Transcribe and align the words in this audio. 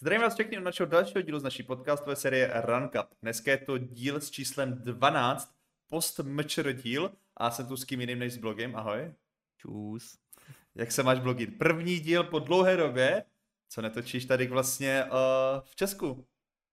Zdravím 0.00 0.22
vás 0.22 0.34
všechny 0.34 0.58
od 0.58 0.64
našeho 0.64 0.86
dalšího 0.86 1.22
dílu 1.22 1.38
z 1.38 1.42
naší 1.42 1.62
podcastové 1.62 2.16
série 2.16 2.52
Run 2.64 2.88
Cup. 2.88 3.06
Dneska 3.22 3.50
je 3.50 3.58
to 3.58 3.78
díl 3.78 4.20
s 4.20 4.30
číslem 4.30 4.72
12, 4.72 5.54
post 5.88 6.18
mčr 6.18 6.72
díl 6.72 7.10
a 7.36 7.50
jsem 7.50 7.66
tu 7.66 7.76
s 7.76 7.84
kým 7.84 8.00
jiným 8.00 8.18
než 8.18 8.32
s 8.32 8.36
blogem. 8.36 8.76
Ahoj. 8.76 9.12
Čus. 9.56 10.18
Jak 10.74 10.92
se 10.92 11.02
máš 11.02 11.20
blogy? 11.20 11.46
První 11.46 12.00
díl 12.00 12.24
po 12.24 12.38
dlouhé 12.38 12.76
době, 12.76 13.24
co 13.68 13.82
netočíš 13.82 14.24
tady 14.24 14.46
vlastně 14.46 15.04
uh, 15.04 15.10
v 15.64 15.76
Česku. 15.76 16.26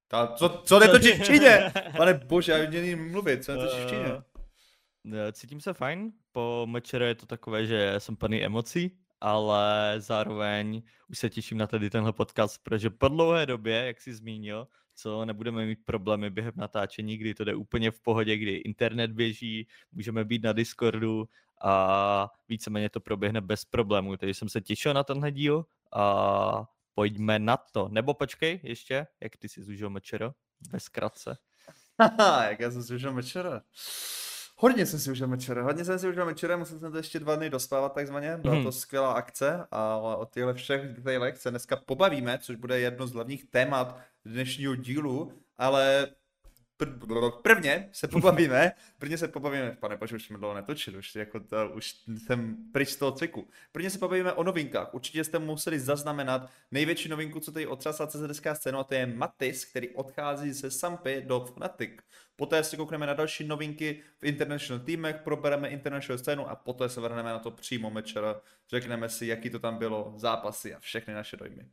Ta, 0.08 0.28
co, 0.28 0.50
co 0.66 0.80
netočíš 0.80 1.20
v 1.20 1.24
Číně? 1.24 1.72
Pane 1.98 2.14
bože, 2.14 2.52
já 2.52 2.70
nevím 2.70 3.12
mluvit, 3.12 3.44
co 3.44 3.56
netočíš 3.56 3.86
v 3.86 3.90
Číně? 3.90 4.14
Uh, 4.14 5.32
cítím 5.32 5.62
se 5.62 5.74
fajn, 5.74 6.12
po 6.32 6.68
mečere 6.70 7.08
je 7.08 7.16
to 7.16 7.26
takové, 7.26 7.66
že 7.66 7.96
jsem 7.98 8.16
plný 8.16 8.44
emocí, 8.44 8.98
ale 9.24 9.96
zároveň 9.98 10.84
už 11.10 11.20
se 11.20 11.30
těším 11.30 11.58
na 11.58 11.68
tady 11.68 11.90
tenhle 11.90 12.14
podcast, 12.14 12.64
protože 12.64 12.90
po 12.90 13.08
dlouhé 13.08 13.46
době, 13.46 13.76
jak 13.76 14.02
jsi 14.02 14.14
zmínil, 14.14 14.68
co 14.96 15.26
nebudeme 15.26 15.66
mít 15.66 15.80
problémy 15.86 16.30
během 16.30 16.54
natáčení, 16.56 17.18
kdy 17.18 17.34
to 17.34 17.44
jde 17.44 17.56
úplně 17.56 17.92
v 17.92 18.02
pohodě, 18.02 18.38
kdy 18.38 18.56
internet 18.56 19.12
běží, 19.12 19.68
můžeme 19.92 20.26
být 20.26 20.44
na 20.44 20.54
Discordu 20.54 21.30
a 21.64 22.30
víceméně 22.50 22.90
to 22.90 23.00
proběhne 23.00 23.42
bez 23.42 23.66
problémů. 23.66 24.18
Takže 24.18 24.34
jsem 24.34 24.50
se 24.50 24.62
těšil 24.62 24.94
na 24.94 25.04
tenhle 25.04 25.32
díl 25.32 25.66
a 25.94 26.64
pojďme 26.94 27.40
na 27.40 27.58
to. 27.58 27.88
Nebo 27.92 28.14
počkej 28.14 28.60
ještě, 28.64 29.08
jak 29.22 29.38
ty 29.38 29.50
jsi 29.50 29.64
zužil 29.64 29.90
mečero? 29.90 30.32
Bez 30.72 30.90
kratce. 30.90 31.38
Haha, 32.00 32.44
jak 32.50 32.60
já 32.60 32.72
jsem 32.72 32.82
zužil 32.82 33.14
mečero. 33.14 33.52
Hodně 34.64 34.86
jsem 34.86 35.00
si 35.00 35.12
užil 35.12 35.28
večera, 35.28 35.64
hodně 35.64 35.86
jsem 35.86 36.00
si 36.00 36.08
užil 36.08 36.26
večera, 36.26 36.58
musel 36.58 36.80
jsem 36.80 36.92
to 36.92 36.98
ještě 36.98 37.20
dva 37.20 37.36
dny 37.36 37.50
dospávat 37.50 37.94
takzvaně, 37.94 38.38
byla 38.38 38.56
to 38.56 38.62
mhm. 38.62 38.72
skvělá 38.72 39.14
akce 39.14 39.68
a 39.72 39.98
o 39.98 40.26
těchto 40.26 40.54
všech 40.54 40.94
detailech 40.94 41.38
se 41.38 41.50
dneska 41.50 41.76
pobavíme, 41.76 42.38
což 42.42 42.56
bude 42.56 42.80
jedno 42.80 43.08
z 43.08 43.14
hlavních 43.14 43.46
témat 43.46 44.00
dnešního 44.26 44.76
dílu, 44.76 45.34
ale 45.58 46.08
prvně 47.42 47.90
se 47.92 48.08
pobavíme, 48.08 48.72
prvně 48.98 49.18
se 49.18 49.28
pobavíme, 49.28 49.78
pane 49.80 49.98
Bože, 49.98 50.16
už 50.16 50.26
jsme 50.26 50.38
dlouho 50.38 50.56
netočili, 50.56 50.98
už, 50.98 51.16
jako 51.16 51.40
to, 51.40 51.70
už 51.70 51.96
jsem 52.26 52.58
pryč 52.72 52.90
z 52.90 52.96
toho 52.96 53.12
cyklu. 53.12 53.48
Prvně 53.72 53.90
se 53.90 54.00
pobavíme 54.00 54.34
o 54.34 54.44
novinkách. 54.44 54.94
Určitě 54.94 55.24
jste 55.24 55.40
museli 55.40 55.80
zaznamenat 55.80 56.50
největší 56.72 57.10
novinku, 57.10 57.40
co 57.40 57.52
tady 57.52 57.68
otřásá 57.68 58.08
CZSK 58.08 58.48
scénu, 58.54 58.80
a 58.80 58.84
to 58.84 58.94
je 58.94 59.06
Matis, 59.06 59.66
který 59.66 59.90
odchází 59.90 60.52
ze 60.52 60.72
Sampy 60.72 61.24
do 61.28 61.46
Fnatic. 61.46 61.92
Poté 62.36 62.64
si 62.64 62.78
koukneme 62.78 63.08
na 63.08 63.14
další 63.14 63.48
novinky 63.48 64.04
v 64.18 64.24
international 64.24 64.86
týmech, 64.86 65.16
probereme 65.16 65.70
international 65.70 66.18
scénu 66.18 66.50
a 66.50 66.56
poté 66.56 66.90
se 66.90 67.02
vrhneme 67.02 67.30
na 67.30 67.40
to 67.40 67.52
přímo 67.52 67.90
mečera. 67.90 68.42
Řekneme 68.70 69.10
si, 69.10 69.26
jaký 69.26 69.50
to 69.50 69.60
tam 69.60 69.78
bylo, 69.78 70.14
zápasy 70.16 70.76
a 70.76 70.80
všechny 70.80 71.14
naše 71.14 71.38
dojmy. 71.38 71.66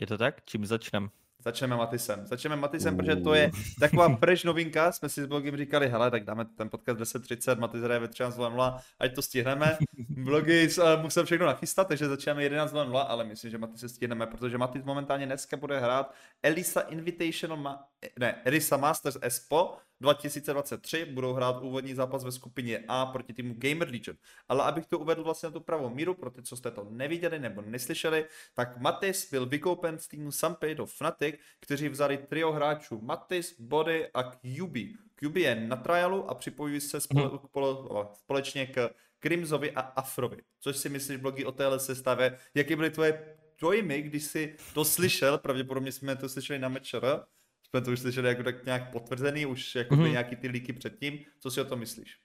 Je 0.00 0.06
to 0.06 0.18
tak? 0.18 0.44
Čím 0.44 0.66
začneme? 0.66 1.08
Začneme 1.40 1.76
Matisem. 1.76 2.26
Začneme 2.26 2.56
Matisem, 2.56 2.96
protože 2.96 3.16
to 3.16 3.34
je 3.34 3.50
taková 3.80 4.16
fresh 4.20 4.44
novinka. 4.44 4.92
Jsme 4.92 5.08
si 5.08 5.22
s 5.22 5.26
blogem 5.26 5.56
říkali, 5.56 5.88
hele, 5.88 6.10
tak 6.10 6.24
dáme 6.24 6.44
ten 6.44 6.68
podcast 6.68 7.00
10.30, 7.00 7.58
Matis 7.58 7.82
hraje 7.82 8.00
ve 8.00 8.06
13.00, 8.06 8.80
ať 8.98 9.14
to 9.14 9.22
stihneme. 9.22 9.78
Blogy 10.08 10.68
uh, 10.78 11.02
musel 11.02 11.24
všechno 11.24 11.46
nachystat, 11.46 11.88
takže 11.88 12.08
začínáme 12.08 12.42
11.00, 12.42 13.04
ale 13.08 13.24
myslím, 13.24 13.50
že 13.50 13.58
Matis 13.58 13.80
se 13.80 13.88
stihneme, 13.88 14.26
protože 14.26 14.58
Matis 14.58 14.84
momentálně 14.84 15.26
dneska 15.26 15.56
bude 15.56 15.80
hrát 15.80 16.14
Elisa 16.42 16.80
Invitational, 16.80 17.58
ma- 17.58 17.78
ne, 18.18 18.34
Elisa 18.44 18.76
Masters 18.76 19.16
Espo, 19.20 19.76
2023 20.00 21.04
budou 21.04 21.32
hrát 21.32 21.62
úvodní 21.62 21.94
zápas 21.94 22.24
ve 22.24 22.32
skupině 22.32 22.84
A 22.88 23.06
proti 23.06 23.32
týmu 23.32 23.54
Gamer 23.58 23.88
Legion. 23.88 24.16
Ale 24.48 24.64
abych 24.64 24.86
to 24.86 24.98
uvedl 24.98 25.24
vlastně 25.24 25.46
na 25.46 25.52
tu 25.52 25.60
pravou 25.60 25.90
míru, 25.90 26.14
pro 26.14 26.30
ty, 26.30 26.42
co 26.42 26.56
jste 26.56 26.70
to 26.70 26.86
neviděli 26.90 27.38
nebo 27.38 27.62
neslyšeli, 27.62 28.24
tak 28.54 28.80
Matis 28.80 29.30
byl 29.30 29.46
vykoupen 29.46 29.98
z 29.98 30.08
týmu 30.08 30.32
Sampy 30.32 30.74
do 30.74 30.86
Fnatic, 30.86 31.34
kteří 31.60 31.88
vzali 31.88 32.18
trio 32.18 32.52
hráčů 32.52 33.00
Matis, 33.02 33.60
Body 33.60 34.08
a 34.14 34.22
QB. 34.22 34.76
QB 35.14 35.36
je 35.36 35.54
na 35.54 35.76
trialu 35.76 36.30
a 36.30 36.34
připojují 36.34 36.80
se 36.80 37.00
spole, 37.00 37.30
spole, 37.44 38.06
společně 38.14 38.66
k 38.66 38.90
Krimzovi 39.18 39.72
a 39.72 39.80
Afrovi. 39.80 40.36
Což 40.60 40.76
si 40.76 40.88
myslíš, 40.88 41.16
blogy 41.16 41.44
o 41.44 41.52
téhle 41.52 41.80
sestavě, 41.80 42.38
jaké 42.54 42.76
byly 42.76 42.90
tvoje 42.90 43.36
dojmy, 43.60 44.02
když 44.02 44.24
jsi 44.24 44.56
to 44.74 44.84
slyšel, 44.84 45.38
pravděpodobně 45.38 45.92
jsme 45.92 46.16
to 46.16 46.28
slyšeli 46.28 46.58
na 46.58 46.68
Mečera, 46.68 47.26
jsme 47.70 47.80
to 47.80 47.90
už 47.90 48.00
slyšeli 48.00 48.28
jako 48.28 48.42
tak 48.42 48.64
nějak 48.64 48.92
potvrzený, 48.92 49.46
už 49.46 49.74
jako 49.74 49.94
mm-hmm. 49.94 50.10
nějaký 50.10 50.36
ty 50.36 50.48
líky 50.48 50.72
předtím. 50.72 51.18
Co 51.40 51.50
si 51.50 51.60
o 51.60 51.64
tom 51.64 51.78
myslíš? 51.78 52.18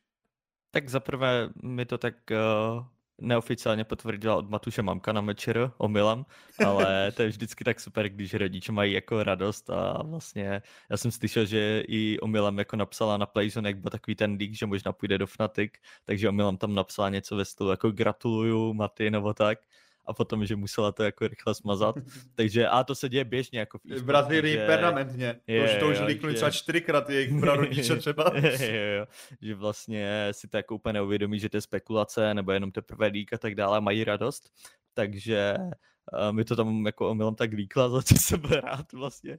Tak 0.72 0.89
zaprvé 0.89 1.50
mi 1.63 1.85
to 1.85 1.97
tak 1.97 2.16
uh, 2.31 2.85
neoficiálně 3.22 3.83
potvrdila 3.83 4.35
od 4.35 4.50
Matuše 4.50 4.81
mamka 4.81 5.13
na 5.13 5.22
mečer 5.22 5.72
omylem, 5.78 6.25
ale 6.66 7.11
to 7.16 7.22
je 7.22 7.28
vždycky 7.28 7.63
tak 7.63 7.79
super, 7.79 8.09
když 8.09 8.33
rodiče 8.33 8.72
mají 8.72 8.94
jako 8.94 9.23
radost 9.23 9.69
a 9.69 10.03
vlastně 10.03 10.61
já 10.89 10.97
jsem 10.97 11.11
slyšel, 11.11 11.45
že 11.45 11.83
i 11.88 12.19
omylem 12.19 12.59
jako 12.59 12.75
napsala 12.75 13.17
na 13.17 13.25
Playzone, 13.25 13.69
jak 13.69 13.77
byl 13.77 13.91
takový 13.91 14.16
ten 14.16 14.38
leak, 14.39 14.53
že 14.53 14.66
možná 14.66 14.94
půjde 14.94 15.17
do 15.17 15.27
Fnatic, 15.27 15.72
takže 16.06 16.29
omylem 16.29 16.57
tam 16.57 16.75
napsala 16.75 17.09
něco 17.09 17.35
ve 17.35 17.45
stylu 17.45 17.69
jako 17.69 17.91
gratuluju 17.91 18.73
Maty 18.73 19.12
nebo 19.12 19.33
tak 19.33 19.59
a 20.06 20.14
potom, 20.14 20.46
že 20.46 20.56
musela 20.56 20.92
to 20.92 21.04
jako 21.04 21.28
rychle 21.28 21.56
smazat. 21.56 21.96
Takže 22.36 22.68
a 22.68 22.84
to 22.84 22.96
se 22.96 23.10
děje 23.10 23.24
běžně 23.24 23.60
jako 23.60 23.80
v 23.98 24.04
Brazílii 24.04 24.54
že... 24.54 24.66
permanentně. 24.66 25.40
Je, 25.48 25.74
to, 25.74 25.80
to 25.80 25.92
už 25.92 26.00
líknuli 26.00 26.36
třeba 26.36 26.52
čtyřikrát 26.52 27.10
jejich 27.10 27.40
prarodiče 27.40 27.96
třeba. 27.98 28.32
je, 28.36 28.96
jo, 28.98 29.06
že 29.42 29.56
vlastně 29.56 30.28
si 30.32 30.48
to 30.48 30.58
jako 30.58 30.76
úplně 30.76 30.94
neuvědomí, 30.94 31.40
že 31.40 31.50
to 31.50 31.58
je 31.58 31.62
spekulace 31.62 32.34
nebo 32.34 32.52
jenom 32.52 32.72
teprve 32.72 33.08
lík 33.08 33.34
a 33.34 33.38
tak 33.38 33.56
dále, 33.56 33.82
mají 33.82 34.04
radost. 34.04 34.50
Takže 34.94 35.56
uh, 35.60 36.32
mi 36.32 36.46
to 36.46 36.56
tam 36.56 36.86
jako 36.86 37.10
omylem 37.10 37.36
tak 37.36 37.52
líkla, 37.54 37.90
za 37.96 38.02
co 38.02 38.16
jsem 38.16 38.42
rád 38.42 38.94
vlastně. 38.94 39.38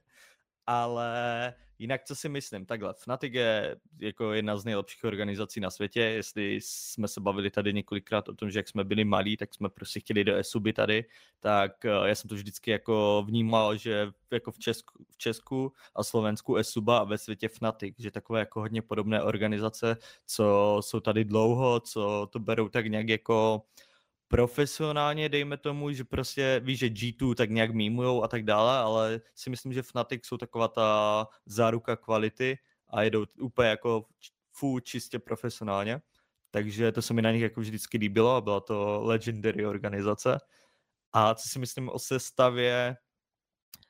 Ale 0.67 1.53
Jinak, 1.79 2.03
co 2.03 2.15
si 2.15 2.29
myslím, 2.29 2.65
takhle, 2.65 2.93
Fnatic 2.93 3.33
je 3.33 3.75
jako 3.99 4.33
jedna 4.33 4.57
z 4.57 4.65
nejlepších 4.65 5.03
organizací 5.03 5.59
na 5.59 5.69
světě, 5.69 6.01
jestli 6.01 6.59
jsme 6.63 7.07
se 7.07 7.21
bavili 7.21 7.51
tady 7.51 7.73
několikrát 7.73 8.29
o 8.29 8.33
tom, 8.33 8.49
že 8.49 8.59
jak 8.59 8.67
jsme 8.67 8.83
byli 8.83 9.05
malí, 9.05 9.37
tak 9.37 9.53
jsme 9.53 9.69
prostě 9.69 9.99
chtěli 9.99 10.23
do 10.23 10.35
ESUBy 10.35 10.73
tady, 10.73 11.05
tak 11.39 11.85
eh, 11.85 11.89
já 11.89 12.15
jsem 12.15 12.27
to 12.27 12.35
vždycky 12.35 12.71
jako 12.71 13.23
vnímal, 13.27 13.77
že 13.77 14.11
jako 14.31 14.51
v 14.51 14.59
Česku, 14.59 15.05
v 15.09 15.17
Česku 15.17 15.73
a 15.95 16.03
Slovensku 16.03 16.55
ESUBA 16.55 16.97
a 16.97 17.03
ve 17.03 17.17
světě 17.17 17.49
Fnatic, 17.49 17.95
že 17.99 18.11
takové 18.11 18.39
jako 18.39 18.59
hodně 18.59 18.81
podobné 18.81 19.23
organizace, 19.23 19.97
co 20.25 20.77
jsou 20.81 20.99
tady 20.99 21.25
dlouho, 21.25 21.79
co 21.79 22.27
to 22.31 22.39
berou 22.39 22.69
tak 22.69 22.87
nějak 22.87 23.09
jako 23.09 23.61
profesionálně, 24.27 25.29
dejme 25.29 25.57
tomu, 25.57 25.91
že 25.91 26.03
prostě 26.03 26.61
víš, 26.63 26.79
že 26.79 26.87
G2 26.87 27.35
tak 27.35 27.49
nějak 27.49 27.71
mýmujou 27.71 28.23
a 28.23 28.27
tak 28.27 28.43
dále, 28.43 28.77
ale 28.77 29.21
si 29.35 29.49
myslím, 29.49 29.73
že 29.73 29.83
Fnatic 29.83 30.25
jsou 30.25 30.37
taková 30.37 30.67
ta 30.67 31.27
záruka 31.45 31.95
kvality 31.95 32.57
a 32.89 33.01
jedou 33.03 33.25
úplně 33.39 33.69
jako 33.69 34.05
full 34.51 34.79
čistě 34.79 35.19
profesionálně. 35.19 36.01
Takže 36.51 36.91
to 36.91 37.01
se 37.01 37.13
mi 37.13 37.21
na 37.21 37.31
nich 37.31 37.41
jako 37.41 37.61
vždycky 37.61 37.97
líbilo 37.97 38.35
a 38.35 38.41
byla 38.41 38.59
to 38.59 39.01
legendary 39.03 39.65
organizace. 39.65 40.37
A 41.13 41.33
co 41.35 41.43
si 41.51 41.59
myslím 41.59 41.89
o 41.89 41.99
sestavě, 41.99 42.97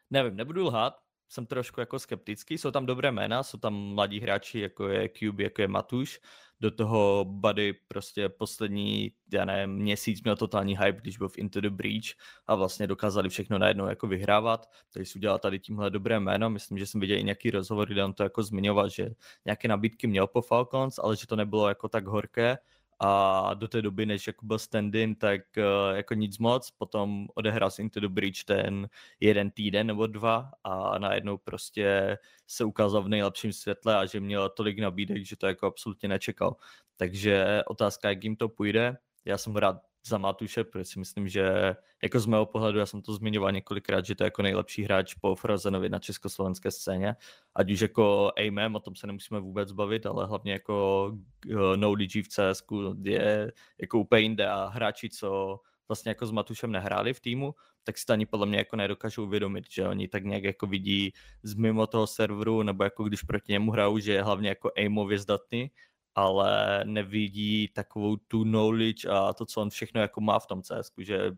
nevím, 0.10 0.36
nebudu 0.36 0.66
lhát, 0.66 0.94
jsem 1.30 1.46
trošku 1.46 1.80
jako 1.80 2.00
skeptický, 2.00 2.58
jsou 2.58 2.72
tam 2.72 2.86
dobré 2.86 3.12
jména, 3.12 3.44
jsou 3.44 3.58
tam 3.58 3.74
mladí 3.74 4.20
hráči, 4.20 4.60
jako 4.60 4.88
je 4.88 5.10
Cube, 5.10 5.44
jako 5.44 5.62
je 5.62 5.68
Matuš, 5.68 6.20
do 6.60 6.72
toho 6.72 7.26
Buddy 7.26 7.74
prostě 7.88 8.30
poslední, 8.30 9.12
já 9.34 9.46
nevím, 9.46 9.76
měsíc 9.76 10.24
měl 10.24 10.36
totální 10.36 10.78
hype, 10.78 11.02
když 11.02 11.18
byl 11.18 11.30
v 11.30 11.38
Into 11.38 11.62
the 11.62 11.70
Breach 11.70 12.06
a 12.48 12.56
vlastně 12.56 12.88
dokázali 12.88 13.30
všechno 13.30 13.58
najednou 13.58 13.88
jako 13.88 14.08
vyhrávat, 14.08 14.70
takže 14.94 15.12
si 15.12 15.20
udělal 15.20 15.40
tady 15.40 15.60
tímhle 15.60 15.90
dobré 15.90 16.20
jméno, 16.20 16.50
myslím, 16.50 16.78
že 16.78 16.86
jsem 16.86 17.02
viděl 17.02 17.18
i 17.18 17.24
nějaký 17.24 17.52
rozhovor, 17.52 17.88
kde 17.88 18.06
on 18.06 18.14
to 18.14 18.24
jako 18.24 18.44
zmiňoval, 18.44 18.90
že 18.90 19.10
nějaké 19.46 19.68
nabídky 19.68 20.08
měl 20.08 20.28
po 20.28 20.42
Falcons, 20.42 21.00
ale 21.00 21.16
že 21.16 21.28
to 21.28 21.36
nebylo 21.36 21.70
jako 21.70 21.90
tak 21.90 22.08
horké 22.08 22.58
a 23.00 23.54
do 23.54 23.68
té 23.68 23.82
doby, 23.82 24.06
než 24.06 24.28
jako 24.28 24.46
byl 24.46 24.60
stand-in, 24.60 25.16
tak 25.16 25.42
uh, 25.58 25.96
jako 25.96 26.14
nic 26.14 26.38
moc, 26.38 26.72
potom 26.72 27.28
odehrál 27.36 27.72
si 27.72 27.82
Into 27.82 28.00
the 28.00 28.08
Breach 28.08 28.44
ten 28.46 28.90
jeden 29.20 29.52
týden 29.52 29.88
nebo 29.88 30.08
dva 30.08 30.52
a 30.64 31.00
najednou 31.00 31.38
prostě 31.38 32.18
se 32.48 32.64
ukázal 32.64 33.04
v 33.04 33.08
nejlepším 33.08 33.54
světle 33.54 33.98
a 33.98 34.06
že 34.06 34.20
měl 34.20 34.50
tolik 34.50 34.80
nabídek, 34.80 35.26
že 35.26 35.36
to 35.36 35.48
jako 35.48 35.68
absolutně 35.68 36.10
nečekal. 36.10 36.56
Takže 36.98 37.64
otázka, 37.68 38.10
jak 38.10 38.24
jim 38.24 38.36
to 38.36 38.50
půjde. 38.50 38.98
Já 39.26 39.38
jsem 39.38 39.56
rád 39.56 39.76
za 40.08 40.18
Matuše, 40.18 40.64
protože 40.64 40.86
si 40.86 41.00
myslím, 41.00 41.28
že 41.28 41.76
jako 42.04 42.20
z 42.20 42.26
mého 42.26 42.46
pohledu, 42.46 42.80
já 42.80 42.86
jsem 42.86 43.02
to 43.02 43.14
zmiňoval 43.14 43.52
několikrát, 43.52 44.06
že 44.06 44.16
to 44.16 44.24
je 44.24 44.26
jako 44.26 44.42
nejlepší 44.42 44.84
hráč 44.84 45.14
po 45.14 45.36
Frozenovi 45.36 45.90
na 45.90 46.00
československé 46.00 46.72
scéně, 46.72 47.16
ať 47.56 47.72
už 47.72 47.82
jako 47.82 48.32
Aimem, 48.38 48.76
o 48.76 48.80
tom 48.80 48.96
se 48.96 49.08
nemusíme 49.08 49.40
vůbec 49.40 49.72
bavit, 49.72 50.06
ale 50.06 50.28
hlavně 50.28 50.52
jako 50.52 51.12
eh, 51.52 51.78
No 51.78 51.96
DG 51.96 52.16
v 52.16 52.28
CS 52.28 52.64
je 53.02 53.52
jako 53.82 54.00
úplně 54.00 54.22
jinde 54.22 54.48
a 54.48 54.68
hráči, 54.68 55.10
co 55.10 55.60
vlastně 55.88 56.10
jako 56.10 56.26
s 56.26 56.32
Matušem 56.32 56.72
nehráli 56.72 57.14
v 57.14 57.20
týmu, 57.20 57.56
tak 57.84 57.98
si 57.98 58.06
to 58.06 58.14
ani 58.14 58.26
podle 58.26 58.46
mě 58.46 58.58
jako 58.58 58.76
nedokážou 58.76 59.24
uvědomit, 59.24 59.66
že 59.72 59.88
oni 59.88 60.08
tak 60.08 60.24
nějak 60.24 60.44
jako 60.44 60.68
vidí 60.68 61.14
z 61.44 61.54
mimo 61.54 61.88
toho 61.88 62.08
serveru, 62.08 62.64
nebo 62.64 62.84
jako 62.84 63.04
když 63.04 63.24
proti 63.24 63.52
němu 63.52 63.72
hrajou, 63.72 64.00
že 64.00 64.14
je 64.14 64.24
hlavně 64.24 64.50
jako 64.50 64.72
aimově 64.78 65.20
zdatný 65.20 65.72
ale 66.18 66.82
nevidí 66.86 67.68
takovou 67.68 68.16
tu 68.16 68.44
knowledge 68.44 69.08
a 69.10 69.34
to, 69.34 69.46
co 69.46 69.62
on 69.62 69.70
všechno 69.70 70.02
jako 70.02 70.22
má 70.22 70.40
v 70.40 70.48
tom 70.48 70.62
CS, 70.62 70.92
že 70.98 71.32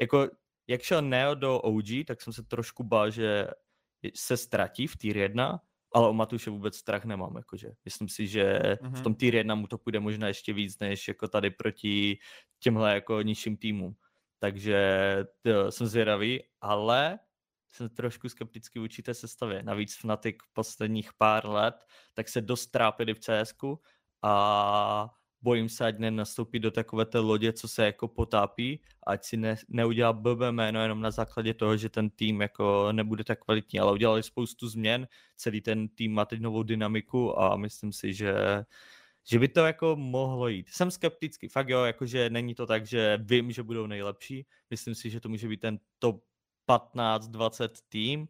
jako 0.00 0.28
jak 0.66 0.82
šel 0.82 1.02
Neo 1.02 1.34
do 1.34 1.60
OG, 1.60 1.86
tak 2.06 2.22
jsem 2.22 2.32
se 2.32 2.42
trošku 2.42 2.82
bál, 2.84 3.10
že 3.10 3.46
se 4.14 4.36
ztratí 4.36 4.86
v 4.86 4.96
tier 4.96 5.16
1, 5.16 5.60
ale 5.94 6.08
o 6.08 6.12
Matuše 6.12 6.50
vůbec 6.50 6.76
strach 6.76 7.04
nemám, 7.04 7.36
jakože. 7.36 7.68
Myslím 7.84 8.08
si, 8.08 8.26
že 8.26 8.60
mm-hmm. 8.60 8.94
v 8.94 9.02
tom 9.02 9.14
tier 9.14 9.34
1 9.34 9.54
mu 9.54 9.66
to 9.66 9.78
půjde 9.78 10.00
možná 10.00 10.28
ještě 10.28 10.52
víc, 10.52 10.78
než 10.78 11.08
jako 11.08 11.28
tady 11.28 11.50
proti 11.50 12.18
těmhle 12.60 12.94
jako 12.94 13.22
nižším 13.22 13.56
týmům. 13.56 13.96
Takže 14.38 14.78
to, 15.42 15.72
jsem 15.72 15.86
zvědavý, 15.86 16.42
ale 16.60 17.18
jsem 17.68 17.88
trošku 17.88 18.28
skeptický 18.28 18.78
vůči 18.78 19.02
té 19.02 19.14
sestavě. 19.14 19.62
Navíc 19.62 19.96
Fnatic 19.96 20.36
posledních 20.52 21.10
pár 21.18 21.48
let, 21.48 21.74
tak 22.14 22.28
se 22.28 22.40
dost 22.40 22.66
trápili 22.66 23.14
v 23.14 23.20
CSku 23.20 23.80
a 24.22 25.14
bojím 25.42 25.68
se, 25.68 25.86
ať 25.86 25.98
nenastoupí 25.98 26.58
do 26.58 26.70
takové 26.70 27.04
té 27.04 27.18
lodě, 27.18 27.52
co 27.52 27.68
se 27.68 27.84
jako 27.86 28.08
potápí, 28.08 28.80
ať 29.06 29.24
si 29.24 29.36
ne, 29.36 29.56
neudělá 29.68 30.12
blbé 30.12 30.52
jméno 30.52 30.82
jenom 30.82 31.00
na 31.00 31.10
základě 31.10 31.54
toho, 31.54 31.76
že 31.76 31.88
ten 31.88 32.10
tým 32.10 32.40
jako 32.40 32.92
nebude 32.92 33.24
tak 33.24 33.44
kvalitní, 33.44 33.80
ale 33.80 33.92
udělali 33.92 34.22
spoustu 34.22 34.68
změn, 34.68 35.08
celý 35.36 35.60
ten 35.60 35.88
tým 35.88 36.14
má 36.14 36.24
teď 36.24 36.40
novou 36.40 36.62
dynamiku 36.62 37.40
a 37.40 37.56
myslím 37.56 37.92
si, 37.92 38.14
že 38.14 38.34
že 39.30 39.38
by 39.38 39.48
to 39.48 39.60
jako 39.60 39.96
mohlo 39.96 40.48
jít. 40.48 40.68
Jsem 40.68 40.90
skeptický, 40.90 41.48
fakt 41.48 41.68
jo, 41.68 41.84
jakože 41.84 42.30
není 42.30 42.54
to 42.54 42.66
tak, 42.66 42.86
že 42.86 43.18
vím, 43.22 43.52
že 43.52 43.62
budou 43.62 43.86
nejlepší, 43.86 44.46
myslím 44.70 44.94
si, 44.94 45.10
že 45.10 45.20
to 45.20 45.28
může 45.28 45.48
být 45.48 45.60
ten 45.60 45.78
top 45.98 46.24
15-20 46.68 47.68
tým, 47.88 48.28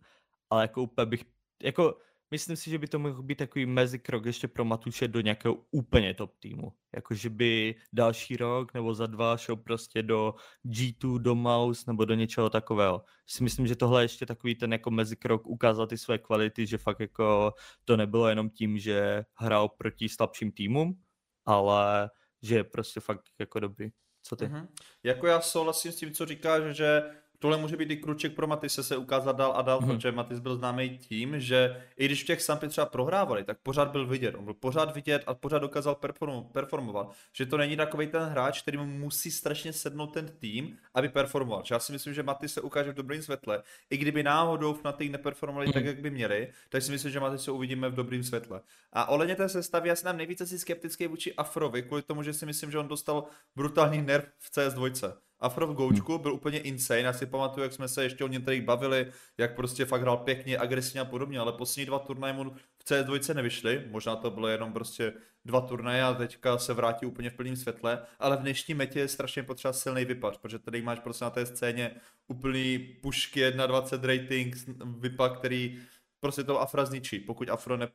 ale 0.50 0.62
jako 0.62 0.82
úplně 0.82 1.06
bych, 1.06 1.24
jako 1.62 1.98
myslím 2.30 2.56
si, 2.56 2.70
že 2.70 2.78
by 2.78 2.88
to 2.88 2.98
mohl 2.98 3.22
být 3.22 3.38
takový 3.38 3.66
mezikrok 3.66 4.26
ještě 4.26 4.48
pro 4.48 4.64
Matuše 4.64 5.08
do 5.08 5.20
nějakého 5.20 5.56
úplně 5.70 6.14
top 6.14 6.36
týmu. 6.38 6.72
Jakože 6.94 7.30
by 7.30 7.74
další 7.92 8.36
rok 8.36 8.74
nebo 8.74 8.94
za 8.94 9.06
dva 9.06 9.36
šel 9.36 9.56
prostě 9.56 10.02
do 10.02 10.34
G2, 10.66 11.18
do 11.18 11.34
Mouse 11.34 11.84
nebo 11.86 12.04
do 12.04 12.14
něčeho 12.14 12.50
takového. 12.50 13.04
Si 13.26 13.44
myslím, 13.44 13.66
že 13.66 13.76
tohle 13.76 14.00
je 14.00 14.04
ještě 14.04 14.26
takový 14.26 14.54
ten 14.54 14.72
jako 14.72 14.90
mezikrok 14.90 15.46
ukázat 15.46 15.88
ty 15.88 15.98
své 15.98 16.18
kvality, 16.18 16.66
že 16.66 16.78
fakt 16.78 17.00
jako 17.00 17.52
to 17.84 17.96
nebylo 17.96 18.28
jenom 18.28 18.50
tím, 18.50 18.78
že 18.78 19.24
hrál 19.34 19.68
proti 19.68 20.08
slabším 20.08 20.52
týmům, 20.52 21.02
ale 21.44 22.10
že 22.42 22.56
je 22.56 22.64
prostě 22.64 23.00
fakt 23.00 23.22
jako 23.38 23.60
dobrý. 23.60 23.88
Co 24.22 24.36
ty? 24.36 24.44
Mm-hmm. 24.44 24.68
Jako 25.02 25.26
já 25.26 25.40
souhlasím 25.40 25.92
s 25.92 25.96
tím, 25.96 26.12
co 26.12 26.26
říkáš, 26.26 26.76
že 26.76 27.02
tohle 27.38 27.56
může 27.56 27.76
být 27.76 27.90
i 27.90 27.96
kruček 27.96 28.34
pro 28.34 28.46
Matise 28.46 28.82
se 28.82 28.96
ukázat 28.96 29.36
dál 29.36 29.52
a 29.56 29.62
dál, 29.62 29.80
hmm. 29.80 29.88
protože 29.88 30.12
Matis 30.12 30.38
byl 30.38 30.56
známý 30.56 30.98
tím, 30.98 31.40
že 31.40 31.82
i 31.96 32.04
když 32.04 32.22
v 32.22 32.26
těch 32.26 32.42
sampy 32.42 32.68
třeba 32.68 32.86
prohrávali, 32.86 33.44
tak 33.44 33.58
pořád 33.62 33.90
byl 33.90 34.06
vidět. 34.06 34.34
On 34.34 34.44
byl 34.44 34.54
pořád 34.54 34.94
vidět 34.94 35.22
a 35.26 35.34
pořád 35.34 35.58
dokázal 35.58 35.94
perform, 35.94 36.44
performovat. 36.52 37.12
Že 37.32 37.46
to 37.46 37.56
není 37.56 37.76
takový 37.76 38.06
ten 38.06 38.22
hráč, 38.22 38.62
který 38.62 38.78
mu 38.78 38.86
musí 38.86 39.30
strašně 39.30 39.72
sednout 39.72 40.06
ten 40.06 40.28
tým, 40.38 40.76
aby 40.94 41.08
performoval. 41.08 41.62
Že 41.64 41.74
já 41.74 41.78
si 41.78 41.92
myslím, 41.92 42.14
že 42.14 42.22
Matis 42.22 42.52
se 42.52 42.60
ukáže 42.60 42.92
v 42.92 42.94
dobrém 42.94 43.22
světle. 43.22 43.62
I 43.90 43.96
kdyby 43.96 44.22
náhodou 44.22 44.74
v 44.74 44.80
Fnatic 44.80 45.12
neperformovali 45.12 45.66
hmm. 45.66 45.72
tak, 45.72 45.84
jak 45.84 46.00
by 46.00 46.10
měli, 46.10 46.52
tak 46.68 46.82
si 46.82 46.92
myslím, 46.92 47.12
že 47.12 47.20
Matis 47.20 47.42
se 47.42 47.50
uvidíme 47.50 47.88
v 47.88 47.94
dobrém 47.94 48.22
světle. 48.22 48.60
A 48.92 49.08
ohledně 49.08 49.36
té 49.36 49.48
sestavy, 49.48 49.88
já 49.88 49.96
jsem 49.96 50.16
nejvíce 50.16 50.46
si 50.46 50.58
skeptický 50.58 51.06
vůči 51.06 51.34
Afrovi, 51.34 51.82
kvůli 51.82 52.02
tomu, 52.02 52.22
že 52.22 52.32
si 52.32 52.46
myslím, 52.46 52.70
že 52.70 52.78
on 52.78 52.88
dostal 52.88 53.24
brutální 53.56 54.02
nerv 54.02 54.24
v 54.38 54.50
CS2. 54.50 55.12
Afro 55.40 55.66
v 55.66 55.74
goučku 55.74 56.18
byl 56.18 56.32
úplně 56.34 56.58
insane, 56.58 57.00
já 57.00 57.12
si 57.12 57.26
pamatuju, 57.26 57.64
jak 57.64 57.72
jsme 57.72 57.88
se 57.88 58.02
ještě 58.02 58.24
o 58.24 58.28
tady 58.28 58.60
bavili, 58.60 59.12
jak 59.38 59.56
prostě 59.56 59.84
fakt 59.84 60.00
hrál 60.00 60.16
pěkně, 60.16 60.58
agresivně 60.58 61.00
a 61.00 61.04
podobně, 61.04 61.38
ale 61.38 61.52
poslední 61.52 61.86
dva 61.86 61.98
turnaje 61.98 62.32
mu 62.32 62.50
v 62.50 62.84
CS2 62.84 63.34
nevyšly, 63.34 63.84
možná 63.90 64.16
to 64.16 64.30
bylo 64.30 64.48
jenom 64.48 64.72
prostě 64.72 65.12
dva 65.44 65.60
turnaje 65.60 66.02
a 66.02 66.14
teďka 66.14 66.58
se 66.58 66.74
vrátí 66.74 67.06
úplně 67.06 67.30
v 67.30 67.34
plném 67.34 67.56
světle, 67.56 68.02
ale 68.18 68.36
v 68.36 68.40
dnešní 68.40 68.74
metě 68.74 68.98
je 69.00 69.08
strašně 69.08 69.42
potřeba 69.42 69.72
silný 69.72 70.04
vypad, 70.04 70.38
protože 70.38 70.58
tady 70.58 70.82
máš 70.82 70.98
prostě 70.98 71.24
na 71.24 71.30
té 71.30 71.46
scéně 71.46 71.90
úplný 72.28 72.78
pušky 72.78 73.50
21 73.50 74.14
rating, 74.14 74.56
vypad, 74.98 75.38
který 75.38 75.78
prostě 76.20 76.44
to 76.44 76.60
Afra 76.60 76.84
zničí, 76.84 77.20
pokud, 77.20 77.48
Afro 77.48 77.76
ne, 77.76 77.88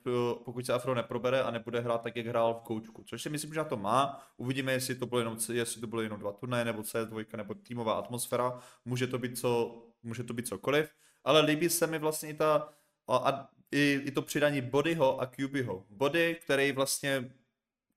pokud 0.46 0.66
se 0.66 0.74
Afro 0.74 0.96
neprobere 0.96 1.44
a 1.44 1.52
nebude 1.52 1.80
hrát 1.80 2.02
tak, 2.02 2.16
jak 2.16 2.28
hrál 2.28 2.54
v 2.54 2.62
koučku. 2.62 3.04
Což 3.04 3.22
si 3.22 3.30
myslím, 3.30 3.54
že 3.54 3.60
na 3.60 3.64
to 3.64 3.78
má. 3.78 4.28
Uvidíme, 4.38 4.72
jestli 4.72 4.96
to 4.96 5.06
bylo 5.06 5.20
jenom, 5.20 5.38
jestli 5.54 5.82
to 5.82 5.88
bylo 5.88 6.02
jenom 6.02 6.20
dva 6.20 6.32
turnaje, 6.32 6.66
nebo 6.66 6.82
CS2, 6.82 7.38
nebo 7.38 7.54
týmová 7.54 7.94
atmosféra. 7.94 8.60
Může 8.86 9.08
to 9.08 9.20
být, 9.20 9.40
co, 9.40 9.82
může 10.04 10.24
to 10.24 10.34
být 10.34 10.48
cokoliv. 10.48 10.90
Ale 11.24 11.42
líbí 11.42 11.70
se 11.70 11.88
mi 11.88 12.00
vlastně 12.00 12.30
i 12.30 12.34
ta, 12.34 12.70
a, 13.08 13.18
a 13.18 13.50
i, 13.72 14.02
i 14.06 14.12
to 14.12 14.22
přidání 14.22 14.62
Bodyho 14.62 15.22
a 15.22 15.26
QBho. 15.26 15.86
Body, 15.90 16.40
který 16.44 16.72
vlastně 16.72 17.34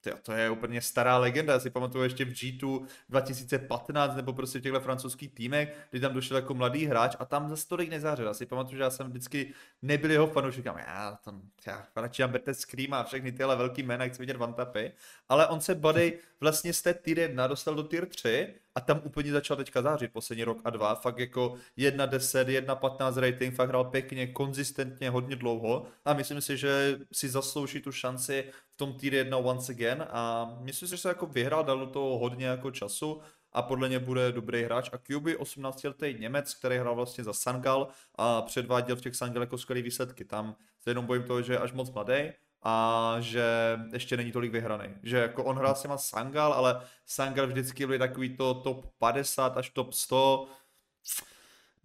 Tyjo, 0.07 0.17
to 0.23 0.33
je 0.33 0.51
úplně 0.51 0.81
stará 0.81 1.19
legenda, 1.19 1.53
já 1.53 1.61
si 1.61 1.71
pamatuju 1.71 2.05
ještě 2.05 2.25
v 2.25 2.29
G2 2.29 2.87
2015 3.09 4.17
nebo 4.17 4.33
prostě 4.33 4.59
v 4.59 4.63
těchto 4.63 4.81
francouzských 4.81 5.33
týmech, 5.33 5.87
kdy 5.91 6.01
tam 6.01 6.15
došel 6.15 6.37
jako 6.37 6.55
mladý 6.55 6.87
hráč 6.87 7.17
a 7.19 7.25
tam 7.25 7.49
za 7.49 7.57
tolik 7.69 7.91
nezářil. 7.91 8.27
Já 8.27 8.35
si 8.35 8.47
pamatuju, 8.47 8.77
že 8.77 8.83
já 8.83 8.91
jsem 8.91 9.07
vždycky 9.07 9.53
nebyl 9.83 10.11
jeho 10.11 10.27
fanouškem, 10.27 10.75
já, 10.79 11.19
tam, 11.25 11.43
já 11.67 11.87
radši 11.97 12.23
mám 12.23 12.33
Berte 12.33 12.55
Scream 12.55 12.95
a 12.95 13.05
všechny 13.05 13.33
tyhle 13.33 13.57
velký 13.57 13.83
jména, 13.83 14.07
chci 14.07 14.19
vidět 14.23 14.37
Vantapy, 14.37 14.93
ale 15.29 15.47
on 15.47 15.61
se 15.61 15.75
Buddy 15.75 16.19
vlastně 16.41 16.73
z 16.73 16.83
té 16.83 16.95
tier 16.95 17.19
1 17.19 17.47
dostal 17.47 17.75
do 17.75 17.83
tier 17.83 18.07
3 18.07 18.55
a 18.75 18.81
tam 18.81 19.01
úplně 19.05 19.33
začal 19.33 19.57
teďka 19.57 19.83
zářit 19.83 20.13
poslední 20.13 20.45
rok 20.45 20.59
a 20.65 20.71
dva, 20.71 20.95
fakt 20.95 21.19
jako 21.19 21.55
1.10, 21.79 22.45
1.15 22.45 23.21
rating, 23.21 23.55
fakt 23.55 23.69
hrál 23.69 23.85
pěkně, 23.85 24.27
konzistentně, 24.27 25.11
hodně 25.11 25.37
dlouho. 25.37 25.87
A 26.05 26.13
myslím 26.15 26.41
si, 26.41 26.57
že 26.57 26.99
si 27.13 27.29
zaslouží 27.29 27.81
tu 27.81 27.93
šanci 27.93 28.45
v 28.77 28.79
tom 28.79 28.93
tier 28.93 29.15
1 29.15 29.37
once 29.37 29.73
again 29.73 30.07
a 30.11 30.53
myslím 30.61 30.89
si, 30.89 30.97
že 30.97 31.03
se 31.03 31.09
jako 31.09 31.27
vyhrál, 31.27 31.65
dal 31.65 31.79
do 31.79 31.87
toho 31.87 32.19
hodně 32.19 32.47
jako 32.47 32.71
času 32.71 33.21
a 33.53 33.63
podle 33.63 33.89
mě 33.89 33.99
bude 33.99 34.33
dobrý 34.33 34.63
hráč. 34.63 34.91
A 34.93 34.99
QB 34.99 35.27
18 35.39 35.85
letý 35.85 36.15
Němec, 36.21 36.55
který 36.55 36.77
hrál 36.79 36.95
vlastně 36.95 37.25
za 37.25 37.33
Sangal 37.33 37.89
a 38.15 38.43
předváděl 38.43 38.97
v 38.97 39.01
těch 39.01 39.17
Sangal 39.17 39.43
jako 39.43 39.59
skvělé 39.59 39.83
výsledky. 39.83 40.25
Tam 40.25 40.57
se 40.81 40.91
jenom 40.91 41.07
bojím 41.07 41.23
toho, 41.23 41.43
že 41.43 41.53
je 41.53 41.59
až 41.59 41.73
moc 41.73 41.91
mladý 41.91 42.15
a 42.63 43.17
že 43.21 43.45
ještě 43.93 44.17
není 44.17 44.33
tolik 44.33 44.53
vyhraný. 44.53 44.95
Že 45.03 45.17
jako 45.17 45.45
on 45.45 45.57
hrál 45.57 45.75
s 45.75 45.83
těma 45.83 45.99
Sangal, 45.99 46.53
ale 46.53 46.81
Sangal 47.07 47.47
vždycky 47.47 47.87
byly 47.87 47.99
takový 47.99 48.37
to 48.37 48.55
top 48.55 48.87
50 48.99 49.57
až 49.57 49.71
top 49.71 49.93
100. 49.93 50.49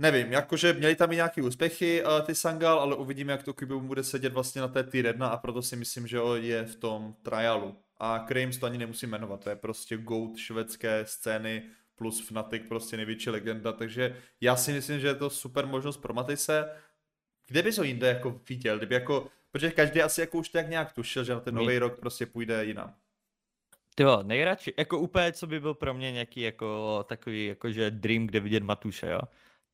Nevím, 0.01 0.31
jakože 0.31 0.73
měli 0.73 0.95
tam 0.95 1.11
i 1.11 1.15
nějaké 1.15 1.41
úspěchy 1.41 2.03
uh, 2.03 2.21
ty 2.21 2.35
Sangal, 2.35 2.79
ale 2.79 2.95
uvidíme, 2.95 3.31
jak 3.31 3.43
to 3.43 3.53
Kybu 3.53 3.81
bude 3.81 4.03
sedět 4.03 4.33
vlastně 4.33 4.61
na 4.61 4.67
té 4.67 4.83
tier 4.83 5.05
1 5.05 5.27
a 5.27 5.37
proto 5.37 5.61
si 5.61 5.75
myslím, 5.75 6.07
že 6.07 6.19
je 6.35 6.65
v 6.65 6.75
tom 6.75 7.15
trialu. 7.21 7.77
A 7.97 8.19
Krames 8.19 8.57
to 8.57 8.65
ani 8.65 8.77
nemusím 8.77 9.09
jmenovat, 9.09 9.43
to 9.43 9.49
je 9.49 9.55
prostě 9.55 9.97
GOAT 9.97 10.37
švédské 10.37 11.05
scény 11.05 11.63
plus 11.95 12.27
Fnatic, 12.27 12.63
prostě 12.67 12.97
největší 12.97 13.29
legenda, 13.29 13.71
takže 13.71 14.17
já 14.41 14.55
si 14.55 14.73
myslím, 14.73 14.99
že 14.99 15.07
je 15.07 15.15
to 15.15 15.29
super 15.29 15.67
možnost 15.67 15.97
pro 15.97 16.13
Matise. 16.13 16.69
Kde 17.47 17.63
bys 17.63 17.77
ho 17.77 17.83
jinde 17.83 18.07
jako 18.07 18.41
viděl, 18.49 18.77
kdyby 18.77 18.95
jako 18.95 19.27
Protože 19.51 19.71
každý 19.71 20.01
asi 20.01 20.21
jako 20.21 20.37
už 20.37 20.49
tak 20.49 20.69
nějak 20.69 20.93
tušil, 20.93 21.23
že 21.23 21.33
na 21.33 21.39
ten 21.39 21.55
nový 21.55 21.79
rok 21.79 21.99
prostě 21.99 22.25
půjde 22.25 22.65
jinam. 22.65 22.93
Jo, 23.99 24.19
nejradši, 24.23 24.73
jako 24.77 24.99
úplně, 24.99 25.31
co 25.31 25.47
by 25.47 25.59
byl 25.59 25.73
pro 25.73 25.93
mě 25.93 26.11
nějaký 26.11 26.41
jako 26.41 26.99
takový, 27.09 27.45
jakože 27.45 27.91
dream, 27.91 28.27
kde 28.27 28.39
vidět 28.39 28.63
Matuše, 28.63 29.07
jo, 29.07 29.19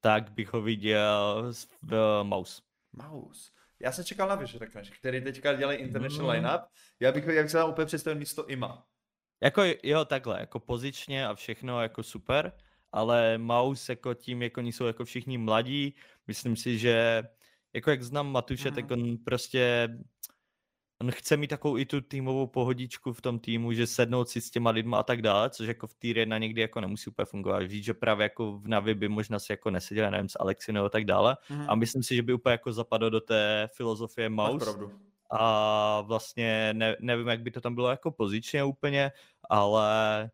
tak 0.08 0.30
bych 0.32 0.54
ho 0.54 0.62
viděl 0.62 1.52
v 1.82 2.24
Mouse. 2.24 2.62
Mouse. 2.94 3.52
Já 3.80 3.92
jsem 3.92 4.04
čekal 4.04 4.28
na 4.28 4.46
že 4.46 4.60
řekneš, 4.60 4.90
který 4.90 5.22
teďka 5.22 5.54
dělají 5.54 5.78
international 5.78 6.28
mm. 6.28 6.36
lineup. 6.36 6.62
Já 7.00 7.12
bych 7.12 7.26
ho, 7.26 7.32
jak 7.32 7.50
se 7.50 7.58
vám 7.58 7.70
úplně 7.70 7.86
představil 7.86 8.20
místo 8.20 8.48
Ima. 8.48 8.86
Jako 9.42 9.62
jo, 9.84 10.06
takhle, 10.06 10.40
jako 10.40 10.60
pozičně 10.60 11.28
a 11.28 11.36
všechno 11.36 11.82
jako 11.82 12.04
super, 12.04 12.52
ale 12.92 13.38
Mouse 13.38 13.92
jako 13.92 14.14
tím, 14.14 14.42
jako 14.42 14.60
oni 14.62 14.72
jsou 14.72 14.86
jako 14.86 15.06
všichni 15.06 15.38
mladí, 15.38 15.96
myslím 16.28 16.56
si, 16.56 16.78
že 16.78 17.24
jako 17.74 17.90
jak 17.90 18.04
znám 18.04 18.32
Matuše, 18.32 18.70
mm. 18.70 18.76
tak 18.76 18.92
on 18.92 19.18
prostě 19.18 19.90
on 21.02 21.12
chce 21.12 21.38
mít 21.38 21.48
takovou 21.48 21.78
i 21.78 21.86
tu 21.86 22.02
týmovou 22.02 22.48
pohodičku 22.48 23.14
v 23.14 23.22
tom 23.22 23.40
týmu, 23.40 23.74
že 23.74 23.88
sednout 23.88 24.30
si 24.30 24.42
s 24.42 24.52
těma 24.52 24.70
lidma 24.70 25.00
a 25.00 25.04
tak 25.04 25.22
dále, 25.22 25.50
což 25.50 25.68
jako 25.68 25.88
v 25.88 25.94
týře 25.94 26.26
na 26.26 26.38
někdy 26.38 26.62
jako 26.62 26.82
nemusí 26.82 27.10
úplně 27.10 27.26
fungovat. 27.26 27.64
Víš, 27.64 27.86
že 27.86 27.94
právě 27.94 28.24
jako 28.24 28.60
v 28.60 28.68
Navi 28.68 28.96
by 28.96 29.10
možná 29.10 29.40
si 29.40 29.52
jako 29.54 29.72
neseděl, 29.72 30.12
nevím, 30.12 30.30
s 30.30 30.40
Alexinou 30.40 30.86
a 30.86 30.90
tak 30.90 31.06
dále. 31.06 31.38
Mm. 31.50 31.66
A 31.70 31.76
myslím 31.76 32.04
si, 32.04 32.16
že 32.16 32.24
by 32.24 32.34
úplně 32.34 32.52
jako 32.52 32.74
zapadl 32.74 33.10
do 33.10 33.22
té 33.22 33.68
filozofie 33.76 34.30
Mouse. 34.30 34.72
A 35.32 36.02
vlastně 36.02 36.74
ne, 36.74 36.96
nevím, 37.00 37.28
jak 37.28 37.42
by 37.42 37.52
to 37.52 37.62
tam 37.62 37.76
bylo 37.76 37.90
jako 37.90 38.12
pozičně 38.12 38.64
úplně, 38.64 39.12
ale 39.50 40.30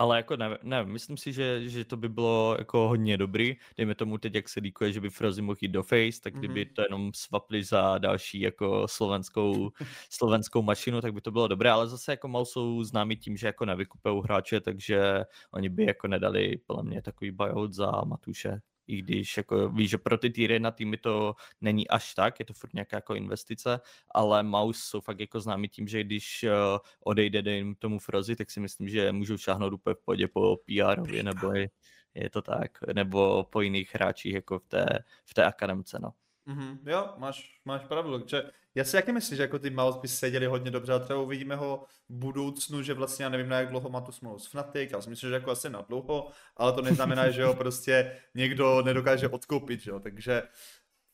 ale 0.00 0.16
jako 0.16 0.36
nevím, 0.36 0.58
nevím, 0.62 0.92
myslím 0.92 1.16
si, 1.16 1.32
že, 1.32 1.68
že 1.68 1.84
to 1.84 1.96
by 1.96 2.08
bylo 2.08 2.56
jako 2.58 2.88
hodně 2.88 3.16
dobrý. 3.16 3.56
Dejme 3.76 3.94
tomu 3.94 4.18
teď, 4.18 4.34
jak 4.34 4.48
se 4.48 4.60
líkuje, 4.60 4.92
že 4.92 5.00
by 5.00 5.10
Frozy 5.10 5.42
mohl 5.42 5.58
jít 5.60 5.68
do 5.68 5.82
Face, 5.82 6.20
tak 6.22 6.34
kdyby 6.34 6.64
mm-hmm. 6.64 6.72
to 6.72 6.82
jenom 6.82 7.10
swapli 7.14 7.64
za 7.64 7.98
další 7.98 8.40
jako 8.40 8.88
slovenskou, 8.88 9.70
slovenskou 10.10 10.62
mašinu, 10.62 11.00
tak 11.00 11.14
by 11.14 11.20
to 11.20 11.30
bylo 11.30 11.48
dobré, 11.48 11.70
ale 11.70 11.88
zase 11.88 12.12
jako 12.12 12.28
mal 12.28 12.44
jsou 12.44 12.84
známí 12.84 13.16
tím, 13.16 13.36
že 13.36 13.46
jako 13.46 13.64
nevykupou 13.64 14.20
hráče, 14.20 14.60
takže 14.60 15.24
oni 15.50 15.68
by 15.68 15.84
jako 15.84 16.08
nedali 16.08 16.56
podle 16.66 16.82
mě 16.82 17.02
takový 17.02 17.30
buyout 17.30 17.72
za 17.72 17.90
Matuše 18.04 18.60
i 18.90 19.02
když 19.02 19.36
jako 19.36 19.68
víš, 19.68 19.90
že 19.90 19.98
pro 19.98 20.18
ty 20.18 20.30
týry 20.30 20.60
na 20.60 20.70
týmy 20.70 20.96
to 20.96 21.34
není 21.60 21.88
až 21.88 22.14
tak, 22.14 22.38
je 22.40 22.44
to 22.44 22.52
furt 22.52 22.74
nějaká 22.74 22.96
jako 22.96 23.14
investice, 23.14 23.80
ale 24.10 24.42
Mouse 24.42 24.80
jsou 24.84 25.00
fakt 25.00 25.20
jako 25.20 25.40
známí 25.40 25.68
tím, 25.68 25.88
že 25.88 26.04
když 26.04 26.44
uh, 26.44 26.78
odejde 27.04 27.42
dejme 27.42 27.74
tomu 27.74 27.98
Frozy, 27.98 28.36
tak 28.36 28.50
si 28.50 28.60
myslím, 28.60 28.88
že 28.88 29.12
můžou 29.12 29.38
šáhnout 29.38 29.72
úplně 29.72 29.94
v 29.94 30.04
podě 30.04 30.28
po 30.28 30.56
pr 30.56 31.22
nebo 31.22 31.52
je, 31.52 31.70
je 32.14 32.30
to 32.30 32.42
tak, 32.42 32.78
nebo 32.92 33.44
po 33.44 33.60
jiných 33.60 33.94
hráčích 33.94 34.34
jako 34.34 34.58
v 34.58 34.66
té, 34.68 34.86
v 35.24 35.34
té 35.34 35.44
akademce, 35.44 35.98
no. 35.98 36.10
Mm-hmm, 36.48 36.78
jo, 36.86 37.08
máš, 37.16 37.60
máš 37.64 37.84
pravdu. 37.84 38.22
Že 38.26 38.50
já 38.74 38.84
si 38.84 38.96
jaký 38.96 39.12
myslíš, 39.12 39.36
že 39.36 39.42
jako 39.42 39.58
ty 39.58 39.70
Mouse 39.70 39.98
by 40.02 40.08
seděli 40.08 40.46
hodně 40.46 40.70
dobře? 40.70 40.92
A 40.92 40.98
třeba 40.98 41.20
uvidíme 41.20 41.56
ho 41.56 41.86
v 42.08 42.14
budoucnu, 42.14 42.82
že 42.82 42.94
vlastně 42.94 43.24
já 43.24 43.28
nevím, 43.28 43.48
na 43.48 43.58
jak 43.58 43.68
dlouho 43.68 43.88
má 43.88 44.00
tu 44.00 44.12
smlouvu 44.12 44.38
s 44.38 44.46
Fnatic, 44.46 44.90
já 44.90 45.00
si 45.00 45.10
myslím, 45.10 45.30
že 45.30 45.34
jako 45.34 45.50
asi 45.50 45.70
na 45.70 45.82
dlouho, 45.82 46.30
ale 46.56 46.72
to 46.72 46.82
neznamená, 46.82 47.30
že 47.30 47.44
ho 47.44 47.54
prostě 47.54 48.16
někdo 48.34 48.82
nedokáže 48.82 49.28
odkoupit, 49.28 49.80
že 49.80 49.90
jo, 49.90 50.00
takže 50.00 50.42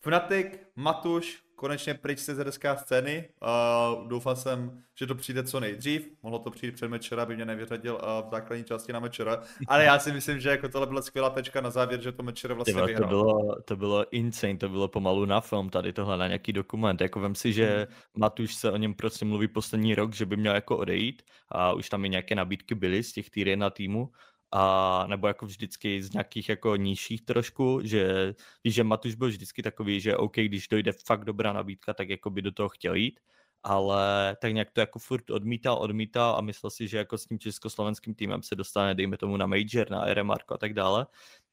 Fnatic, 0.00 0.46
Matuš, 0.76 1.45
konečně 1.56 1.94
pryč 1.94 2.18
z 2.18 2.34
ZSK 2.34 2.64
scény. 2.76 3.28
Uh, 3.42 4.08
doufal 4.08 4.36
jsem, 4.36 4.82
že 4.94 5.06
to 5.06 5.14
přijde 5.14 5.44
co 5.44 5.60
nejdřív. 5.60 6.10
Mohlo 6.22 6.38
to 6.38 6.50
přijít 6.50 6.74
před 6.74 6.88
Mečera, 6.88 7.22
aby 7.22 7.36
mě 7.36 7.44
nevyřadil 7.44 7.94
uh, 7.94 8.28
v 8.28 8.30
základní 8.30 8.64
části 8.64 8.92
na 8.92 9.00
Mečera. 9.00 9.42
Ale 9.68 9.84
já 9.84 9.98
si 9.98 10.12
myslím, 10.12 10.40
že 10.40 10.48
jako 10.48 10.68
tohle 10.68 10.86
byla 10.86 11.02
skvělá 11.02 11.30
tečka 11.30 11.60
na 11.60 11.70
závěr, 11.70 12.00
že 12.00 12.12
to 12.12 12.22
Mečera 12.22 12.54
vlastně 12.54 12.74
Tyba, 12.74 12.86
vyhrál. 12.86 13.08
To 13.08 13.16
bylo, 13.16 13.62
to 13.62 13.76
bylo 13.76 14.14
insane, 14.14 14.56
to 14.56 14.68
bylo 14.68 14.88
pomalu 14.88 15.24
na 15.24 15.40
film 15.40 15.70
tady 15.70 15.92
tohle, 15.92 16.18
na 16.18 16.26
nějaký 16.26 16.52
dokument. 16.52 17.00
Jako 17.00 17.20
vem 17.20 17.34
si, 17.34 17.52
že 17.52 17.76
hmm. 17.76 17.96
Matuš 18.14 18.54
se 18.54 18.72
o 18.72 18.76
něm 18.76 18.94
prostě 18.94 19.24
mluví 19.24 19.48
poslední 19.48 19.94
rok, 19.94 20.14
že 20.14 20.26
by 20.26 20.36
měl 20.36 20.54
jako 20.54 20.76
odejít 20.76 21.22
a 21.48 21.72
už 21.72 21.88
tam 21.88 22.04
i 22.04 22.08
nějaké 22.08 22.34
nabídky 22.34 22.74
byly 22.74 23.02
z 23.02 23.12
těch 23.12 23.30
týry 23.30 23.56
na 23.56 23.70
týmu 23.70 24.10
a 24.52 25.04
nebo 25.06 25.26
jako 25.26 25.46
vždycky 25.46 26.02
z 26.02 26.12
nějakých 26.12 26.48
jako 26.48 26.76
nižších 26.76 27.22
trošku, 27.22 27.80
že 27.84 28.34
víš, 28.64 28.74
že 28.74 28.84
Matuš 28.84 29.14
byl 29.14 29.28
vždycky 29.28 29.62
takový, 29.62 30.00
že 30.00 30.16
OK, 30.16 30.36
když 30.36 30.68
dojde 30.68 30.92
fakt 30.92 31.24
dobrá 31.24 31.52
nabídka, 31.52 31.94
tak 31.94 32.08
jako 32.08 32.30
by 32.30 32.42
do 32.42 32.52
toho 32.52 32.68
chtěl 32.68 32.94
jít, 32.94 33.20
ale 33.62 34.36
tak 34.40 34.52
nějak 34.52 34.70
to 34.70 34.80
jako 34.80 34.98
furt 34.98 35.30
odmítal, 35.30 35.78
odmítal 35.78 36.36
a 36.36 36.40
myslel 36.40 36.70
si, 36.70 36.88
že 36.88 36.98
jako 36.98 37.18
s 37.18 37.26
tím 37.26 37.38
československým 37.38 38.14
týmem 38.14 38.42
se 38.42 38.54
dostane, 38.54 38.94
dejme 38.94 39.16
tomu 39.16 39.36
na 39.36 39.46
Major, 39.46 39.90
na 39.90 40.14
RMR 40.14 40.38
a 40.48 40.58
tak 40.58 40.74
dále, 40.74 41.06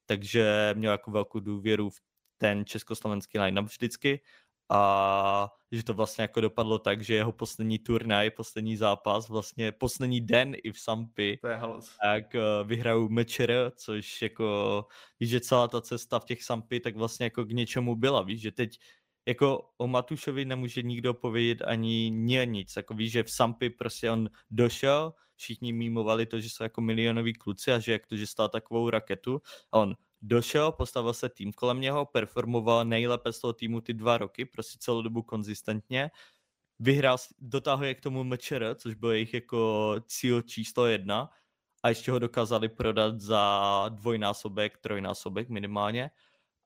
takže 0.05 0.73
měl 0.77 0.91
jako 0.91 1.11
velkou 1.11 1.39
důvěru 1.39 1.89
v 1.89 1.99
ten 2.37 2.65
československý 2.65 3.39
line-up 3.39 3.65
vždycky 3.65 4.19
a 4.69 5.51
že 5.71 5.83
to 5.83 5.93
vlastně 5.93 6.21
jako 6.21 6.41
dopadlo 6.41 6.79
tak, 6.79 7.01
že 7.01 7.15
jeho 7.15 7.31
poslední 7.31 7.79
turnaj, 7.79 8.29
poslední 8.29 8.77
zápas, 8.77 9.29
vlastně 9.29 9.71
poslední 9.71 10.21
den 10.21 10.55
i 10.63 10.71
v 10.71 10.79
Sampy, 10.79 11.39
tak 12.01 12.35
uh, 12.35 12.67
vyhrajou 12.67 13.09
Mečer, 13.09 13.71
což 13.75 14.21
jako, 14.21 14.87
víš, 15.19 15.29
že 15.29 15.39
celá 15.39 15.67
ta 15.67 15.81
cesta 15.81 16.19
v 16.19 16.25
těch 16.25 16.43
Sampy 16.43 16.79
tak 16.79 16.95
vlastně 16.95 17.23
jako 17.23 17.45
k 17.45 17.51
něčemu 17.51 17.95
byla, 17.95 18.21
víš, 18.21 18.41
že 18.41 18.51
teď 18.51 18.79
jako 19.27 19.69
o 19.77 19.87
Matušovi 19.87 20.45
nemůže 20.45 20.81
nikdo 20.81 21.13
povědět 21.13 21.61
ani 21.61 22.09
nic, 22.45 22.75
jako 22.75 22.93
víš, 22.93 23.11
že 23.11 23.23
v 23.23 23.31
Sampy 23.31 23.69
prostě 23.69 24.11
on 24.11 24.29
došel, 24.51 25.13
všichni 25.35 25.73
mýmovali 25.73 26.25
to, 26.25 26.39
že 26.39 26.49
jsou 26.49 26.63
jako 26.63 26.81
milionoví 26.81 27.33
kluci 27.33 27.71
a 27.71 27.79
že 27.79 27.91
jak 27.91 28.07
to, 28.07 28.17
že 28.17 28.27
stál 28.27 28.49
takovou 28.49 28.89
raketu 28.89 29.41
a 29.71 29.79
on 29.79 29.95
došel, 30.23 30.71
postavil 30.71 31.13
se 31.13 31.29
tým 31.29 31.53
kolem 31.53 31.81
něho, 31.81 32.05
performoval 32.05 32.85
nejlépe 32.85 33.33
z 33.33 33.39
toho 33.39 33.53
týmu 33.53 33.81
ty 33.81 33.93
dva 33.93 34.17
roky, 34.17 34.45
prostě 34.45 34.77
celou 34.79 35.01
dobu 35.01 35.21
konzistentně, 35.21 36.11
vyhrál, 36.79 37.17
dotáhl 37.39 37.85
je 37.85 37.95
k 37.95 38.01
tomu 38.01 38.23
MČR, 38.23 38.75
což 38.75 38.95
byl 38.95 39.11
jejich 39.11 39.33
jako 39.33 39.95
cíl 40.07 40.41
číslo 40.41 40.85
jedna. 40.85 41.29
A 41.83 41.89
ještě 41.89 42.11
ho 42.11 42.19
dokázali 42.19 42.69
prodat 42.69 43.21
za 43.21 43.85
dvojnásobek, 43.89 44.77
trojnásobek 44.77 45.49
minimálně. 45.49 46.11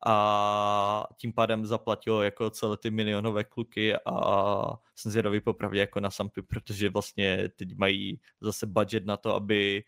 A 0.06 1.08
tím 1.18 1.34
pádem 1.34 1.66
zaplatilo 1.66 2.24
jako 2.24 2.50
celé 2.50 2.78
ty 2.78 2.92
milionové 2.92 3.44
kluky 3.44 3.96
a 3.96 4.80
jsem 4.96 5.12
zvědavý 5.12 5.42
popravdě 5.42 5.80
jako 5.80 6.00
na 6.00 6.12
Sampy, 6.12 6.42
protože 6.42 6.90
vlastně 6.90 7.50
teď 7.56 7.78
mají 7.78 8.22
zase 8.42 8.66
budget 8.66 9.06
na 9.06 9.18
to, 9.18 9.36
aby 9.36 9.84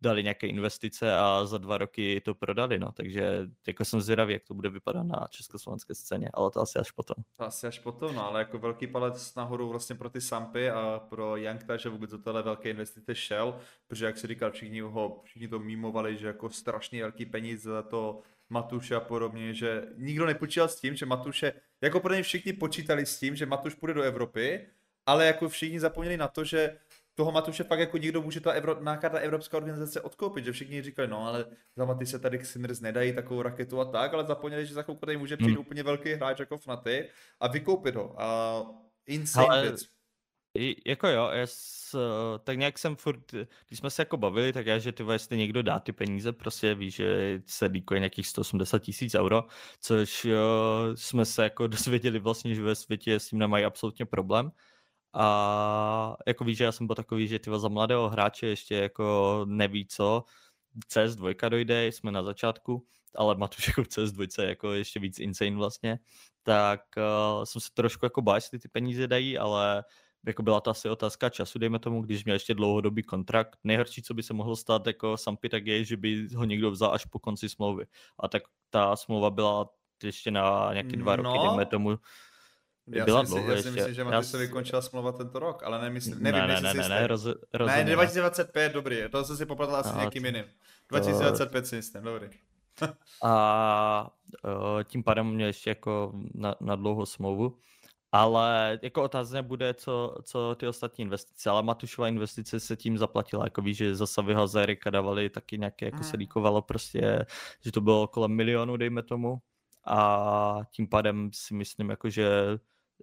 dali 0.00 0.22
nějaké 0.22 0.46
investice 0.46 1.16
a 1.16 1.46
za 1.46 1.58
dva 1.58 1.78
roky 1.78 2.20
to 2.20 2.34
prodali, 2.34 2.78
no, 2.78 2.92
takže 2.92 3.46
jako 3.66 3.84
jsem 3.84 4.00
zvědavý, 4.00 4.32
jak 4.32 4.44
to 4.44 4.54
bude 4.54 4.70
vypadat 4.70 5.02
na 5.02 5.26
československé 5.30 5.94
scéně, 5.94 6.30
ale 6.34 6.50
to 6.50 6.60
asi 6.60 6.78
až 6.78 6.90
potom. 6.90 7.24
To 7.36 7.44
asi 7.44 7.66
až 7.66 7.78
potom, 7.78 8.14
no, 8.14 8.26
ale 8.26 8.40
jako 8.40 8.58
velký 8.58 8.86
palec 8.86 9.34
nahoru 9.34 9.68
vlastně 9.68 9.96
pro 9.96 10.10
ty 10.10 10.20
Sampy 10.20 10.70
a 10.70 11.02
pro 11.08 11.36
Jankta, 11.36 11.76
že 11.76 11.88
vůbec 11.88 12.10
do 12.10 12.18
téhle 12.18 12.42
velké 12.42 12.70
investice 12.70 13.14
šel, 13.14 13.58
protože 13.86 14.06
jak 14.06 14.18
si 14.18 14.26
říkal, 14.26 14.50
všichni, 14.50 14.80
ho, 14.80 15.20
všichni 15.24 15.48
to 15.48 15.58
mýmovali, 15.58 16.16
že 16.16 16.26
jako 16.26 16.50
strašně 16.50 17.02
velký 17.02 17.26
peníze 17.26 17.70
za 17.70 17.82
to 17.82 18.20
Matuše 18.50 18.94
a 18.94 19.00
podobně, 19.00 19.54
že 19.54 19.82
nikdo 19.96 20.26
nepočítal 20.26 20.68
s 20.68 20.80
tím, 20.80 20.96
že 20.96 21.06
Matuše, 21.06 21.52
jako 21.80 22.00
pro 22.00 22.22
všichni 22.22 22.52
počítali 22.52 23.06
s 23.06 23.18
tím, 23.18 23.36
že 23.36 23.46
Matuš 23.46 23.74
půjde 23.74 23.94
do 23.94 24.02
Evropy, 24.02 24.66
ale 25.06 25.26
jako 25.26 25.48
všichni 25.48 25.80
zapomněli 25.80 26.16
na 26.16 26.28
to, 26.28 26.44
že 26.44 26.78
toho 27.18 27.32
Matuše 27.32 27.64
fakt 27.64 27.78
jako 27.78 27.98
nikdo 27.98 28.22
může 28.22 28.40
ta, 28.40 28.52
Evro, 28.52 28.82
nějaká 28.82 29.08
ta 29.08 29.18
evropská 29.18 29.56
organizace 29.56 30.00
odkoupit, 30.00 30.44
že 30.44 30.52
všichni 30.52 30.82
říkali, 30.82 31.08
no 31.08 31.26
ale 31.26 31.46
za 31.76 31.84
Maty 31.84 32.06
se 32.06 32.18
tady 32.18 32.44
Sinners 32.44 32.80
nedají 32.80 33.14
takovou 33.14 33.42
raketu 33.42 33.80
a 33.80 33.84
tak, 33.84 34.14
ale 34.14 34.26
zapomněli, 34.26 34.66
že 34.66 34.74
za 34.74 34.82
chvilku 34.82 35.06
tady 35.06 35.16
může 35.16 35.36
přijít 35.36 35.50
hmm. 35.50 35.60
úplně 35.60 35.82
velký 35.82 36.12
hráč 36.12 36.40
jako 36.40 36.58
Fnaty 36.58 37.08
a 37.40 37.48
vykoupit 37.48 37.94
ho. 37.94 38.22
A 38.22 38.62
insane 39.06 39.46
ale... 39.48 39.62
věc. 39.62 39.80
Jako 40.86 41.08
jo, 41.08 41.30
já 41.32 41.46
s, 41.46 41.96
tak 42.44 42.58
nějak 42.58 42.78
jsem 42.78 42.96
furt, 42.96 43.32
když 43.68 43.78
jsme 43.78 43.90
se 43.90 44.02
jako 44.02 44.16
bavili, 44.16 44.52
tak 44.52 44.66
já, 44.66 44.78
že 44.78 44.92
ty 44.92 45.04
jestli 45.12 45.36
někdo 45.36 45.62
dá 45.62 45.78
ty 45.78 45.92
peníze, 45.92 46.32
prostě 46.32 46.74
víš, 46.74 46.94
že 46.94 47.40
se 47.46 47.66
líkuje 47.66 48.00
nějakých 48.00 48.26
180 48.26 48.78
tisíc 48.78 49.14
euro, 49.14 49.44
což 49.80 50.24
jo, 50.24 50.48
jsme 50.94 51.24
se 51.24 51.42
jako 51.42 51.66
dozvěděli 51.76 52.18
vlastně, 52.18 52.54
že 52.54 52.62
ve 52.62 52.74
světě 52.74 53.20
s 53.20 53.28
tím 53.28 53.38
nemají 53.38 53.64
absolutně 53.64 54.06
problém. 54.06 54.50
A 55.20 56.16
jako 56.26 56.44
víš, 56.44 56.58
že 56.58 56.64
já 56.64 56.72
jsem 56.72 56.86
byl 56.86 56.96
takový, 56.96 57.28
že 57.28 57.38
ty 57.38 57.50
za 57.56 57.68
mladého 57.68 58.08
hráče 58.08 58.46
ještě 58.46 58.74
jako 58.74 59.44
neví 59.48 59.86
co, 59.86 60.24
CS2 60.94 61.48
dojde, 61.48 61.86
jsme 61.86 62.12
na 62.12 62.22
začátku, 62.22 62.86
ale 63.16 63.34
Matuš 63.34 63.68
jako 63.68 63.82
CS2 63.82 64.42
jako 64.42 64.72
ještě 64.72 65.00
víc 65.00 65.18
insane 65.18 65.56
vlastně, 65.56 65.98
tak 66.42 66.80
uh, 66.96 67.44
jsem 67.44 67.60
se 67.60 67.68
trošku 67.74 68.06
jako 68.06 68.22
bál, 68.22 68.34
jestli 68.34 68.58
ty 68.58 68.68
peníze 68.68 69.06
dají, 69.06 69.38
ale 69.38 69.84
jako 70.26 70.42
byla 70.42 70.60
to 70.60 70.70
asi 70.70 70.88
otázka 70.88 71.28
času, 71.30 71.58
dejme 71.58 71.78
tomu, 71.78 72.02
když 72.02 72.24
měl 72.24 72.34
ještě 72.34 72.54
dlouhodobý 72.54 73.02
kontrakt. 73.02 73.58
Nejhorší, 73.64 74.02
co 74.02 74.14
by 74.14 74.22
se 74.22 74.34
mohlo 74.34 74.56
stát 74.56 74.86
jako 74.86 75.16
Sampy, 75.16 75.48
tak 75.48 75.66
je, 75.66 75.84
že 75.84 75.96
by 75.96 76.28
ho 76.34 76.44
někdo 76.44 76.70
vzal 76.70 76.94
až 76.94 77.04
po 77.04 77.18
konci 77.18 77.48
smlouvy. 77.48 77.86
A 78.18 78.28
tak 78.28 78.42
ta 78.70 78.96
smlouva 78.96 79.30
byla 79.30 79.68
ještě 80.04 80.30
na 80.30 80.72
nějaké 80.72 80.96
dva 80.96 81.16
no, 81.16 81.22
roky, 81.22 81.38
dejme 81.38 81.66
tomu, 81.66 81.98
já 82.90 83.04
byla 83.04 83.24
si, 83.24 83.30
dlouho 83.30 83.50
já 83.50 83.62
si 83.62 83.70
myslím, 83.70 83.94
že 83.94 84.04
Maty 84.04 84.26
se 84.26 84.38
vykončila 84.38 84.82
smlouva 84.82 85.12
tento 85.12 85.38
rok, 85.38 85.62
ale 85.62 85.82
nemyslím, 85.82 86.22
nevím, 86.22 86.40
ne, 86.40 86.60
ne, 86.60 86.74
ne, 86.74 86.88
ne, 86.88 87.06
roz, 87.06 87.24
ne, 87.66 87.84
2025, 87.84 88.72
dobrý, 88.72 88.96
to 89.10 89.24
jsem 89.24 89.36
si 89.36 89.46
popletal 89.46 89.76
asi 89.76 89.96
no, 89.96 90.04
někým 90.04 90.24
jiným. 90.24 90.44
2025 90.88 91.60
to... 91.60 91.66
si 91.66 91.76
myslím, 91.76 92.02
dobrý. 92.02 92.28
a 93.24 94.10
tím 94.84 95.04
pádem 95.04 95.26
mě 95.26 95.46
ještě 95.46 95.70
jako 95.70 96.12
na, 96.34 96.54
na 96.60 96.76
dlouhou 96.76 97.06
smlouvu. 97.06 97.58
Ale 98.12 98.78
jako 98.82 99.02
otázka 99.02 99.42
bude, 99.42 99.74
co, 99.74 100.14
co 100.22 100.54
ty 100.54 100.66
ostatní 100.66 101.02
investice, 101.02 101.50
ale 101.50 101.62
Matušová 101.62 102.08
investice 102.08 102.60
se 102.60 102.76
tím 102.76 102.98
zaplatila, 102.98 103.44
jako 103.44 103.62
víš, 103.62 103.76
že 103.76 103.96
zase 103.96 104.22
za 104.46 104.60
Erika 104.60 104.90
dávali 104.90 105.30
taky 105.30 105.58
nějaké, 105.58 105.84
jako 105.86 106.02
se 106.02 106.10
hmm. 106.10 106.18
líkovalo 106.18 106.62
prostě, 106.62 107.26
že 107.60 107.72
to 107.72 107.80
bylo 107.80 108.06
kolem 108.06 108.30
milionu, 108.30 108.76
dejme 108.76 109.02
tomu, 109.02 109.38
a 109.86 110.60
tím 110.70 110.88
pádem 110.88 111.30
si 111.32 111.54
myslím, 111.54 111.90
jako, 111.90 112.10
že 112.10 112.28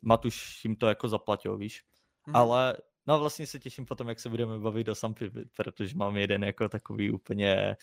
Matuš 0.02 0.66
jim 0.66 0.76
to 0.76 0.88
jako 0.88 1.08
zaplatil, 1.08 1.58
víš. 1.58 1.84
Hmm. 2.24 2.36
Ale 2.36 2.78
no 3.08 3.20
vlastně 3.20 3.48
se 3.48 3.60
těším 3.60 3.86
potom, 3.86 4.10
jak 4.10 4.20
se 4.20 4.30
budeme 4.30 4.60
bavit 4.60 4.90
o 4.90 4.96
Sampy, 4.96 5.32
protože 5.56 5.96
mám 5.96 6.18
jeden 6.18 6.44
jako 6.44 6.70
takový 6.70 7.12
úplně 7.12 7.76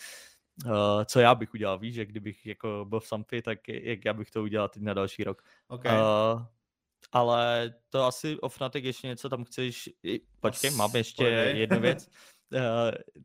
Uh, 0.66 1.04
co 1.04 1.20
já 1.20 1.34
bych 1.34 1.54
udělal, 1.54 1.78
víš, 1.78 1.94
že 1.94 2.06
kdybych 2.06 2.46
jako 2.46 2.86
byl 2.88 3.00
v 3.00 3.06
Sampy, 3.06 3.42
tak 3.42 3.68
jak 3.68 4.04
já 4.04 4.12
bych 4.12 4.30
to 4.30 4.42
udělal 4.42 4.68
teď 4.68 4.82
na 4.82 4.94
další 4.94 5.24
rok. 5.24 5.42
Okay. 5.68 5.92
Uh, 5.92 6.44
ale 7.12 7.74
to 7.88 8.04
asi 8.04 8.40
o 8.40 8.48
Fnatic 8.48 8.84
ještě 8.84 9.06
něco 9.06 9.28
tam 9.28 9.44
chceš, 9.44 9.90
počkej, 10.40 10.70
mám 10.70 10.96
ještě 10.96 11.24
Pojde. 11.24 11.52
jednu 11.56 11.80
věc. 11.80 12.08
Uh, 12.52 12.60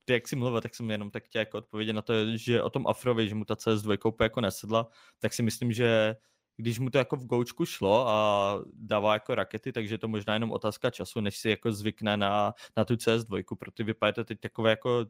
ty 0.05 0.13
jak 0.13 0.27
jsi 0.27 0.35
mluvil, 0.35 0.61
tak 0.61 0.75
jsem 0.75 0.91
jenom 0.91 1.11
tak 1.11 1.23
chtěl 1.23 1.39
jako 1.39 1.57
odpovědět 1.57 1.93
na 1.93 2.01
to, 2.01 2.37
že 2.37 2.61
o 2.61 2.69
tom 2.69 2.87
Afrovi, 2.87 3.29
že 3.29 3.35
mu 3.35 3.45
ta 3.45 3.53
CS2 3.53 4.23
jako 4.23 4.41
nesedla, 4.41 4.87
tak 5.19 5.33
si 5.33 5.43
myslím, 5.43 5.71
že 5.71 6.15
když 6.57 6.79
mu 6.79 6.89
to 6.89 6.97
jako 6.97 7.15
v 7.15 7.25
goučku 7.25 7.65
šlo 7.65 8.07
a 8.07 8.59
dává 8.73 9.13
jako 9.13 9.35
rakety, 9.35 9.71
takže 9.71 9.93
je 9.93 9.97
to 9.97 10.07
možná 10.07 10.33
jenom 10.33 10.51
otázka 10.51 10.89
času, 10.89 11.21
než 11.21 11.37
si 11.37 11.49
jako 11.49 11.71
zvykne 11.71 12.17
na, 12.17 12.53
na 12.77 12.85
tu 12.85 12.93
CS2, 12.93 13.55
protože 13.59 13.83
vypadá 13.83 14.11
to 14.11 14.23
teď 14.23 14.39
takové 14.39 14.69
jako 14.69 15.05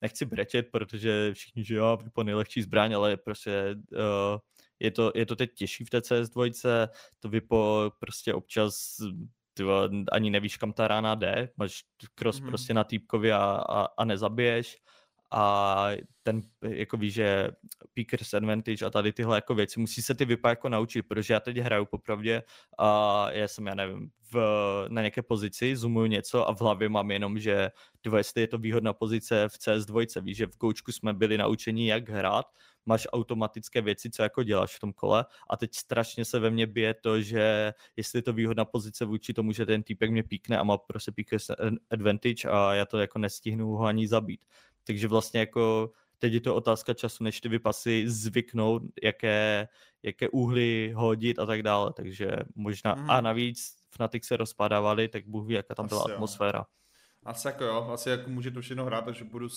nechci 0.00 0.24
brečet, 0.24 0.68
protože 0.70 1.34
všichni, 1.34 1.64
že 1.64 1.74
jo, 1.74 1.98
vypadá 2.04 2.24
nejlehčí 2.24 2.62
zbraň, 2.62 2.94
ale 2.94 3.16
prostě 3.16 3.76
uh, 3.92 4.38
je, 4.80 4.90
to, 4.90 5.12
je 5.14 5.26
to 5.26 5.36
teď 5.36 5.54
těžší 5.54 5.84
v 5.84 5.90
té 5.90 5.98
CS2, 5.98 6.88
to 7.20 7.28
vypo 7.28 7.90
prostě 7.98 8.34
občas 8.34 8.96
tyvo, 9.54 9.88
ani 10.12 10.30
nevíš, 10.30 10.56
kam 10.56 10.72
ta 10.72 10.88
rána 10.88 11.14
jde, 11.14 11.50
máš 11.56 11.84
cross 12.14 12.40
mm-hmm. 12.40 12.48
prostě 12.48 12.74
na 12.74 12.84
týpkovi 12.84 13.32
a, 13.32 13.44
a, 13.68 13.88
a 13.98 14.04
nezabiješ 14.04 14.76
a 15.30 15.90
ten, 16.22 16.40
jako 16.62 16.96
víš, 16.96 17.14
že 17.14 17.48
Peakers 17.94 18.34
Advantage 18.34 18.84
a 18.84 18.90
tady 18.90 19.12
tyhle 19.12 19.36
jako 19.36 19.54
věci, 19.54 19.80
musí 19.80 20.02
se 20.02 20.14
ty 20.14 20.24
vypa 20.24 20.48
jako 20.48 20.68
naučit, 20.68 21.02
protože 21.02 21.34
já 21.34 21.40
teď 21.40 21.56
hraju 21.56 21.86
popravdě 21.86 22.42
a 22.78 23.26
já 23.30 23.48
jsem, 23.48 23.66
já 23.66 23.74
nevím, 23.74 24.10
v, 24.32 24.36
na 24.88 25.02
nějaké 25.02 25.22
pozici, 25.22 25.76
zoomuju 25.76 26.06
něco 26.06 26.48
a 26.48 26.54
v 26.54 26.60
hlavě 26.60 26.88
mám 26.88 27.10
jenom, 27.10 27.38
že 27.38 27.70
tyvo, 28.00 28.16
jestli 28.16 28.40
je 28.40 28.48
to 28.48 28.58
výhodná 28.58 28.92
pozice 28.92 29.48
v 29.48 29.52
CS2, 29.52 30.22
víš, 30.22 30.36
že 30.36 30.46
v 30.46 30.56
koučku 30.56 30.92
jsme 30.92 31.14
byli 31.14 31.38
naučeni, 31.38 31.88
jak 31.90 32.08
hrát, 32.08 32.46
máš 32.86 33.06
automatické 33.12 33.80
věci, 33.80 34.10
co 34.10 34.22
jako 34.22 34.42
děláš 34.42 34.76
v 34.76 34.80
tom 34.80 34.92
kole 34.92 35.24
a 35.50 35.56
teď 35.56 35.74
strašně 35.74 36.24
se 36.24 36.38
ve 36.38 36.50
mně 36.50 36.66
bije 36.66 36.94
to, 36.94 37.22
že 37.22 37.74
jestli 37.96 38.18
je 38.18 38.22
to 38.22 38.32
výhodná 38.32 38.64
pozice 38.64 39.04
vůči 39.04 39.34
tomu, 39.34 39.52
že 39.52 39.66
ten 39.66 39.82
týpek 39.82 40.10
mě 40.10 40.22
píkne 40.22 40.58
a 40.58 40.64
má 40.64 40.78
prostě 40.78 41.12
Peakers 41.12 41.50
Advantage 41.90 42.48
a 42.50 42.74
já 42.74 42.86
to 42.86 42.98
jako 42.98 43.18
nestihnu 43.18 43.68
ho 43.68 43.84
ani 43.84 44.08
zabít. 44.08 44.40
Takže 44.88 45.08
vlastně 45.08 45.40
jako 45.40 45.90
teď 46.18 46.32
je 46.32 46.40
to 46.40 46.54
otázka 46.54 46.94
času, 46.94 47.24
než 47.24 47.40
ty 47.40 47.48
vypasy 47.48 48.04
zvyknou, 48.06 48.80
jaké, 49.02 49.68
jaké 50.02 50.28
úhly 50.28 50.92
hodit 50.96 51.38
a 51.38 51.46
tak 51.46 51.62
dále, 51.62 51.92
takže 51.92 52.30
možná, 52.54 52.94
mm. 52.94 53.10
a 53.10 53.20
navíc 53.20 53.76
Fnatic 53.90 54.24
se 54.24 54.36
rozpadávali, 54.36 55.08
tak 55.08 55.26
Bůh 55.26 55.46
ví, 55.46 55.54
jaká 55.54 55.74
tam 55.74 55.88
byla 55.88 56.02
Asi 56.02 56.12
atmosféra. 56.12 56.58
Jo. 56.58 56.64
Asi 57.24 57.46
jako 57.46 57.64
jo, 57.64 57.90
asi 57.92 58.10
jako 58.10 58.30
může 58.30 58.50
to 58.50 58.60
všechno 58.60 58.84
hrát, 58.84 59.04
takže 59.04 59.24
budu, 59.24 59.48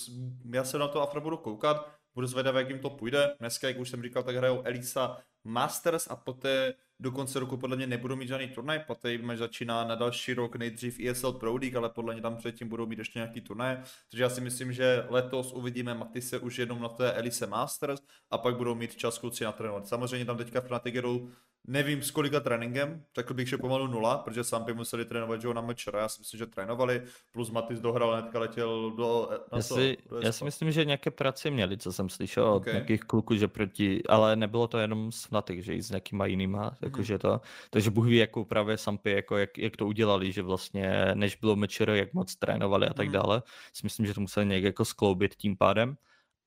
já 0.52 0.64
se 0.64 0.78
na 0.78 0.88
to 0.88 1.02
afro 1.02 1.20
budu 1.20 1.36
koukat, 1.36 1.90
budu 2.14 2.26
zvědavý, 2.26 2.58
jak 2.58 2.68
jim 2.68 2.78
to 2.78 2.90
půjde. 2.90 3.34
Dneska, 3.40 3.68
jak 3.68 3.78
už 3.78 3.90
jsem 3.90 4.02
říkal, 4.02 4.22
tak 4.22 4.36
hrajou 4.36 4.62
Elisa 4.64 5.16
Masters 5.44 6.10
a 6.10 6.16
poté 6.16 6.74
do 7.02 7.10
konce 7.10 7.40
roku 7.40 7.56
podle 7.56 7.76
mě 7.76 7.86
nebudou 7.86 8.16
mít 8.16 8.28
žádný 8.28 8.48
turnaj, 8.48 8.78
poté 8.86 9.12
jim 9.12 9.36
začíná 9.36 9.84
na 9.84 9.94
další 9.94 10.34
rok 10.34 10.56
nejdřív 10.56 11.00
ESL 11.00 11.32
Pro 11.32 11.56
League, 11.56 11.76
ale 11.76 11.88
podle 11.88 12.12
mě 12.12 12.22
tam 12.22 12.36
předtím 12.36 12.68
budou 12.68 12.86
mít 12.86 12.98
ještě 12.98 13.18
nějaký 13.18 13.40
turnaj. 13.40 13.76
Takže 14.10 14.22
já 14.22 14.30
si 14.30 14.40
myslím, 14.40 14.72
že 14.72 15.06
letos 15.08 15.52
uvidíme 15.52 15.94
Matise 15.94 16.38
už 16.38 16.58
jenom 16.58 16.80
na 16.80 16.88
té 16.88 17.12
Elise 17.12 17.46
Masters 17.46 18.00
a 18.30 18.38
pak 18.38 18.56
budou 18.56 18.74
mít 18.74 18.96
čas 18.96 19.18
kluci 19.18 19.44
na 19.44 19.52
trénovat. 19.52 19.88
Samozřejmě 19.88 20.26
tam 20.26 20.36
teďka 20.36 20.60
Fnatic 20.60 20.94
jedou 20.94 21.28
Nevím 21.66 22.02
s 22.02 22.10
kolika 22.10 22.40
tréninkem, 22.40 23.02
řekl 23.16 23.34
bych, 23.34 23.48
že 23.48 23.58
pomalu 23.58 23.86
nula, 23.86 24.18
protože 24.18 24.44
sám 24.44 24.64
by 24.64 24.74
museli 24.74 25.04
trénovat 25.04 25.40
že 25.40 25.54
na 25.54 25.60
mečera, 25.60 26.00
já 26.00 26.08
si 26.08 26.20
myslím, 26.20 26.38
že 26.38 26.46
trénovali, 26.46 27.02
plus 27.32 27.50
Matis 27.50 27.80
dohrál, 27.80 28.12
hnedka 28.12 28.38
letěl 28.38 28.90
do, 28.90 29.28
na 29.30 29.58
já, 29.58 29.62
si, 29.62 29.96
to, 30.08 30.14
do 30.14 30.20
já 30.20 30.32
si 30.32 30.44
myslím, 30.44 30.72
že 30.72 30.84
nějaké 30.84 31.10
práce 31.10 31.50
měli, 31.50 31.78
co 31.78 31.92
jsem 31.92 32.08
slyšel 32.08 32.48
okay. 32.48 32.70
od 32.70 32.74
nějakých 32.74 33.00
kluků, 33.00 33.36
že 33.36 33.48
proti, 33.48 34.02
ale 34.08 34.36
nebylo 34.36 34.68
to 34.68 34.78
jenom 34.78 35.12
s 35.12 35.24
Fnatic, 35.24 35.64
že 35.64 35.74
i 35.74 35.82
s 35.82 35.90
nějakýma 35.90 36.26
jinýma, 36.26 36.70
mm-hmm. 36.70 36.76
jakože 36.82 37.18
to, 37.18 37.40
takže 37.70 37.90
Bůh 37.90 38.06
ví, 38.06 38.16
jako 38.16 38.44
právě 38.44 38.78
Sampy, 38.78 39.10
jako 39.10 39.36
jak, 39.36 39.58
jak, 39.58 39.76
to 39.76 39.86
udělali, 39.86 40.32
že 40.32 40.42
vlastně, 40.42 41.10
než 41.14 41.36
bylo 41.36 41.56
mečer, 41.56 41.90
jak 41.90 42.14
moc 42.14 42.36
trénovali 42.36 42.88
a 42.88 42.94
tak 42.94 43.08
mm-hmm. 43.08 43.12
dále, 43.12 43.42
si 43.72 43.80
myslím, 43.84 44.06
že 44.06 44.14
to 44.14 44.20
museli 44.20 44.46
nějak 44.46 44.62
jako 44.62 44.84
skloubit 44.84 45.34
tím 45.34 45.56
pádem 45.56 45.96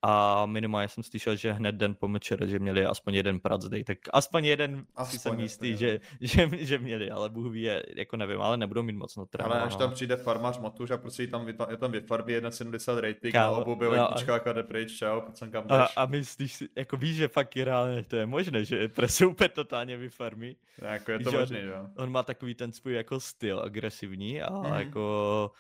a 0.07 0.45
minimálně 0.45 0.89
jsem 0.89 1.03
slyšel, 1.03 1.35
že 1.35 1.51
hned 1.51 1.75
den 1.75 1.95
po 1.95 2.07
mečer, 2.07 2.47
že 2.47 2.59
měli 2.59 2.85
aspoň 2.85 3.15
jeden 3.15 3.39
prac 3.39 3.65
day, 3.65 3.83
tak 3.83 3.97
aspoň 4.13 4.45
jeden 4.45 4.85
aspoň 4.95 5.11
si 5.11 5.19
jsem 5.19 5.39
jistý, 5.39 5.77
že, 5.77 5.99
že, 6.21 6.49
že, 6.53 6.77
měli, 6.77 7.11
ale 7.11 7.29
Bůh 7.29 7.51
ví, 7.53 7.69
jako 7.95 8.17
nevím, 8.17 8.41
ale 8.41 8.57
nebudou 8.57 8.83
mít 8.83 8.95
moc 8.95 9.15
no 9.15 9.27
Ale 9.39 9.61
až 9.61 9.75
tam 9.75 9.91
přijde 9.91 10.17
farmář 10.17 10.59
Matuš 10.59 10.91
a 10.91 10.97
prostě 10.97 11.27
tam, 11.27 11.47
je 11.47 11.77
tam 11.77 11.91
vyfarbí 11.91 12.33
1,70 12.33 12.99
rating 12.99 13.33
Kámo, 13.33 13.55
a 13.55 13.57
obou 13.57 13.75
byletičkách 13.75 14.45
no, 14.45 14.49
a 14.49 14.53
jde 14.53 14.63
pryč, 14.63 14.97
čau, 14.97 15.21
pojď 15.21 15.51
kam 15.51 15.65
a, 15.69 15.85
a 15.95 16.05
myslíš 16.05 16.53
si, 16.53 16.69
jako 16.75 16.97
víš, 16.97 17.15
že 17.15 17.27
fakt 17.27 17.55
je 17.55 17.65
reálně 17.65 18.03
to 18.03 18.15
je 18.15 18.25
možné, 18.25 18.65
že 18.65 18.87
prostě 18.87 19.25
úplně 19.25 19.49
totálně 19.49 19.97
vyfarmí. 19.97 20.57
Jako 20.81 21.11
je 21.11 21.19
to 21.19 21.31
možné, 21.31 21.61
jo. 21.61 21.87
On 21.97 22.11
má 22.11 22.23
takový 22.23 22.55
ten 22.55 22.71
svůj 22.71 22.93
jako 22.93 23.19
styl 23.19 23.59
agresivní 23.59 24.41
a 24.41 24.53
mm. 24.53 24.73
jako 24.73 25.51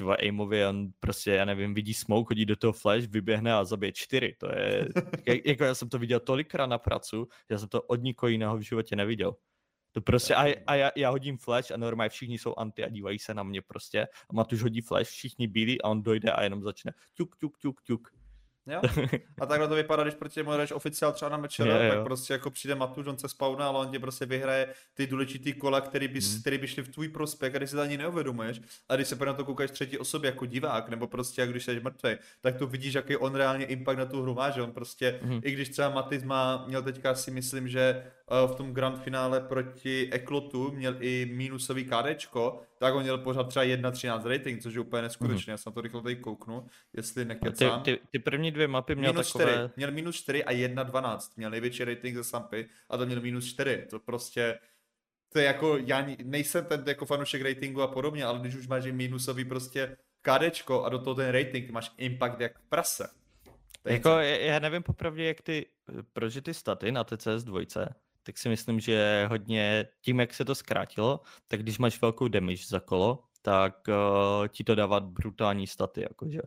tyva 0.00 0.14
aimově, 0.14 0.68
on 0.68 0.88
prostě, 1.00 1.30
já 1.30 1.44
nevím, 1.44 1.74
vidí 1.74 1.94
smoke, 1.94 2.28
chodí 2.28 2.46
do 2.46 2.56
toho 2.56 2.72
flash, 2.72 3.06
vyběhne 3.06 3.52
a 3.52 3.64
zabije 3.64 3.92
čtyři. 3.92 4.36
To 4.38 4.48
je, 4.52 4.88
jako 5.44 5.64
já 5.64 5.74
jsem 5.74 5.88
to 5.88 5.98
viděl 5.98 6.20
tolikrát 6.20 6.66
na 6.66 6.78
pracu, 6.78 7.28
já 7.50 7.58
jsem 7.58 7.68
to 7.68 7.82
od 7.82 8.02
nikoho 8.02 8.28
jiného 8.30 8.56
v 8.56 8.60
životě 8.60 8.96
neviděl. 8.96 9.36
To 9.92 10.00
prostě, 10.00 10.34
a, 10.34 10.54
a 10.66 10.74
já, 10.74 10.90
já, 10.96 11.10
hodím 11.10 11.38
flash 11.38 11.70
a 11.70 11.76
normálně 11.76 12.08
všichni 12.08 12.38
jsou 12.38 12.54
anti 12.56 12.84
a 12.84 12.88
dívají 12.88 13.18
se 13.18 13.34
na 13.34 13.42
mě 13.42 13.62
prostě. 13.62 14.02
A 14.30 14.32
Matuš 14.32 14.62
hodí 14.62 14.80
flash, 14.80 15.10
všichni 15.10 15.46
bílí 15.46 15.82
a 15.82 15.88
on 15.88 16.02
dojde 16.02 16.32
a 16.32 16.42
jenom 16.42 16.62
začne 16.62 16.92
tuk, 17.14 17.36
tuk, 17.36 17.58
tuk, 17.58 17.82
tuk. 17.82 18.08
Jo? 18.70 18.80
A 19.40 19.46
takhle 19.46 19.68
to 19.68 19.74
vypadá, 19.74 20.02
když 20.02 20.14
proti 20.14 20.40
němu 20.40 20.56
jdeš 20.56 20.72
oficiál 20.72 21.12
třeba 21.12 21.28
na 21.28 21.36
mečer, 21.36 21.90
tak 21.90 22.04
prostě 22.04 22.32
jako 22.32 22.50
přijde 22.50 22.74
Matuš, 22.74 23.06
on 23.06 23.18
se 23.18 23.28
spawne, 23.28 23.64
ale 23.64 23.78
on 23.78 23.90
ti 23.90 23.98
prostě 23.98 24.26
vyhraje 24.26 24.74
ty 24.94 25.06
důležitý 25.06 25.52
kola, 25.52 25.80
který 25.80 26.08
by, 26.08 26.20
hmm. 26.20 26.40
který 26.40 26.58
by 26.58 26.68
šli 26.68 26.82
v 26.82 26.88
tvůj 26.88 27.08
prospěch 27.08 27.54
a 27.54 27.58
když 27.58 27.70
si 27.70 27.76
to 27.76 27.82
ani 27.82 27.96
neuvědomuješ. 27.96 28.60
A 28.88 28.96
když 28.96 29.08
se 29.08 29.16
na 29.16 29.32
to 29.32 29.44
koukáš 29.44 29.70
třetí 29.70 29.98
osobě 29.98 30.30
jako 30.30 30.46
divák, 30.46 30.88
nebo 30.88 31.06
prostě 31.06 31.40
jak 31.40 31.50
když 31.50 31.64
jsi 31.64 31.80
mrtvý, 31.80 32.10
tak 32.40 32.56
to 32.56 32.66
vidíš, 32.66 32.94
jaký 32.94 33.16
on 33.16 33.34
reálně 33.34 33.64
impact 33.64 33.98
na 33.98 34.06
tu 34.06 34.22
hru 34.22 34.34
má, 34.34 34.50
že 34.50 34.62
on 34.62 34.72
prostě, 34.72 35.20
hmm. 35.22 35.40
i 35.44 35.50
když 35.50 35.68
třeba 35.68 35.90
Matiz 35.90 36.22
má, 36.22 36.64
měl 36.66 36.82
teďka 36.82 37.14
si 37.14 37.30
myslím, 37.30 37.68
že 37.68 38.02
v 38.46 38.54
tom 38.54 38.72
grand 38.74 39.02
finále 39.02 39.40
proti 39.40 40.08
Eklotu 40.12 40.72
měl 40.72 40.96
i 41.00 41.30
minusový 41.32 41.84
kádečko, 41.84 42.62
tak 42.78 42.94
on 42.94 43.02
měl 43.02 43.18
pořád 43.18 43.48
třeba 43.48 43.64
1.13 43.64 44.28
rating, 44.28 44.62
což 44.62 44.74
je 44.74 44.80
úplně 44.80 45.02
neskutečné. 45.02 45.38
Mm-hmm. 45.38 45.50
Já 45.50 45.56
jsem 45.56 45.72
to 45.72 45.80
rychle 45.80 46.02
tady 46.02 46.16
kouknu, 46.16 46.66
jestli 46.92 47.24
nekecám. 47.24 47.82
Ty, 47.82 47.96
ty, 47.96 48.02
ty 48.10 48.18
první 48.18 48.50
dvě 48.50 48.68
mapy 48.68 48.94
měl 48.94 49.12
minus 49.12 49.32
takové... 49.32 49.54
4, 49.54 49.70
měl 49.76 49.90
minus 49.90 50.16
4 50.16 50.44
a 50.44 50.52
1.12, 50.52 51.18
měl 51.36 51.50
největší 51.50 51.84
rating 51.84 52.16
ze 52.16 52.24
Sampy 52.24 52.68
a 52.88 52.96
to 52.96 53.06
měl 53.06 53.20
minus 53.20 53.44
4, 53.44 53.86
to 53.90 53.98
prostě 53.98 54.58
to 55.32 55.38
je 55.38 55.44
jako, 55.44 55.76
já 55.76 56.06
nejsem 56.24 56.64
ten 56.64 56.84
jako 56.86 57.06
fanoušek 57.06 57.42
ratingu 57.42 57.82
a 57.82 57.86
podobně, 57.86 58.24
ale 58.24 58.38
když 58.38 58.54
už 58.54 58.66
máš 58.66 58.84
minusový 58.84 59.44
prostě 59.44 59.96
kádečko 60.22 60.84
a 60.84 60.88
do 60.88 60.98
toho 60.98 61.14
ten 61.14 61.30
rating, 61.30 61.70
máš 61.70 61.92
impact 61.96 62.40
jak 62.40 62.52
prase. 62.68 63.08
Jako, 63.84 64.08
já 64.18 64.58
nevím 64.58 64.82
popravdě, 64.82 65.24
jak 65.24 65.40
ty, 65.40 65.66
proč 66.12 66.38
ty 66.42 66.54
staty 66.54 66.92
na 66.92 67.04
TCS 67.04 67.44
2 67.44 67.60
tak 68.22 68.38
si 68.38 68.48
myslím, 68.48 68.80
že 68.80 69.26
hodně 69.30 69.86
tím, 70.00 70.20
jak 70.20 70.34
se 70.34 70.44
to 70.44 70.54
zkrátilo, 70.54 71.20
tak 71.48 71.62
když 71.62 71.78
máš 71.78 72.00
velkou 72.00 72.28
damage 72.28 72.66
za 72.66 72.80
kolo, 72.80 73.24
tak 73.42 73.88
uh, 73.88 74.48
ti 74.48 74.64
to 74.64 74.74
dává 74.74 75.00
brutální 75.00 75.66
staty, 75.66 76.00
jakože. 76.02 76.40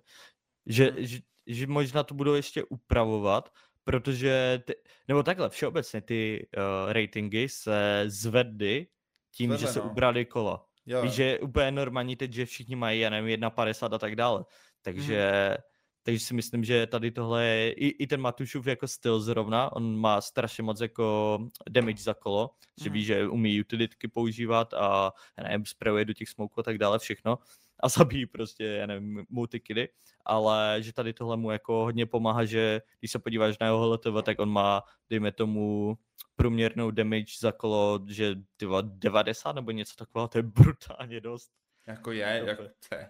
Že, 0.65 0.93
že, 0.97 1.19
že 1.47 1.67
možná 1.67 2.03
to 2.03 2.13
budou 2.13 2.33
ještě 2.33 2.63
upravovat, 2.63 3.53
protože, 3.83 4.63
ty, 4.65 4.73
nebo 5.07 5.23
takhle, 5.23 5.49
všeobecně 5.49 6.01
ty 6.01 6.47
uh, 6.57 6.91
ratingy 6.91 7.49
se 7.49 8.03
zvedly 8.07 8.87
tím, 9.31 9.49
Zvedle, 9.49 9.67
že 9.67 9.73
se 9.73 9.79
no. 9.79 9.89
ubrali 9.89 10.25
kola. 10.25 10.65
Jo. 10.85 11.01
Víš, 11.01 11.13
že 11.13 11.23
je 11.23 11.39
úplně 11.39 11.71
normální 11.71 12.15
teď, 12.15 12.33
že 12.33 12.45
všichni 12.45 12.75
mají, 12.75 12.99
já 12.99 13.09
nevím, 13.09 13.39
1,50 13.39 13.95
a 13.95 13.97
tak 13.97 14.15
dále. 14.15 14.45
Takže 14.81 15.49
hmm 15.49 15.72
takže 16.03 16.25
si 16.25 16.33
myslím, 16.33 16.63
že 16.63 16.87
tady 16.87 17.11
tohle 17.11 17.45
je, 17.45 17.71
i, 17.71 17.87
i 17.87 18.07
ten 18.07 18.21
Matušův 18.21 18.67
jako 18.67 18.87
styl 18.87 19.19
zrovna, 19.19 19.71
on 19.71 19.97
má 19.97 20.21
strašně 20.21 20.63
moc 20.63 20.81
jako 20.81 21.37
damage 21.69 22.03
za 22.03 22.13
kolo, 22.13 22.49
mm. 22.79 22.83
že 22.83 22.89
ví, 22.89 22.99
mhm. 22.99 23.05
že 23.05 23.27
umí 23.27 23.61
utilitky 23.61 24.07
používat 24.07 24.73
a 24.73 25.13
já 25.37 25.43
nevím, 25.43 25.65
sprayuje 25.65 26.05
do 26.05 26.13
těch 26.13 26.29
smoků 26.29 26.59
a 26.59 26.63
tak 26.63 26.77
dále 26.77 26.99
všechno 26.99 27.39
a 27.79 27.89
zabíjí 27.89 28.25
prostě, 28.25 28.63
já 28.63 28.85
nevím, 28.85 29.25
multikily, 29.29 29.89
ale 30.25 30.77
že 30.79 30.93
tady 30.93 31.13
tohle 31.13 31.37
mu 31.37 31.51
jako 31.51 31.73
hodně 31.73 32.05
pomáhá, 32.05 32.45
že 32.45 32.81
když 32.99 33.11
se 33.11 33.19
podíváš 33.19 33.59
na 33.59 33.67
jeho 33.67 33.93
LTV, 33.93 34.23
tak 34.23 34.39
on 34.39 34.49
má, 34.49 34.83
dejme 35.09 35.31
tomu, 35.31 35.97
průměrnou 36.35 36.91
damage 36.91 37.33
za 37.39 37.51
kolo, 37.51 37.99
že 38.07 38.35
tyva 38.57 38.81
90 38.81 39.51
nebo 39.51 39.71
něco 39.71 39.95
takového, 39.95 40.27
to 40.27 40.37
je 40.37 40.43
brutálně 40.43 41.21
dost. 41.21 41.51
Jako 41.87 42.11
je, 42.11 42.43
jako 42.45 42.63
to 42.63 42.95
je. 42.95 43.09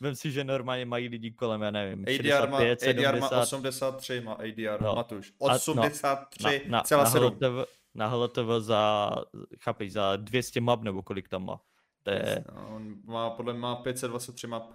Vem 0.00 0.14
si, 0.14 0.30
že 0.30 0.44
normálně 0.44 0.86
mají 0.86 1.08
lidi 1.08 1.30
kolem, 1.30 1.62
já 1.62 1.70
nevím, 1.70 2.02
ADR 2.02 2.22
65, 2.22 2.50
má, 2.50 2.56
70. 2.76 3.08
ADR 3.08 3.20
má 3.20 3.42
83, 3.42 4.20
má 4.20 4.32
ADR, 4.32 4.82
no. 4.82 4.94
Matuš. 4.94 5.32
83, 5.38 6.62
no, 6.64 6.72
na, 6.72 6.80
celá 6.80 7.04
na, 7.04 7.10
7. 7.10 7.22
HLTV, 7.22 7.68
na 7.94 8.06
HLTV 8.06 8.48
za, 8.58 9.10
chápeš, 9.58 9.92
za 9.92 10.16
200 10.16 10.60
map, 10.60 10.82
nebo 10.82 11.02
kolik 11.02 11.28
tam 11.28 11.46
má. 11.46 11.60
To 12.02 12.10
je... 12.10 12.44
No, 12.54 12.76
on 12.76 12.96
má, 13.04 13.30
podle 13.30 13.52
mě 13.52 13.62
má 13.62 13.76
523 13.76 14.46
map. 14.46 14.70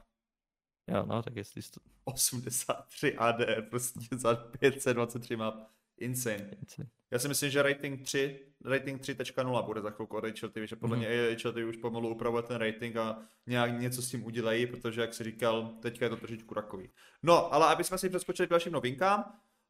Jo, 0.87 1.05
no, 1.05 1.23
tak 1.23 1.35
jestli 1.35 1.61
to... 1.61 1.79
83 2.03 3.17
ADR, 3.17 3.61
prostě 3.61 3.99
za 4.17 4.35
523 4.35 5.35
map. 5.35 5.55
Insane. 5.99 6.49
Insane. 6.61 6.89
Já 7.11 7.19
si 7.19 7.27
myslím, 7.27 7.49
že 7.49 7.63
rating 7.63 8.01
3, 8.01 8.39
rating 8.65 9.01
3.0 9.01 9.65
bude 9.65 9.81
za 9.81 9.89
chvilku 9.89 10.17
od 10.17 10.23
HLTV, 10.23 10.57
že 10.63 10.75
podle 10.75 10.97
mm-hmm. 10.97 10.99
mě 10.99 11.37
HLTV 11.43 11.69
už 11.69 11.77
pomalu 11.77 12.09
upravuje 12.09 12.43
ten 12.43 12.57
rating 12.57 12.97
a 12.97 13.19
nějak 13.47 13.79
něco 13.79 14.01
s 14.01 14.09
tím 14.09 14.25
udělají, 14.25 14.67
protože 14.67 15.01
jak 15.01 15.13
si 15.13 15.23
říkal, 15.23 15.73
teďka 15.81 16.05
je 16.05 16.09
to 16.09 16.17
trošičku 16.17 16.53
rakový. 16.53 16.89
No, 17.23 17.53
ale 17.53 17.67
aby 17.67 17.83
jsme 17.83 17.97
si 17.97 18.09
přeskočili 18.09 18.47
k 18.47 18.51
dalším 18.51 18.73
novinkám, 18.73 19.23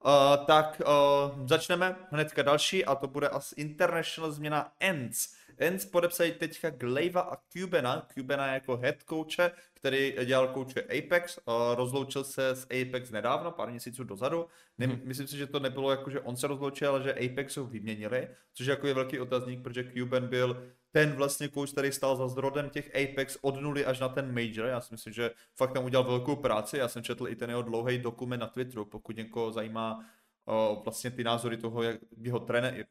uh, 0.05 0.45
tak 0.45 0.81
uh, 0.85 1.47
začneme 1.47 1.95
hnedka 2.11 2.41
další 2.41 2.85
a 2.85 2.95
to 2.95 3.07
bude 3.07 3.29
asi 3.29 3.55
International 3.55 4.31
změna 4.31 4.73
ENDS. 4.79 5.38
Ends 5.59 5.85
podepsají 5.85 6.31
teďka 6.31 6.69
Glaiva 6.69 7.21
a 7.21 7.37
Cubena, 7.49 8.07
Cubena 8.13 8.53
jako 8.53 8.77
head 8.77 8.95
coache, 9.09 9.51
který 9.73 10.15
dělal 10.25 10.47
kouče 10.47 10.81
Apex, 10.81 11.39
rozloučil 11.75 12.23
se 12.23 12.49
s 12.49 12.63
Apex 12.63 13.11
nedávno, 13.11 13.51
pár 13.51 13.69
měsíců 13.69 14.03
dozadu. 14.03 14.45
Hmm. 14.79 15.01
Myslím 15.03 15.27
si, 15.27 15.37
že 15.37 15.47
to 15.47 15.59
nebylo 15.59 15.91
jako, 15.91 16.09
že 16.09 16.19
on 16.19 16.37
se 16.37 16.47
rozloučil, 16.47 16.89
ale 16.89 17.03
že 17.03 17.13
Apex 17.13 17.57
ho 17.57 17.65
vyměnili, 17.65 18.27
což 18.53 18.67
jako 18.67 18.87
je 18.87 18.93
velký 18.93 19.19
otazník, 19.19 19.63
protože 19.63 19.91
Cuben 19.97 20.27
byl 20.27 20.73
ten 20.91 21.11
vlastně 21.11 21.47
kouč, 21.47 21.71
který 21.71 21.91
stál 21.91 22.15
za 22.15 22.27
zdrodem 22.27 22.69
těch 22.69 22.95
Apex 22.95 23.37
od 23.41 23.61
nuly 23.61 23.85
až 23.85 23.99
na 23.99 24.09
ten 24.09 24.33
Major. 24.33 24.69
Já 24.69 24.81
si 24.81 24.93
myslím, 24.93 25.13
že 25.13 25.31
fakt 25.55 25.73
tam 25.73 25.85
udělal 25.85 26.07
velkou 26.07 26.35
práci. 26.35 26.77
Já 26.77 26.87
jsem 26.87 27.03
četl 27.03 27.27
i 27.27 27.35
ten 27.35 27.49
jeho 27.49 27.61
dlouhý 27.61 27.97
dokument 27.97 28.39
na 28.39 28.47
Twitteru, 28.47 28.85
pokud 28.85 29.17
někoho 29.17 29.51
zajímá 29.51 30.05
o, 30.45 30.81
vlastně 30.83 31.11
ty 31.11 31.23
názory 31.23 31.57
toho, 31.57 31.83
jak 31.83 31.97
jeho 32.17 32.39
trenér, 32.39 32.85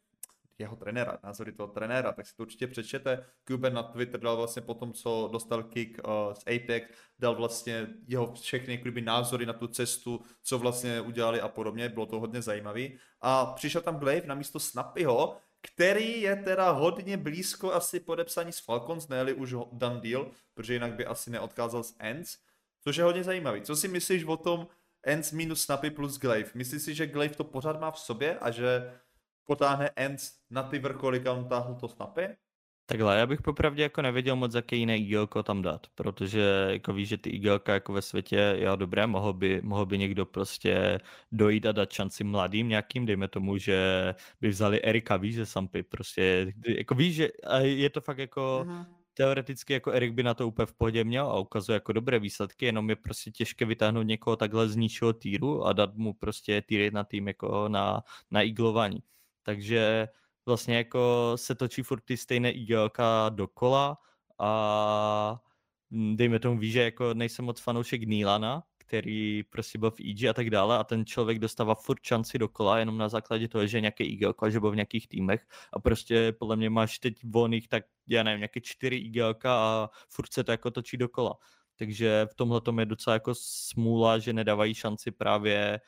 jeho 0.59 0.77
trenéra, 0.77 1.19
názory 1.25 1.53
toho 1.53 1.69
trenéra, 1.69 2.13
tak 2.13 2.27
si 2.27 2.37
to 2.37 2.43
určitě 2.43 2.67
přečtěte. 2.67 3.25
Cuban 3.49 3.73
na 3.73 3.83
Twitter 3.83 4.21
dal 4.21 4.37
vlastně 4.37 4.63
po 4.63 4.75
tom, 4.75 4.93
co 4.93 5.29
dostal 5.33 5.63
kick 5.63 6.01
uh, 6.05 6.35
z 6.35 6.43
Apex, 6.47 6.89
dal 7.19 7.35
vlastně 7.35 7.87
jeho 8.07 8.35
všechny 8.35 8.77
kdyby, 8.77 9.01
názory 9.01 9.47
na 9.47 9.53
tu 9.53 9.67
cestu, 9.67 10.21
co 10.43 10.59
vlastně 10.59 11.01
udělali 11.01 11.41
a 11.41 11.49
podobně, 11.49 11.89
bylo 11.89 12.07
to 12.07 12.21
hodně 12.21 12.43
zajímavý. 12.43 12.99
A 13.21 13.47
přišel 13.47 13.83
tam 13.83 13.99
Glaive 13.99 14.27
na 14.27 14.35
místo 14.35 14.61
Snappyho, 14.61 15.37
který 15.63 16.21
je 16.21 16.37
teda 16.37 16.71
hodně 16.71 17.17
blízko 17.17 17.73
asi 17.73 18.01
podepsaní 18.01 18.53
s 18.53 18.59
Falcons, 18.59 19.09
ne 19.09 19.33
už 19.33 19.55
done 19.73 20.01
deal, 20.01 20.31
protože 20.55 20.73
jinak 20.73 20.93
by 20.93 21.07
asi 21.07 21.31
neodkázal 21.31 21.83
z 21.83 21.95
Ends, 21.99 22.37
což 22.81 22.97
je 22.97 23.05
hodně 23.05 23.25
zajímavý. 23.25 23.63
Co 23.63 23.77
si 23.77 23.89
myslíš 23.89 24.25
o 24.25 24.37
tom 24.37 24.67
Ends 25.03 25.33
minus 25.33 25.63
Snappy 25.63 25.91
plus 25.91 26.19
Glaive? 26.19 26.51
Myslíš 26.55 26.83
si, 26.83 26.95
že 26.95 27.07
Glaive 27.07 27.35
to 27.35 27.45
pořád 27.45 27.81
má 27.81 27.91
v 27.91 27.99
sobě 27.99 28.39
a 28.39 28.51
že 28.51 28.93
potáhne 29.49 29.91
Ends 29.97 30.33
na 30.51 30.63
ty 30.63 30.79
vrcholy, 30.79 31.21
kam 31.21 31.49
táhl 31.49 31.75
to 31.75 31.89
Snappy? 31.89 32.37
Takhle, 32.91 33.19
já 33.19 33.27
bych 33.27 33.43
popravdě 33.43 33.83
jako 33.83 34.03
nevěděl 34.03 34.37
moc, 34.37 34.55
jaké 34.55 34.77
jiné 34.77 34.99
IGLko 34.99 35.43
tam 35.43 35.63
dát, 35.63 35.87
protože 35.95 36.67
jako 36.71 36.93
víš, 36.93 37.09
že 37.09 37.19
ty 37.19 37.31
IGLka 37.31 37.73
jako 37.75 37.93
ve 37.93 38.03
světě, 38.03 38.57
jo 38.59 38.77
dobré, 38.77 39.07
mohl 39.07 39.33
by, 39.33 39.61
mohl 39.65 39.87
by 39.87 39.99
někdo 39.99 40.27
prostě 40.27 41.01
dojít 41.33 41.67
a 41.67 41.73
dát 41.73 41.93
šanci 41.93 42.25
mladým 42.25 42.69
nějakým, 42.69 43.07
dejme 43.07 43.29
tomu, 43.29 43.59
že 43.59 44.15
by 44.41 44.49
vzali 44.49 44.83
Erika, 44.83 45.17
víš, 45.17 45.37
ze 45.37 45.47
Sampy, 45.47 45.83
prostě, 45.83 46.53
jako 46.69 46.95
víš, 46.95 47.15
že 47.15 47.29
je 47.63 47.91
to 47.91 48.01
fakt 48.01 48.19
jako, 48.19 48.65
uh-huh. 48.67 48.87
teoreticky 49.15 49.73
jako 49.73 49.93
Erik 49.93 50.13
by 50.13 50.23
na 50.23 50.35
to 50.35 50.49
úplně 50.49 50.67
v 50.67 50.75
pohodě 50.75 51.05
měl 51.05 51.27
a 51.27 51.39
ukazuje 51.41 51.77
jako 51.77 51.93
dobré 51.93 52.19
výsledky, 52.19 52.67
jenom 52.67 52.91
je 52.91 52.97
prostě 52.97 53.31
těžké 53.31 53.65
vytáhnout 53.65 54.07
někoho 54.07 54.37
takhle 54.37 54.69
z 54.69 54.77
nižšího 54.77 55.13
týru 55.13 55.65
a 55.67 55.73
dát 55.73 55.95
mu 55.95 56.15
prostě 56.15 56.63
týr 56.63 56.93
na 56.93 57.05
tým 57.05 57.29
jako 57.29 57.69
na, 57.69 58.03
na 58.31 58.43
iglování. 58.43 59.03
Takže 59.49 60.09
vlastně 60.47 60.77
jako 60.77 61.33
se 61.37 61.55
točí 61.55 61.83
furt 61.83 62.01
ty 62.01 62.17
stejné 62.17 62.51
IGLka 62.51 63.29
dokola 63.29 63.99
a 64.39 65.41
mm, 65.91 66.17
dejme 66.17 66.39
tomu 66.39 66.59
ví, 66.59 66.71
že 66.71 66.83
jako 66.83 67.15
nejsem 67.15 67.45
moc 67.45 67.61
fanoušek 67.61 68.03
Nílana, 68.03 68.63
který 68.79 69.43
prostě 69.43 69.79
byl 69.79 69.91
v 69.91 70.01
EG 70.01 70.25
a 70.25 70.33
tak 70.33 70.51
dále 70.51 70.79
a 70.79 70.85
ten 70.85 71.07
člověk 71.07 71.39
dostává 71.39 71.75
furt 71.75 72.03
šanci 72.03 72.39
dokola 72.39 72.79
jenom 72.79 72.99
na 72.99 73.09
základě 73.09 73.49
toho, 73.49 73.67
že 73.67 73.77
je 73.77 73.81
nějaký 73.81 74.05
IGLko 74.05 74.51
že 74.51 74.61
byl 74.61 74.71
v 74.71 74.77
nějakých 74.77 75.09
týmech 75.09 75.47
a 75.73 75.81
prostě 75.81 76.33
podle 76.33 76.57
mě 76.57 76.71
máš 76.71 76.99
teď 76.99 77.25
volných 77.25 77.69
tak 77.69 77.85
já 78.09 78.23
nevím, 78.23 78.41
nějaké 78.41 78.61
čtyři 78.61 78.97
IGLka 78.97 79.55
a 79.55 79.91
furt 80.09 80.33
se 80.33 80.45
to 80.45 80.51
jako 80.51 80.71
točí 80.71 80.97
dokola. 80.97 81.39
Takže 81.77 82.27
v 82.31 82.35
tomhle 82.35 82.61
je 82.79 82.87
docela 82.87 83.15
jako 83.15 83.33
smůla, 83.35 84.19
že 84.19 84.33
nedávají 84.33 84.75
šanci 84.75 85.11
právě 85.11 85.81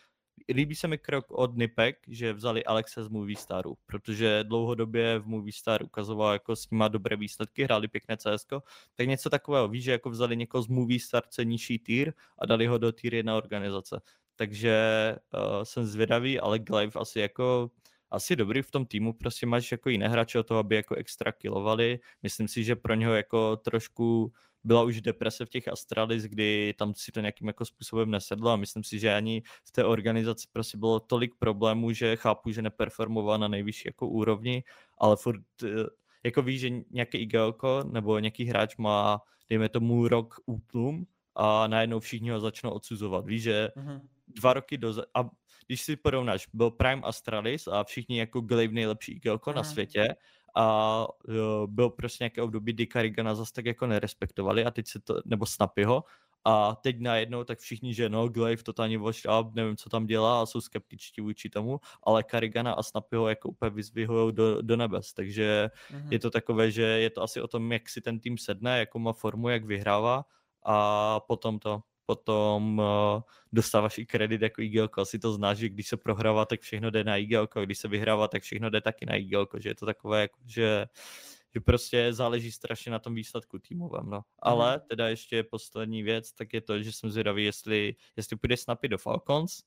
líbí 0.49 0.75
se 0.75 0.89
mi 0.89 0.99
krok 0.99 1.27
od 1.29 1.57
Nipek, 1.57 1.99
že 2.09 2.33
vzali 2.33 2.65
Alexe 2.65 3.05
z 3.05 3.09
Movie 3.09 3.37
Staru, 3.37 3.79
protože 3.87 4.45
dlouhodobě 4.45 5.19
v 5.19 5.27
Movie 5.27 5.53
Star 5.53 5.83
ukazoval 5.83 6.33
jako 6.33 6.57
s 6.57 6.71
nima 6.71 6.89
dobré 6.89 7.17
výsledky, 7.17 7.65
hráli 7.65 7.89
pěkné 7.89 8.17
CS, 8.17 8.47
tak 8.95 9.09
něco 9.09 9.31
takového, 9.31 9.69
víš, 9.69 9.85
že 9.85 9.93
jako 9.93 10.11
vzali 10.11 10.37
někoho 10.37 10.63
z 10.63 10.69
Movie 10.69 11.01
Star, 11.01 11.23
nižší 11.45 11.79
týr 11.79 12.13
a 12.39 12.47
dali 12.47 12.67
ho 12.67 12.79
do 12.79 12.93
týr 12.93 13.15
jedna 13.15 13.37
organizace. 13.37 14.01
Takže 14.37 14.77
uh, 15.35 15.63
jsem 15.63 15.87
zvědavý, 15.87 16.41
ale 16.41 16.59
Glaive 16.59 17.01
asi 17.01 17.21
jako 17.21 17.71
asi 18.11 18.37
dobrý 18.37 18.63
v 18.63 18.71
tom 18.71 18.87
týmu, 18.87 19.13
prostě 19.13 19.47
máš 19.47 19.73
jako 19.73 19.89
jiné 19.89 20.09
hráče 20.09 20.39
o 20.39 20.43
toho, 20.43 20.61
aby 20.61 20.77
jako 20.77 20.95
extra 20.95 21.33
killovali. 21.33 22.01
Myslím 22.23 22.49
si, 22.49 22.65
že 22.65 22.77
pro 22.77 22.95
něho 22.95 23.15
jako 23.15 23.57
trošku 23.57 24.33
byla 24.65 24.83
už 24.83 25.01
deprese 25.01 25.47
v 25.47 25.49
těch 25.49 25.69
Astralis, 25.69 26.23
kdy 26.23 26.75
tam 26.79 26.95
si 26.95 27.13
to 27.13 27.21
nějakým 27.21 27.47
jako 27.47 27.65
způsobem 27.65 28.11
nesedlo 28.11 28.51
a 28.51 28.57
myslím 28.57 28.85
si, 28.85 28.99
že 28.99 29.15
ani 29.15 29.43
v 29.65 29.73
té 29.73 29.85
organizaci 29.85 30.47
prostě 30.53 30.79
bylo 30.79 31.01
tolik 31.01 31.35
problémů, 31.39 31.93
že 31.93 32.17
chápu, 32.17 32.51
že 32.51 32.63
neperformoval 32.63 33.39
na 33.39 33.49
nejvyšší 33.49 33.83
jako 33.87 34.09
úrovni, 34.09 34.65
ale 34.99 35.17
furt 35.17 35.43
eh, 35.65 35.69
jako 36.25 36.43
víš, 36.43 36.61
že 36.61 36.71
nějaký 36.91 37.19
IGLko 37.19 37.85
nebo 37.93 38.19
nějaký 38.19 38.45
hráč 38.45 38.77
má, 38.77 39.21
dejme 39.49 39.69
tomu, 39.69 40.09
rok 40.09 40.35
útlum 40.47 41.07
a 41.35 41.67
najednou 41.67 42.01
všichni 42.01 42.31
ho 42.31 42.41
začnou 42.41 42.71
odsuzovat. 42.71 43.27
Víš, 43.27 43.43
že 43.43 43.69
uh-huh. 43.77 44.01
dva 44.29 44.53
roky 44.53 44.79
do 44.79 44.95
a 45.15 45.31
když 45.67 45.83
si 45.83 45.97
porovnáš, 45.97 46.49
byl 46.53 46.71
Prime 46.71 47.03
Astralis 47.03 47.67
a 47.67 47.85
všichni 47.85 48.19
jako 48.19 48.41
Glaive 48.41 48.75
nejlepší 48.75 49.13
IGLko 49.13 49.51
uh-huh. 49.51 49.55
na 49.55 49.65
světě 49.65 50.09
a 50.55 51.07
jo, 51.29 51.67
byl 51.71 51.91
prostě 51.91 52.25
nějaké 52.25 52.43
období, 52.43 52.73
kdy 52.73 52.87
Karigana 52.87 53.35
zase 53.35 53.53
tak 53.53 53.67
jako 53.67 53.87
nerespektovali 53.87 54.65
a 54.65 54.71
teď 54.71 54.87
se 54.87 55.01
to, 55.01 55.21
nebo 55.25 55.47
Snapyho, 55.47 56.05
a 56.45 56.75
teď 56.75 57.01
najednou 57.01 57.45
tak 57.45 57.59
všichni, 57.59 57.95
že 57.95 58.09
no, 58.09 58.29
Glaive 58.29 58.63
totálně 58.63 58.99
watch 58.99 59.21
up, 59.41 59.55
nevím, 59.55 59.77
co 59.77 59.89
tam 59.89 60.07
dělá 60.07 60.43
a 60.43 60.47
jsou 60.47 60.61
skeptičtí 60.61 61.21
vůči 61.21 61.51
tomu, 61.51 61.81
ale 62.03 62.23
Karigana 62.23 62.73
a 62.73 62.83
Snapyho 62.83 63.29
jako 63.29 63.49
úplně 63.49 63.71
vyzvihují 63.71 64.33
do, 64.33 64.63
do 64.63 64.77
nebes, 64.77 65.13
takže 65.13 65.71
mm-hmm. 65.93 66.09
je 66.13 66.19
to 66.19 66.31
takové, 66.31 66.71
že 66.71 66.83
je 66.83 67.11
to 67.11 67.23
asi 67.23 67.41
o 67.41 67.49
tom, 67.49 67.73
jak 67.73 67.89
si 67.89 68.01
ten 68.01 68.21
tým 68.21 68.39
sedne, 68.39 68.79
jakou 68.79 68.99
má 68.99 69.13
formu, 69.13 69.49
jak 69.49 69.65
vyhrává 69.65 70.25
a 70.65 71.21
potom 71.21 71.59
to 71.59 71.83
potom 72.07 72.79
uh, 72.79 73.23
dostáváš 73.53 73.99
i 73.99 74.07
kredit 74.07 74.43
jako 74.43 74.63
IGL, 74.63 74.89
asi 74.97 75.19
to 75.19 75.33
znáš, 75.33 75.59
že 75.59 75.69
když 75.69 75.89
se 75.89 75.97
prohrává, 75.97 76.45
tak 76.45 76.61
všechno 76.61 76.91
jde 76.91 77.05
na 77.05 77.17
IGL, 77.17 77.49
když 77.65 77.79
se 77.79 77.89
vyhrává, 77.89 78.29
tak 78.29 78.43
všechno 78.43 78.71
jde 78.71 78.81
taky 78.81 79.07
na 79.07 79.17
IGL, 79.17 79.47
že 79.59 79.69
je 79.69 79.75
to 79.75 79.87
takové, 79.87 80.21
jako, 80.21 80.41
že, 80.47 80.87
že 81.55 81.61
prostě 81.61 82.13
záleží 82.13 82.53
strašně 82.53 82.93
na 82.93 82.99
tom 82.99 83.15
výsledku 83.15 83.59
týmovém, 83.59 84.11
no. 84.11 84.21
Ale 84.39 84.77
mm. 84.77 84.81
teda 84.89 85.09
ještě 85.09 85.43
poslední 85.43 86.03
věc, 86.03 86.33
tak 86.33 86.53
je 86.53 86.61
to, 86.61 86.83
že 86.83 86.93
jsem 86.93 87.11
zvědavý, 87.11 87.45
jestli, 87.45 87.95
jestli 88.17 88.37
půjde 88.37 88.57
snapy 88.57 88.89
do 88.89 88.99
Falcons, 88.99 89.63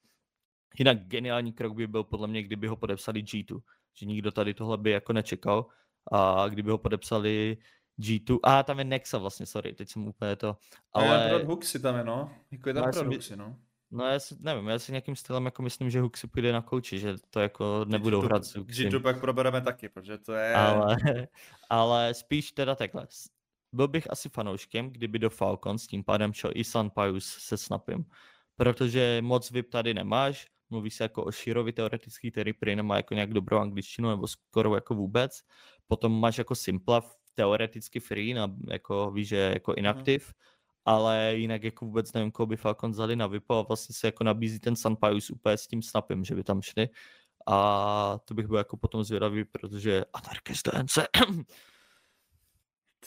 Jinak 0.80 1.08
geniální 1.08 1.54
krok 1.54 1.76
by 1.76 1.88
byl 1.88 2.04
podle 2.04 2.28
mě, 2.28 2.44
kdyby 2.44 2.68
ho 2.68 2.76
podepsali 2.76 3.24
G2, 3.24 3.62
že 3.94 4.06
nikdo 4.06 4.32
tady 4.32 4.54
tohle 4.54 4.78
by 4.78 4.92
jako 4.92 5.14
nečekal 5.14 5.66
a 6.12 6.48
kdyby 6.48 6.72
ho 6.72 6.78
podepsali 6.78 7.58
G2, 8.00 8.40
a 8.44 8.60
ah, 8.60 8.64
tam 8.64 8.80
je 8.80 8.86
Nexa 8.86 9.18
vlastně, 9.18 9.46
sorry, 9.46 9.74
teď 9.74 9.90
jsem 9.90 10.08
úplně 10.08 10.36
to, 10.36 10.58
ale... 10.94 11.26
A 11.26 11.30
Prod 11.30 11.48
Huxy 11.48 11.80
tam 11.80 11.96
je, 11.96 12.04
no, 12.04 12.32
jako 12.52 12.70
je 12.70 12.74
tam 12.74 12.92
Prod 12.92 13.08
Huxy, 13.08 13.36
no. 13.36 13.56
No 13.96 14.08
já 14.08 14.20
si, 14.20 14.36
nevím, 14.40 14.68
já 14.68 14.80
si 14.80 14.92
nějakým 14.92 15.16
stylem 15.16 15.46
jako 15.46 15.62
myslím, 15.62 15.90
že 15.90 16.02
Huxy 16.02 16.28
půjde 16.28 16.52
na 16.52 16.62
kouči, 16.62 17.00
že 17.00 17.16
to 17.30 17.40
jako 17.40 17.86
nebudou 17.88 18.22
G2, 18.22 18.26
hrát 18.26 18.46
s 18.46 18.56
Huxy. 18.56 18.90
G2 18.90 19.02
pak 19.02 19.20
probereme 19.20 19.62
taky, 19.62 19.90
protože 19.90 20.18
to 20.18 20.34
je... 20.34 20.54
Ale, 20.54 20.98
ale 21.70 22.14
spíš 22.14 22.52
teda 22.52 22.76
takhle. 22.76 23.08
Byl 23.74 23.88
bych 23.88 24.12
asi 24.12 24.30
fanouškem, 24.30 24.90
kdyby 24.90 25.20
do 25.20 25.30
Falcons 25.30 25.88
tím 25.88 26.04
pádem 26.04 26.34
šel 26.34 26.52
i 26.56 26.64
Sun 26.64 26.90
Pius 26.90 27.26
se 27.26 27.58
Snapem. 27.58 28.06
Protože 28.56 29.22
moc 29.22 29.52
VIP 29.52 29.70
tady 29.70 29.94
nemáš, 29.94 30.48
mluví 30.70 30.90
se 30.90 31.04
jako 31.04 31.24
o 31.24 31.32
Shirovi 31.32 31.74
teoretický, 31.74 32.32
který 32.32 32.54
prý 32.54 32.76
nemá 32.76 32.98
jako 32.98 33.14
nějak 33.14 33.34
dobrou 33.34 33.58
angličtinu 33.58 34.10
nebo 34.10 34.28
skoro 34.28 34.76
jako 34.76 34.96
vůbec. 34.96 35.42
Potom 35.88 36.20
máš 36.20 36.38
jako 36.38 36.56
Simpla 36.56 37.02
teoreticky 37.34 38.00
free, 38.00 38.34
na, 38.34 38.56
jako 38.68 39.12
víš, 39.12 39.28
že 39.28 39.38
jako 39.38 39.72
mhm. 39.72 39.80
inaktiv, 39.80 40.26
hmm. 40.26 40.34
ale 40.86 41.34
jinak 41.36 41.64
jako 41.64 41.86
vůbec 41.86 42.14
nevím, 42.14 42.32
koho 42.32 42.48
by 42.48 42.58
Falcon 42.58 42.92
vzali 42.92 43.16
na 43.16 43.28
Vipo 43.28 43.56
a 43.56 43.62
vlastně 43.62 43.96
se 43.96 44.08
jako 44.08 44.24
nabízí 44.24 44.60
ten 44.60 44.76
Sunpius 44.76 45.30
úplně 45.30 45.58
s 45.58 45.68
tím 45.68 45.82
snapem, 45.82 46.26
že 46.26 46.36
by 46.36 46.44
tam 46.44 46.62
šli 46.62 46.90
a 47.48 48.20
to 48.26 48.34
bych 48.34 48.48
byl 48.48 48.58
jako 48.58 48.78
potom 48.78 49.04
zvědavý, 49.04 49.46
protože 49.46 50.06
Anarchist 50.14 50.70
DNC. 50.70 50.98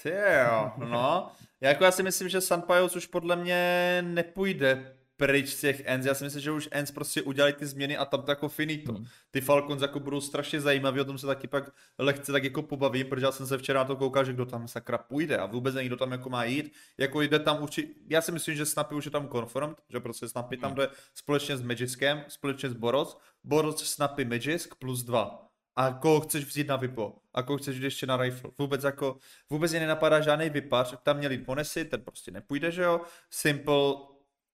Ty 0.02 0.10
jo, 0.10 0.72
no. 0.76 1.30
Jako 1.60 1.84
já 1.84 1.90
si 1.90 2.02
myslím, 2.02 2.28
že 2.28 2.40
Sunpius 2.40 2.96
už 2.96 3.06
podle 3.06 3.36
mě 3.36 4.02
nepůjde 4.06 4.96
pryč 5.16 5.48
z 5.48 5.60
těch 5.60 5.82
ends. 5.84 6.06
Já 6.06 6.14
si 6.14 6.24
myslím, 6.24 6.42
že 6.42 6.50
už 6.50 6.68
ends 6.70 6.90
prostě 6.90 7.22
udělají 7.22 7.54
ty 7.54 7.66
změny 7.66 7.96
a 7.96 8.04
tam 8.04 8.22
to 8.22 8.30
jako 8.30 8.48
finito. 8.48 8.92
Hmm. 8.92 9.04
Ty 9.30 9.40
Falcons 9.40 9.82
jako 9.82 10.00
budou 10.00 10.20
strašně 10.20 10.60
zajímaví, 10.60 11.00
o 11.00 11.04
tom 11.04 11.18
se 11.18 11.26
taky 11.26 11.46
pak 11.46 11.70
lehce 11.98 12.32
tak 12.32 12.44
jako 12.44 12.62
pobavím, 12.62 13.06
protože 13.06 13.26
já 13.26 13.32
jsem 13.32 13.46
se 13.46 13.58
včera 13.58 13.80
na 13.80 13.84
to 13.84 13.96
koukal, 13.96 14.24
že 14.24 14.32
kdo 14.32 14.46
tam 14.46 14.68
sakra 14.68 14.98
půjde 14.98 15.38
a 15.38 15.46
vůbec 15.46 15.74
neví, 15.74 15.86
kdo 15.86 15.96
tam 15.96 16.12
jako 16.12 16.30
má 16.30 16.44
jít. 16.44 16.72
Jako 16.98 17.22
jde 17.22 17.38
tam 17.38 17.62
určitě, 17.62 17.88
já 18.08 18.20
si 18.20 18.32
myslím, 18.32 18.56
že 18.56 18.66
Snappy 18.66 18.94
už 18.94 19.04
je 19.04 19.10
tam 19.10 19.28
confirmed, 19.28 19.76
že 19.88 20.00
prostě 20.00 20.28
Snappy 20.28 20.56
hmm. 20.56 20.62
tam 20.62 20.74
jde 20.74 20.88
společně 21.14 21.56
s 21.56 21.62
Magiskem, 21.62 22.24
společně 22.28 22.70
s 22.70 22.74
Boros, 22.74 23.18
Boros, 23.44 23.84
Snappy, 23.84 24.24
Magisk 24.24 24.74
plus 24.74 25.02
dva 25.02 25.46
a 25.76 25.92
koho 25.92 26.20
chceš 26.20 26.44
vzít 26.44 26.68
na 26.68 26.76
Vipo 26.76 27.16
a 27.34 27.42
koho 27.42 27.58
chceš 27.58 27.76
jít 27.76 27.82
ještě 27.82 28.06
na 28.06 28.16
Rifle. 28.16 28.50
Vůbec 28.58 28.84
jako, 28.84 29.18
vůbec 29.50 29.72
je 29.72 29.80
nenapadá 29.80 30.20
žádný 30.20 30.50
vypař, 30.50 30.94
tam 31.02 31.16
měli 31.16 31.38
Ponesy, 31.38 31.84
ten 31.84 32.00
prostě 32.02 32.30
nepůjde, 32.30 32.70
že 32.70 32.82
jo. 32.82 33.00
Simple 33.30 33.94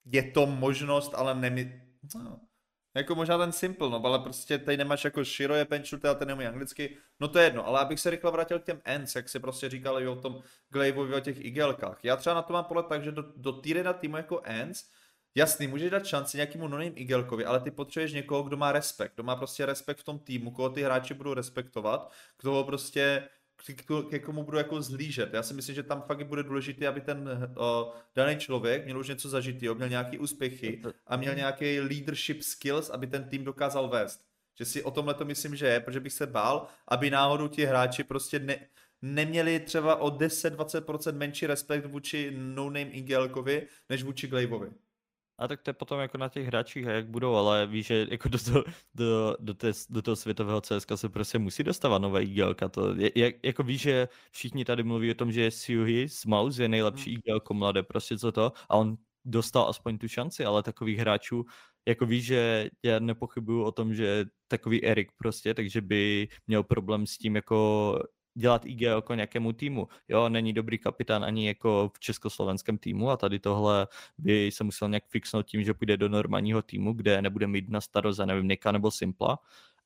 je 0.05 0.23
to 0.23 0.47
možnost, 0.47 1.15
ale 1.15 1.35
nemy... 1.35 1.83
No. 2.15 2.41
Jako 2.95 3.15
možná 3.15 3.39
ten 3.39 3.53
simple, 3.53 3.91
no, 3.91 4.05
ale 4.05 4.19
prostě 4.19 4.59
tady 4.59 4.77
nemáš 4.77 5.05
jako 5.05 5.25
Shiroje, 5.25 5.65
Penchute 5.65 6.09
a 6.09 6.15
ten 6.15 6.29
neumí 6.29 6.47
anglicky, 6.47 6.97
no 7.21 7.29
to 7.29 7.39
je 7.39 7.45
jedno, 7.45 7.67
ale 7.67 7.81
abych 7.81 8.01
se 8.01 8.11
rychle 8.11 8.31
vrátil 8.31 8.59
k 8.59 8.65
těm 8.65 8.81
ends, 8.85 9.17
jak 9.17 9.29
si 9.29 9.41
prostě 9.41 9.69
říkali 9.69 10.09
o 10.09 10.17
tom 10.17 10.43
Glaiveovi, 10.69 11.15
o 11.15 11.21
těch 11.21 11.45
igelkách. 11.45 12.05
Já 12.05 12.17
třeba 12.17 12.35
na 12.35 12.43
to 12.43 12.53
mám 12.53 12.65
pohled 12.65 12.87
tak, 12.87 13.05
že 13.05 13.13
do, 13.13 13.25
do 13.37 13.53
týry 13.53 13.83
na 13.83 13.93
týmu 13.93 14.17
jako 14.17 14.41
ends, 14.45 14.85
jasný, 15.35 15.67
můžeš 15.67 15.91
dát 15.91 16.07
šanci 16.07 16.37
nějakému 16.37 16.69
noným 16.69 16.93
igelkovi, 16.97 17.45
ale 17.45 17.61
ty 17.61 17.71
potřebuješ 17.71 18.13
někoho, 18.13 18.43
kdo 18.43 18.57
má 18.57 18.73
respekt, 18.73 19.15
kdo 19.15 19.23
má 19.23 19.37
prostě 19.37 19.67
respekt 19.67 19.99
v 19.99 20.05
tom 20.05 20.19
týmu, 20.19 20.51
koho 20.51 20.71
ty 20.71 20.83
hráči 20.83 21.15
budou 21.15 21.35
respektovat, 21.35 22.13
kdo 22.41 22.53
ho 22.53 22.65
prostě 22.65 23.29
ke 24.11 24.19
komu 24.19 24.45
budu 24.45 24.59
jako 24.59 24.83
zhlížet. 24.83 25.35
Já 25.35 25.43
si 25.43 25.55
myslím, 25.55 25.75
že 25.75 25.83
tam 25.83 26.03
fakt 26.03 26.27
bude 26.27 26.43
důležité, 26.43 26.89
aby 26.89 27.01
ten 27.01 27.29
uh, 27.29 27.95
daný 28.15 28.37
člověk 28.37 28.85
měl 28.85 28.99
už 28.99 29.09
něco 29.09 29.29
zažitého, 29.29 29.75
měl 29.75 29.89
nějaký 29.89 30.19
úspěchy 30.19 30.83
a 31.07 31.17
měl 31.17 31.35
nějaký 31.35 31.81
leadership 31.81 32.43
skills, 32.43 32.91
aby 32.91 33.07
ten 33.07 33.25
tým 33.25 33.45
dokázal 33.45 33.89
vést. 33.89 34.25
Že 34.59 34.65
si 34.65 34.83
o 34.83 34.91
tomhle 34.91 35.15
to 35.15 35.25
myslím, 35.25 35.57
že 35.57 35.67
je, 35.67 35.81
protože 35.81 36.01
bych 36.01 36.13
se 36.13 36.27
bál, 36.27 36.67
aby 36.89 37.11
náhodou 37.11 37.49
ti 37.49 37.65
hráči 37.65 38.05
prostě 38.05 38.39
ne, 38.39 38.59
neměli 39.03 39.61
třeba 39.61 39.97
o 39.97 40.09
10-20% 40.09 41.17
menší 41.17 41.47
respekt 41.47 41.87
vůči 41.87 42.33
no-name 42.37 42.91
Ingelkovi, 42.91 43.67
než 43.89 44.03
vůči 44.03 44.29
Glaiveovi. 44.29 44.71
A 45.39 45.49
tak 45.49 45.63
to 45.63 45.71
je 45.71 45.75
potom 45.75 46.01
jako 46.01 46.19
na 46.19 46.29
těch 46.29 46.47
hráčích, 46.47 46.85
jak 46.85 47.07
budou, 47.07 47.35
ale 47.35 47.67
víš, 47.67 47.87
že 47.87 48.07
jako 48.11 48.29
do, 48.29 48.39
toho, 48.39 48.65
do, 48.95 49.37
do, 49.41 49.55
té, 49.55 49.73
do 49.91 50.03
toho 50.03 50.17
světového 50.17 50.61
CSK 50.61 50.93
se 50.95 51.09
prostě 51.09 51.39
musí 51.39 51.63
dostávat 51.63 51.99
nové 51.99 52.23
IGLka. 52.23 52.69
To 52.69 52.95
je, 52.95 53.11
jak, 53.15 53.35
jako 53.43 53.63
víš, 53.63 53.81
že 53.81 54.09
všichni 54.31 54.65
tady 54.65 54.83
mluví 54.83 55.11
o 55.11 55.15
tom, 55.15 55.33
že 55.33 55.51
Suhi 55.51 56.09
z 56.09 56.25
Mouse 56.27 56.63
je 56.63 56.69
nejlepší 56.69 57.11
hmm. 57.11 57.21
IGLko 57.27 57.55
mladé, 57.55 57.83
prostě 57.83 58.19
co 58.19 58.33
to, 58.33 58.53
a 58.69 58.77
on 58.77 58.97
dostal 59.25 59.69
aspoň 59.69 59.99
tu 59.99 60.09
šanci, 60.09 60.45
ale 60.45 60.63
takových 60.63 60.99
hráčů, 60.99 61.45
jako 61.89 62.07
víš, 62.07 62.25
že 62.25 62.71
já 62.83 62.99
nepochybuju 62.99 63.63
o 63.63 63.73
tom, 63.73 63.95
že 63.95 64.25
takový 64.49 64.85
Erik 64.85 65.13
prostě, 65.17 65.55
takže 65.55 65.81
by 65.81 66.29
měl 66.47 66.63
problém 66.63 67.07
s 67.07 67.19
tím 67.19 67.37
jako 67.37 67.99
dělat 68.35 68.67
IG 68.67 68.81
jako 68.81 69.15
nějakému 69.15 69.53
týmu. 69.53 69.89
Jo, 70.09 70.29
není 70.29 70.53
dobrý 70.53 70.79
kapitán 70.79 71.25
ani 71.25 71.47
jako 71.47 71.91
v 71.95 72.01
československém 72.01 72.79
týmu 72.79 73.11
a 73.11 73.17
tady 73.17 73.39
tohle 73.39 73.87
by 74.19 74.51
se 74.53 74.65
musel 74.65 74.89
nějak 74.89 75.05
fixnout 75.09 75.47
tím, 75.47 75.65
že 75.65 75.75
půjde 75.75 75.97
do 75.97 76.09
normálního 76.09 76.63
týmu, 76.63 76.93
kde 76.93 77.23
nebude 77.23 77.47
mít 77.47 77.69
na 77.69 77.81
starost, 77.81 78.19
nevím, 78.19 78.49
Nika 78.49 78.73
nebo 78.73 78.91
Simpla, 78.91 79.39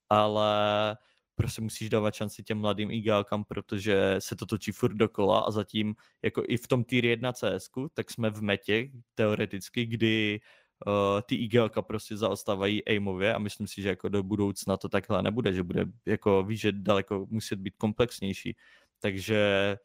ale 0.08 0.96
prostě 1.34 1.62
musíš 1.62 1.90
dávat 1.90 2.14
šanci 2.14 2.42
těm 2.42 2.58
mladým 2.58 2.90
IGLkám, 2.90 3.44
protože 3.44 4.16
se 4.18 4.36
to 4.36 4.46
točí 4.46 4.72
furt 4.72 4.94
dokola 4.94 5.40
a 5.40 5.50
zatím 5.50 5.94
jako 6.22 6.42
i 6.48 6.56
v 6.56 6.68
tom 6.68 6.84
tier 6.84 7.04
1 7.04 7.32
CS, 7.32 7.70
tak 7.94 8.10
jsme 8.10 8.30
v 8.30 8.42
metě 8.42 8.88
teoreticky, 9.14 9.86
kdy 9.86 10.40
uh, 10.86 11.20
ty 11.26 11.34
IGLka 11.34 11.82
prostě 11.82 12.16
zaostávají 12.16 12.84
aimově 12.84 13.34
a 13.34 13.38
myslím 13.38 13.66
si, 13.66 13.82
že 13.82 13.88
jako 13.88 14.08
do 14.08 14.22
budoucna 14.22 14.76
to 14.76 14.88
takhle 14.88 15.22
nebude, 15.22 15.52
že 15.52 15.62
bude 15.62 15.84
jako 16.06 16.42
víš, 16.42 16.60
že 16.60 16.72
daleko 16.72 17.26
muset 17.30 17.56
být 17.58 17.76
komplexnější. 17.76 18.56
Takže 19.00 19.78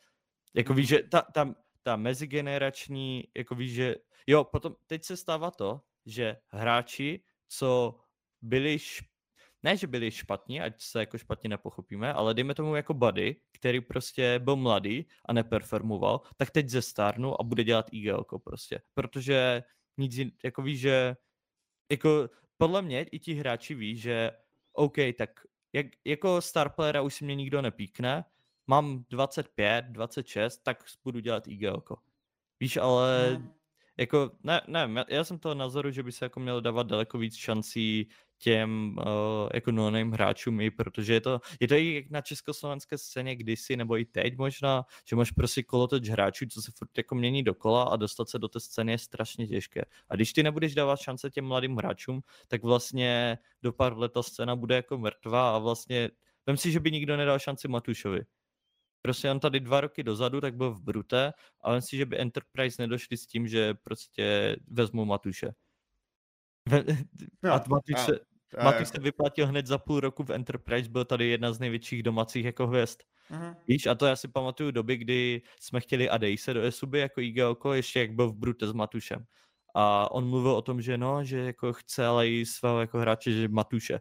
jako 0.53 0.73
víš, 0.73 0.87
že 0.87 1.03
ta, 1.03 1.21
ta, 1.21 1.55
ta 1.83 1.95
mezigenerační, 1.95 3.23
jako 3.37 3.55
víš, 3.55 3.73
že 3.73 3.95
jo, 4.27 4.43
potom 4.43 4.75
teď 4.87 5.03
se 5.03 5.17
stává 5.17 5.51
to, 5.51 5.81
že 6.05 6.37
hráči, 6.47 7.23
co 7.47 7.99
byli 8.41 8.79
šp... 8.79 9.05
ne, 9.63 9.77
že 9.77 9.87
byli 9.87 10.11
špatní, 10.11 10.61
ať 10.61 10.81
se 10.81 10.99
jako 10.99 11.17
špatně 11.17 11.49
nepochopíme, 11.49 12.13
ale 12.13 12.33
dejme 12.33 12.55
tomu 12.55 12.75
jako 12.75 12.93
Buddy, 12.93 13.35
který 13.51 13.81
prostě 13.81 14.39
byl 14.39 14.55
mladý 14.55 15.05
a 15.25 15.33
neperformoval, 15.33 16.21
tak 16.37 16.51
teď 16.51 16.69
ze 16.69 16.81
stárnu 16.81 17.41
a 17.41 17.43
bude 17.43 17.63
dělat 17.63 17.89
IGL 17.91 18.23
prostě, 18.43 18.81
protože 18.93 19.63
nic 19.97 20.15
jin, 20.15 20.31
jako 20.43 20.61
víš, 20.61 20.79
že 20.79 21.15
jako 21.91 22.29
podle 22.57 22.81
mě 22.81 23.03
i 23.03 23.19
ti 23.19 23.33
hráči 23.33 23.75
ví, 23.75 23.97
že 23.97 24.31
OK, 24.73 24.95
tak 25.17 25.29
jak, 25.73 25.87
jako 26.05 26.41
star 26.41 26.69
playera 26.69 27.01
už 27.01 27.15
si 27.15 27.25
mě 27.25 27.35
nikdo 27.35 27.61
nepíkne, 27.61 28.25
mám 28.67 29.05
25, 29.09 29.85
26, 29.85 30.57
tak 30.57 30.83
budu 31.03 31.19
dělat 31.19 31.47
IGL. 31.47 31.83
Víš, 32.59 32.77
ale 32.77 33.39
no. 33.39 33.53
jako, 33.97 34.31
ne, 34.43 34.61
ne, 34.67 35.05
já 35.09 35.23
jsem 35.23 35.39
toho 35.39 35.55
názoru, 35.55 35.91
že 35.91 36.03
by 36.03 36.11
se 36.11 36.25
jako 36.25 36.39
mělo 36.39 36.61
dávat 36.61 36.87
daleko 36.87 37.17
víc 37.17 37.35
šancí 37.35 38.09
těm 38.41 38.97
uh, 38.97 39.49
jako 39.53 39.71
no-name 39.71 40.11
hráčům, 40.13 40.61
i 40.61 40.71
protože 40.71 41.13
je 41.13 41.21
to, 41.21 41.39
je 41.59 41.67
to 41.67 41.75
i 41.75 42.07
na 42.09 42.21
československé 42.21 42.97
scéně 42.97 43.35
kdysi, 43.35 43.77
nebo 43.77 43.97
i 43.97 44.05
teď 44.05 44.37
možná, 44.37 44.83
že 45.05 45.15
máš 45.15 45.31
prostě 45.31 45.63
kolotoč 45.63 46.09
hráčů, 46.09 46.45
co 46.45 46.61
se 46.61 46.71
furt 46.75 46.97
jako 46.97 47.15
mění 47.15 47.43
dokola 47.43 47.83
a 47.83 47.95
dostat 47.95 48.29
se 48.29 48.39
do 48.39 48.47
té 48.47 48.59
scény 48.59 48.91
je 48.91 48.97
strašně 48.97 49.47
těžké. 49.47 49.81
A 50.09 50.15
když 50.15 50.33
ty 50.33 50.43
nebudeš 50.43 50.75
dávat 50.75 50.99
šance 50.99 51.29
těm 51.29 51.45
mladým 51.45 51.77
hráčům, 51.77 52.21
tak 52.47 52.63
vlastně 52.63 53.37
do 53.61 53.73
pár 53.73 53.97
let 53.97 54.11
ta 54.11 54.23
scéna 54.23 54.55
bude 54.55 54.75
jako 54.75 54.97
mrtvá 54.97 55.55
a 55.55 55.57
vlastně 55.57 56.09
vem 56.45 56.57
si, 56.57 56.71
že 56.71 56.79
by 56.79 56.91
nikdo 56.91 57.17
nedal 57.17 57.39
šanci 57.39 57.67
Matušovi. 57.67 58.21
Prostě 59.01 59.31
on 59.31 59.39
tady 59.39 59.59
dva 59.59 59.81
roky 59.81 60.03
dozadu, 60.03 60.41
tak 60.41 60.55
byl 60.55 60.71
v 60.71 60.81
Brute 60.81 61.33
a 61.61 61.71
vem 61.71 61.81
si, 61.81 61.97
že 61.97 62.05
by 62.05 62.19
Enterprise 62.19 62.81
nedošli 62.81 63.17
s 63.17 63.27
tím, 63.27 63.47
že 63.47 63.73
prostě 63.73 64.55
vezmu 64.67 65.05
Matuše. 65.05 65.51
a 66.71 67.47
Matuše, 67.47 67.69
Matuš 67.69 67.99
se 68.05 68.30
vyplatil 69.01 69.47
hned 69.47 69.67
za 69.67 69.77
půl 69.77 69.99
roku 69.99 70.23
v 70.23 70.29
Enterprise, 70.29 70.89
byl 70.89 71.05
tady 71.05 71.27
jedna 71.27 71.53
z 71.53 71.59
největších 71.59 72.03
domácích 72.03 72.45
jako 72.45 72.67
hvězd. 72.67 72.99
Uh-huh. 73.31 73.55
Víš, 73.67 73.87
a 73.87 73.95
to 73.95 74.05
já 74.05 74.15
si 74.15 74.27
pamatuju 74.27 74.71
doby, 74.71 74.97
kdy 74.97 75.41
jsme 75.59 75.79
chtěli 75.79 76.09
Adejse 76.09 76.53
do 76.53 76.61
Esuby 76.61 76.99
jako 76.99 77.21
IGLko, 77.21 77.73
ještě 77.73 77.99
jak 77.99 78.11
byl 78.11 78.29
v 78.29 78.35
Brute 78.35 78.67
s 78.67 78.73
Matušem. 78.73 79.25
A 79.75 80.11
on 80.11 80.29
mluvil 80.29 80.51
o 80.51 80.61
tom, 80.61 80.81
že 80.81 80.97
no, 80.97 81.23
že 81.23 81.37
jako 81.37 81.73
chce 81.73 82.05
ale 82.05 82.29
i 82.29 82.45
svého 82.45 82.81
jako 82.81 82.99
hráče, 82.99 83.31
že 83.31 83.47
Matuše, 83.47 83.99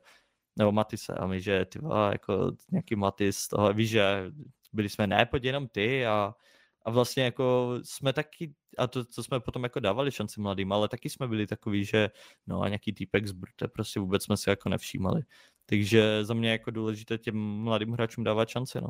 nebo 0.59 0.73
Matise, 0.73 1.15
a 1.15 1.27
my, 1.27 1.41
že 1.41 1.65
ty 1.65 1.79
jako 2.13 2.53
nějaký 2.71 2.97
Matis, 2.97 3.49
toho, 3.49 3.73
víš, 3.73 3.91
že 3.91 4.33
byli 4.73 4.89
jsme 4.89 5.07
ne, 5.07 5.27
pojď 5.27 5.45
jenom 5.45 5.69
ty 5.69 6.07
a 6.07 6.35
a 6.83 6.91
vlastně 6.91 7.23
jako 7.23 7.75
jsme 7.83 8.13
taky, 8.13 8.55
a 8.79 8.87
to, 8.87 9.05
co 9.05 9.23
jsme 9.23 9.41
potom 9.41 9.63
jako 9.63 9.81
dávali 9.81 10.11
šanci 10.13 10.41
mladým, 10.41 10.73
ale 10.73 10.89
taky 10.89 11.11
jsme 11.11 11.29
byli 11.29 11.47
takový, 11.47 11.85
že 11.85 12.11
no 12.47 12.61
a 12.61 12.69
nějaký 12.69 12.93
týpek 12.93 13.27
z 13.27 13.33
Brute, 13.33 13.69
prostě 13.69 14.01
vůbec 14.01 14.25
jsme 14.25 14.37
si 14.37 14.51
jako 14.51 14.69
nevšímali. 14.69 15.23
Takže 15.67 16.25
za 16.25 16.35
mě 16.35 16.51
jako 16.51 16.71
důležité 16.71 17.19
těm 17.19 17.37
mladým 17.39 17.93
hráčům 17.93 18.25
dávat 18.25 18.49
šanci, 18.49 18.81
no. 18.81 18.89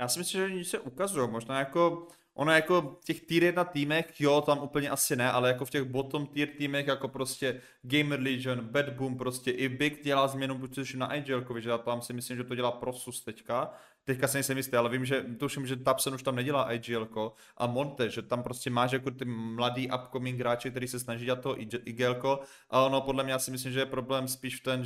Já 0.00 0.08
si 0.08 0.18
myslím, 0.18 0.40
že 0.40 0.54
oni 0.54 0.64
se 0.64 0.78
ukazují, 0.78 1.30
možná 1.30 1.58
jako 1.58 2.08
Ono 2.34 2.52
jako 2.52 2.98
v 3.00 3.04
těch 3.04 3.20
tier 3.20 3.42
1 3.42 3.64
týmech, 3.64 4.20
jo, 4.20 4.40
tam 4.40 4.58
úplně 4.58 4.90
asi 4.90 5.16
ne, 5.16 5.30
ale 5.30 5.48
jako 5.48 5.64
v 5.64 5.70
těch 5.70 5.82
bottom 5.82 6.26
tier 6.26 6.48
týmech, 6.48 6.86
jako 6.86 7.08
prostě 7.08 7.60
Gamer 7.82 8.20
Legion, 8.20 8.60
Bad 8.60 8.88
Boom, 8.88 9.18
prostě 9.18 9.50
i 9.50 9.68
Big 9.68 10.04
dělá 10.04 10.28
změnu 10.28 10.58
protože 10.58 10.96
na 10.96 11.14
IGL, 11.14 11.60
že 11.60 11.70
tam 11.84 12.02
si 12.02 12.12
myslím, 12.12 12.36
že 12.36 12.44
to 12.44 12.54
dělá 12.54 12.72
Prosus 12.72 13.24
teďka, 13.24 13.70
teďka 14.04 14.28
se 14.28 14.36
nejsem 14.36 14.56
jistý, 14.56 14.76
ale 14.76 14.88
vím, 14.88 15.04
že 15.04 15.24
tuším, 15.38 15.66
že 15.66 15.76
Tapsen 15.76 16.14
už 16.14 16.22
tam 16.22 16.36
nedělá 16.36 16.72
IGL 16.72 17.32
a 17.56 17.66
Monte, 17.66 18.10
že 18.10 18.22
tam 18.22 18.42
prostě 18.42 18.70
máš 18.70 18.92
jako 18.92 19.10
ty 19.10 19.24
mladý 19.24 19.90
upcoming 19.90 20.40
hráči, 20.40 20.70
který 20.70 20.88
se 20.88 21.00
snaží 21.00 21.24
dělat 21.24 21.40
to 21.40 21.60
IGL 21.84 22.40
a 22.70 22.82
ono 22.82 23.00
podle 23.00 23.24
mě 23.24 23.32
já 23.32 23.38
si 23.38 23.50
myslím, 23.50 23.72
že 23.72 23.80
je 23.80 23.86
problém 23.86 24.28
spíš 24.28 24.60
v, 24.60 24.62
ten, 24.62 24.82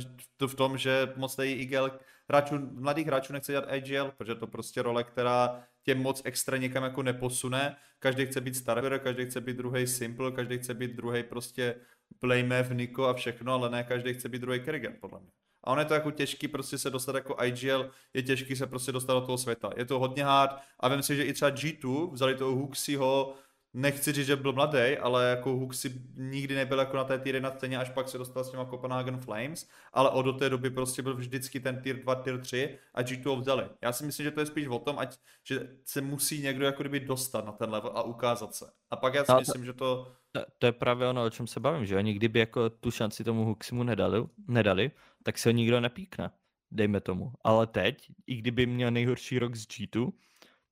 v 0.47 0.55
tom, 0.55 0.77
že 0.77 1.13
moc 1.15 1.35
tady 1.35 1.51
IGL 1.51 1.91
hráčů, 2.29 2.55
mladých 2.71 3.07
hráčů 3.07 3.33
nechce 3.33 3.51
dělat 3.51 3.73
IGL, 3.73 4.11
protože 4.17 4.35
to 4.35 4.47
prostě 4.47 4.81
role, 4.81 5.03
která 5.03 5.63
tě 5.89 5.95
moc 5.95 6.21
extra 6.25 6.57
někam 6.57 6.83
jako 6.83 7.03
neposune. 7.03 7.75
Každý 7.99 8.25
chce 8.25 8.41
být 8.41 8.55
starter, 8.55 8.99
každý 8.99 9.25
chce 9.25 9.41
být 9.41 9.57
druhý 9.57 9.87
simple, 9.87 10.31
každý 10.31 10.57
chce 10.57 10.73
být 10.73 10.95
druhý 10.95 11.23
prostě 11.23 11.75
playmav, 12.19 12.69
Niko 12.71 13.05
a 13.05 13.13
všechno, 13.13 13.53
ale 13.53 13.69
ne 13.69 13.83
každý 13.83 14.13
chce 14.13 14.29
být 14.29 14.41
druhý 14.41 14.59
Kerrigan, 14.59 14.93
podle 15.01 15.19
mě. 15.19 15.31
A 15.63 15.71
ono 15.71 15.81
je 15.81 15.85
to 15.85 15.93
jako 15.93 16.11
těžký 16.11 16.47
prostě 16.47 16.77
se 16.77 16.89
dostat 16.89 17.15
jako 17.15 17.43
IGL, 17.43 17.91
je 18.13 18.23
těžký 18.23 18.55
se 18.55 18.67
prostě 18.67 18.91
dostat 18.91 19.13
do 19.13 19.21
toho 19.21 19.37
světa. 19.37 19.69
Je 19.77 19.85
to 19.85 19.99
hodně 19.99 20.23
hard 20.23 20.51
a 20.79 20.87
vím 20.87 21.01
si, 21.01 21.15
že 21.15 21.23
i 21.23 21.33
třeba 21.33 21.51
G2 21.51 22.11
vzali 22.11 22.35
toho 22.35 22.51
Huxiho, 22.51 23.33
nechci 23.73 24.11
říct, 24.11 24.25
že 24.25 24.35
byl 24.35 24.53
mladý, 24.53 24.97
ale 24.97 25.29
jako 25.29 25.49
Huxi 25.49 26.01
nikdy 26.15 26.55
nebyl 26.55 26.79
jako 26.79 26.97
na 26.97 27.03
té 27.03 27.19
tier 27.19 27.35
1 27.35 27.51
scéně, 27.51 27.77
až 27.77 27.89
pak 27.89 28.09
se 28.09 28.17
dostal 28.17 28.43
s 28.43 28.51
těma 28.51 28.65
Copenhagen 28.65 29.17
Flames, 29.17 29.69
ale 29.93 30.09
od 30.09 30.21
do 30.21 30.33
té 30.33 30.49
doby 30.49 30.69
prostě 30.69 31.01
byl 31.01 31.15
vždycky 31.15 31.59
ten 31.59 31.81
tier 31.81 31.99
2, 31.99 32.15
tier 32.15 32.41
3 32.41 32.79
a 32.93 33.01
G2 33.01 33.29
ho 33.29 33.35
vzali. 33.35 33.65
Já 33.81 33.91
si 33.91 34.05
myslím, 34.05 34.23
že 34.23 34.31
to 34.31 34.39
je 34.39 34.45
spíš 34.45 34.67
o 34.67 34.79
tom, 34.79 34.99
ať, 34.99 35.17
že 35.43 35.69
se 35.85 36.01
musí 36.01 36.41
někdo 36.41 36.65
jako 36.65 36.83
kdyby 36.83 36.99
dostat 36.99 37.45
na 37.45 37.51
ten 37.51 37.69
level 37.69 37.91
a 37.95 38.03
ukázat 38.03 38.55
se. 38.55 38.71
A 38.89 38.95
pak 38.95 39.13
já 39.13 39.25
si 39.25 39.31
no, 39.31 39.39
myslím, 39.39 39.65
že 39.65 39.73
to... 39.73 40.07
to... 40.31 40.41
To 40.57 40.65
je 40.65 40.71
právě 40.71 41.07
ono, 41.07 41.25
o 41.25 41.29
čem 41.29 41.47
se 41.47 41.59
bavím, 41.59 41.85
že 41.85 41.97
oni 41.97 42.13
kdyby 42.13 42.39
jako 42.39 42.69
tu 42.69 42.91
šanci 42.91 43.23
tomu 43.23 43.45
Huximu 43.45 43.83
nedali, 43.83 44.25
nedali 44.47 44.91
tak 45.23 45.37
se 45.37 45.49
ho 45.49 45.53
nikdo 45.53 45.81
nepíkne, 45.81 46.31
dejme 46.71 47.01
tomu. 47.01 47.31
Ale 47.43 47.67
teď, 47.67 48.11
i 48.27 48.35
kdyby 48.35 48.65
měl 48.65 48.91
nejhorší 48.91 49.39
rok 49.39 49.55
z 49.55 49.67
G2, 49.67 50.11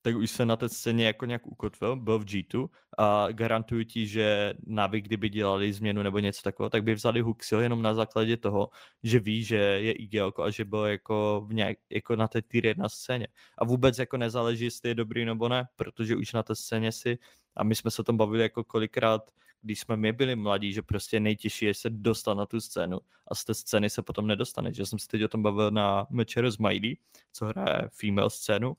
tak 0.01 0.15
už 0.15 0.31
se 0.31 0.45
na 0.45 0.55
té 0.55 0.69
scéně 0.69 1.05
jako 1.05 1.25
nějak 1.25 1.47
ukotvil, 1.47 1.95
byl 1.95 2.19
v 2.19 2.25
G2 2.25 2.69
a 2.97 3.27
garantuju 3.31 3.83
ti, 3.83 4.07
že 4.07 4.53
Navi, 4.67 5.01
kdyby 5.01 5.29
dělali 5.29 5.73
změnu 5.73 6.03
nebo 6.03 6.19
něco 6.19 6.41
takového, 6.41 6.69
tak 6.69 6.83
by 6.83 6.93
vzali 6.93 7.21
Huxil 7.21 7.59
jenom 7.59 7.81
na 7.81 7.93
základě 7.93 8.37
toho, 8.37 8.69
že 9.03 9.19
ví, 9.19 9.43
že 9.43 9.55
je 9.55 9.91
IGL 9.91 10.33
a 10.43 10.49
že 10.49 10.65
byl 10.65 10.85
jako, 10.85 11.45
v 11.47 11.53
nějak, 11.53 11.77
jako 11.89 12.15
na 12.15 12.27
té 12.27 12.41
tier 12.41 12.65
1 12.65 12.89
scéně. 12.89 13.27
A 13.57 13.65
vůbec 13.65 13.97
jako 13.97 14.17
nezáleží, 14.17 14.65
jestli 14.65 14.89
je 14.89 14.95
dobrý 14.95 15.25
nebo 15.25 15.49
ne, 15.49 15.67
protože 15.75 16.15
už 16.15 16.33
na 16.33 16.43
té 16.43 16.55
scéně 16.55 16.91
si, 16.91 17.17
a 17.55 17.63
my 17.63 17.75
jsme 17.75 17.91
se 17.91 18.01
o 18.01 18.05
tom 18.05 18.17
bavili 18.17 18.43
jako 18.43 18.63
kolikrát, 18.63 19.31
když 19.61 19.79
jsme 19.79 19.97
my 19.97 20.13
byli 20.13 20.35
mladí, 20.35 20.73
že 20.73 20.81
prostě 20.81 21.19
nejtěžší 21.19 21.65
je 21.65 21.73
se 21.73 21.89
dostat 21.89 22.33
na 22.33 22.45
tu 22.45 22.61
scénu 22.61 22.99
a 23.27 23.35
z 23.35 23.45
té 23.45 23.53
scény 23.53 23.89
se 23.89 24.01
potom 24.01 24.27
nedostane. 24.27 24.73
Že 24.73 24.85
jsem 24.85 24.99
si 24.99 25.07
teď 25.07 25.23
o 25.23 25.27
tom 25.27 25.43
bavil 25.43 25.71
na 25.71 26.07
Mečeru 26.09 26.51
s 26.51 26.57
Miley, 26.57 26.97
co 27.33 27.45
hraje 27.45 27.89
female 27.91 28.29
scénu 28.29 28.77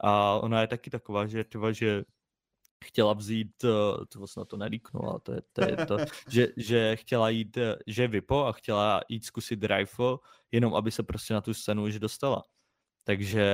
a 0.00 0.38
ona 0.38 0.60
je 0.60 0.66
taky 0.66 0.90
taková, 0.90 1.26
že 1.26 1.44
tyva, 1.44 1.72
že 1.72 2.04
chtěla 2.84 3.12
vzít, 3.12 3.64
eh, 3.64 4.06
to 4.08 4.18
vlastně 4.18 4.44
to 4.44 4.56
nelíknu, 4.56 5.04
ale 5.04 5.20
to 5.20 5.32
je 5.32 5.42
to, 5.52 5.64
je 5.64 5.76
to 5.86 5.96
že, 6.30 6.48
že 6.56 6.96
chtěla 6.96 7.28
jít, 7.28 7.56
eh, 7.56 7.76
že 7.86 8.08
vypo 8.08 8.46
a 8.46 8.52
chtěla 8.52 9.00
jít 9.08 9.24
zkusit 9.24 9.64
rifle, 9.64 10.16
jenom 10.52 10.74
aby 10.74 10.90
se 10.90 11.02
prostě 11.02 11.34
na 11.34 11.40
tu 11.40 11.54
scénu 11.54 11.84
už 11.84 11.98
dostala. 11.98 12.42
Takže 13.04 13.46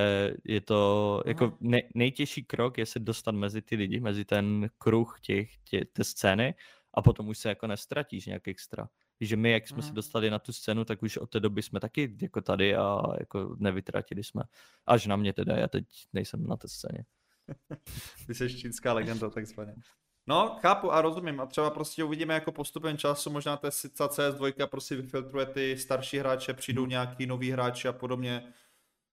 je 0.45 0.61
to 0.61 1.21
jako 1.25 1.57
ne, 1.59 1.81
nejtěžší 1.95 2.43
krok 2.43 2.77
je 2.77 2.85
se 2.85 2.99
dostat 2.99 3.35
mezi 3.35 3.61
ty 3.61 3.75
lidi, 3.75 3.99
mezi 3.99 4.25
ten 4.25 4.69
kruh 4.77 5.19
těch, 5.21 5.57
tě, 5.57 5.85
té 5.85 6.03
scény 6.03 6.55
a 6.93 7.01
potom 7.01 7.27
už 7.27 7.37
se 7.37 7.49
jako 7.49 7.67
nestratíš 7.67 8.25
nějak 8.25 8.47
extra. 8.47 8.89
Že 9.21 9.35
my, 9.35 9.51
jak 9.51 9.67
jsme 9.67 9.81
se 9.81 9.93
dostali 9.93 10.29
na 10.29 10.39
tu 10.39 10.53
scénu, 10.53 10.85
tak 10.85 11.03
už 11.03 11.17
od 11.17 11.29
té 11.29 11.39
doby 11.39 11.61
jsme 11.61 11.79
taky 11.79 12.17
jako 12.21 12.41
tady 12.41 12.75
a 12.75 13.01
jako 13.19 13.55
nevytratili 13.59 14.23
jsme. 14.23 14.43
Až 14.85 15.05
na 15.05 15.15
mě 15.15 15.33
teda, 15.33 15.55
já 15.55 15.67
teď 15.67 15.85
nejsem 16.13 16.47
na 16.47 16.57
té 16.57 16.67
scéně. 16.67 17.05
Ty 18.27 18.35
jsi 18.35 18.57
čínská 18.57 18.93
legenda, 18.93 19.29
takzvaně. 19.29 19.75
No, 20.27 20.57
chápu 20.61 20.93
a 20.93 21.01
rozumím. 21.01 21.39
A 21.39 21.45
třeba 21.45 21.69
prostě 21.69 22.03
uvidíme 22.03 22.33
jako 22.33 22.51
postupem 22.51 22.97
času, 22.97 23.29
možná 23.29 23.57
ta 23.57 23.69
CS2 23.69 24.67
prostě 24.67 24.95
vyfiltruje 24.95 25.45
ty 25.45 25.77
starší 25.77 26.17
hráče, 26.17 26.53
přijdou 26.53 26.85
nějaký 26.85 27.25
noví 27.25 27.51
hráči 27.51 27.87
a 27.87 27.93
podobně. 27.93 28.53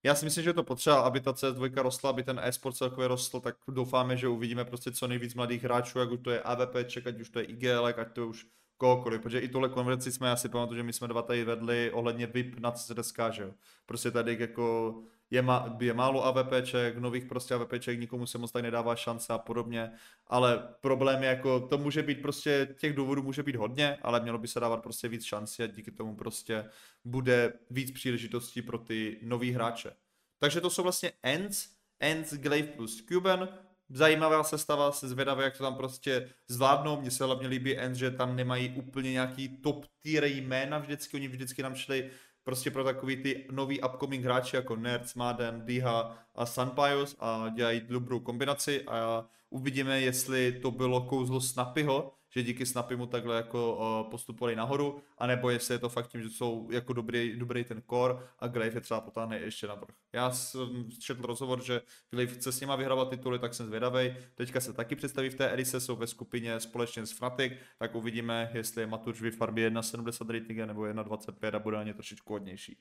Já 0.03 0.15
si 0.15 0.25
myslím, 0.25 0.45
že 0.45 0.51
je 0.51 0.55
to 0.55 0.63
potřeba, 0.63 1.01
aby 1.01 1.21
ta 1.21 1.33
CS2 1.33 1.83
rostla, 1.83 2.11
aby 2.11 2.23
ten 2.23 2.41
e-sport 2.43 2.77
celkově 2.77 3.09
rostl, 3.09 3.41
tak 3.41 3.57
doufáme, 3.69 4.17
že 4.17 4.29
uvidíme 4.29 4.65
prostě 4.65 4.93
co 4.93 5.07
nejvíc 5.07 5.35
mladých 5.35 5.65
hráčů, 5.65 6.01
ať 6.01 6.11
už 6.11 6.21
to 6.25 6.31
je 6.31 6.43
AVP, 6.43 6.77
ať 7.07 7.21
už 7.21 7.31
to 7.31 7.39
je 7.39 7.45
IGL, 7.45 7.87
ať 7.87 8.13
to 8.13 8.21
je 8.21 8.27
už 8.27 8.47
kohokoliv, 8.79 9.21
protože 9.21 9.41
i 9.41 9.49
tuhle 9.49 9.69
konverci 9.69 10.13
jsme, 10.13 10.29
já 10.29 10.37
si 10.37 10.49
pamatuju, 10.49 10.77
že 10.77 10.83
my 10.83 10.93
jsme 10.93 11.09
dva 11.09 11.23
tady 11.23 11.45
vedli 11.45 11.91
ohledně 11.91 12.27
VIP 12.27 12.61
na 12.61 12.71
CSK, 12.71 13.19
že 13.31 13.43
jo. 13.43 13.55
Prostě 13.87 14.11
tady 14.11 14.37
jako 14.41 14.95
je, 15.31 15.43
má, 15.43 15.77
je 15.81 15.95
málo 15.95 16.25
AVPček, 16.25 16.99
nových 16.99 17.25
prostě 17.25 17.55
AVPček, 17.55 18.01
nikomu 18.01 18.27
se 18.27 18.39
moc 18.39 18.53
tak 18.53 18.63
nedává 18.63 18.97
šance 18.97 19.33
a 19.33 19.39
podobně, 19.39 19.91
ale 20.27 20.69
problém 20.81 21.23
je 21.23 21.29
jako, 21.29 21.61
to 21.61 21.79
může 21.79 22.03
být 22.03 22.23
prostě, 22.23 22.75
těch 22.79 22.93
důvodů 22.97 23.23
může 23.23 23.43
být 23.43 23.57
hodně, 23.57 23.99
ale 24.03 24.21
mělo 24.21 24.39
by 24.39 24.49
se 24.49 24.61
dávat 24.61 24.83
prostě 24.83 25.09
víc 25.09 25.25
šanci 25.25 25.63
a 25.63 25.67
díky 25.67 25.91
tomu 25.91 26.17
prostě 26.17 26.71
bude 27.05 27.53
víc 27.71 27.91
příležitostí 27.91 28.63
pro 28.63 28.79
ty 28.79 29.19
nový 29.23 29.53
hráče. 29.53 29.93
Takže 30.39 30.61
to 30.61 30.71
jsou 30.71 30.83
vlastně 30.83 31.13
Ends, 31.23 31.69
Ends, 32.01 32.35
Glaive 32.35 32.69
plus 32.69 33.05
Cuban, 33.07 33.49
zajímavá 33.91 34.45
sestava, 34.45 34.93
se 34.93 35.09
zvědavě, 35.09 35.45
jak 35.45 35.57
to 35.57 35.65
tam 35.65 35.75
prostě 35.75 36.31
zvládnou. 36.49 37.01
Mně 37.01 37.11
se 37.11 37.25
hlavně 37.25 37.49
líbí 37.49 37.79
Ends, 37.79 37.99
že 37.99 38.11
tam 38.11 38.37
nemají 38.37 38.75
úplně 38.77 39.13
nějaký 39.13 39.49
top 39.49 39.87
tier 40.03 40.25
jména 40.25 40.79
vždycky, 40.79 41.17
oni 41.17 41.29
vždycky 41.29 41.63
nám 41.63 41.75
šli 41.75 42.11
prostě 42.45 42.71
pro 42.71 42.85
takový 42.85 43.17
ty 43.17 43.47
nový 43.51 43.81
upcoming 43.81 44.25
hráči 44.25 44.57
jako 44.57 44.77
Nerds, 44.77 45.15
Madden, 45.15 45.63
Diha 45.65 46.19
a 46.35 46.47
Sunpios 46.47 47.17
a 47.19 47.49
dělají 47.49 47.81
dobrou 47.81 48.21
kombinaci. 48.21 48.85
A 48.85 49.25
uvidíme, 49.51 50.01
jestli 50.01 50.53
to 50.53 50.71
bylo 50.71 51.01
kouzlo 51.01 51.41
Snappyho, 51.41 52.13
že 52.31 52.43
díky 52.43 52.67
Snappy 52.67 52.97
mu 52.97 53.07
takhle 53.07 53.37
jako 53.37 53.77
uh, 53.77 54.11
postupovali 54.11 54.57
nahoru, 54.57 55.03
anebo 55.19 55.51
jestli 55.51 55.75
je 55.75 55.79
to 55.79 55.89
fakt 55.89 56.09
tím, 56.09 56.23
že 56.23 56.31
jsou 56.31 56.69
jako 56.73 56.93
dobrý, 56.93 57.39
dobrý 57.39 57.65
ten 57.65 57.83
core 57.91 58.15
a 58.39 58.47
Glaive 58.47 58.77
je 58.77 58.81
třeba 58.81 59.01
potáhne 59.01 59.39
ještě 59.39 59.67
na 59.67 59.75
vrch. 59.75 59.97
Já 60.13 60.31
jsem 60.31 60.91
četl 61.01 61.23
rozhovor, 61.23 61.65
že 61.65 61.81
Glaive 62.11 62.35
chce 62.35 62.53
s 62.53 62.61
nima 62.61 62.77
vyhrávat 62.77 63.11
tituly, 63.11 63.39
tak 63.39 63.55
jsem 63.55 63.67
zvědavý. 63.67 64.17
Teďka 64.35 64.61
se 64.61 64.73
taky 64.73 64.97
představí 64.97 65.29
v 65.29 65.35
té 65.35 65.53
edice, 65.53 65.81
jsou 65.81 65.97
ve 65.97 66.07
skupině 66.07 66.61
společně 66.61 67.07
s 67.07 67.13
Fnatic, 67.13 67.53
tak 67.79 67.95
uvidíme, 67.95 68.51
jestli 68.55 68.83
je 68.83 68.87
Matuš 68.87 69.21
vyfarbí 69.21 69.63
1.70 69.63 70.33
ratingu 70.33 70.67
nebo 70.67 70.83
1.25 70.83 71.57
a 71.57 71.59
bude 71.59 71.77
na 71.77 71.83
ně 71.83 71.95
trošičku 71.95 72.33
hodnější. 72.33 72.79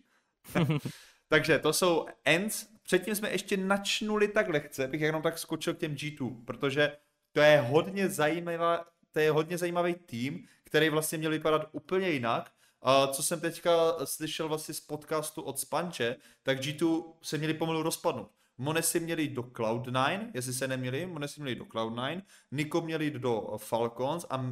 Takže 1.29 1.59
to 1.59 1.73
jsou 1.73 2.05
ends. 2.25 2.67
Předtím 2.83 3.15
jsme 3.15 3.31
ještě 3.31 3.57
načnuli 3.57 4.27
tak 4.27 4.49
lehce, 4.49 4.87
bych 4.87 5.01
jenom 5.01 5.21
tak 5.21 5.37
skočil 5.37 5.73
k 5.73 5.77
těm 5.77 5.95
G2, 5.95 6.45
protože 6.45 6.97
to 7.31 7.41
je 7.41 7.61
hodně 7.61 8.09
zajímavá, 8.09 8.85
to 9.17 9.21
je 9.21 9.31
hodně 9.31 9.57
zajímavý 9.57 9.95
tým, 9.95 10.47
který 10.63 10.89
vlastně 10.89 11.17
měl 11.17 11.31
vypadat 11.31 11.69
úplně 11.71 12.09
jinak. 12.09 12.51
A 12.81 13.07
co 13.07 13.23
jsem 13.23 13.39
teďka 13.39 13.71
slyšel 14.05 14.47
vlastně 14.47 14.73
z 14.73 14.79
podcastu 14.79 15.41
od 15.41 15.59
Spanče, 15.59 16.15
tak 16.43 16.59
G2 16.59 17.13
se 17.21 17.37
měli 17.37 17.53
pomalu 17.53 17.83
rozpadnout. 17.83 18.31
Monesi 18.57 18.99
měli 18.99 19.27
do 19.27 19.41
Cloud9, 19.41 20.31
jestli 20.33 20.53
se 20.53 20.67
neměli, 20.67 21.05
Monesi 21.05 21.41
měli 21.41 21.55
do 21.55 21.65
Cloud9, 21.65 22.21
Niko 22.51 22.81
měli 22.81 23.11
do 23.11 23.57
Falcons 23.57 24.25
a 24.29 24.37
uh, 24.37 24.51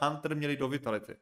Hunter 0.00 0.36
měli 0.36 0.56
do 0.56 0.68
Vitality. 0.68 1.16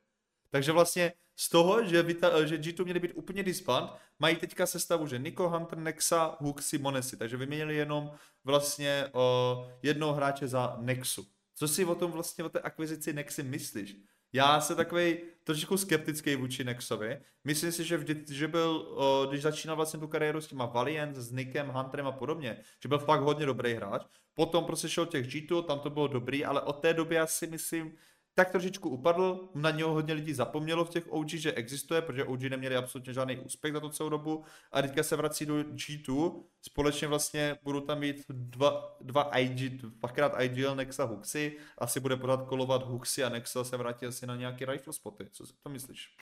Takže 0.51 0.73
vlastně 0.73 1.13
z 1.37 1.49
toho, 1.49 1.85
že, 1.85 2.03
Vita, 2.03 2.47
že 2.47 2.57
G2 2.57 2.85
měli 2.85 3.01
být 3.01 3.13
úplně 3.15 3.43
disband, 3.43 3.91
mají 4.19 4.37
teďka 4.37 4.67
sestavu, 4.67 5.07
že 5.07 5.19
Niko, 5.19 5.49
Hunter, 5.49 5.79
Nexa, 5.79 6.37
Huxi, 6.41 6.79
Monesi. 6.79 7.17
Takže 7.17 7.37
vyměnili 7.37 7.77
jenom 7.77 8.13
vlastně 8.45 9.07
uh, 9.13 9.65
jednoho 9.83 10.13
hráče 10.13 10.49
za 10.49 10.77
Nexu. 10.81 11.27
Co 11.63 11.69
si 11.69 11.85
o 11.85 11.95
tom 11.95 12.11
vlastně 12.11 12.45
o 12.45 12.49
té 12.49 12.61
akvizici 12.61 13.13
Nexy 13.13 13.43
myslíš? 13.43 13.97
Já 14.33 14.61
jsem 14.61 14.77
takový 14.77 15.17
trošičku 15.45 15.77
skeptický 15.77 16.37
vůči 16.37 16.65
Nexovi. 16.65 17.21
Myslím 17.45 17.73
si, 17.73 17.85
že, 17.85 17.97
vždy, 17.97 18.25
že 18.29 18.49
byl, 18.49 18.99
když 19.29 19.43
začínal 19.43 19.77
vlastně 19.77 20.01
tu 20.01 20.09
kariéru 20.09 20.41
s 20.41 20.47
těma 20.47 20.67
Valiant, 20.67 21.17
s 21.17 21.33
Nickem, 21.33 21.69
Hunterem 21.69 22.07
a 22.07 22.13
podobně, 22.13 22.59
že 22.83 22.89
byl 22.89 22.99
fakt 22.99 23.21
hodně 23.21 23.47
dobrý 23.47 23.75
hráč. 23.75 24.03
Potom 24.35 24.65
prostě 24.65 24.89
šel 24.89 25.07
těch 25.07 25.27
G2, 25.27 25.63
tam 25.65 25.79
to 25.79 25.91
bylo 25.91 26.07
dobrý, 26.07 26.45
ale 26.45 26.61
od 26.61 26.73
té 26.73 26.95
doby 26.95 27.15
já 27.15 27.27
si 27.27 27.47
myslím, 27.47 27.97
tak 28.35 28.51
trošičku 28.51 28.89
upadl, 28.89 29.49
na 29.55 29.71
něho 29.71 29.93
hodně 29.93 30.15
lidí 30.15 30.35
zapomnělo 30.35 30.85
v 30.85 30.91
těch 30.91 31.13
OG, 31.13 31.29
že 31.29 31.53
existuje, 31.53 32.03
protože 32.03 32.25
OG 32.25 32.41
neměli 32.41 32.77
absolutně 32.77 33.13
žádný 33.13 33.39
úspěch 33.39 33.73
za 33.73 33.81
to 33.81 33.91
celou 33.91 34.09
dobu. 34.09 34.45
A 34.73 34.83
teďka 34.83 35.03
se 35.03 35.17
vrací 35.17 35.47
do 35.47 35.55
G2, 35.55 36.43
společně 36.63 37.09
vlastně 37.09 37.57
budou 37.63 37.81
tam 37.81 37.99
mít 37.99 38.25
dva, 38.29 38.97
dva 39.01 39.39
IG, 39.39 39.83
dvakrát 39.83 40.41
IGL 40.41 40.75
Nexa 40.75 41.05
Huxy, 41.05 41.57
asi 41.79 42.01
bude 42.01 42.17
pořád 42.17 42.43
kolovat 42.43 42.83
Huxy 42.83 43.25
a 43.25 43.29
Nexa 43.29 43.65
se 43.65 43.77
vrátí 43.77 44.07
asi 44.07 44.27
na 44.27 44.37
nějaký 44.37 44.65
rifle 44.65 44.93
spoty, 44.93 45.29
co 45.33 45.47
si 45.47 45.53
to 45.63 45.71
myslíš? 45.71 46.17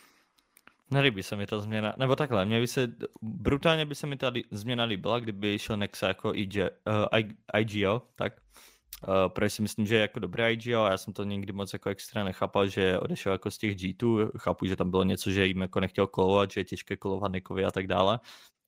Nelíbí 0.91 1.23
se 1.23 1.37
mi 1.37 1.47
ta 1.47 1.61
změna, 1.61 1.95
nebo 1.99 2.17
takhle, 2.17 2.45
mě 2.45 2.61
by 2.61 2.67
se, 2.67 2.93
brutálně 3.23 3.87
by 3.87 3.95
se 3.95 4.07
mi 4.07 4.17
ta 4.17 4.33
změna 4.51 4.85
líbila, 4.85 5.21
kdyby 5.21 5.59
šel 5.59 5.77
Nexa 5.77 6.09
jako 6.09 6.35
IG, 6.35 6.57
uh, 6.57 6.65
eh, 7.55 7.61
IGO, 7.61 8.03
tak 8.15 8.33
Uh, 9.09 9.15
protože 9.29 9.51
si 9.51 9.63
myslím, 9.63 9.87
že 9.87 9.95
je 9.95 10.01
jako 10.01 10.19
dobrý 10.19 10.45
IGO 10.45 10.83
a 10.83 10.91
já 10.91 10.97
jsem 10.97 11.13
to 11.13 11.25
nikdy 11.25 11.53
moc 11.53 11.73
jako 11.73 11.89
extra 11.89 12.25
nechápal, 12.25 12.69
že 12.69 12.99
odešel 12.99 13.33
jako 13.33 13.51
z 13.51 13.59
těch 13.59 13.77
G2, 13.77 14.31
chápu, 14.39 14.67
že 14.67 14.77
tam 14.77 14.91
bylo 14.91 15.05
něco, 15.05 15.31
že 15.31 15.47
jim 15.47 15.61
jako 15.61 15.81
nechtěl 15.81 16.07
kolovat, 16.07 16.51
že 16.51 16.61
je 16.61 16.65
těžké 16.65 16.97
kolovat 16.97 17.33
Nikovi 17.33 17.65
a 17.65 17.71
tak 17.71 17.87
dále, 17.87 18.21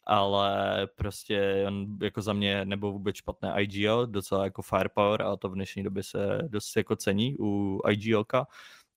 ale 0.06 0.86
prostě 0.94 1.64
on 1.68 1.86
jako 2.02 2.22
za 2.22 2.32
mě 2.32 2.64
nebyl 2.64 2.92
vůbec 2.92 3.16
špatné 3.16 3.54
IGO, 3.62 4.06
docela 4.06 4.44
jako 4.44 4.62
firepower 4.62 5.22
a 5.22 5.36
to 5.36 5.48
v 5.48 5.54
dnešní 5.54 5.82
době 5.82 6.02
se 6.02 6.38
dost 6.48 6.76
jako 6.76 6.96
cení 6.96 7.36
u 7.40 7.80
IGOka, 7.90 8.46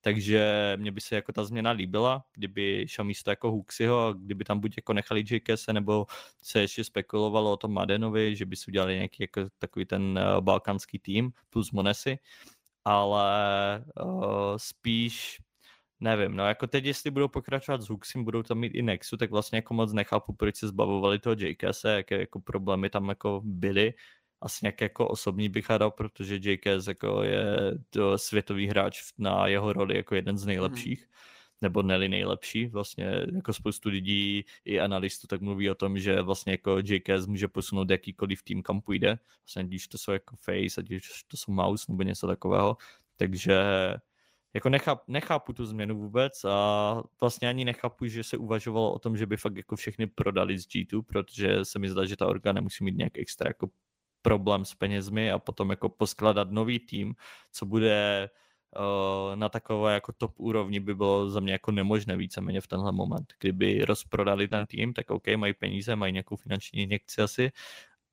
takže 0.06 0.74
mě 0.76 0.92
by 0.92 1.02
se 1.02 1.16
jako 1.16 1.32
ta 1.32 1.44
změna 1.44 1.72
líbila, 1.72 2.24
kdyby 2.34 2.86
šel 2.88 3.06
místo 3.06 3.30
jako 3.30 3.52
Huxiho 3.52 4.14
kdyby 4.14 4.44
tam 4.44 4.60
buď 4.60 4.74
jako 4.78 4.94
nechali 4.94 5.24
JKS, 5.30 5.68
nebo 5.72 6.06
se 6.42 6.62
ještě 6.62 6.84
spekulovalo 6.84 7.52
o 7.52 7.58
tom 7.58 7.74
Madenovi, 7.74 8.36
že 8.36 8.46
by 8.46 8.56
si 8.56 8.66
udělali 8.68 8.96
nějaký 8.96 9.18
jako 9.20 9.42
takový 9.60 9.86
ten 9.86 10.02
uh, 10.02 10.42
balkánský 10.42 11.00
tým 11.00 11.32
plus 11.50 11.72
Monesi, 11.72 12.18
ale 12.86 13.86
uh, 14.06 14.58
spíš 14.58 15.38
nevím, 16.00 16.36
no 16.36 16.48
jako 16.48 16.68
teď, 16.68 16.86
jestli 16.86 17.12
budou 17.12 17.28
pokračovat 17.28 17.82
s 17.82 17.90
Huxim, 17.90 18.24
budou 18.24 18.44
tam 18.44 18.58
mít 18.58 18.76
i 18.76 18.82
Nexu, 18.82 19.18
tak 19.18 19.32
vlastně 19.32 19.58
jako 19.58 19.74
moc 19.74 19.94
nechápu, 19.94 20.34
proč 20.34 20.56
se 20.56 20.68
zbavovali 20.68 21.20
toho 21.20 21.36
JKS, 21.40 21.84
jaké 21.84 22.20
jako 22.20 22.40
problémy 22.40 22.90
tam 22.90 23.10
jako 23.10 23.42
byly, 23.44 23.94
asi 24.42 24.60
nějak 24.62 24.82
jako 24.82 25.08
osobní 25.08 25.50
bych 25.50 25.70
hledal, 25.70 25.92
protože 25.92 26.36
JKS 26.36 26.88
jako 26.88 27.24
je 27.24 27.46
to 27.90 28.18
světový 28.18 28.68
hráč 28.68 29.02
na 29.18 29.48
jeho 29.48 29.74
roli 29.74 29.96
jako 29.98 30.16
jeden 30.16 30.38
z 30.38 30.42
mhm. 30.42 30.48
nejlepších. 30.48 31.00
Mm. 31.00 31.16
nebo 31.62 31.82
neli 31.82 32.10
nejlepší, 32.10 32.66
vlastně 32.68 33.06
jako 33.36 33.54
spoustu 33.54 33.90
lidí 33.90 34.46
i 34.66 34.80
analystů 34.80 35.28
tak 35.28 35.42
mluví 35.42 35.70
o 35.70 35.76
tom, 35.76 36.00
že 36.00 36.22
vlastně 36.22 36.54
jako 36.54 36.78
JKS 36.80 37.26
může 37.28 37.48
posunout 37.48 37.90
jakýkoliv 37.90 38.44
tým, 38.44 38.64
kam 38.64 38.82
půjde, 38.82 39.20
vlastně 39.44 39.64
když 39.64 39.88
to 39.88 39.98
jsou 39.98 40.12
jako 40.12 40.36
Face, 40.36 40.82
ať 40.82 40.88
to 41.28 41.38
jsou 41.38 41.52
Mouse 41.52 41.86
nebo 41.90 42.04
něco 42.04 42.28
takového, 42.28 42.78
takže 43.18 43.64
jako 44.56 44.70
necháp, 44.70 45.04
nechápu 45.08 45.54
tu 45.54 45.66
změnu 45.66 45.98
vůbec 45.98 46.44
a 46.44 47.04
vlastně 47.22 47.50
ani 47.50 47.66
nechápu, 47.66 48.08
že 48.08 48.24
se 48.24 48.38
uvažovalo 48.38 48.94
o 48.94 49.00
tom, 49.00 49.18
že 49.18 49.26
by 49.26 49.38
fakt 49.38 49.58
jako 49.58 49.76
všechny 49.76 50.08
prodali 50.08 50.60
z 50.60 50.68
G2, 50.68 51.02
protože 51.02 51.66
se 51.66 51.80
mi 51.80 51.90
zdá, 51.90 52.06
že 52.06 52.18
ta 52.18 52.28
orga 52.28 52.52
nemusí 52.54 52.84
mít 52.84 52.98
nějak 52.98 53.18
extra 53.18 53.50
jako 53.50 53.70
problém 54.26 54.66
s 54.66 54.74
penězmi 54.74 55.32
a 55.32 55.40
potom 55.40 55.70
jako 55.70 55.90
poskladat 55.90 56.52
nový 56.52 56.80
tým, 56.80 57.16
co 57.52 57.66
bude 57.66 58.30
uh, 58.76 59.36
na 59.36 59.50
takové 59.50 59.94
jako 59.94 60.12
top 60.12 60.34
úrovni 60.38 60.80
by 60.80 60.96
bylo 60.96 61.30
za 61.30 61.40
mě 61.40 61.52
jako 61.52 61.72
nemožné 61.72 62.18
víceméně 62.18 62.62
v 62.62 62.68
tenhle 62.68 62.92
moment. 62.92 63.34
Kdyby 63.40 63.86
rozprodali 63.86 64.48
ten 64.48 64.66
tým, 64.66 64.94
tak 64.94 65.10
OK, 65.10 65.28
mají 65.36 65.54
peníze, 65.54 65.96
mají 65.96 66.14
nějakou 66.14 66.36
finanční 66.36 66.82
injekci 66.82 67.22
asi, 67.22 67.52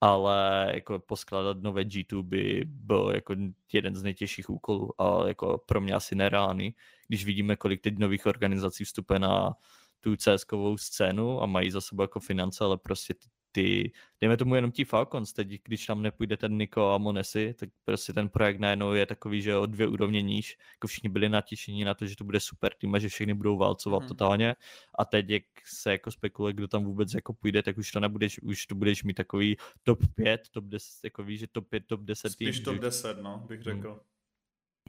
ale 0.00 0.70
jako 0.74 0.98
poskládat 0.98 1.56
nové 1.62 1.82
G2 1.82 2.22
by 2.22 2.62
byl 2.66 3.12
jako 3.14 3.34
jeden 3.72 3.96
z 3.96 4.02
nejtěžších 4.02 4.50
úkolů 4.50 5.00
a 5.00 5.28
jako 5.28 5.58
pro 5.66 5.80
mě 5.80 5.94
asi 5.94 6.14
nereálný, 6.14 6.74
když 7.08 7.24
vidíme, 7.24 7.56
kolik 7.56 7.80
teď 7.80 7.98
nových 7.98 8.26
organizací 8.26 8.84
vstupuje 8.84 9.18
na 9.18 9.52
tu 10.00 10.16
CSkovou 10.16 10.76
scénu 10.76 11.42
a 11.42 11.46
mají 11.46 11.70
za 11.70 11.80
sebou 11.80 12.02
jako 12.02 12.20
finance, 12.20 12.64
ale 12.64 12.78
prostě 12.78 13.14
ty, 13.14 13.28
ty, 13.52 13.92
dejme 14.20 14.36
tomu 14.36 14.54
jenom 14.54 14.72
ti 14.72 14.84
Falcons, 14.84 15.32
teď 15.32 15.48
když 15.64 15.86
tam 15.86 16.02
nepůjde 16.02 16.36
ten 16.36 16.58
Niko 16.58 16.90
a 16.90 16.98
Monesi, 16.98 17.54
tak 17.58 17.68
prostě 17.84 18.12
ten 18.12 18.28
projekt 18.28 18.60
najednou 18.60 18.92
je 18.92 19.06
takový, 19.06 19.42
že 19.42 19.56
o 19.56 19.66
dvě 19.66 19.86
úrovně 19.86 20.22
níž, 20.22 20.58
jako 20.76 20.86
všichni 20.86 21.08
byli 21.08 21.28
natěšení 21.28 21.84
na 21.84 21.94
to, 21.94 22.06
že 22.06 22.16
to 22.16 22.24
bude 22.24 22.40
super 22.40 22.74
tým 22.74 22.94
a 22.94 22.98
že 22.98 23.08
všechny 23.08 23.34
budou 23.34 23.56
válcovat 23.56 24.02
mm. 24.02 24.08
totálně 24.08 24.54
a 24.98 25.04
teď 25.04 25.30
jak 25.30 25.42
se 25.64 25.90
jako 25.92 26.10
spekuluje, 26.10 26.54
kdo 26.54 26.68
tam 26.68 26.84
vůbec 26.84 27.14
jako 27.14 27.32
půjde, 27.32 27.62
tak 27.62 27.78
už 27.78 27.90
to 27.90 28.00
nebudeš, 28.00 28.42
už 28.42 28.66
to 28.66 28.74
budeš 28.74 29.04
mít 29.04 29.14
takový 29.14 29.56
top 29.82 29.98
5, 30.14 30.40
top 30.50 30.64
10, 30.64 30.88
jako 31.04 31.22
víš, 31.22 31.40
že 31.40 31.46
top 31.46 31.68
5, 31.68 31.86
top 31.86 32.00
10 32.00 32.36
tým. 32.36 32.52
Spíš 32.52 32.60
top 32.60 32.76
10, 32.76 33.22
no, 33.22 33.44
bych 33.48 33.62
řekl. 33.62 33.88
Mm. 33.88 34.00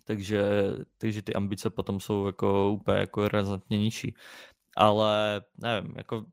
Takže, 0.06 0.44
takže 0.98 1.22
ty 1.22 1.34
ambice 1.34 1.70
potom 1.70 2.00
jsou 2.00 2.26
jako 2.26 2.72
úplně 2.72 2.98
jako 2.98 3.28
razantně 3.28 3.78
nižší. 3.78 4.16
Ale 4.78 5.42
nevím, 5.58 5.94
jako 5.98 6.26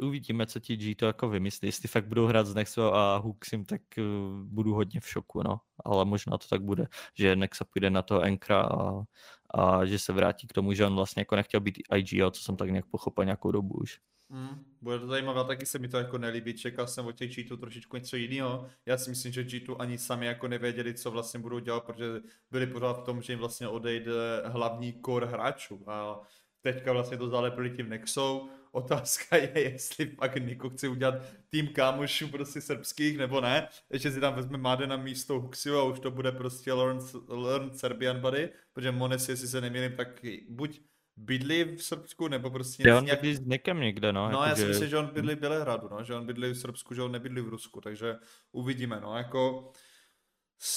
uvidíme, 0.00 0.46
co 0.46 0.60
ti 0.60 0.76
G 0.76 0.94
to 0.94 1.06
jako 1.06 1.28
vymyslí. 1.28 1.68
Jestli 1.68 1.88
fakt 1.88 2.06
budou 2.06 2.26
hrát 2.26 2.46
s 2.46 2.54
Nexo 2.54 2.94
a 2.94 3.16
Huxim, 3.16 3.64
tak 3.64 3.82
uh, 3.98 4.04
budu 4.44 4.74
hodně 4.74 5.00
v 5.00 5.08
šoku, 5.08 5.42
no. 5.42 5.60
Ale 5.84 6.04
možná 6.04 6.38
to 6.38 6.48
tak 6.48 6.62
bude, 6.62 6.86
že 7.14 7.36
Nexa 7.36 7.64
půjde 7.64 7.90
na 7.90 8.02
to 8.02 8.20
Enkra 8.20 8.60
a, 8.62 9.04
a 9.50 9.84
že 9.84 9.98
se 9.98 10.12
vrátí 10.12 10.46
k 10.46 10.52
tomu, 10.52 10.72
že 10.72 10.86
on 10.86 10.94
vlastně 10.94 11.20
jako 11.20 11.36
nechtěl 11.36 11.60
být 11.60 11.78
IGO, 11.96 12.30
co 12.30 12.42
jsem 12.42 12.56
tak 12.56 12.70
nějak 12.70 12.86
pochopil 12.86 13.24
nějakou 13.24 13.50
dobu 13.50 13.74
už. 13.74 13.98
Mm, 14.28 14.64
bude 14.82 14.98
to 14.98 15.06
zajímavé, 15.06 15.44
taky 15.44 15.66
se 15.66 15.78
mi 15.78 15.88
to 15.88 15.98
jako 15.98 16.18
nelíbí, 16.18 16.54
čekal 16.54 16.86
jsem 16.86 17.06
od 17.06 17.12
těch 17.12 17.30
G2 17.30 17.58
trošičku 17.58 17.96
něco 17.96 18.16
jiného. 18.16 18.66
Já 18.86 18.98
si 18.98 19.10
myslím, 19.10 19.32
že 19.32 19.42
G2 19.44 19.76
ani 19.78 19.98
sami 19.98 20.26
jako 20.26 20.48
nevěděli, 20.48 20.94
co 20.94 21.10
vlastně 21.10 21.40
budou 21.40 21.58
dělat, 21.58 21.84
protože 21.84 22.20
byli 22.50 22.66
pořád 22.66 22.92
v 22.92 23.04
tom, 23.04 23.22
že 23.22 23.32
jim 23.32 23.40
vlastně 23.40 23.68
odejde 23.68 24.12
hlavní 24.44 25.00
core 25.06 25.26
hráčů 25.26 25.84
a 25.86 26.20
teďka 26.60 26.92
vlastně 26.92 27.16
to 27.16 27.28
zalepili 27.28 27.70
tím 27.70 27.88
Nexou. 27.88 28.48
Otázka 28.72 29.36
je, 29.36 29.60
jestli 29.60 30.06
pak 30.06 30.36
Niko 30.36 30.70
chce 30.70 30.88
udělat 30.88 31.14
tým 31.48 31.68
kámošů 31.68 32.28
prostě 32.28 32.60
srbských, 32.60 33.18
nebo 33.18 33.40
ne. 33.40 33.68
Ještě 33.92 34.10
si 34.10 34.20
tam 34.20 34.34
vezme 34.34 34.58
Máde 34.58 34.86
na 34.86 34.96
místo 34.96 35.40
Huxiu 35.40 35.76
a 35.76 35.84
už 35.84 36.00
to 36.00 36.10
bude 36.10 36.32
prostě 36.32 36.72
Learn, 36.72 36.98
Learn 37.28 37.70
Serbian 37.70 38.20
Buddy, 38.20 38.50
protože 38.72 38.92
Mones, 38.92 39.28
jestli 39.28 39.48
se 39.48 39.60
nemýlím, 39.60 39.92
tak 39.92 40.08
buď 40.48 40.80
bydlí 41.16 41.64
v 41.64 41.82
Srbsku, 41.82 42.28
nebo 42.28 42.50
prostě 42.50 42.82
něco 42.82 42.98
on 42.98 43.04
nějak... 43.04 43.20
bydlí 43.20 43.36
s 43.36 43.40
někým 43.40 43.80
někde, 43.80 44.12
no. 44.12 44.30
No, 44.30 44.38
jako 44.38 44.48
já 44.48 44.54
si 44.54 44.60
že... 44.60 44.68
myslím, 44.68 44.88
že 44.88 44.96
on 44.96 45.06
bydlí 45.06 45.34
v 45.34 45.38
Bělehradu, 45.38 45.88
no, 45.88 46.04
že 46.04 46.14
on 46.14 46.26
bydlí 46.26 46.50
v 46.50 46.58
Srbsku, 46.58 46.94
že 46.94 47.02
on 47.02 47.12
nebydlí 47.12 47.40
v 47.40 47.48
Rusku, 47.48 47.80
takže 47.80 48.16
uvidíme, 48.52 49.00
no, 49.00 49.16
jako 49.16 49.72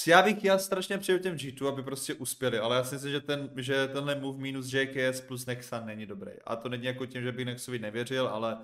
já 0.06 0.22
bych 0.22 0.44
já 0.44 0.58
strašně 0.58 0.98
přeju 0.98 1.18
těm 1.18 1.36
G2, 1.36 1.68
aby 1.68 1.82
prostě 1.82 2.14
uspěli, 2.14 2.58
ale 2.58 2.76
já 2.76 2.84
si 2.84 2.94
myslím, 2.94 3.12
že, 3.12 3.20
ten, 3.20 3.50
že 3.56 3.88
tenhle 3.88 4.14
move 4.14 4.38
minus 4.38 4.72
JKS 4.72 5.20
plus 5.20 5.46
Nexa 5.46 5.80
není 5.80 6.06
dobrý. 6.06 6.32
A 6.46 6.56
to 6.56 6.68
není 6.68 6.84
jako 6.84 7.06
tím, 7.06 7.22
že 7.22 7.32
bych 7.32 7.46
Nexovi 7.46 7.78
nevěřil, 7.78 8.28
ale 8.28 8.58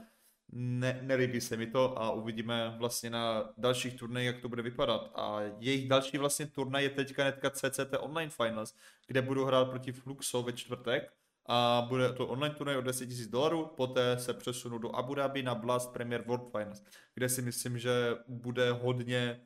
ne, 0.53 0.99
nelíbí 1.03 1.41
se 1.41 1.57
mi 1.57 1.67
to 1.67 1.99
a 2.03 2.13
uvidíme 2.13 2.75
vlastně 2.79 3.11
na 3.11 3.53
dalších 3.59 3.95
turnajích, 3.95 4.27
jak 4.27 4.39
to 4.43 4.49
bude 4.49 4.63
vypadat. 4.63 5.11
A 5.15 5.41
jejich 5.59 5.89
další 5.89 6.19
vlastně 6.19 6.47
turnaj 6.47 6.83
je 6.83 6.91
teďka 6.91 7.25
netka 7.25 7.51
CCT 7.51 7.95
Online 7.99 8.31
Finals, 8.31 8.75
kde 9.07 9.23
budu 9.23 9.45
hrát 9.45 9.65
proti 9.65 9.93
Fluxo 9.93 10.43
ve 10.43 10.53
čtvrtek 10.53 11.13
a 11.47 11.87
bude 11.89 12.13
to 12.13 12.27
online 12.27 12.55
turnaj 12.55 12.77
o 12.77 12.81
10 12.81 13.11
000 13.11 13.23
dolarů, 13.31 13.67
poté 13.77 14.19
se 14.19 14.35
přesunu 14.35 14.79
do 14.79 14.97
Abu 14.97 15.15
Dhabi 15.15 15.43
na 15.43 15.55
Blast 15.55 15.93
Premier 15.93 16.23
World 16.23 16.51
Finals, 16.51 16.83
kde 17.15 17.29
si 17.29 17.43
myslím, 17.43 17.79
že 17.79 18.17
bude 18.29 18.73
hodně 18.73 19.41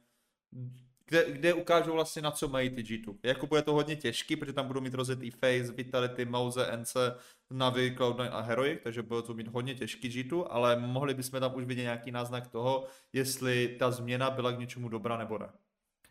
kde, 1.11 1.25
kde 1.33 1.55
ukážou 1.55 1.93
vlastně 1.93 2.23
na 2.23 2.31
co 2.31 2.49
mají 2.49 2.71
ty 2.71 2.83
G2. 2.83 3.15
Jako 3.23 3.47
bude 3.47 3.63
to 3.63 3.73
hodně 3.73 3.97
těžký, 3.97 4.37
protože 4.37 4.53
tam 4.53 4.67
budou 4.67 4.81
mít 4.81 4.95
rozjetý 4.95 5.31
Face, 5.31 5.73
Vitality, 5.73 6.25
Mouse, 6.25 6.77
NC, 6.77 6.97
Navi, 7.51 7.95
Cloud9 7.99 8.29
a 8.33 8.41
Heroic, 8.41 8.81
takže 8.83 9.03
bude 9.03 9.23
to 9.23 9.35
mít 9.35 9.49
hodně 9.49 9.75
těžký 9.75 10.11
G2, 10.11 10.47
ale 10.51 10.77
mohli 10.77 11.15
bychom 11.15 11.41
tam 11.41 11.55
už 11.55 11.65
vidět 11.65 11.83
nějaký 11.83 12.11
náznak 12.11 12.47
toho, 12.47 12.85
jestli 13.13 13.77
ta 13.79 13.91
změna 13.91 14.31
byla 14.31 14.53
k 14.53 14.59
něčemu 14.59 14.89
dobrá 14.89 15.17
nebo 15.17 15.39
ne. 15.39 15.49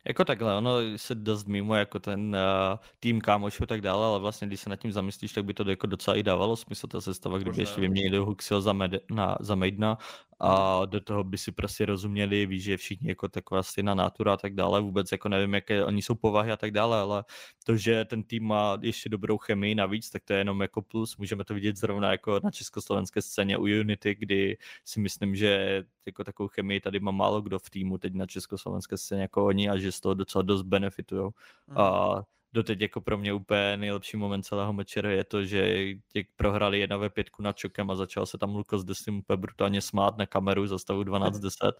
Jako 0.07 0.25
takhle, 0.25 0.57
ono 0.57 0.71
se 0.95 1.15
dost 1.15 1.47
mimo 1.47 1.75
jako 1.75 1.99
ten 1.99 2.35
uh, 2.35 2.77
tým 2.99 3.21
kámošů 3.21 3.63
a 3.63 3.65
tak 3.65 3.81
dále, 3.81 4.05
ale 4.05 4.19
vlastně 4.19 4.47
když 4.47 4.59
se 4.59 4.69
nad 4.69 4.75
tím 4.75 4.91
zamyslíš, 4.91 5.33
tak 5.33 5.45
by 5.45 5.53
to 5.53 5.69
jako 5.69 5.87
docela 5.87 6.17
i 6.17 6.23
dávalo 6.23 6.55
smysl 6.55 6.87
ta 6.87 7.01
sestava, 7.01 7.37
kdyby 7.37 7.61
ještě 7.61 7.81
vyměnili 7.81 8.17
Huxio 8.17 8.61
za, 8.61 8.73
med, 8.73 8.91
na, 9.11 9.37
za 9.39 9.55
Maidna 9.55 9.97
a 10.39 10.85
do 10.85 11.01
toho 11.01 11.23
by 11.23 11.37
si 11.37 11.51
prostě 11.51 11.85
rozuměli, 11.85 12.45
víš, 12.45 12.63
že 12.63 12.77
všichni 12.77 13.09
jako 13.09 13.27
taková 13.27 13.63
stejná 13.63 13.95
natura 13.95 14.33
a 14.33 14.37
tak 14.37 14.55
dále, 14.55 14.81
vůbec 14.81 15.11
jako 15.11 15.29
nevím, 15.29 15.53
jaké 15.53 15.85
oni 15.85 16.01
jsou 16.01 16.15
povahy 16.15 16.51
a 16.51 16.57
tak 16.57 16.71
dále, 16.71 16.99
ale 16.99 17.23
to, 17.63 17.77
že 17.77 18.05
ten 18.05 18.23
tým 18.23 18.43
má 18.43 18.77
ještě 18.81 19.09
dobrou 19.09 19.37
chemii 19.37 19.75
navíc, 19.75 20.09
tak 20.09 20.23
to 20.23 20.33
je 20.33 20.39
jenom 20.39 20.61
jako 20.61 20.81
plus, 20.81 21.17
můžeme 21.17 21.43
to 21.43 21.53
vidět 21.53 21.77
zrovna 21.77 22.11
jako 22.11 22.39
na 22.43 22.51
československé 22.51 23.21
scéně 23.21 23.57
u 23.57 23.61
Unity, 23.61 24.15
kdy 24.15 24.57
si 24.85 24.99
myslím, 24.99 25.35
že 25.35 25.83
jako 26.05 26.23
takovou 26.23 26.47
chemii 26.47 26.79
tady 26.79 26.99
má 26.99 27.11
málo 27.11 27.41
kdo 27.41 27.59
v 27.59 27.69
týmu 27.69 27.97
teď 27.97 28.13
na 28.13 28.25
československé 28.25 28.97
scéně 28.97 29.21
jako 29.21 29.45
oni 29.45 29.69
a 29.69 29.77
že 29.77 29.91
z 29.91 29.99
toho 29.99 30.13
docela 30.13 30.41
dost 30.41 30.61
benefitujou. 30.61 31.31
Mm. 31.67 31.77
A 31.77 32.23
doteď 32.53 32.81
jako 32.81 33.01
pro 33.01 33.17
mě 33.17 33.33
úplně 33.33 33.77
nejlepší 33.77 34.17
moment 34.17 34.43
celého 34.43 34.73
mečera 34.73 35.11
je 35.11 35.23
to, 35.23 35.45
že 35.45 35.87
jak 36.13 36.27
prohrali 36.35 36.79
jedna 36.79 36.97
ve 36.97 37.09
pětku 37.09 37.43
nad 37.43 37.57
Čokem 37.57 37.91
a 37.91 37.95
začal 37.95 38.25
se 38.25 38.37
tam 38.37 38.55
Lukas 38.55 38.83
Desim 38.83 39.17
úplně 39.17 39.37
brutálně 39.37 39.81
smát 39.81 40.17
na 40.17 40.25
kameru 40.25 40.67
za 40.67 40.79
stavu 40.79 41.03
12-10 41.03 41.71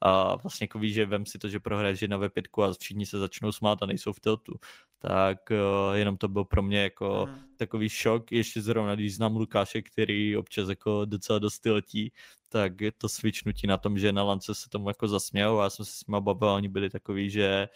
a 0.00 0.36
vlastně 0.36 0.64
jako 0.64 0.78
víš, 0.78 0.94
že 0.94 1.06
vem 1.06 1.26
si 1.26 1.38
to, 1.38 1.48
že 1.48 1.60
prohraješ 1.60 2.02
jedna 2.02 2.16
ve 2.16 2.28
pětku 2.28 2.62
a 2.62 2.74
všichni 2.80 3.06
se 3.06 3.18
začnou 3.18 3.52
smát 3.52 3.82
a 3.82 3.86
nejsou 3.86 4.12
v 4.12 4.20
tiltu, 4.20 4.54
tak 4.98 5.38
uh, 5.50 5.96
jenom 5.96 6.16
to 6.16 6.28
byl 6.28 6.44
pro 6.44 6.62
mě 6.62 6.82
jako 6.82 7.28
mm. 7.30 7.38
takový 7.56 7.88
šok, 7.88 8.32
ještě 8.32 8.62
zrovna, 8.62 8.94
když 8.94 9.14
znám 9.14 9.36
Lukáše, 9.36 9.82
který 9.82 10.36
občas 10.36 10.68
jako 10.68 11.04
docela 11.04 11.38
dost 11.38 11.58
tiltí, 11.58 12.12
tak 12.48 12.80
je 12.80 12.92
to 12.92 13.08
svičnutí 13.08 13.66
na 13.66 13.76
tom, 13.76 13.98
že 13.98 14.12
na 14.12 14.22
lance 14.22 14.54
se 14.54 14.68
tomu 14.68 14.88
jako 14.88 15.08
zasměl 15.08 15.60
a 15.60 15.64
já 15.64 15.70
jsem 15.70 15.84
se 15.84 15.92
s 15.92 16.06
nima 16.06 16.20
bavil 16.20 16.48
oni 16.48 16.68
byli 16.68 16.90
takový, 16.90 17.30
že 17.30 17.68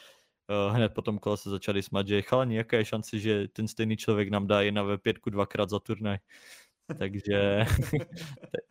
hned 0.70 0.94
po 0.94 1.03
tom 1.03 1.18
kole 1.18 1.36
se 1.36 1.51
začali 1.51 1.82
smát, 1.82 2.09
že 2.09 2.22
chalani, 2.22 2.57
jaká 2.57 2.76
je 2.76 2.84
šance, 2.84 3.18
že 3.18 3.49
ten 3.49 3.68
stejný 3.68 3.97
člověk 3.97 4.28
nám 4.28 4.47
dá 4.47 4.61
jedna 4.61 4.82
ve 4.82 4.99
pětku 4.99 5.30
dvakrát 5.30 5.70
za 5.70 5.78
turnaj. 5.78 6.18
takže, 6.99 7.64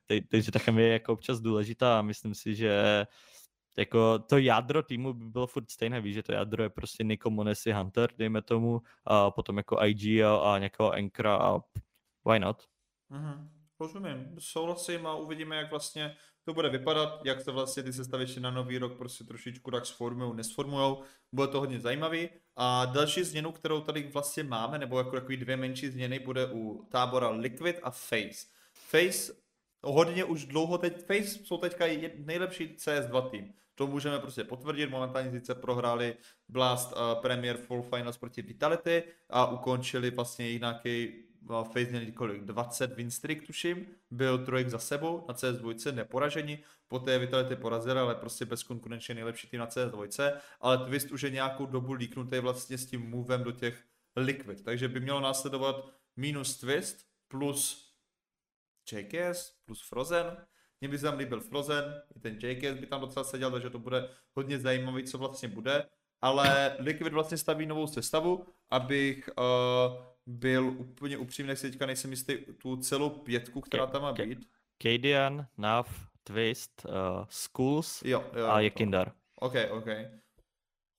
takže 0.32 0.51
ta 0.51 0.59
chemie 0.59 0.88
je 0.88 0.93
jako 0.93 1.13
občas 1.13 1.39
důležitá 1.39 1.99
a 1.99 2.01
myslím 2.01 2.36
si, 2.36 2.55
že 2.55 3.05
jako 3.78 4.19
to 4.19 4.38
jádro 4.38 4.84
týmu 4.84 5.13
by 5.13 5.26
bylo 5.26 5.47
furt 5.47 5.71
stejné, 5.71 6.01
víš, 6.01 6.13
že 6.13 6.23
to 6.23 6.32
jádro 6.32 6.63
je 6.63 6.69
prostě 6.69 7.03
Nico 7.03 7.30
Monesi 7.30 7.71
Hunter, 7.71 8.09
dejme 8.17 8.41
tomu, 8.41 8.82
a 9.05 9.32
potom 9.32 9.57
jako 9.57 9.78
IG 9.86 10.21
a, 10.21 10.38
a 10.38 10.57
nějakého 10.57 10.91
Enkra 10.91 11.38
a 11.38 11.59
why 12.30 12.39
not? 12.39 12.63
Mm-hmm. 13.11 13.49
Rozumím, 13.80 14.36
souhlasím 14.39 15.07
a 15.07 15.15
uvidíme, 15.15 15.55
jak 15.55 15.69
vlastně 15.69 16.15
to 16.45 16.53
bude 16.53 16.69
vypadat, 16.69 17.21
jak 17.25 17.41
se 17.41 17.51
vlastně 17.51 17.83
ty 17.83 17.93
sestavy 17.93 18.25
na 18.39 18.51
nový 18.51 18.77
rok 18.77 18.97
prostě 18.97 19.23
trošičku 19.23 19.71
tak 19.71 19.85
sformujou, 19.85 20.33
nesformujou. 20.33 21.03
Bude 21.31 21.47
to 21.47 21.59
hodně 21.59 21.79
zajímavý. 21.79 22.29
A 22.55 22.85
další 22.85 23.23
změnu, 23.23 23.51
kterou 23.51 23.81
tady 23.81 24.03
vlastně 24.13 24.43
máme, 24.43 24.79
nebo 24.79 24.97
jako 24.97 25.11
takový 25.11 25.37
dvě 25.37 25.57
menší 25.57 25.87
změny, 25.87 26.19
bude 26.19 26.45
u 26.51 26.87
tábora 26.89 27.29
Liquid 27.29 27.79
a 27.83 27.91
Face. 27.91 28.47
Face 28.73 29.33
hodně 29.83 30.23
už 30.23 30.45
dlouho 30.45 30.77
teď, 30.77 31.05
Face 31.05 31.45
jsou 31.45 31.57
teďka 31.57 31.85
nejlepší 32.17 32.67
CS2 32.67 33.29
tým. 33.29 33.53
To 33.75 33.87
můžeme 33.87 34.19
prostě 34.19 34.43
potvrdit, 34.43 34.89
momentálně 34.89 35.31
sice 35.31 35.55
prohráli 35.55 36.15
Blast 36.49 36.91
uh, 36.91 37.21
Premier 37.21 37.57
Full 37.57 37.81
Finals 37.81 38.17
proti 38.17 38.41
Vitality 38.41 39.03
a 39.29 39.51
ukončili 39.51 40.11
vlastně 40.11 40.59
nějaký 40.59 41.24
Face 41.47 41.89
měli 41.89 42.11
kolik, 42.11 42.43
20 42.43 42.95
win 42.95 43.11
streak 43.11 43.41
tuším, 43.47 43.87
byl 44.11 44.45
trojek 44.45 44.69
za 44.69 44.79
sebou 44.79 45.25
na 45.27 45.33
CS2, 45.33 45.95
neporaženi, 45.95 46.63
poté 46.87 47.19
Vitality 47.19 47.55
porazili, 47.55 47.99
ale 47.99 48.15
prostě 48.15 48.45
bezkonkurenčně 48.45 49.15
nejlepší 49.15 49.47
tým 49.47 49.59
na 49.59 49.67
CS2, 49.67 50.33
ale 50.61 50.77
Twist 50.77 51.11
už 51.11 51.21
je 51.21 51.29
nějakou 51.29 51.65
dobu 51.65 51.93
líknutý 51.93 52.39
vlastně 52.39 52.77
s 52.77 52.85
tím 52.85 53.09
movem 53.09 53.43
do 53.43 53.51
těch 53.51 53.83
Liquid, 54.15 54.63
takže 54.63 54.87
by 54.87 54.99
mělo 54.99 55.19
následovat 55.19 55.85
minus 56.15 56.57
Twist 56.57 56.97
plus 57.27 57.91
JKS 58.91 59.53
plus 59.65 59.89
Frozen, 59.89 60.37
mně 60.81 60.89
by 60.89 60.97
se 60.97 61.05
tam 61.05 61.17
líbil 61.17 61.41
Frozen, 61.41 62.01
i 62.15 62.19
ten 62.19 62.39
JKS 62.41 62.79
by 62.79 62.85
tam 62.85 63.01
docela 63.01 63.23
seděl, 63.23 63.51
takže 63.51 63.69
to 63.69 63.79
bude 63.79 64.09
hodně 64.33 64.59
zajímavý, 64.59 65.03
co 65.03 65.17
vlastně 65.17 65.47
bude, 65.47 65.85
ale 66.21 66.75
Liquid 66.79 67.13
vlastně 67.13 67.37
staví 67.37 67.65
novou 67.65 67.87
sestavu, 67.87 68.45
abych 68.69 69.29
uh, 69.37 70.14
byl 70.26 70.67
úplně 70.78 71.17
upřímný, 71.17 71.55
si 71.55 71.69
teďka 71.69 71.86
nejsem 71.86 72.11
jistý 72.11 72.38
tu 72.57 72.78
celou 72.78 73.09
pětku, 73.09 73.61
která 73.61 73.88
tam 73.88 74.01
má 74.01 74.13
být. 74.13 74.49
Kadian, 74.78 75.47
Nav, 75.57 76.07
Twist, 76.23 76.86
uh, 76.86 77.26
Schools 77.30 78.01
jo, 78.05 78.26
jo, 78.38 78.45
a 78.45 78.59
Jekindar. 78.59 79.11
OK, 79.36 79.53
OK. 79.71 79.88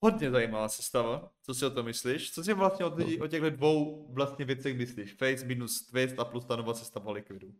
Hodně 0.02 0.30
zajímavá 0.30 0.68
sestava. 0.68 1.30
Co 1.42 1.54
si 1.54 1.66
o 1.66 1.70
to 1.70 1.82
myslíš? 1.82 2.32
Co 2.32 2.44
si 2.44 2.54
vlastně 2.54 2.84
o, 2.84 2.96
o 3.20 3.26
těchto 3.26 3.50
dvou 3.50 4.06
vlastně 4.12 4.44
věcech 4.44 4.76
myslíš? 4.76 5.14
Face 5.14 5.46
minus 5.46 5.86
Twist 5.86 6.18
a 6.18 6.24
plus 6.24 6.44
ta 6.44 6.56
nová 6.56 6.74
sestava 6.74 7.12
Liquidu. 7.12 7.54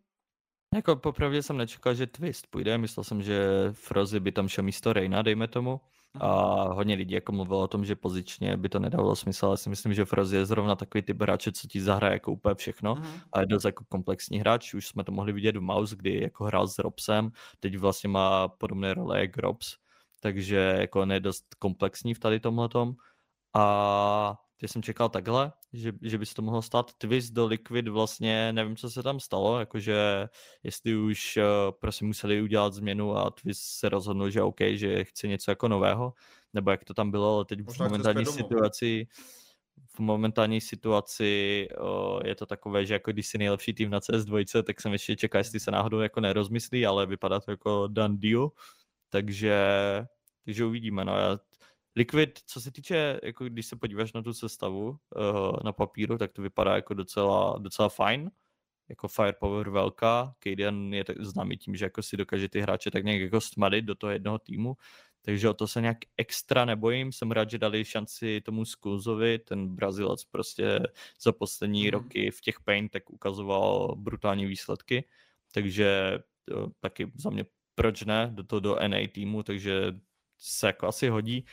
Jako 0.75 0.97
popravdě 0.97 1.43
jsem 1.43 1.57
nečekal, 1.57 1.95
že 1.95 2.07
Twist 2.07 2.47
půjde, 2.47 2.79
myslel 2.79 3.05
jsem, 3.05 3.23
že 3.23 3.49
Frozy 3.73 4.21
by 4.21 4.33
tam 4.33 4.49
šel 4.49 4.65
místo 4.65 4.93
Reina, 4.93 5.23
dejme 5.23 5.49
tomu. 5.49 5.81
A 6.21 6.63
hodně 6.73 6.95
lidí 6.95 7.15
jako 7.15 7.33
mluvilo 7.33 7.63
o 7.63 7.69
tom, 7.69 7.85
že 7.85 7.97
pozičně 7.97 8.57
by 8.57 8.69
to 8.69 8.79
nedávalo 8.79 9.17
smysl, 9.17 9.47
ale 9.47 9.57
si 9.57 9.69
myslím, 9.71 9.95
že 9.95 10.05
Frozy 10.05 10.37
je 10.37 10.47
zrovna 10.47 10.77
takový 10.77 11.03
typ 11.03 11.23
hráče, 11.23 11.53
co 11.53 11.69
ti 11.69 11.81
zahraje 11.81 12.13
jako 12.13 12.33
úplně 12.33 12.55
všechno 12.55 12.95
Mhm. 12.95 13.21
a 13.33 13.41
je 13.41 13.47
dost 13.47 13.65
jako 13.65 13.85
komplexní 13.89 14.39
hráč. 14.39 14.75
Už 14.75 14.87
jsme 14.89 15.05
to 15.05 15.13
mohli 15.13 15.33
vidět 15.33 15.57
v 15.57 15.61
Mouse, 15.61 15.97
kdy 15.97 16.21
jako 16.23 16.45
hrál 16.45 16.69
s 16.69 16.79
Robsem, 16.79 17.31
teď 17.61 17.79
vlastně 17.79 18.09
má 18.09 18.49
podobné 18.49 18.95
role 18.95 19.21
jak 19.21 19.37
Robs, 19.39 19.77
takže 20.21 20.57
jako 20.81 21.01
on 21.03 21.13
je 21.13 21.21
dost 21.21 21.55
komplexní 21.59 22.15
v 22.15 22.19
tady 22.19 22.41
tomhletom. 22.41 22.95
A 23.55 24.37
já 24.63 24.69
jsem 24.69 24.83
čekal 24.83 25.09
takhle, 25.09 25.53
že, 25.73 25.93
že 26.03 26.19
by 26.19 26.27
se 26.27 26.35
to 26.35 26.43
mohlo 26.43 26.63
stát. 26.63 26.93
Twist 26.99 27.33
do 27.33 27.47
Liquid 27.47 27.89
vlastně 27.89 28.53
nevím, 28.53 28.77
co 28.77 28.91
se 28.91 29.03
tam 29.03 29.21
stalo, 29.21 29.59
jakože 29.59 30.29
jestli 30.63 30.97
už 30.97 31.37
uh, 31.37 31.43
prostě 31.81 32.05
museli 32.05 32.43
udělat 32.43 32.75
změnu 32.75 33.17
a 33.17 33.31
Twist 33.31 33.63
se 33.63 33.89
rozhodnul, 33.89 34.31
že 34.31 34.43
OK, 34.43 34.61
že 34.73 35.05
chce 35.05 35.29
něco 35.29 35.51
jako 35.51 35.69
nového, 35.69 36.13
nebo 36.53 36.71
jak 36.71 36.85
to 36.85 36.95
tam 36.95 37.11
bylo, 37.11 37.35
ale 37.35 37.45
teď 37.45 37.61
Možná 37.65 37.87
v 37.87 37.89
momentální 37.89 38.27
situaci 38.27 39.09
v 39.95 39.99
momentální 39.99 40.61
situaci 40.61 41.69
o, 41.79 42.21
je 42.25 42.35
to 42.35 42.47
takové, 42.47 42.87
že 42.87 42.95
jako 42.95 43.13
když 43.13 43.27
si 43.27 43.39
nejlepší 43.39 43.75
tým 43.75 43.91
na 43.91 44.01
CS2, 44.01 44.63
tak 44.63 44.81
jsem 44.81 44.93
ještě 44.93 45.17
čekal, 45.17 45.39
jestli 45.39 45.61
se 45.61 45.71
náhodou 45.71 46.01
jako 46.01 46.21
nerozmyslí, 46.21 46.87
ale 46.87 47.07
vypadá 47.07 47.41
to 47.41 47.51
jako 47.51 47.87
done 47.87 48.17
deal, 48.19 48.51
takže, 49.09 49.57
takže 50.45 50.65
uvidíme. 50.65 51.05
No. 51.05 51.17
Já, 51.17 51.39
Liquid, 51.97 52.39
co 52.47 52.61
se 52.61 52.71
týče, 52.71 53.21
jako 53.23 53.45
když 53.45 53.67
se 53.67 53.77
podíváš 53.77 54.13
na 54.13 54.23
tu 54.23 54.33
sestavu 54.35 54.89
uh, 54.89 55.57
na 55.65 55.73
papíru, 55.73 56.19
tak 56.19 56.33
to 56.33 56.43
vypadá 56.43 56.75
jako 56.75 56.95
docela, 56.95 57.59
docela 57.59 57.89
fajn. 57.89 58.31
Jako 58.89 59.09
firepower 59.09 59.71
velká. 59.71 60.35
Kaden 60.39 60.95
je 60.95 61.05
tak 61.05 61.17
známý 61.25 61.57
tím, 61.57 61.77
že 61.77 61.85
jako 61.85 62.03
si 62.03 62.17
dokáže 62.17 62.49
ty 62.49 62.61
hráče 62.61 62.91
tak 62.91 63.05
nějak 63.05 63.21
jako 63.21 63.41
stmadit 63.41 63.85
do 63.85 63.95
toho 63.95 64.11
jednoho 64.11 64.39
týmu. 64.39 64.77
Takže 65.23 65.49
o 65.49 65.55
to 65.55 65.69
se 65.69 65.81
nějak 65.81 65.99
extra 66.17 66.65
nebojím. 66.65 67.13
Jsem 67.13 67.31
rád, 67.31 67.51
že 67.51 67.59
dali 67.59 67.85
šanci 67.85 68.41
tomu 68.41 68.65
Skulzovi, 68.65 69.39
ten 69.39 69.69
Brazilec 69.77 70.25
prostě 70.25 70.81
za 71.23 71.33
poslední 71.33 71.83
Mhm. 71.83 71.91
roky 71.91 72.31
v 72.31 72.41
těch 72.41 72.61
paint 72.61 72.93
tak 72.93 73.11
ukazoval 73.11 73.95
brutální 73.97 74.47
výsledky. 74.47 75.05
Takže 75.53 76.19
to, 76.45 76.71
taky 76.81 77.13
za 77.15 77.31
mě 77.31 77.45
proč 77.75 78.03
ne, 78.03 78.31
do 78.35 78.43
toho 78.45 78.61
do 78.61 78.77
NA 78.89 79.09
týmu, 79.13 79.43
takže 79.43 79.93
se 80.39 80.67
jako 80.67 80.87
asi 80.87 81.09
hodí 81.09 81.45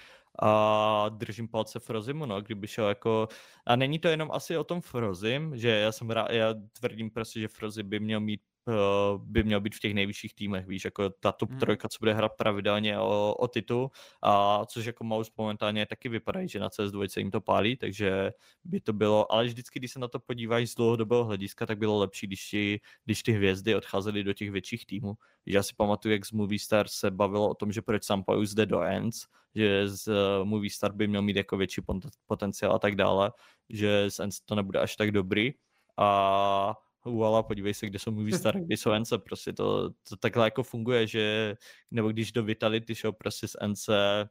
a 0.41 1.09
držím 1.09 1.47
palce 1.47 1.79
Frozimu, 1.79 2.25
no, 2.25 2.41
kdyby 2.41 2.67
šel 2.67 2.87
jako, 2.87 3.27
a 3.67 3.75
není 3.75 3.99
to 3.99 4.07
jenom 4.07 4.31
asi 4.31 4.57
o 4.57 4.63
tom 4.63 4.81
Frozim, 4.81 5.57
že 5.57 5.69
já 5.69 5.91
jsem 5.91 6.09
rád, 6.09 6.31
já 6.31 6.53
tvrdím 6.79 7.09
prostě, 7.11 7.39
že 7.39 7.47
Frozy 7.47 7.83
by 7.83 7.99
měl 7.99 8.19
mít 8.19 8.41
uh, 8.67 9.21
by 9.21 9.43
měl 9.43 9.61
být 9.61 9.75
v 9.75 9.79
těch 9.79 9.93
nejvyšších 9.93 10.33
týmech, 10.35 10.67
víš, 10.67 10.85
jako 10.85 11.09
ta 11.09 11.31
top 11.31 11.49
Mhm. 11.49 11.59
trojka, 11.59 11.89
co 11.89 11.97
bude 11.99 12.13
hrát 12.13 12.29
pravidelně 12.37 12.99
o, 12.99 13.35
o 13.39 13.47
titul, 13.47 13.89
a 14.21 14.65
což 14.65 14.85
jako 14.85 15.03
Mouse 15.03 15.31
momentálně 15.37 15.85
taky 15.85 16.09
vypadají, 16.09 16.47
že 16.49 16.59
na 16.59 16.69
CS2 16.69 17.19
jim 17.19 17.31
to 17.31 17.41
pálí, 17.41 17.75
takže 17.77 18.31
by 18.63 18.81
to 18.81 18.93
bylo, 18.93 19.31
ale 19.31 19.45
vždycky, 19.45 19.79
když 19.79 19.91
se 19.91 19.99
na 19.99 20.07
to 20.07 20.19
podíváš 20.19 20.69
z 20.69 20.75
dlouhodobého 20.75 21.23
hlediska, 21.25 21.65
tak 21.65 21.77
bylo 21.77 21.99
lepší, 21.99 22.27
když, 22.27 22.49
ti, 22.49 22.79
když 23.05 23.23
ty 23.23 23.31
hvězdy 23.31 23.75
odcházely 23.75 24.23
do 24.23 24.33
těch 24.33 24.51
větších 24.51 24.85
týmů. 24.85 25.13
Já 25.45 25.63
si 25.63 25.73
pamatuju, 25.77 26.11
jak 26.13 26.25
z 26.25 26.31
Movie 26.31 26.59
Star 26.59 26.87
se 26.87 27.11
bavilo 27.11 27.49
o 27.49 27.53
tom, 27.55 27.71
že 27.71 27.81
proč 27.81 28.03
Sampaio 28.03 28.45
zde 28.45 28.65
do 28.65 28.81
Ends, 28.81 29.25
že 29.55 29.87
z 29.87 30.07
uh, 30.07 30.45
Movie 30.45 30.71
Star 30.71 30.93
by 30.93 31.07
měl 31.07 31.21
mít 31.21 31.35
jako 31.35 31.57
větší 31.57 31.81
pot- 31.81 32.09
potenciál 32.25 32.75
a 32.75 32.79
tak 32.79 32.95
dále, 32.95 33.31
že 33.69 34.11
z 34.11 34.19
Ends 34.19 34.39
to 34.39 34.55
nebude 34.55 34.79
až 34.79 34.95
tak 34.95 35.11
dobrý 35.11 35.53
a 35.97 36.75
Uala, 37.05 37.43
podívej 37.43 37.73
se, 37.73 37.85
kde 37.85 37.99
jsou 37.99 38.11
Movie 38.11 38.39
Star, 38.39 38.59
kde 38.65 38.77
jsou 38.77 38.91
Ence, 38.91 39.17
prostě 39.17 39.53
to, 39.53 39.89
to 39.89 40.17
takhle 40.19 40.47
jako 40.47 40.63
funguje, 40.63 41.07
že 41.07 41.55
nebo 41.91 42.09
když 42.09 42.31
do 42.31 42.43
Vitality 42.43 42.95
šel 42.95 43.11
prostě 43.11 43.47
z 43.47 43.55
Ence 43.59 44.29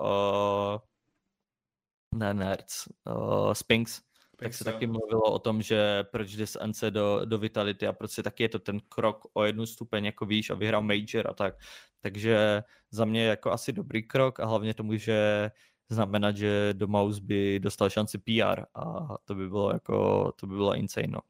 uh, 0.00 0.78
ne 2.14 2.34
Nerds, 2.34 2.88
uh, 3.06 3.52
Spinks, 3.52 4.00
tak 4.42 4.54
se 4.54 4.64
taky 4.64 4.86
mluvilo 4.86 5.22
o 5.22 5.38
tom, 5.38 5.62
že 5.62 6.04
proč 6.04 6.36
jde 6.36 6.46
z 6.46 6.56
NC 6.66 6.84
do, 6.90 7.20
do 7.24 7.38
Vitality 7.38 7.86
a 7.86 7.92
prostě 7.92 8.22
taky 8.22 8.42
je 8.42 8.48
to 8.48 8.58
ten 8.58 8.80
krok 8.88 9.26
o 9.32 9.44
jednu 9.44 9.66
stupeň 9.66 10.04
jako 10.04 10.26
výš 10.26 10.50
a 10.50 10.54
vyhrál 10.54 10.82
Major 10.82 11.30
a 11.30 11.32
tak. 11.34 11.54
Takže 12.02 12.62
za 12.90 13.04
mě 13.04 13.24
jako 13.24 13.52
asi 13.52 13.72
dobrý 13.72 14.02
krok 14.02 14.40
a 14.40 14.46
hlavně 14.46 14.74
to 14.74 14.82
může 14.82 15.50
znamenat, 15.88 16.36
že 16.36 16.68
do 16.72 16.86
Mouse 16.86 17.20
by 17.20 17.60
dostal 17.60 17.90
šanci 17.90 18.18
PR 18.18 18.62
a 18.74 19.08
to 19.24 19.34
by 19.34 19.48
bylo 19.48 19.72
jako, 19.72 20.32
to 20.36 20.46
by 20.46 20.54
bylo 20.54 20.74
insane, 20.74 21.08
no. 21.08 21.20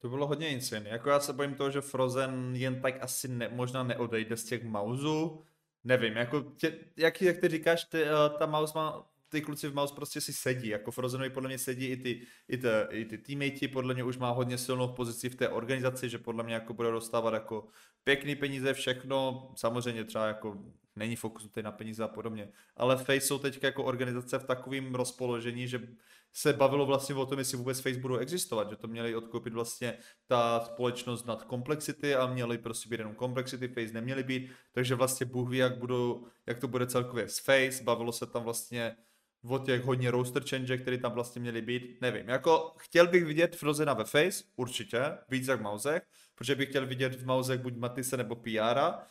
To 0.00 0.08
bylo 0.08 0.26
hodně 0.26 0.48
insane. 0.48 0.88
Jako 0.88 1.10
já 1.10 1.20
se 1.20 1.32
bojím 1.32 1.54
toho, 1.54 1.70
že 1.70 1.80
Frozen 1.80 2.56
jen 2.56 2.80
tak 2.80 3.02
asi 3.02 3.28
ne, 3.28 3.48
možná 3.48 3.82
neodejde 3.82 4.36
z 4.36 4.44
těch 4.44 4.64
mauzů. 4.64 5.44
Nevím, 5.84 6.16
jako 6.16 6.40
tě, 6.40 6.78
jak, 6.96 7.22
jak 7.22 7.38
ty 7.38 7.48
říkáš, 7.48 7.84
ty, 7.84 8.02
uh, 8.02 8.38
ta 8.38 8.46
mouse 8.46 8.72
má, 8.78 9.06
ty 9.28 9.42
kluci 9.42 9.68
v 9.68 9.74
mouse 9.74 9.94
prostě 9.94 10.20
si 10.20 10.32
sedí, 10.32 10.68
jako 10.68 10.90
Frozenovi 10.90 11.30
podle 11.30 11.48
mě 11.48 11.58
sedí 11.58 11.86
i 11.86 11.96
ty, 11.96 12.26
i 12.48 12.58
ty, 12.58 12.68
i 12.90 13.04
ty 13.04 13.18
teammate, 13.18 13.68
podle 13.68 13.94
mě 13.94 14.04
už 14.04 14.16
má 14.16 14.30
hodně 14.30 14.58
silnou 14.58 14.88
pozici 14.88 15.28
v 15.28 15.34
té 15.34 15.48
organizaci, 15.48 16.08
že 16.08 16.18
podle 16.18 16.44
mě 16.44 16.54
jako 16.54 16.74
bude 16.74 16.90
dostávat 16.90 17.34
jako 17.34 17.68
pěkný 18.04 18.36
peníze, 18.36 18.74
všechno, 18.74 19.48
samozřejmě 19.56 20.04
třeba 20.04 20.26
jako 20.26 20.64
není 20.96 21.16
fokus 21.16 21.50
na 21.62 21.72
peníze 21.72 22.04
a 22.04 22.08
podobně, 22.08 22.52
ale 22.76 22.96
Face 22.96 23.20
jsou 23.20 23.38
teď 23.38 23.62
jako 23.62 23.84
organizace 23.84 24.38
v 24.38 24.44
takovém 24.44 24.94
rozpoložení, 24.94 25.68
že 25.68 25.88
se 26.32 26.52
bavilo 26.52 26.86
vlastně 26.86 27.14
o 27.14 27.26
tom, 27.26 27.38
jestli 27.38 27.58
vůbec 27.58 27.80
Face 27.80 27.98
budou 27.98 28.16
existovat, 28.16 28.70
že 28.70 28.76
to 28.76 28.88
měli 28.88 29.14
odkoupit 29.14 29.52
vlastně 29.52 29.98
ta 30.26 30.60
společnost 30.60 31.26
nad 31.26 31.46
Complexity 31.50 32.14
a 32.14 32.26
měli 32.26 32.58
prostě 32.58 32.88
být 32.88 32.98
jenom 32.98 33.16
Complexity, 33.16 33.68
Face 33.68 33.92
neměli 33.92 34.22
být, 34.22 34.50
takže 34.72 34.94
vlastně 34.94 35.26
Bůh 35.26 35.50
ví, 35.50 35.58
jak, 35.58 35.78
budou, 35.78 36.26
jak 36.46 36.58
to 36.58 36.68
bude 36.68 36.86
celkově 36.86 37.28
s 37.28 37.38
Face, 37.38 37.84
bavilo 37.84 38.12
se 38.12 38.26
tam 38.26 38.42
vlastně 38.44 38.96
o 39.44 39.58
těch 39.58 39.84
hodně 39.84 40.10
roster 40.10 40.42
change, 40.48 40.78
které 40.78 40.98
tam 40.98 41.12
vlastně 41.12 41.40
měly 41.40 41.62
být, 41.62 42.00
nevím, 42.00 42.28
jako 42.28 42.74
chtěl 42.78 43.06
bych 43.06 43.24
vidět 43.24 43.56
Frozena 43.56 43.94
ve 43.94 44.04
Face, 44.04 44.44
určitě, 44.56 45.02
víc 45.28 45.48
jak 45.48 45.60
v 45.60 45.62
Mauzech, 45.62 46.02
protože 46.34 46.54
bych 46.54 46.68
chtěl 46.68 46.86
vidět 46.86 47.14
v 47.14 47.26
Mauzech 47.26 47.60
buď 47.60 47.76
Matise 47.76 48.16
nebo 48.16 48.36
Piara, 48.36 49.06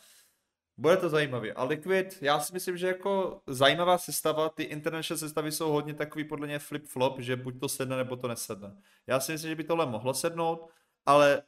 bude 0.76 0.96
to 0.96 1.08
zajímavé. 1.08 1.52
A 1.52 1.64
Liquid, 1.64 2.18
já 2.20 2.40
si 2.40 2.52
myslím, 2.52 2.76
že 2.76 2.86
jako 2.86 3.42
zajímavá 3.46 3.98
sestava, 3.98 4.48
ty 4.48 4.62
international 4.62 5.18
sestavy 5.18 5.52
jsou 5.52 5.72
hodně 5.72 5.94
takový 5.94 6.24
podle 6.24 6.46
mě 6.46 6.58
flip-flop, 6.58 7.20
že 7.20 7.36
buď 7.36 7.60
to 7.60 7.68
sedne, 7.68 7.96
nebo 7.96 8.16
to 8.16 8.28
nesedne. 8.28 8.76
Já 9.06 9.20
si 9.20 9.32
myslím, 9.32 9.50
že 9.50 9.56
by 9.56 9.64
tohle 9.64 9.86
mohlo 9.86 10.14
sednout, 10.14 10.70
ale 11.06 11.42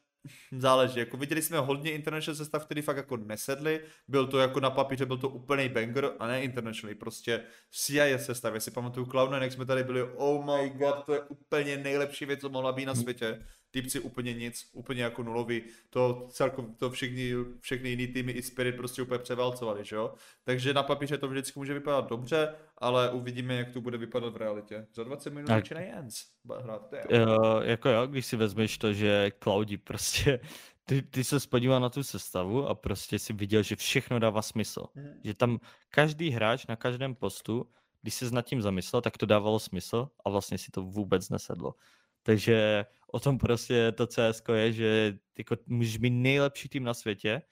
záleží. 0.52 0.98
Jako 0.98 1.16
viděli 1.16 1.42
jsme 1.42 1.58
hodně 1.58 1.92
international 1.92 2.36
sestav, 2.36 2.64
který 2.64 2.82
fakt 2.82 2.96
jako 2.96 3.16
nesedly. 3.16 3.80
Byl 4.08 4.26
to 4.26 4.38
jako 4.38 4.60
na 4.60 4.70
papíře, 4.70 5.06
byl 5.06 5.18
to 5.18 5.28
úplný 5.28 5.68
banger 5.68 6.10
a 6.18 6.26
ne 6.26 6.42
international, 6.42 6.94
prostě 6.94 7.44
CIS 7.70 8.24
sestav. 8.24 8.54
Já 8.54 8.60
si 8.60 8.70
pamatuju 8.70 9.06
Cloud 9.06 9.32
jak 9.32 9.52
jsme 9.52 9.64
tady 9.64 9.84
byli, 9.84 10.02
oh 10.02 10.44
my 10.44 10.70
god, 10.70 11.04
to 11.06 11.14
je 11.14 11.20
úplně 11.20 11.76
nejlepší 11.76 12.24
věc, 12.24 12.40
co 12.40 12.48
mohla 12.48 12.72
být 12.72 12.86
na 12.86 12.94
světě 12.94 13.46
typci 13.70 14.00
úplně 14.00 14.34
nic, 14.34 14.70
úplně 14.72 15.02
jako 15.02 15.22
nulový, 15.22 15.62
to 15.90 16.26
celkom, 16.30 16.74
to 16.74 16.90
všichni, 16.90 17.32
všechny 17.60 17.88
jiný 17.88 18.06
týmy 18.06 18.32
i 18.32 18.42
Spirit 18.42 18.76
prostě 18.76 19.02
úplně 19.02 19.18
převálcovali, 19.18 19.84
že 19.84 19.96
jo? 19.96 20.14
Takže 20.44 20.74
na 20.74 20.82
papíře 20.82 21.18
to 21.18 21.28
vždycky 21.28 21.58
může 21.58 21.74
vypadat 21.74 22.08
dobře, 22.08 22.54
ale 22.78 23.10
uvidíme, 23.10 23.54
jak 23.54 23.70
to 23.70 23.80
bude 23.80 23.98
vypadat 23.98 24.32
v 24.32 24.36
realitě. 24.36 24.86
Za 24.94 25.04
20 25.04 25.30
minut 25.30 25.48
začínají 25.48 25.86
Ends 25.86 26.24
hrát. 26.62 26.92
Uh, 26.92 27.62
jako 27.62 27.88
jo, 27.88 28.06
když 28.06 28.26
si 28.26 28.36
vezmeš 28.36 28.78
to, 28.78 28.92
že 28.92 29.30
Cloudy 29.42 29.76
prostě, 29.76 30.40
ty, 30.84 31.02
ty 31.02 31.24
se 31.24 31.40
spodíval 31.40 31.80
na 31.80 31.88
tu 31.88 32.02
sestavu 32.02 32.68
a 32.68 32.74
prostě 32.74 33.18
si 33.18 33.32
viděl, 33.32 33.62
že 33.62 33.76
všechno 33.76 34.18
dává 34.18 34.42
smysl. 34.42 34.86
Mhm. 34.94 35.20
Že 35.24 35.34
tam 35.34 35.58
každý 35.90 36.30
hráč 36.30 36.66
na 36.66 36.76
každém 36.76 37.14
postu, 37.14 37.66
když 38.02 38.14
se 38.14 38.30
nad 38.30 38.42
tím 38.42 38.62
zamyslel, 38.62 39.02
tak 39.02 39.18
to 39.18 39.26
dávalo 39.26 39.58
smysl 39.58 40.08
a 40.24 40.30
vlastně 40.30 40.58
si 40.58 40.70
to 40.70 40.82
vůbec 40.82 41.28
nesedlo. 41.28 41.74
Takže 42.22 42.86
o 43.12 43.20
tom 43.20 43.38
prostě 43.38 43.92
to 43.92 44.06
CS 44.06 44.42
je, 44.52 44.72
že 44.72 45.18
jako 45.38 45.56
můžeš 45.66 45.98
mít 45.98 46.10
nejlepší 46.10 46.68
tým 46.68 46.84
na 46.84 46.94
světě 46.94 47.42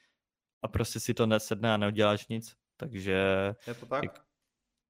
a 0.63 0.69
prostě 0.69 1.01
si 1.01 1.15
to 1.15 1.27
nesedne 1.27 1.75
a 1.75 1.77
neuděláš 1.77 2.29
nic. 2.29 2.57
Takže 2.77 3.13
Je 3.67 3.75
to 3.75 3.87
tak? 3.87 4.03
Jak- 4.05 4.25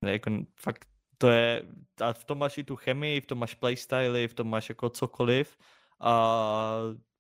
jako 0.07 0.31
fakt 0.55 0.85
to 1.19 1.31
je, 1.31 1.63
a 2.01 2.13
v 2.13 2.25
tom 2.25 2.39
máš 2.39 2.59
i 2.59 2.65
tu 2.65 2.77
chemii, 2.77 3.21
v 3.21 3.27
tom 3.27 3.39
máš 3.39 3.55
playstyly, 3.55 4.29
v 4.29 4.35
tom 4.35 4.51
máš 4.51 4.69
jako 4.69 4.91
cokoliv 4.91 5.57
a 6.01 6.79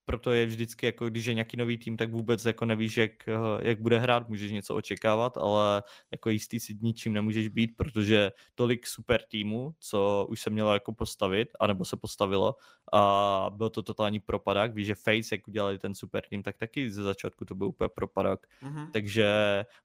proto 0.08 0.32
je 0.32 0.46
vždycky 0.46 0.86
jako, 0.86 1.06
když 1.10 1.24
je 1.26 1.34
nějaký 1.34 1.56
nový 1.56 1.78
tým, 1.78 1.96
tak 1.96 2.10
vůbec 2.12 2.44
jako 2.44 2.64
nevíš, 2.64 2.96
jak, 2.96 3.28
eh, 3.28 3.68
jak 3.68 3.80
bude 3.80 3.98
hrát, 3.98 4.28
můžeš 4.28 4.50
něco 4.52 4.74
očekávat, 4.74 5.36
ale 5.36 5.82
jako 6.10 6.30
jistý 6.30 6.60
si 6.60 6.74
ničím 6.80 7.12
nemůžeš 7.12 7.48
být, 7.48 7.76
protože 7.76 8.32
tolik 8.54 8.86
super 8.86 9.22
týmů, 9.28 9.74
co 9.78 10.26
už 10.30 10.40
se 10.40 10.50
mělo 10.50 10.72
jako 10.74 10.92
postavit, 10.92 11.48
anebo 11.60 11.84
se 11.84 11.96
postavilo 11.96 12.56
a 12.92 13.50
byl 13.56 13.70
to 13.70 13.82
totální 13.82 14.20
propadák, 14.20 14.74
víš, 14.74 14.86
že 14.86 14.94
Face, 14.94 15.34
jak 15.34 15.48
udělali 15.48 15.78
ten 15.78 15.94
super 15.94 16.24
tým, 16.30 16.42
tak 16.42 16.56
taky 16.56 16.90
ze 16.90 17.02
začátku 17.02 17.44
to 17.44 17.54
byl 17.54 17.66
úplně 17.66 17.88
propadák, 17.88 18.46
Mhm. 18.62 18.90
takže 18.92 19.26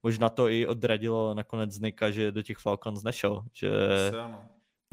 možná 0.04 0.30
to 0.30 0.50
i 0.50 0.68
odradilo 0.68 1.34
nakonec 1.34 1.80
Nika, 1.80 2.12
že 2.12 2.32
do 2.32 2.42
těch 2.42 2.58
Falcons 2.58 3.04
nešel, 3.04 3.44
že, 3.54 3.70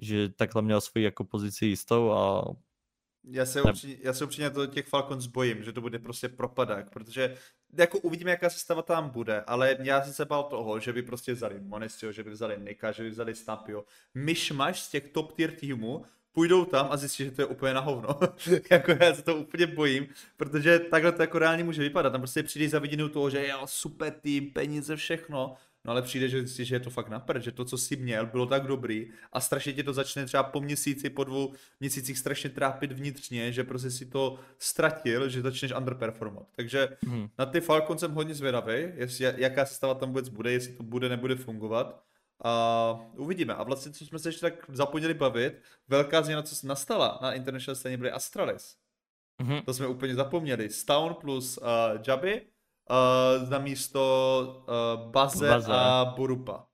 že 0.02 0.28
takhle 0.28 0.62
měl 0.62 0.80
svoji 0.80 1.04
jako 1.04 1.24
pozici 1.24 1.66
jistou 1.66 2.10
a 2.10 2.44
Já 3.24 3.46
se, 3.46 3.62
upřímně, 3.62 3.96
já 4.00 4.12
se 4.12 4.24
upřímně 4.24 4.50
to 4.50 4.66
těch 4.66 4.86
Falcons 4.86 5.26
bojím, 5.26 5.62
že 5.62 5.72
to 5.72 5.80
bude 5.80 5.98
prostě 5.98 6.28
propadák, 6.28 6.90
protože 6.90 7.36
jako 7.78 7.98
uvidíme, 7.98 8.30
jaká 8.30 8.50
sestava 8.50 8.82
tam 8.82 9.10
bude, 9.10 9.40
ale 9.40 9.76
já 9.82 10.02
jsem 10.02 10.12
se 10.12 10.24
bál 10.24 10.42
toho, 10.42 10.80
že 10.80 10.92
by 10.92 11.02
prostě 11.02 11.32
vzali 11.32 11.60
Monesio, 11.60 12.12
že 12.12 12.24
by 12.24 12.30
vzali 12.30 12.56
Nika, 12.60 12.92
že 12.92 13.02
by 13.02 13.10
vzali 13.10 13.34
Snapio. 13.34 13.84
Myšmaš 14.14 14.80
z 14.80 14.90
těch 14.90 15.08
top 15.08 15.32
tier 15.32 15.50
týmů, 15.50 16.04
půjdou 16.32 16.64
tam 16.64 16.86
a 16.90 16.96
zjistí, 16.96 17.24
že 17.24 17.30
to 17.30 17.42
je 17.42 17.46
úplně 17.46 17.74
na 17.74 17.80
hovno. 17.80 18.08
jako 18.70 18.92
já 19.00 19.14
se 19.14 19.22
to 19.22 19.36
úplně 19.36 19.66
bojím, 19.66 20.06
protože 20.36 20.78
takhle 20.78 21.12
to 21.12 21.22
jako 21.22 21.38
reálně 21.38 21.64
může 21.64 21.82
vypadat. 21.82 22.10
Tam 22.10 22.20
prostě 22.20 22.42
přijde 22.42 22.68
za 22.68 22.78
vidinou 22.78 23.08
toho, 23.08 23.30
že 23.30 23.48
jo, 23.48 23.62
super 23.64 24.12
tým, 24.12 24.50
peníze, 24.50 24.96
všechno. 24.96 25.56
No 25.84 25.90
ale 25.90 26.02
přijde, 26.02 26.28
že 26.28 26.38
zjistíš, 26.38 26.68
že 26.68 26.74
je 26.74 26.80
to 26.80 26.90
fakt 26.90 27.08
napřed, 27.08 27.42
že 27.42 27.52
to, 27.52 27.64
co 27.64 27.78
jsi 27.78 27.96
měl, 27.96 28.26
bylo 28.26 28.46
tak 28.46 28.66
dobrý 28.66 29.10
a 29.32 29.40
strašně 29.40 29.72
tě 29.72 29.82
to 29.82 29.92
začne 29.92 30.26
třeba 30.26 30.42
po 30.42 30.60
měsíci, 30.60 31.10
po 31.10 31.24
dvou 31.24 31.54
měsících 31.80 32.18
strašně 32.18 32.50
trápit 32.50 32.92
vnitřně, 32.92 33.52
že 33.52 33.64
prostě 33.64 33.90
si 33.90 34.06
to 34.06 34.38
ztratil, 34.58 35.28
že 35.28 35.42
začneš 35.42 35.72
underperformovat. 35.72 36.48
Takže 36.56 36.88
hmm. 37.06 37.28
na 37.38 37.46
ty 37.46 37.60
Falcon 37.60 37.98
jsem 37.98 38.12
hodně 38.12 38.34
zvědavý, 38.34 38.74
jestli, 38.94 39.34
jaká 39.36 39.66
sestava 39.66 39.94
tam 39.94 40.08
vůbec 40.08 40.28
bude, 40.28 40.52
jestli 40.52 40.72
to 40.72 40.82
bude, 40.82 41.08
nebude 41.08 41.36
fungovat. 41.36 42.02
A 42.44 43.00
uvidíme. 43.16 43.54
A 43.54 43.62
vlastně, 43.62 43.92
co 43.92 44.06
jsme 44.06 44.18
se 44.18 44.28
ještě 44.28 44.40
tak 44.40 44.54
zapomněli 44.72 45.14
bavit, 45.14 45.62
velká 45.88 46.22
změna, 46.22 46.42
co 46.42 46.54
se 46.54 46.66
nastala 46.66 47.18
na 47.22 47.32
international 47.32 47.76
scéně, 47.76 47.96
byly 47.96 48.10
Astralis. 48.10 48.76
Mm-hmm. 49.42 49.64
To 49.64 49.74
jsme 49.74 49.86
úplně 49.86 50.14
zapomněli. 50.14 50.70
Stown 50.70 51.14
plus 51.14 51.58
uh, 51.58 51.66
Jaby 52.06 52.42
uh, 52.90 53.48
na 53.48 53.58
místo 53.58 54.64
uh, 54.68 55.10
Baze, 55.10 55.48
Baze 55.48 55.72
a 55.72 56.04
Burupa. 56.16 56.66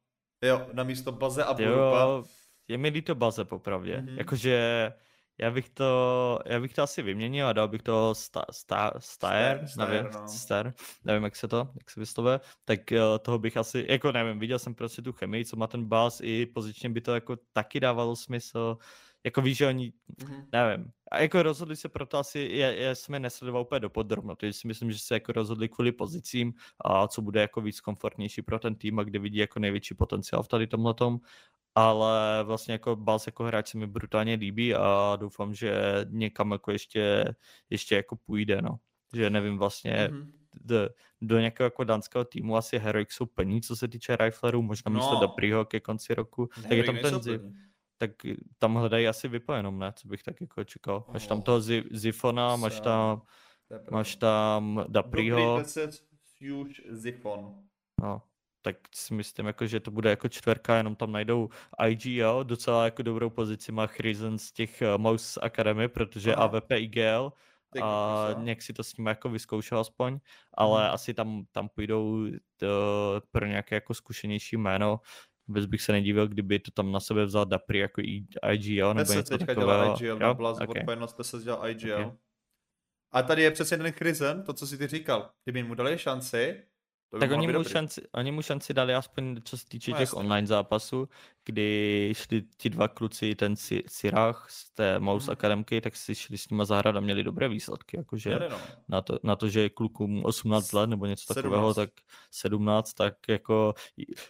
Jo, 0.42 0.66
na 0.72 0.84
místo 0.84 1.12
Baze 1.12 1.44
a 1.44 1.54
Burupa. 1.54 2.00
Jo, 2.00 2.24
je 2.68 2.78
mi 2.78 2.88
líto 2.88 3.14
Baze 3.14 3.44
popravdě. 3.44 3.96
Mm-hmm. 3.96 4.18
Jakože 4.18 4.92
já 5.38 5.50
bych 5.50 5.68
to, 5.68 6.38
já 6.46 6.60
bych 6.60 6.74
to 6.74 6.82
asi 6.82 7.02
vyměnil 7.02 7.48
a 7.48 7.52
dal 7.52 7.68
bych 7.68 7.82
to 7.82 8.14
sta, 8.14 8.44
sta, 8.50 8.92
Stair, 8.98 9.64
nevím, 9.78 10.10
no. 10.12 10.28
Star, 10.28 10.72
nevím, 11.04 11.24
jak 11.24 11.36
se 11.36 11.48
to, 11.48 11.68
jak 11.78 11.90
se 11.90 12.00
vyslovuje, 12.00 12.40
tak 12.64 12.80
uh, 12.92 13.18
toho 13.18 13.38
bych 13.38 13.56
asi, 13.56 13.86
jako 13.88 14.12
nevím, 14.12 14.38
viděl 14.38 14.58
jsem 14.58 14.74
prostě 14.74 15.02
tu 15.02 15.12
chemii, 15.12 15.44
co 15.44 15.56
má 15.56 15.66
ten 15.66 15.84
bas, 15.84 16.20
i 16.20 16.46
pozičně 16.46 16.88
by 16.90 17.00
to 17.00 17.14
jako 17.14 17.36
taky 17.52 17.80
dávalo 17.80 18.16
smysl, 18.16 18.78
jako 19.26 19.42
víš, 19.42 19.58
že 19.58 19.66
oni, 19.66 19.92
mm-hmm. 20.18 20.46
nevím, 20.52 20.90
a 21.10 21.20
jako 21.20 21.42
rozhodli 21.42 21.76
se 21.76 21.88
proto 21.88 22.18
asi, 22.18 22.48
já, 22.52 22.70
já 22.70 22.94
jsem 22.94 23.14
je 23.14 23.20
nesledoval 23.20 23.62
úplně 23.62 23.80
do 23.80 23.90
podrobno, 23.90 24.36
takže 24.36 24.52
si 24.52 24.68
myslím, 24.68 24.92
že 24.92 24.98
se 24.98 25.14
jako 25.14 25.32
rozhodli 25.32 25.68
kvůli 25.68 25.92
pozicím 25.92 26.54
a 26.84 27.08
co 27.08 27.22
bude 27.22 27.40
jako 27.40 27.60
víc 27.60 27.80
komfortnější 27.80 28.42
pro 28.42 28.58
ten 28.58 28.74
tým 28.74 28.98
a 28.98 29.04
kde 29.04 29.18
vidí 29.18 29.38
jako 29.38 29.58
největší 29.58 29.94
potenciál 29.94 30.42
v 30.42 30.48
tady 30.48 30.66
tomhletom 30.66 31.20
ale 31.76 32.44
vlastně 32.44 32.72
jako 32.72 32.96
Bals 32.96 33.26
jako 33.26 33.44
hráč 33.44 33.68
se 33.68 33.78
mi 33.78 33.86
brutálně 33.86 34.34
líbí 34.34 34.74
a 34.74 35.16
doufám, 35.20 35.54
že 35.54 35.72
někam 36.08 36.52
jako 36.52 36.72
ještě, 36.72 37.24
ještě 37.70 37.96
jako 37.96 38.16
půjde, 38.16 38.62
no. 38.62 38.76
Že 39.14 39.30
nevím 39.30 39.58
vlastně, 39.58 39.92
mm-hmm. 39.92 40.32
do, 40.54 40.88
do 41.22 41.38
nějakého 41.38 41.66
jako 41.66 41.84
dánského 41.84 42.24
týmu 42.24 42.56
asi 42.56 42.78
Heroic 42.78 43.10
jsou 43.10 43.26
plní, 43.26 43.62
co 43.62 43.76
se 43.76 43.88
týče 43.88 44.16
riflerů, 44.16 44.62
možná 44.62 44.90
no. 44.90 44.98
místo 44.98 45.18
Dapriho 45.20 45.64
ke 45.64 45.80
konci 45.80 46.14
roku, 46.14 46.48
ne, 46.56 46.68
tak 46.68 46.78
je 46.78 46.84
tam 46.84 46.98
ten 46.98 47.22
zip, 47.22 47.42
tak 47.98 48.10
tam 48.58 48.74
hledají 48.74 49.08
asi 49.08 49.28
vypo 49.28 49.52
jenom, 49.52 49.78
ne, 49.78 49.92
co 49.96 50.08
bych 50.08 50.22
tak 50.22 50.40
jako 50.40 50.64
čekal. 50.64 51.04
Máš 51.12 51.22
oh. 51.22 51.28
tam 51.28 51.42
toho 51.42 51.60
Zifona, 51.90 52.56
máš 52.56 52.80
tam, 52.80 53.22
máš 53.90 54.16
tam 54.16 54.84
Dapriho. 54.88 55.62
Huge 56.40 56.82
Zifon. 56.90 57.54
No, 58.02 58.22
tak 58.62 58.76
si 58.94 59.14
myslím, 59.14 59.46
jako, 59.46 59.66
že 59.66 59.80
to 59.80 59.90
bude 59.90 60.10
jako 60.10 60.28
čtverka, 60.28 60.76
jenom 60.76 60.96
tam 60.96 61.12
najdou 61.12 61.48
IGL, 61.88 62.44
docela 62.44 62.84
jako 62.84 63.02
dobrou 63.02 63.30
pozici 63.30 63.72
má 63.72 63.86
Chrizen 63.86 64.38
z 64.38 64.52
těch 64.52 64.82
uh, 64.82 65.02
Mouse 65.02 65.40
Academy, 65.40 65.88
protože 65.88 66.34
Aha. 66.34 66.44
AVP 66.44 66.70
IGL 66.70 67.32
a 67.82 68.28
nějak 68.38 68.62
si 68.62 68.72
to 68.72 68.84
s 68.84 68.96
ním 68.96 69.06
jako 69.06 69.28
vyzkoušel 69.28 69.78
aspoň, 69.78 70.18
ale 70.54 70.84
hmm. 70.84 70.94
asi 70.94 71.14
tam, 71.14 71.44
tam 71.52 71.68
půjdou 71.68 72.26
to, 72.56 72.66
pro 73.30 73.46
nějaké 73.46 73.74
jako 73.74 73.94
zkušenější 73.94 74.56
jméno. 74.56 75.00
Vůbec 75.48 75.66
bych 75.66 75.82
se 75.82 75.92
nedívil, 75.92 76.28
kdyby 76.28 76.58
to 76.58 76.70
tam 76.70 76.92
na 76.92 77.00
sebe 77.00 77.24
vzal 77.24 77.46
Dapri 77.46 77.78
jako 77.78 78.00
IGL 78.52 78.94
nebo 78.94 79.12
něco 79.12 79.38
teďka 79.38 79.46
takového. 79.46 79.82
dělá 79.82 79.96
IGL, 79.96 80.22
jo? 80.24 80.34
byla 80.34 80.50
okay. 80.50 80.66
odpovědnost, 80.68 81.16
se 81.22 81.38
dělal 81.38 81.68
IGL. 81.68 81.92
Okay. 81.92 82.12
A 83.12 83.22
tady 83.22 83.42
je 83.42 83.50
přesně 83.50 83.76
ten 83.76 83.92
Chrizen, 83.92 84.42
to, 84.42 84.52
co 84.52 84.66
si 84.66 84.78
ty 84.78 84.86
říkal. 84.86 85.30
Kdyby 85.44 85.62
mu 85.62 85.74
dali 85.74 85.98
šanci, 85.98 86.62
to 87.10 87.18
tak 87.18 87.30
oni 87.30 87.48
mu, 87.48 87.64
šanci, 87.64 88.02
oni 88.12 88.32
mu 88.32 88.42
šanci 88.42 88.74
dali 88.74 88.94
aspoň 88.94 89.36
co 89.44 89.58
se 89.58 89.66
týče 89.68 89.90
no, 89.90 89.96
těch 89.96 90.00
jasný. 90.00 90.18
online 90.18 90.46
zápasů, 90.46 91.08
kdy 91.44 92.12
šli 92.16 92.42
ti 92.56 92.70
dva 92.70 92.88
kluci, 92.88 93.34
ten 93.34 93.54
Sirach 93.88 94.46
z 94.50 94.70
té 94.70 94.98
Mouse 94.98 95.24
hmm. 95.24 95.32
Akademky, 95.32 95.80
tak 95.80 95.96
si 95.96 96.14
šli 96.14 96.38
s 96.38 96.50
nima 96.50 96.64
zahrát 96.64 96.96
a 96.96 97.00
měli 97.00 97.24
dobré 97.24 97.48
výsledky. 97.48 97.96
Jakože 97.96 98.30
Jde, 98.30 98.48
no. 98.48 98.58
na, 98.88 99.02
to, 99.02 99.18
na 99.22 99.36
to, 99.36 99.48
že 99.48 99.60
je 99.60 99.70
klukům 99.70 100.24
18 100.24 100.72
let 100.72 100.86
nebo 100.86 101.06
něco 101.06 101.34
17. 101.34 101.42
takového, 101.42 101.74
tak 101.74 101.90
17, 102.30 102.92
tak 102.92 103.14
jako, 103.28 103.74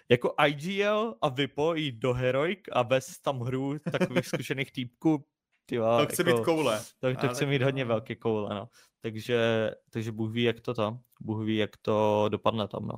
jako 0.08 0.34
IGL 0.46 1.14
a 1.22 1.28
Vipo 1.28 1.74
jít 1.74 1.94
do 1.94 2.12
Heroic 2.12 2.60
a 2.72 2.84
bez 2.84 3.18
tam 3.18 3.40
hru 3.40 3.78
takových 3.92 4.26
zkušených 4.26 4.72
týpků, 4.72 5.24
Tyva, 5.66 6.00
to 6.00 6.12
chce 6.12 6.22
jako, 6.26 6.38
mít 6.38 6.44
koule. 6.44 6.82
To, 7.00 7.14
to 7.14 7.28
chce 7.28 7.46
mít 7.46 7.62
hodně 7.62 7.84
velké 7.84 8.14
koule, 8.14 8.54
no. 8.54 8.68
Takže, 9.02 9.70
takže 9.90 10.12
Bůh 10.12 10.32
ví, 10.32 10.42
jak 10.42 10.60
to 10.60 10.74
tam, 10.74 10.98
Bůh 11.20 11.44
ví, 11.44 11.56
jak 11.56 11.76
to 11.82 12.26
dopadne 12.28 12.68
tam, 12.68 12.86
no. 12.86 12.94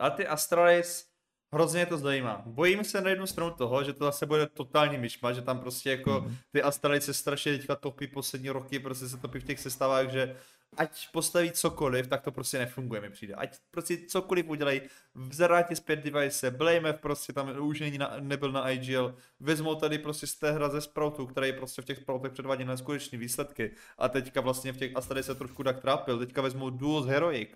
A 0.00 0.10
ty 0.10 0.26
Astralis, 0.26 1.06
hrozně 1.52 1.86
to 1.86 1.98
zajímá. 1.98 2.42
Bojím 2.46 2.84
se 2.84 3.00
na 3.00 3.10
jednu 3.10 3.26
stranu 3.26 3.50
toho, 3.50 3.84
že 3.84 3.92
to 3.92 4.04
zase 4.04 4.26
bude 4.26 4.46
totální 4.46 4.98
myšma, 4.98 5.32
že 5.32 5.42
tam 5.42 5.58
prostě 5.58 5.90
jako 5.90 6.20
mm. 6.20 6.36
ty 6.52 6.62
Astralis 6.62 7.04
se 7.04 7.14
strašně 7.14 7.58
teďka 7.58 7.76
topí 7.76 8.06
poslední 8.06 8.50
roky, 8.50 8.78
prostě 8.78 9.08
se 9.08 9.16
topí 9.16 9.38
v 9.38 9.44
těch 9.44 9.60
sestavách, 9.60 10.10
že 10.10 10.36
ať 10.76 11.08
postaví 11.12 11.50
cokoliv, 11.50 12.06
tak 12.06 12.22
to 12.22 12.32
prostě 12.32 12.58
nefunguje, 12.58 13.00
mi 13.00 13.10
přijde. 13.10 13.34
Ať 13.34 13.56
prostě 13.70 13.98
cokoliv 14.08 14.48
udělají, 14.48 14.80
vzerátě 15.14 15.76
zpět 15.76 15.96
device, 15.96 16.50
Blame 16.50 16.92
prostě 16.92 17.32
tam 17.32 17.60
už 17.60 17.80
není 17.80 17.98
na, 17.98 18.16
nebyl 18.20 18.52
na 18.52 18.70
IGL, 18.70 19.16
vezmou 19.40 19.74
tady 19.74 19.98
prostě 19.98 20.26
z 20.26 20.34
té 20.34 20.52
hra 20.52 20.68
ze 20.68 20.80
Sproutu, 20.80 21.26
který 21.26 21.52
prostě 21.52 21.82
v 21.82 21.84
těch 21.84 21.98
Sproutech 21.98 22.32
předvádí 22.32 22.64
neskutečné 22.64 23.18
výsledky 23.18 23.70
a 23.98 24.08
teďka 24.08 24.40
vlastně 24.40 24.72
v 24.72 24.76
těch 24.76 24.96
Astady 24.96 25.22
se 25.22 25.34
trošku 25.34 25.64
tak 25.64 25.80
trápil, 25.80 26.18
teďka 26.18 26.42
vezmou 26.42 26.70
duo 26.70 27.02
z 27.02 27.06
Heroic. 27.06 27.50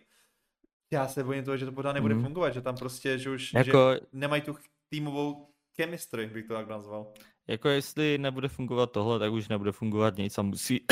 Já 0.93 1.09
se 1.09 1.25
bojím 1.25 1.45
toho, 1.45 1.57
že 1.57 1.67
to 1.67 1.73
pořád 1.73 1.93
nebude 1.93 2.15
mm. 2.15 2.25
fungovat, 2.25 2.51
že 2.51 2.61
tam 2.61 2.77
prostě, 2.77 3.19
že 3.19 3.31
už 3.31 3.55
jako... 3.55 3.93
že 3.95 4.01
nemají 4.13 4.43
tu 4.43 4.57
týmovou 4.89 5.49
chemistry, 5.77 6.27
bych 6.27 6.47
to 6.47 6.55
tak 6.55 6.69
nazval. 6.69 7.13
Jako 7.47 7.69
jestli 7.69 8.19
nebude 8.19 8.49
fungovat 8.49 8.93
tohle, 8.93 9.19
tak 9.19 9.33
už 9.33 9.49
nebude 9.49 9.73
fungovat 9.73 10.17
nic 10.17 10.39
a 10.39 10.43
musí, 10.43 10.87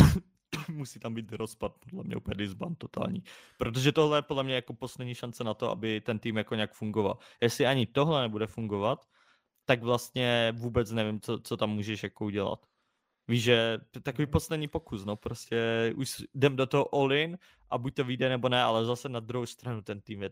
musí 0.79 1.01
tam 1.01 1.15
být 1.15 1.33
rozpad, 1.33 1.79
podle 1.79 2.05
mě 2.05 2.17
úplně 2.17 2.35
disband 2.35 2.79
totální. 2.79 3.23
Protože 3.59 3.93
tohle 3.93 4.19
je 4.19 4.23
podle 4.23 4.45
mě 4.45 4.55
jako 4.55 4.75
poslední 4.75 5.15
šance 5.15 5.45
na 5.45 5.55
to, 5.55 5.71
aby 5.71 6.01
ten 6.01 6.19
tým 6.19 6.37
jako 6.37 6.55
nějak 6.55 6.73
fungoval. 6.73 7.19
Jestli 7.41 7.67
ani 7.67 7.87
tohle 7.87 8.23
nebude 8.23 8.47
fungovat, 8.47 9.09
tak 9.65 9.83
vlastně 9.83 10.53
vůbec 10.57 10.91
nevím, 10.91 11.21
co, 11.21 11.39
co 11.39 11.57
tam 11.57 11.71
můžeš 11.71 12.03
jako 12.03 12.25
udělat. 12.25 12.67
Víš, 13.29 13.43
že 13.43 13.79
takový 14.03 14.25
mhm. 14.27 14.33
poslední 14.33 14.69
pokus, 14.69 15.05
no 15.05 15.17
prostě 15.17 15.93
už 15.97 16.25
jdem 16.35 16.57
do 16.57 16.67
toho 16.67 16.95
all 16.95 17.13
in 17.13 17.39
a 17.71 17.79
buď 17.79 17.95
to 17.95 18.05
vyjde 18.05 18.29
nebo 18.29 18.49
ne, 18.49 18.63
ale 18.63 18.85
zase 18.85 19.09
na 19.09 19.21
druhou 19.21 19.47
stranu 19.47 19.83
ten 19.83 20.01
tým 20.01 20.23
je 20.23 20.31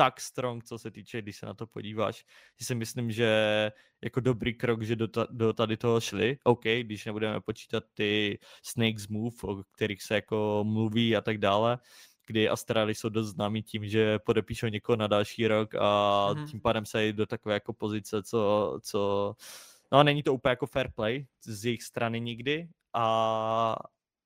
tak 0.00 0.20
strong, 0.20 0.64
co 0.64 0.78
se 0.78 0.90
týče, 0.90 1.22
když 1.22 1.36
se 1.36 1.46
na 1.46 1.54
to 1.54 1.66
podíváš. 1.66 2.24
Že 2.60 2.66
si 2.66 2.74
myslím, 2.74 3.12
že 3.12 3.72
jako 4.02 4.20
dobrý 4.20 4.54
krok, 4.54 4.82
že 4.82 4.96
do, 4.96 5.08
ta, 5.08 5.26
do 5.30 5.52
tady 5.52 5.76
toho 5.76 6.00
šli. 6.00 6.38
OK, 6.44 6.64
když 6.64 7.04
nebudeme 7.04 7.40
počítat 7.40 7.84
ty 7.94 8.38
Snakes 8.62 9.08
Move, 9.08 9.36
o 9.42 9.62
kterých 9.72 10.02
se 10.02 10.14
jako 10.14 10.64
mluví 10.66 11.16
a 11.16 11.20
tak 11.20 11.38
dále, 11.38 11.78
kdy 12.26 12.48
Astrali 12.48 12.94
jsou 12.94 13.08
dost 13.08 13.28
známí 13.28 13.62
tím, 13.62 13.88
že 13.88 14.18
podepíšou 14.18 14.66
někoho 14.66 14.96
na 14.96 15.06
další 15.06 15.46
rok 15.48 15.74
a 15.74 15.80
mm-hmm. 16.32 16.50
tím 16.50 16.60
pádem 16.60 16.86
se 16.86 17.12
do 17.12 17.26
takové 17.26 17.54
jako 17.54 17.72
pozice, 17.72 18.22
co, 18.22 18.78
co 18.82 19.34
no 19.92 20.02
není 20.02 20.22
to 20.22 20.34
úplně 20.34 20.50
jako 20.50 20.66
fair 20.66 20.90
play 20.94 21.26
z 21.44 21.64
jejich 21.64 21.82
strany 21.82 22.20
nikdy 22.20 22.68
a, 22.94 23.76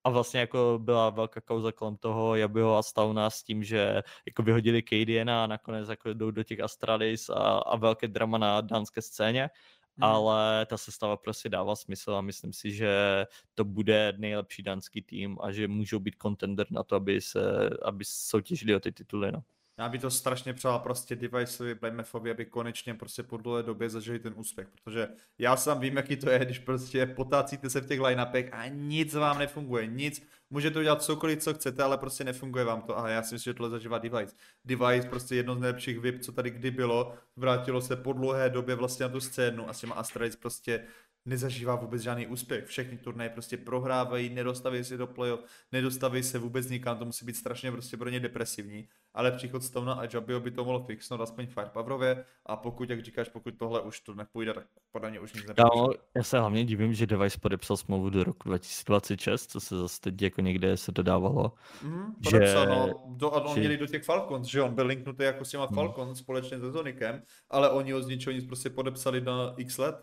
a 0.04 0.10
vlastně 0.10 0.40
jako 0.40 0.78
byla 0.82 1.10
velká 1.10 1.40
kauza 1.40 1.72
kolem 1.72 1.96
toho 1.96 2.36
Jabyho 2.36 2.76
a 2.76 2.82
Stauna 2.82 3.30
s 3.30 3.42
tím, 3.42 3.64
že 3.64 4.02
jako 4.26 4.42
vyhodili 4.42 4.82
Cadiana 4.82 5.44
a 5.44 5.46
nakonec 5.46 5.88
jako 5.88 6.14
jdou 6.14 6.30
do 6.30 6.42
těch 6.42 6.60
Astralis 6.60 7.30
a, 7.30 7.58
a 7.58 7.76
velké 7.76 8.08
drama 8.08 8.38
na 8.38 8.60
dánské 8.60 9.02
scéně. 9.02 9.50
Hmm. 9.96 10.04
Ale 10.04 10.66
ta 10.66 10.76
sestava 10.76 11.16
prostě 11.16 11.48
dává 11.48 11.76
smysl 11.76 12.14
a 12.14 12.20
myslím 12.20 12.52
si, 12.52 12.72
že 12.72 13.24
to 13.54 13.64
bude 13.64 14.12
nejlepší 14.16 14.62
dánský 14.62 15.02
tým 15.02 15.38
a 15.40 15.52
že 15.52 15.68
můžou 15.68 15.98
být 15.98 16.16
contender 16.22 16.66
na 16.70 16.82
to, 16.82 16.96
aby 16.96 17.20
se 17.20 17.70
aby 17.82 18.04
soutěžili 18.04 18.74
o 18.74 18.80
ty 18.80 18.92
tituly. 18.92 19.32
No. 19.32 19.42
Já 19.78 19.88
by 19.88 19.98
to 19.98 20.10
strašně 20.10 20.54
přál 20.54 20.78
prostě 20.78 21.16
Deviceovi, 21.16 21.74
Blamefovi, 21.74 22.30
aby 22.30 22.46
konečně 22.46 22.94
prostě 22.94 23.22
po 23.22 23.36
dlouhé 23.36 23.62
době 23.62 23.90
zažili 23.90 24.18
ten 24.18 24.32
úspěch, 24.36 24.68
protože 24.68 25.08
já 25.38 25.56
sám 25.56 25.80
vím, 25.80 25.96
jaký 25.96 26.16
to 26.16 26.30
je, 26.30 26.38
když 26.38 26.58
prostě 26.58 27.06
potácíte 27.06 27.70
se 27.70 27.80
v 27.80 27.86
těch 27.86 28.00
line-upech 28.00 28.48
a 28.52 28.68
nic 28.68 29.14
vám 29.14 29.38
nefunguje, 29.38 29.86
nic, 29.86 30.22
můžete 30.50 30.78
udělat 30.78 31.02
cokoliv, 31.02 31.38
co 31.38 31.54
chcete, 31.54 31.82
ale 31.82 31.98
prostě 31.98 32.24
nefunguje 32.24 32.64
vám 32.64 32.82
to 32.82 32.98
a 32.98 33.08
já 33.08 33.22
si 33.22 33.34
myslím, 33.34 33.50
že 33.50 33.54
tohle 33.54 33.70
zažívá 33.70 33.98
Device. 33.98 34.36
Device 34.64 35.08
prostě 35.08 35.36
jedno 35.36 35.54
z 35.54 35.58
nejlepších 35.58 35.98
VIP, 35.98 36.22
co 36.22 36.32
tady 36.32 36.50
kdy 36.50 36.70
bylo, 36.70 37.14
vrátilo 37.36 37.80
se 37.80 37.96
po 37.96 38.12
dlouhé 38.12 38.50
době 38.50 38.74
vlastně 38.74 39.06
na 39.06 39.12
tu 39.12 39.20
scénu 39.20 39.68
a 39.68 39.72
s 39.72 39.80
těma 39.80 39.94
Astralis 39.94 40.36
prostě 40.36 40.84
nezažívá 41.26 41.76
vůbec 41.76 42.02
žádný 42.02 42.26
úspěch. 42.26 42.66
Všechny 42.66 42.98
turnaje 42.98 43.30
prostě 43.30 43.56
prohrávají, 43.56 44.28
nedostaví 44.28 44.84
se 44.84 44.96
do 44.96 45.06
playoff, 45.06 45.40
nedostaví 45.72 46.22
se 46.22 46.38
vůbec 46.38 46.68
nikam, 46.68 46.98
to 46.98 47.04
musí 47.04 47.26
být 47.26 47.36
strašně 47.36 47.72
prostě 47.72 47.96
pro 47.96 48.08
ně 48.08 48.20
depresivní. 48.20 48.88
Ale 49.14 49.32
příchod 49.32 49.64
Stona 49.64 49.94
a 49.94 50.04
Jabio 50.14 50.40
by 50.40 50.50
to 50.50 50.64
mohlo 50.64 50.84
fixnout 50.84 51.20
aspoň 51.20 51.46
firepowerově 51.46 52.24
a 52.46 52.56
pokud, 52.56 52.90
jak 52.90 53.02
říkáš, 53.02 53.28
pokud 53.28 53.54
tohle 53.58 53.80
už 53.80 54.00
to 54.00 54.14
nepůjde, 54.14 54.54
tak 54.54 54.66
podle 54.92 55.10
mě 55.10 55.20
už 55.20 55.32
nic 55.32 55.46
nepůjde. 55.46 55.70
No, 55.76 55.88
já 56.16 56.22
se 56.22 56.38
hlavně 56.38 56.64
divím, 56.64 56.94
že 56.94 57.06
Device 57.06 57.38
podepsal 57.38 57.76
smlouvu 57.76 58.10
do 58.10 58.24
roku 58.24 58.48
2026, 58.48 59.50
co 59.50 59.60
se 59.60 59.78
zase 59.78 60.00
teď 60.00 60.22
jako 60.22 60.40
někde 60.40 60.76
se 60.76 60.92
dodávalo. 60.92 61.52
Mm, 61.82 62.14
podepsal, 62.24 62.64
že... 62.64 62.70
no, 62.70 63.04
do, 63.16 63.30
on 63.30 63.54
že... 63.54 63.60
měli 63.60 63.76
do 63.76 63.86
těch 63.86 64.04
Falcons, 64.04 64.48
že 64.48 64.62
on 64.62 64.74
byl 64.74 64.86
linknutý 64.86 65.22
jako 65.22 65.44
s 65.44 65.50
těma 65.50 65.66
hmm. 65.66 65.74
Falcons 65.74 66.06
hmm. 66.06 66.16
společně 66.16 66.60
se 66.60 66.70
Zonikem, 66.70 67.22
ale 67.50 67.70
oni 67.70 67.92
ho 67.92 68.02
z 68.02 68.06
ničeho 68.06 68.34
nic 68.34 68.46
prostě 68.46 68.70
podepsali 68.70 69.20
na 69.20 69.54
x 69.56 69.78
let. 69.78 69.96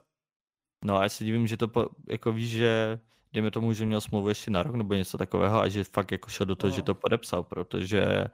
No 0.86 0.98
a 0.98 1.04
já 1.04 1.10
se 1.10 1.24
divím, 1.24 1.48
že 1.48 1.58
to 1.58 1.68
po, 1.68 1.86
jako 2.10 2.32
víš, 2.32 2.50
že 2.50 3.00
dejme 3.34 3.52
tomu, 3.52 3.74
že 3.74 3.86
měl 3.86 4.02
smlouvu 4.02 4.30
ještě 4.30 4.52
na 4.52 4.64
rok 4.64 4.76
nebo 4.76 4.94
něco 4.94 5.18
takového 5.18 5.62
a 5.62 5.68
že 5.68 5.84
fakt 5.84 6.12
jako 6.12 6.30
šel 6.30 6.46
do 6.46 6.56
toho, 6.56 6.70
no. 6.70 6.76
že 6.76 6.82
to 6.82 6.96
podepsal, 6.96 7.44
protože 7.44 8.26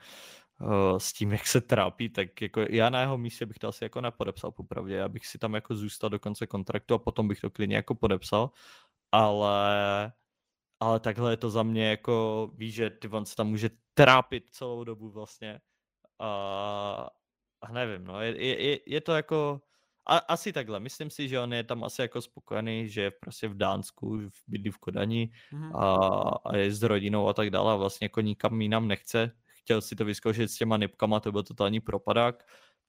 uh, 0.62 0.98
s 0.98 1.14
tím, 1.14 1.32
jak 1.32 1.48
se 1.48 1.62
trápí, 1.62 2.10
tak 2.10 2.42
jako 2.42 2.62
já 2.70 2.90
na 2.90 3.02
jeho 3.02 3.18
místě 3.18 3.46
bych 3.46 3.60
to 3.60 3.68
asi 3.68 3.84
jako 3.84 4.02
nepodepsal 4.02 4.52
popravdě, 4.52 4.96
já 4.96 5.10
bych 5.10 5.28
si 5.28 5.38
tam 5.38 5.54
jako 5.54 5.76
zůstal 5.76 6.10
do 6.10 6.20
konce 6.20 6.48
kontraktu 6.48 6.94
a 6.94 6.98
potom 6.98 7.28
bych 7.28 7.40
to 7.40 7.50
klidně 7.50 7.76
jako 7.76 7.96
podepsal, 7.96 8.52
ale 9.12 10.14
ale 10.80 11.00
takhle 11.00 11.32
je 11.34 11.38
to 11.38 11.50
za 11.50 11.64
mě 11.64 11.90
jako, 11.90 12.50
víš, 12.54 12.76
že 12.76 12.90
ty 12.90 13.08
on 13.08 13.26
se 13.26 13.36
tam 13.36 13.48
může 13.48 13.70
trápit 13.94 14.50
celou 14.50 14.84
dobu 14.84 15.10
vlastně. 15.10 15.62
A, 16.20 17.10
a 17.62 17.72
nevím, 17.72 18.04
no, 18.04 18.22
je, 18.22 18.46
je, 18.46 18.80
je 18.86 19.02
to 19.02 19.12
jako, 19.12 19.62
a, 20.08 20.18
asi 20.18 20.54
takhle, 20.54 20.80
myslím 20.80 21.10
si, 21.10 21.28
že 21.30 21.40
on 21.40 21.54
je 21.54 21.64
tam 21.64 21.84
asi 21.84 22.02
jako 22.02 22.22
spokojený, 22.22 22.90
že 22.90 23.02
je 23.02 23.12
prostě 23.12 23.48
v 23.48 23.58
Dánsku, 23.58 24.22
bydlí 24.48 24.72
v 24.72 24.78
Kodani 24.78 25.32
mm-hmm. 25.54 25.80
a, 25.80 25.88
a 26.46 26.56
je 26.58 26.72
s 26.72 26.84
rodinou 26.84 27.28
a 27.28 27.34
tak 27.34 27.50
dále 27.50 27.74
a 27.74 27.76
vlastně 27.76 28.06
jako 28.06 28.22
nikam 28.22 28.62
jinam 28.62 28.88
nechce. 28.88 29.32
Chtěl 29.48 29.82
si 29.82 29.96
to 29.96 30.06
vyzkoušet 30.06 30.52
s 30.52 30.58
těma 30.58 30.78
nipkama, 30.78 31.20
to 31.20 31.32
byl 31.32 31.44
totální 31.44 31.80
propadák. 31.80 32.44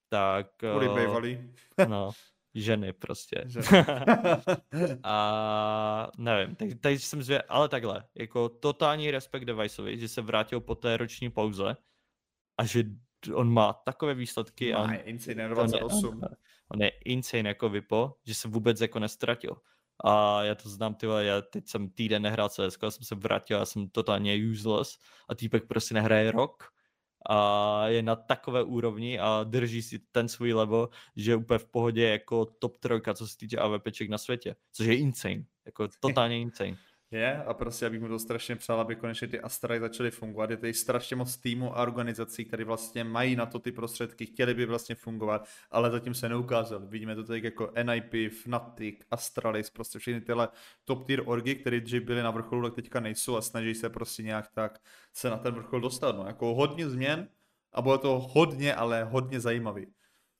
Tak... 0.09 0.47
Uh, 0.77 1.87
no, 1.87 2.11
ženy 2.55 2.93
prostě. 2.93 3.43
Ženy. 3.47 3.65
a 5.03 6.11
nevím, 6.17 6.55
tak, 6.55 6.69
takže 6.81 6.99
jsem 6.99 7.23
zvě, 7.23 7.41
ale 7.41 7.69
takhle, 7.69 8.03
jako 8.15 8.49
totální 8.49 9.11
respekt 9.11 9.45
Deviceovi, 9.45 9.99
že 9.99 10.07
se 10.07 10.21
vrátil 10.21 10.61
po 10.61 10.75
té 10.75 10.97
roční 10.97 11.29
pauze 11.29 11.75
a 12.57 12.65
že 12.65 12.83
on 13.33 13.53
má 13.53 13.73
takové 13.73 14.13
výsledky. 14.13 14.73
Má, 14.73 14.79
a 14.79 14.93
insane 14.93 15.47
28. 15.47 16.07
On, 16.07 16.29
on 16.67 16.81
je 16.81 16.89
insane 17.05 17.49
jako 17.49 17.69
Vipo, 17.69 18.15
že 18.25 18.33
se 18.33 18.47
vůbec 18.47 18.81
jako 18.81 18.99
nestratil. 18.99 19.55
A 20.03 20.43
já 20.43 20.55
to 20.55 20.69
znám, 20.69 20.95
ty 20.95 21.07
já 21.19 21.41
teď 21.41 21.67
jsem 21.67 21.89
týden 21.89 22.21
nehrál 22.21 22.49
CS, 22.49 22.77
já 22.83 22.91
jsem 22.91 23.03
se 23.03 23.15
vrátil, 23.15 23.57
já 23.57 23.65
jsem 23.65 23.89
totálně 23.89 24.49
useless 24.51 24.99
a 25.29 25.35
týpek 25.35 25.67
prostě 25.67 25.93
nehraje 25.93 26.31
rok 26.31 26.63
a 27.29 27.87
je 27.87 28.01
na 28.01 28.15
takové 28.15 28.63
úrovni 28.63 29.19
a 29.19 29.43
drží 29.43 29.81
si 29.81 29.99
ten 29.99 30.27
svůj 30.27 30.53
level, 30.53 30.89
že 31.15 31.31
je 31.31 31.35
úplně 31.35 31.57
v 31.57 31.65
pohodě 31.65 32.09
jako 32.09 32.45
top 32.45 32.77
trojka, 32.77 33.13
co 33.13 33.27
se 33.27 33.37
týče 33.37 33.57
AVPček 33.57 34.09
na 34.09 34.17
světě, 34.17 34.55
což 34.71 34.87
je 34.87 34.97
insane, 34.97 35.43
jako 35.65 35.87
totálně 35.99 36.41
insane. 36.41 36.77
Je 37.11 37.43
a 37.43 37.53
prostě 37.53 37.85
já 37.85 37.89
bych 37.89 38.01
mu 38.01 38.07
to 38.07 38.19
strašně 38.19 38.55
přál, 38.55 38.79
aby 38.79 38.95
konečně 38.95 39.27
ty 39.27 39.39
Astrary 39.39 39.79
začaly 39.79 40.11
fungovat. 40.11 40.49
Je 40.49 40.57
tady 40.57 40.73
strašně 40.73 41.15
moc 41.15 41.37
týmů 41.37 41.77
a 41.77 41.81
organizací, 41.81 42.45
které 42.45 42.63
vlastně 42.63 43.03
mají 43.03 43.35
na 43.35 43.45
to 43.45 43.59
ty 43.59 43.71
prostředky, 43.71 44.25
chtěli 44.25 44.53
by 44.53 44.65
vlastně 44.65 44.95
fungovat, 44.95 45.47
ale 45.71 45.91
zatím 45.91 46.13
se 46.13 46.29
neukázali. 46.29 46.87
Vidíme 46.87 47.15
to 47.15 47.23
tady 47.23 47.41
jako 47.43 47.71
NIP, 47.83 48.33
Fnatic, 48.43 48.99
Astralis, 49.11 49.69
prostě 49.69 49.99
všechny 49.99 50.21
tyhle 50.21 50.47
top 50.85 51.07
tier 51.07 51.21
orgy, 51.25 51.55
které 51.55 51.79
dřív 51.79 52.03
byly 52.03 52.23
na 52.23 52.31
vrcholu, 52.31 52.63
tak 52.63 52.75
teďka 52.75 52.99
nejsou 52.99 53.37
a 53.37 53.41
snaží 53.41 53.75
se 53.75 53.89
prostě 53.89 54.23
nějak 54.23 54.47
tak 54.53 54.79
se 55.13 55.29
na 55.29 55.37
ten 55.37 55.53
vrchol 55.53 55.81
dostat. 55.81 56.15
No, 56.15 56.27
jako 56.27 56.55
hodně 56.55 56.89
změn 56.89 57.27
a 57.73 57.81
bylo 57.81 57.97
to 57.97 58.19
hodně, 58.19 58.75
ale 58.75 59.03
hodně 59.03 59.39
zajímavý. 59.39 59.87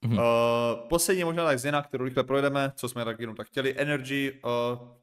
Mm-hmm. 0.06 0.14
Uh, 0.14 0.88
poslední 0.90 1.24
možná 1.24 1.46
tak 1.46 1.60
změna, 1.60 1.82
kterou 1.82 2.06
rychle 2.06 2.24
projdeme, 2.24 2.72
co 2.76 2.90
jsme 2.90 3.06
tak 3.06 3.20
jenom 3.20 3.36
tak 3.36 3.48
chtěli. 3.48 3.76
Energy, 3.78 4.40
uh, 4.44 4.99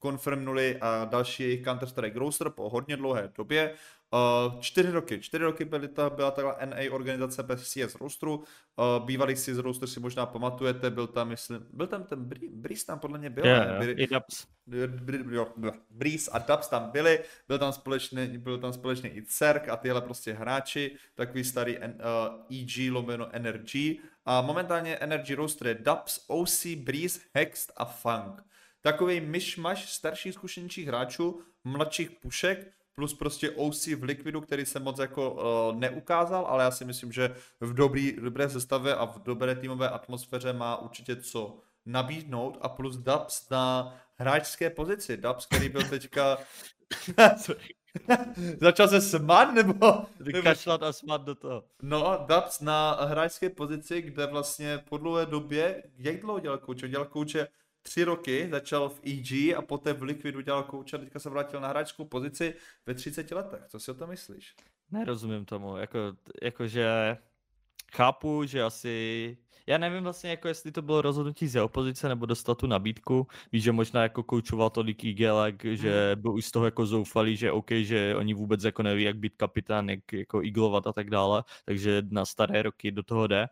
konfirmnuli 0.00 0.78
a 0.80 1.04
další 1.04 1.42
jejich 1.42 1.62
Counter-Strike 1.62 2.18
roster 2.18 2.50
po 2.50 2.68
hodně 2.68 2.96
dlouhé 2.96 3.32
době. 3.36 3.74
Uh, 4.14 4.60
čtyři 4.60 4.90
roky, 4.90 5.20
čtyři 5.20 5.44
roky 5.44 5.64
byly 5.64 5.88
ta, 5.88 6.10
byla 6.10 6.30
takhle 6.30 6.54
NA 6.66 6.76
organizace 6.90 7.42
bez 7.42 7.62
CS 7.62 7.94
rosteru, 7.94 8.36
uh, 8.36 9.06
bývalý 9.06 9.34
CS 9.34 9.48
roster 9.48 9.88
si 9.88 10.00
možná 10.00 10.26
pamatujete, 10.26 10.90
byl 10.90 11.06
tam, 11.06 11.28
myslím, 11.28 11.66
byl 11.72 11.86
tam 11.86 12.04
ten 12.04 12.24
Breeze 12.50 12.86
tam 12.86 12.98
podle 12.98 13.18
mě 13.18 13.30
byl, 13.30 13.46
yeah, 13.46 13.66
ne? 13.66 13.86
Yeah, 13.86 13.98
Breeze 15.90 16.30
a 16.30 16.38
Dubs 16.38 16.68
tam 16.68 16.90
byli, 16.90 17.20
byl 17.48 17.58
tam 17.58 17.72
společný, 17.72 18.38
byl 18.38 18.58
tam 18.58 18.72
společný 18.72 19.10
i 19.16 19.22
CERK 19.22 19.68
a 19.68 19.76
tyhle 19.76 20.00
prostě 20.00 20.32
hráči, 20.32 20.96
takový 21.14 21.44
starý 21.44 21.78
uh, 21.78 21.84
EG 22.60 22.92
lomeno 22.92 23.28
NRG 23.38 23.74
a 24.24 24.40
momentálně 24.40 24.96
Energy 24.96 25.34
roster 25.34 25.66
je 25.66 25.74
Dubs, 25.74 26.24
OC, 26.26 26.66
Breeze, 26.66 27.20
Hext 27.34 27.72
a 27.76 27.84
Funk 27.84 28.49
takový 28.80 29.20
myšmaš 29.20 29.92
starších 29.92 30.34
zkušenějších 30.34 30.86
hráčů, 30.86 31.40
mladších 31.64 32.10
pušek, 32.10 32.72
plus 32.94 33.14
prostě 33.14 33.50
OC 33.50 33.86
v 33.86 34.02
Liquidu, 34.02 34.40
který 34.40 34.66
se 34.66 34.80
moc 34.80 34.98
jako 34.98 35.30
uh, 35.30 35.76
neukázal, 35.76 36.46
ale 36.46 36.64
já 36.64 36.70
si 36.70 36.84
myslím, 36.84 37.12
že 37.12 37.34
v 37.60 37.74
dobrý, 37.74 38.12
dobré 38.12 38.48
sestavě 38.48 38.94
a 38.94 39.04
v 39.04 39.22
dobré 39.22 39.54
týmové 39.56 39.88
atmosféře 39.88 40.52
má 40.52 40.76
určitě 40.76 41.16
co 41.16 41.58
nabídnout 41.86 42.58
a 42.60 42.68
plus 42.68 42.96
Dubs 42.96 43.48
na 43.50 43.96
hráčské 44.16 44.70
pozici. 44.70 45.16
Dubs, 45.16 45.46
který 45.46 45.68
byl 45.68 45.82
teďka... 45.88 46.38
Začal 48.60 48.88
se 48.88 49.00
smát, 49.00 49.54
nebo... 49.54 50.04
Vykašlat 50.20 50.82
a 50.82 50.92
smát 50.92 51.22
do 51.22 51.34
toho. 51.34 51.64
No, 51.82 52.26
Dubs 52.26 52.60
na 52.60 52.92
hráčské 52.92 53.50
pozici, 53.50 54.02
kde 54.02 54.26
vlastně 54.26 54.78
po 54.88 54.98
dlouhé 54.98 55.26
době, 55.26 55.82
jak 55.98 56.20
dlouho 56.20 56.40
dělal 56.40 56.58
kouče? 56.58 56.88
Dělal 56.88 57.06
kouče 57.06 57.48
tři 57.90 58.04
roky, 58.04 58.48
začal 58.50 58.88
v 58.88 59.00
EG 59.04 59.56
a 59.56 59.62
poté 59.62 59.92
v 59.92 60.02
Liquidu 60.02 60.40
dělal 60.40 60.62
kouče 60.62 60.96
a 60.96 61.00
teďka 61.00 61.18
se 61.18 61.30
vrátil 61.30 61.60
na 61.60 61.68
hráčskou 61.68 62.04
pozici 62.04 62.54
ve 62.86 62.94
30 62.94 63.30
letech. 63.30 63.60
Co 63.68 63.80
si 63.80 63.90
o 63.90 63.94
tom 63.94 64.10
myslíš? 64.10 64.54
Nerozumím 64.90 65.44
tomu, 65.44 65.76
jako, 65.76 65.98
jakože 66.42 67.16
chápu, 67.92 68.44
že 68.44 68.62
asi 68.62 69.36
já 69.66 69.78
nevím 69.78 70.02
vlastně, 70.02 70.30
jako 70.30 70.48
jestli 70.48 70.72
to 70.72 70.82
bylo 70.82 71.02
rozhodnutí 71.02 71.48
z 71.48 71.62
opozice 71.62 72.08
nebo 72.08 72.26
dostat 72.26 72.58
tu 72.58 72.66
nabídku. 72.66 73.26
Víš, 73.52 73.62
že 73.62 73.72
možná 73.72 74.02
jako 74.02 74.22
koučoval 74.22 74.70
tolik 74.70 75.04
Igelek, 75.04 75.64
že 75.64 76.12
hmm. 76.12 76.22
byl 76.22 76.32
už 76.34 76.46
z 76.46 76.50
toho 76.50 76.64
jako 76.64 76.86
zoufalý, 76.86 77.36
že 77.36 77.52
OK, 77.52 77.70
že 77.70 78.16
oni 78.16 78.34
vůbec 78.34 78.64
jako 78.64 78.82
neví, 78.82 79.02
jak 79.02 79.16
být 79.16 79.36
kapitán, 79.36 79.88
jak 79.88 80.12
jako 80.12 80.42
iglovat 80.42 80.86
a 80.86 80.92
tak 80.92 81.10
dále, 81.10 81.44
takže 81.64 82.02
na 82.10 82.24
staré 82.24 82.62
roky 82.62 82.90
do 82.90 83.02
toho 83.02 83.26
jde 83.26 83.46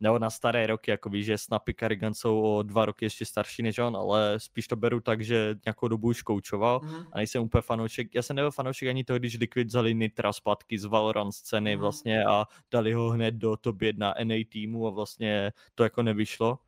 nebo 0.00 0.18
na 0.18 0.30
staré 0.30 0.66
roky, 0.66 0.90
jako 0.90 1.08
víš, 1.08 1.26
že 1.26 1.38
Snapy 1.38 1.74
Carrigan 1.74 2.14
jsou 2.14 2.40
o 2.40 2.62
dva 2.62 2.84
roky 2.84 3.04
ještě 3.04 3.24
starší 3.24 3.62
než 3.62 3.78
on, 3.78 3.96
ale 3.96 4.34
spíš 4.40 4.68
to 4.68 4.76
beru 4.76 5.00
tak, 5.00 5.20
že 5.20 5.54
nějakou 5.64 5.88
dobu 5.88 6.08
už 6.08 6.22
koučoval 6.22 6.80
mm. 6.84 7.04
a 7.12 7.16
nejsem 7.18 7.42
úplně 7.42 7.62
fanoušek, 7.62 8.14
já 8.14 8.22
jsem 8.22 8.36
nebyl 8.36 8.50
fanoušek 8.50 8.88
ani 8.88 9.04
toho, 9.04 9.18
když 9.18 9.38
Liquid 9.38 9.66
vzali 9.66 9.94
Nitra 9.94 10.32
zpátky 10.32 10.78
z 10.78 10.84
Valorant 10.84 11.34
scény 11.34 11.76
mm. 11.76 11.80
vlastně 11.80 12.24
a 12.24 12.46
dali 12.70 12.92
ho 12.92 13.10
hned 13.10 13.34
do 13.34 13.56
top 13.56 13.82
1 13.82 14.14
NA 14.24 14.34
týmu 14.48 14.86
a 14.86 14.90
vlastně 14.90 15.52
to 15.74 15.82
jako 15.82 16.02
nevyšlo, 16.02 16.58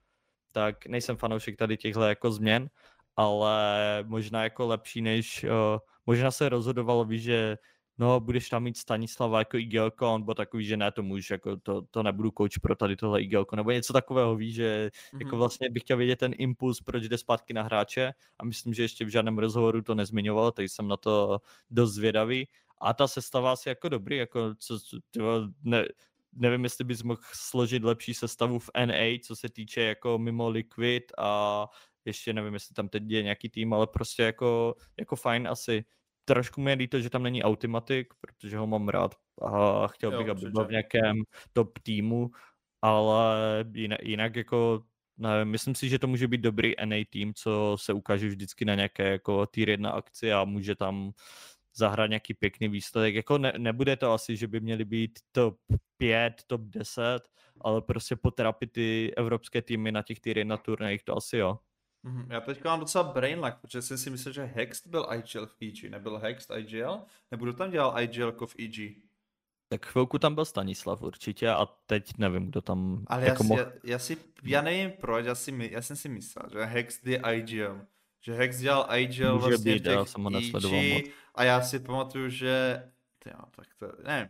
tak 0.53 0.87
nejsem 0.87 1.17
fanoušek 1.17 1.57
tady 1.57 1.77
těchto 1.77 2.03
jako 2.03 2.31
změn, 2.31 2.71
ale 3.17 3.65
možná 4.07 4.45
jako 4.45 4.67
lepší 4.67 5.03
než, 5.03 5.45
uh, 5.45 5.79
možná 6.07 6.31
se 6.31 6.49
rozhodovalo, 6.49 7.05
víš, 7.05 7.23
že 7.23 7.59
no 7.99 8.21
budeš 8.21 8.49
tam 8.49 8.63
mít 8.63 8.77
Stanislava 8.77 9.39
jako 9.39 9.57
igelko, 9.57 10.15
on 10.15 10.23
byl 10.23 10.35
takový, 10.35 10.65
že 10.65 10.77
ne, 10.77 10.93
to 10.93 11.03
můžeš, 11.03 11.31
jako 11.31 11.57
to, 11.57 11.83
to 11.83 12.03
nebudu 12.03 12.31
coach 12.39 12.61
pro 12.63 12.77
tady 12.77 12.97
tohle 12.97 13.23
igelko, 13.23 13.57
nebo 13.57 13.71
něco 13.71 13.93
takového, 13.93 14.37
víš, 14.37 14.55
že 14.55 14.91
mm-hmm. 14.91 15.21
jako 15.21 15.37
vlastně 15.37 15.71
bych 15.71 15.83
chtěl 15.83 15.97
vědět 15.97 16.19
ten 16.19 16.33
impuls, 16.39 16.81
proč 16.81 17.05
jde 17.09 17.19
zpátky 17.19 17.53
na 17.53 17.63
hráče 17.63 18.13
a 18.39 18.45
myslím, 18.45 18.75
že 18.75 18.83
ještě 18.83 19.05
v 19.05 19.09
žádném 19.09 19.39
rozhovoru 19.39 19.83
to 19.83 19.95
nezmiňoval, 19.95 20.53
takže 20.53 20.69
jsem 20.69 20.89
na 20.89 20.97
to 20.97 21.39
dost 21.71 21.93
zvědavý 21.93 22.49
a 22.81 22.95
ta 22.95 23.09
sestava 23.09 23.53
asi 23.53 23.69
jako 23.69 23.89
dobrý, 23.89 24.17
jako 24.17 24.55
co, 24.59 24.79
tyvo, 25.11 25.41
ne, 25.63 25.85
nevím, 26.33 26.65
jestli 26.65 26.85
bys 26.85 27.03
mohl 27.03 27.21
složit 27.33 27.85
lepší 27.85 28.15
sestavu 28.15 28.59
v 28.59 28.71
NA, 28.87 29.19
co 29.25 29.37
se 29.37 29.49
týče 29.49 29.81
jako 29.81 30.19
mimo 30.19 30.49
Liquid 30.49 31.13
a 31.19 31.67
ještě 32.05 32.33
nevím, 32.33 32.55
jestli 32.55 32.75
tam 32.75 32.89
teď 32.89 33.03
je 33.07 33.23
nějaký 33.23 33.49
tým, 33.49 33.75
ale 33.75 33.87
prostě 33.87 34.23
jako, 34.23 34.75
jako 34.99 35.17
fajn 35.17 35.49
asi 35.49 35.85
trošku 36.25 36.61
mi 36.61 36.71
je 36.71 36.77
líto, 36.77 37.01
že 37.01 37.11
tam 37.11 37.23
není 37.23 37.43
Automatic, 37.43 38.09
protože 38.21 38.59
ho 38.59 38.67
mám 38.67 38.89
rád 38.89 39.15
a 39.43 39.87
chtěl 39.89 40.19
bych, 40.19 40.27
jo, 40.27 40.33
aby 40.33 40.51
byl 40.51 40.65
v 40.65 40.71
nějakém 40.71 41.17
top 41.53 41.79
týmu, 41.79 42.31
ale 42.83 43.65
jinak, 43.75 44.03
jinak 44.03 44.37
jako 44.37 44.85
nevím, 45.17 45.49
myslím 45.53 45.75
si, 45.75 45.89
že 45.89 45.99
to 45.99 46.07
může 46.07 46.29
být 46.29 46.41
dobrý 46.41 46.73
NA 46.85 46.97
tým, 47.11 47.35
co 47.35 47.77
se 47.81 47.93
ukáže 47.93 48.29
vždycky 48.29 48.65
na 48.65 48.75
nějaké 48.75 49.11
jako 49.11 49.47
tier 49.47 49.69
1 49.69 49.91
akci 49.91 50.33
a 50.33 50.45
může 50.45 50.75
tam 50.75 51.13
zahrát 51.75 52.11
nějaký 52.11 52.35
pěkný 52.35 52.69
výsledek. 52.69 53.15
Jako 53.15 53.39
ne, 53.39 53.53
nebude 53.59 53.97
to 53.97 54.13
asi, 54.13 54.37
že 54.37 54.49
by 54.49 54.61
měly 54.61 54.85
být 54.85 55.19
top 55.33 55.59
5, 55.97 56.35
top 56.47 56.61
10, 56.61 57.29
ale 57.61 57.83
prostě 57.83 58.17
potrapit 58.17 58.73
ty 58.73 59.15
evropské 59.17 59.63
týmy 59.63 59.93
na 59.93 60.03
těch 60.03 60.21
tier 60.21 60.39
1 60.39 60.57
turnajích, 60.57 61.03
to 61.03 61.17
asi 61.17 61.37
jo. 61.37 61.59
Mhm, 62.03 62.27
Já 62.31 62.41
teďka 62.41 62.69
mám 62.69 62.81
docela 62.81 63.05
brain 63.13 63.41
lag, 63.41 63.61
protože 63.61 63.83
jsem 63.83 63.99
si 63.99 64.11
myslel, 64.11 64.33
že 64.35 64.45
Hext 64.45 64.87
byl 64.87 65.07
IGL 65.17 65.47
v 65.47 65.57
EG, 65.63 65.91
nebyl 65.91 66.19
Hext 66.19 66.51
IGL? 66.57 67.03
Nebo 67.31 67.45
kdo 67.45 67.53
tam 67.53 67.71
dělal 67.71 68.01
IGL 68.03 68.27
jako 68.27 68.47
v 68.47 68.55
EG? 68.59 68.97
Tak 69.69 69.87
chvilku 69.87 70.19
tam 70.19 70.35
byl 70.35 70.45
Stanislav 70.45 71.03
určitě 71.03 71.49
a 71.51 71.67
teď 71.87 72.19
nevím, 72.19 72.47
kdo 72.49 72.61
tam 72.63 73.05
Ale 73.07 73.23
já, 73.23 73.29
jako 73.29 73.43
si, 73.43 73.49
mohl... 73.49 73.61
já, 73.61 73.73
já, 73.85 73.99
si, 73.99 74.17
já 74.43 74.63
nevím 74.63 74.91
proč, 75.01 75.27
já, 75.27 75.35
si, 75.35 75.53
my- 75.53 75.71
já 75.73 75.83
jsem 75.83 75.97
si 75.97 76.09
myslel, 76.09 76.45
že 76.53 76.65
Hext 76.65 77.07
je 77.07 77.23
IGL. 77.35 77.81
Že 78.21 78.33
Hex 78.35 78.59
dělal 78.59 78.87
IGL 78.99 79.35
Může 79.35 79.49
vlastně 79.49 79.73
být, 79.75 79.81
v 79.81 79.83
těch 79.85 79.93
já 79.93 80.05
jsem 80.05 80.25
ho 80.25 80.31
nesledoval 80.31 80.81
EG, 80.81 80.93
moc. 80.93 81.15
a 81.35 81.45
já 81.45 81.63
si 81.63 81.79
pamatuju, 81.81 82.29
že 82.29 82.83
tyjo, 83.19 83.37
tak 83.57 83.67
to, 83.79 83.93
nevím, 84.05 84.29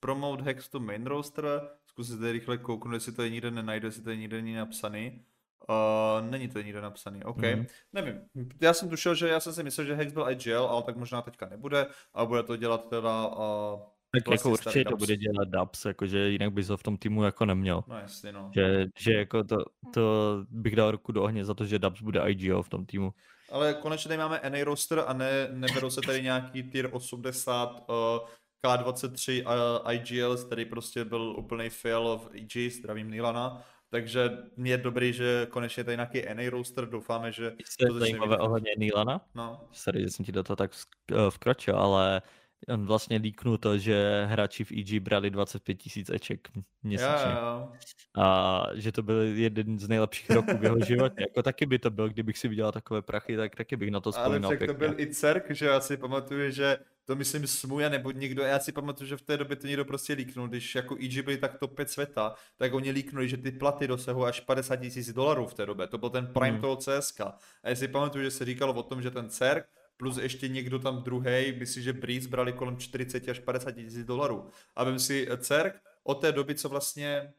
promote 0.00 0.42
Hex 0.42 0.68
to 0.68 0.80
main 0.80 1.06
roster, 1.06 1.44
zkusit 1.86 2.18
tady 2.20 2.32
rychle 2.32 2.58
kouknout, 2.58 2.94
jestli 2.94 3.12
to 3.12 3.22
je 3.22 3.30
nikde 3.30 3.50
nenajdu, 3.50 3.86
jestli 3.86 4.02
to 4.02 4.10
je 4.10 4.16
nikde 4.16 4.36
není 4.36 4.54
napsaný. 4.54 5.24
Uh, 5.68 6.30
není 6.30 6.48
to 6.48 6.60
nikde 6.60 6.80
napsaný, 6.80 7.24
OK. 7.24 7.36
Mhm. 7.36 7.66
Nevím, 7.92 8.20
já 8.60 8.74
jsem 8.74 8.88
tušil, 8.88 9.14
že 9.14 9.28
já 9.28 9.40
jsem 9.40 9.52
si 9.52 9.62
myslel, 9.62 9.86
že 9.86 9.94
Hex 9.94 10.12
byl 10.12 10.30
IGL, 10.30 10.66
ale 10.70 10.82
tak 10.82 10.96
možná 10.96 11.22
teďka 11.22 11.48
nebude 11.48 11.86
a 12.14 12.24
bude 12.24 12.42
to 12.42 12.56
dělat 12.56 12.88
teda 12.88 13.26
uh, 13.26 13.80
Tak 14.12 14.26
vlastně 14.26 14.50
jako 14.50 14.50
určitě 14.50 14.84
to 14.84 14.96
bude 14.96 15.16
dělat 15.16 15.48
Dubs, 15.48 15.84
jakože 15.84 16.28
jinak 16.28 16.52
bys 16.52 16.68
ho 16.68 16.76
v 16.76 16.82
tom 16.82 16.96
týmu 16.96 17.24
jako 17.24 17.44
neměl. 17.44 17.84
No 17.86 17.98
jasně 17.98 18.32
no. 18.32 18.50
Že, 18.54 18.86
že 18.98 19.12
jako 19.12 19.44
to, 19.44 19.56
to 19.94 20.36
bych 20.50 20.76
dal 20.76 20.90
ruku 20.90 21.12
do 21.12 21.22
ohně 21.22 21.44
za 21.44 21.54
to, 21.54 21.64
že 21.64 21.78
Dubs 21.78 22.02
bude 22.02 22.20
IGO 22.26 22.62
v 22.62 22.68
tom 22.68 22.86
týmu. 22.86 23.14
Ale 23.50 23.74
konečně 23.74 24.08
tady 24.08 24.18
máme 24.18 24.40
NA 24.48 24.64
roster 24.64 25.04
a 25.06 25.12
ne, 25.12 25.48
neberou 25.50 25.90
se 25.90 26.00
tady 26.00 26.22
nějaký 26.22 26.62
tier 26.62 26.88
80 26.92 27.84
uh, 27.88 28.28
K23 28.64 29.42
a 29.84 29.92
IGL, 29.92 30.36
který 30.36 30.64
prostě 30.64 31.04
byl 31.04 31.34
úplný 31.38 31.70
fail 31.70 32.18
v 32.18 32.34
EG, 32.34 32.72
zdravím 32.72 33.10
Nilana. 33.10 33.64
Takže 33.90 34.30
je 34.56 34.78
dobrý, 34.78 35.12
že 35.12 35.46
konečně 35.50 35.84
tady 35.84 35.96
nějaký 35.96 36.22
NA 36.34 36.50
roster, 36.50 36.86
doufáme, 36.86 37.32
že 37.32 37.44
je 37.80 37.86
to 37.86 37.98
zajímavé 37.98 38.38
ohledně 38.38 38.70
Nilana, 38.78 39.20
No, 39.34 39.68
sorry, 39.72 40.00
že 40.00 40.10
jsem 40.10 40.24
ti 40.24 40.32
do 40.32 40.42
toho 40.42 40.56
tak 40.56 40.70
eh, 41.12 41.14
vkročil, 41.30 41.76
ale 41.76 42.22
on 42.68 42.86
vlastně 42.86 43.16
líknul 43.16 43.58
to, 43.58 43.78
že 43.78 44.24
hráči 44.28 44.64
v 44.64 44.72
EG 44.72 45.02
brali 45.02 45.30
25 45.30 45.74
tisíc 45.74 46.10
eček 46.10 46.48
jo, 46.56 46.62
měsíčně. 46.82 47.30
jo. 47.42 47.72
A 48.18 48.62
že 48.74 48.92
to 48.92 49.02
byl 49.02 49.20
jeden 49.22 49.78
z 49.78 49.88
nejlepších 49.88 50.30
roků 50.30 50.56
v 50.58 50.64
jeho 50.64 50.80
životě. 50.84 51.22
Jako 51.22 51.42
taky 51.42 51.66
by 51.66 51.78
to 51.78 51.90
byl, 51.90 52.08
kdybych 52.08 52.38
si 52.38 52.48
vydělal 52.48 52.72
takové 52.72 53.02
prachy, 53.02 53.36
tak 53.36 53.56
taky 53.56 53.76
bych 53.76 53.90
na 53.90 54.00
to 54.00 54.10
Ale 54.16 54.22
vzpomínal 54.24 54.50
však 54.50 54.58
to 54.58 54.74
pěkně. 54.74 54.88
byl 54.88 55.00
i 55.00 55.06
Cerk, 55.14 55.50
že 55.50 55.66
já 55.66 55.80
si 55.80 55.96
pamatuju, 55.96 56.50
že 56.50 56.78
to 57.04 57.16
myslím 57.16 57.46
Smuja 57.46 57.88
nebo 57.88 58.10
někdo, 58.10 58.42
já 58.42 58.58
si 58.58 58.72
pamatuju, 58.72 59.08
že 59.08 59.16
v 59.16 59.22
té 59.22 59.36
době 59.36 59.56
to 59.56 59.66
někdo 59.66 59.84
prostě 59.84 60.12
líknul, 60.12 60.48
když 60.48 60.74
jako 60.74 60.96
EG 60.96 61.24
byli 61.24 61.36
tak 61.38 61.58
top 61.58 61.74
5 61.76 61.90
světa, 61.90 62.34
tak 62.56 62.74
oni 62.74 62.90
líknuli, 62.90 63.28
že 63.28 63.36
ty 63.36 63.52
platy 63.52 63.86
dosahují 63.88 64.26
až 64.28 64.40
50 64.40 64.76
tisíc 64.76 65.12
dolarů 65.12 65.46
v 65.46 65.54
té 65.54 65.66
době, 65.66 65.86
to 65.86 65.98
byl 65.98 66.10
ten 66.10 66.26
prime 66.26 66.50
Hmm. 66.50 66.60
toho 66.60 66.76
CSK. 66.76 67.20
A 67.20 67.68
já 67.68 67.74
si 67.74 67.88
pamatuju, 67.88 68.24
že 68.24 68.30
se 68.30 68.44
říkalo 68.44 68.74
o 68.74 68.82
tom, 68.82 69.02
že 69.02 69.10
ten 69.10 69.28
Cerk 69.30 69.66
plus 70.00 70.16
ještě 70.16 70.48
někdo 70.48 70.78
tam 70.78 71.02
druhý, 71.02 71.54
myslím, 71.58 71.82
že 71.82 71.92
Breeze 71.92 72.28
brali 72.28 72.52
kolem 72.52 72.76
40 72.76 73.28
až 73.28 73.38
50 73.38 73.72
tisíc 73.72 74.06
dolarů. 74.06 74.46
A 74.76 74.84
vím 74.84 74.98
si, 74.98 75.28
eh, 75.30 75.36
Cerk 75.36 75.80
od 76.02 76.14
té 76.14 76.32
doby, 76.32 76.54
co 76.54 76.68
vlastně 76.68 77.32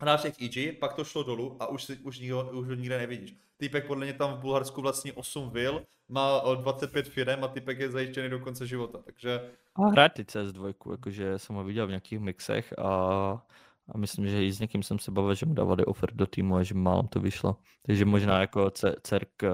hrál 0.00 0.18
v 0.18 0.22
těch 0.22 0.42
EG, 0.42 0.72
pak 0.72 0.94
to 0.94 1.04
šlo 1.04 1.22
dolů 1.22 1.56
a 1.60 1.66
už, 1.66 1.90
už, 2.02 2.18
nikdo, 2.18 2.50
už 2.52 2.68
ho 2.68 2.74
nikde 2.74 2.98
nevidíš. 2.98 3.36
Týpek 3.56 3.86
podle 3.86 4.04
mě 4.04 4.12
tam 4.14 4.34
v 4.34 4.40
Bulharsku 4.40 4.82
vlastní 4.82 5.12
8 5.12 5.50
vil, 5.50 5.82
má 6.08 6.40
o 6.40 6.54
25 6.54 7.08
firem 7.08 7.44
a 7.44 7.48
týpek 7.48 7.78
je 7.78 7.90
zajištěný 7.90 8.30
do 8.30 8.38
konce 8.38 8.66
života, 8.66 8.98
takže 9.04 9.40
A 9.74 9.86
hrát 9.86 10.12
ty 10.12 10.22
CS2, 10.22 10.74
jakože 10.90 11.38
jsem 11.38 11.56
ho 11.56 11.64
viděl 11.64 11.86
v 11.86 11.90
nějakých 11.90 12.20
mixech 12.20 12.78
a, 12.78 13.46
a 13.88 13.98
myslím, 13.98 14.28
že 14.28 14.44
i 14.44 14.52
s 14.52 14.60
někým 14.60 14.82
jsem 14.82 14.98
se 14.98 15.10
bavil, 15.10 15.34
že 15.34 15.46
mu 15.46 15.54
dávali 15.54 15.84
offer 15.84 16.14
do 16.14 16.26
týmu 16.26 16.56
a 16.56 16.62
že 16.62 16.74
málo 16.74 17.02
to 17.02 17.20
vyšlo. 17.20 17.56
Takže 17.86 18.04
možná 18.04 18.40
jako 18.40 18.70
C- 18.70 18.96
CERK 19.02 19.42
eh, 19.42 19.48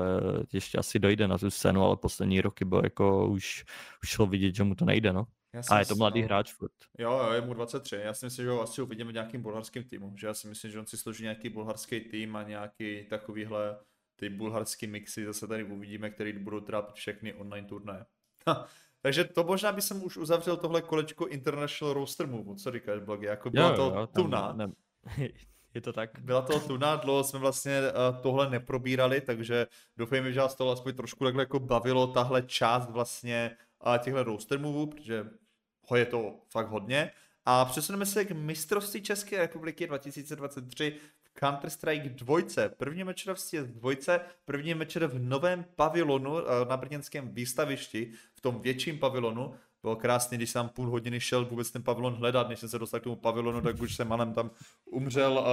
ještě 0.53 0.79
asi 0.79 0.99
dojde 0.99 1.29
na 1.29 1.39
tu 1.39 1.51
scénu, 1.51 1.83
ale 1.83 1.97
poslední 1.97 2.41
roky 2.41 2.65
bylo 2.65 2.81
jako 2.85 3.29
už, 3.29 3.65
už 4.03 4.09
šlo 4.09 4.27
vidět, 4.27 4.55
že 4.55 4.65
mu 4.65 4.75
to 4.75 4.85
nejde, 4.85 5.13
no. 5.13 5.27
A 5.71 5.79
je 5.79 5.87
to 5.87 5.97
mladý 5.97 6.21
no, 6.21 6.27
hráč 6.27 6.53
furt. 6.53 6.73
Jo, 6.99 7.11
jo, 7.13 7.33
je 7.33 7.41
mu 7.41 7.55
23, 7.55 7.97
já 7.97 8.15
si 8.15 8.27
myslím, 8.27 8.45
že 8.45 8.51
ho 8.51 8.63
asi 8.63 8.83
uvidíme 8.83 9.11
v 9.11 9.15
nějakým 9.15 9.43
bulharským 9.43 9.85
týmu, 9.85 10.15
že 10.17 10.27
já 10.27 10.35
si 10.35 10.49
myslím, 10.49 10.71
že 10.71 10.79
on 10.79 10.87
si 10.87 10.97
složí 10.97 11.23
nějaký 11.23 11.49
bulharský 11.49 12.01
tým 12.01 12.37
a 12.37 12.43
nějaký 12.43 13.07
takovýhle 13.11 13.79
ty 14.17 14.29
bulharský 14.29 14.87
mixy 14.87 15.27
zase 15.27 15.47
tady 15.47 15.65
uvidíme, 15.65 16.11
který 16.11 16.33
budou 16.33 16.61
trápit 16.61 16.95
všechny 16.95 17.35
online 17.35 17.69
turnaje. 17.69 18.05
Takže 19.03 19.25
to 19.25 19.45
možná 19.45 19.73
by 19.73 19.83
jsem 19.83 20.05
už 20.05 20.17
uzavřel 20.17 20.57
tohle 20.57 20.83
kolečko 20.83 21.27
International 21.27 21.95
Roster 21.95 22.27
Move, 22.27 22.57
co 22.57 22.71
říkáš, 22.71 23.01
blogy, 23.01 23.27
jako 23.27 23.51
byla 23.51 23.77
to 23.77 23.91
tam 23.91 24.07
tuna. 24.07 24.53
Ne, 24.53 24.69
je 25.75 25.81
to 25.81 25.93
tak. 25.93 26.11
Byla 26.21 26.43
to 26.43 26.61
tuna, 26.61 26.97
dlouho 26.97 27.25
jsme 27.25 27.39
vlastně 27.39 27.81
uh, 27.81 28.23
tohle 28.23 28.51
neprobírali, 28.51 29.21
takže 29.21 29.67
doufejme, 29.97 30.33
že 30.33 30.41
vás 30.41 30.55
to 30.55 30.71
aspoň 30.71 30.95
trošku 30.95 31.25
takhle 31.25 31.43
jako 31.43 31.61
bavilo, 31.61 32.07
tahle 32.07 32.43
část 32.43 32.91
vlastně 32.91 33.57
uh, 33.87 33.99
těchto 33.99 34.23
roster 34.23 34.59
moveů, 34.59 34.87
protože 34.87 35.27
ho 35.89 35.97
je 35.97 36.07
to 36.07 36.35
fakt 36.51 36.69
hodně. 36.69 37.11
A 37.45 37.65
přesuneme 37.65 38.07
se 38.07 38.25
k 38.25 38.31
mistrovství 38.31 39.03
České 39.03 39.39
republiky 39.39 39.87
2023 39.87 40.97
v 41.22 41.22
Counter-Strike 41.41 42.15
dvojce. 42.15 42.69
První 42.69 43.05
mečerovství 43.05 43.57
je 43.57 43.65
dvojce, 43.65 44.21
první 44.45 44.75
mečer 44.75 45.07
v 45.07 45.19
novém 45.19 45.65
pavilonu 45.77 46.33
uh, 46.33 46.41
na 46.69 46.77
brněnském 46.77 47.29
výstavišti, 47.29 48.13
v 48.35 48.41
tom 48.41 48.61
větším 48.61 48.99
pavilonu. 48.99 49.55
Bylo 49.83 49.97
krásně, 49.97 50.37
když 50.37 50.51
jsem 50.51 50.69
půl 50.69 50.91
hodiny 50.91 51.21
šel 51.21 51.45
vůbec 51.45 51.71
ten 51.71 51.83
pavilon 51.83 52.15
hledat, 52.15 52.49
než 52.49 52.59
jsem 52.59 52.69
se 52.69 52.79
dostal 52.79 53.01
k 53.01 53.03
tomu 53.03 53.17
pavilonu, 53.17 53.61
tak 53.61 53.81
už 53.81 53.97
jsem 53.97 54.09
malem 54.09 54.33
tam 54.33 54.51
umřel, 54.85 55.45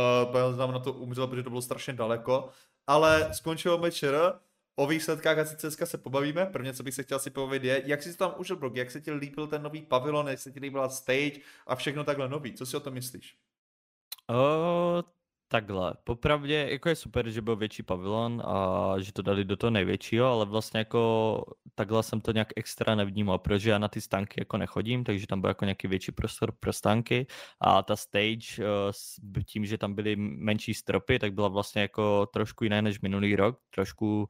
uh, 0.42 0.58
tam 0.58 0.72
na 0.72 0.80
to 0.80 0.94
umřel, 0.94 1.28
protože 1.28 1.44
to 1.44 1.50
bylo 1.50 1.62
strašně 1.62 1.94
daleko. 1.94 2.50
Ale 2.88 3.30
skončilo 3.34 3.78
mečer, 3.78 4.40
o 4.80 4.88
výsledkách 4.88 5.38
asi 5.38 5.58
CSK 5.58 5.88
se 5.88 5.98
pobavíme. 5.98 6.46
Prvně, 6.46 6.74
co 6.74 6.84
bych 6.84 6.94
se 6.94 7.04
chtěl 7.04 7.20
si 7.20 7.30
pobavit, 7.30 7.64
je, 7.64 7.82
jak 7.86 8.04
jsi 8.04 8.18
tam 8.18 8.34
užil, 8.38 8.56
Brok, 8.56 8.76
jak 8.76 8.92
se 8.92 9.02
ti 9.02 9.12
líbil 9.12 9.48
ten 9.48 9.62
nový 9.62 9.82
pavilon, 9.82 10.28
jak 10.28 10.40
se 10.40 10.52
ti 10.52 10.60
líbila 10.60 10.90
stage 10.90 11.40
a 11.68 11.76
všechno 11.76 12.04
takhle 12.04 12.30
nový. 12.30 12.54
Co 12.54 12.66
si 12.66 12.78
o 12.78 12.80
tom 12.80 12.94
myslíš? 12.94 13.38
O, 14.30 15.04
takhle, 15.50 15.94
popravdě 16.04 16.68
jako 16.70 16.90
je 16.90 16.96
super, 16.96 17.30
že 17.30 17.42
byl 17.42 17.56
větší 17.56 17.84
pavilon 17.84 18.44
a 18.46 18.94
že 19.00 19.14
to 19.14 19.22
dali 19.22 19.46
do 19.46 19.58
toho 19.58 19.72
největšího, 19.72 20.28
ale 20.28 20.46
vlastně 20.46 20.78
jako 20.78 21.44
takhle 21.76 22.04
jsem 22.04 22.22
to 22.22 22.32
nějak 22.32 22.48
extra 22.56 22.96
nevnímal, 22.96 23.40
protože 23.40 23.70
já 23.70 23.78
na 23.78 23.88
ty 23.88 24.02
stánky 24.02 24.42
jako 24.42 24.58
nechodím, 24.58 25.04
takže 25.04 25.28
tam 25.28 25.42
byl 25.42 25.50
jako 25.50 25.66
nějaký 25.66 25.88
větší 25.88 26.12
prostor 26.12 26.52
pro 26.52 26.74
stánky. 26.74 27.28
A 27.62 27.84
ta 27.84 27.96
stage 27.96 28.64
eh, 29.38 29.44
tím, 29.44 29.66
že 29.66 29.78
tam 29.78 29.94
byly 29.94 30.16
menší 30.16 30.74
stropy, 30.74 31.20
tak 31.20 31.34
byla 31.34 31.48
vlastně 31.48 31.82
jako 31.82 32.26
trošku 32.26 32.64
jiná 32.64 32.82
než 32.82 33.02
minulý 33.02 33.36
rok, 33.36 33.60
trošku 33.70 34.30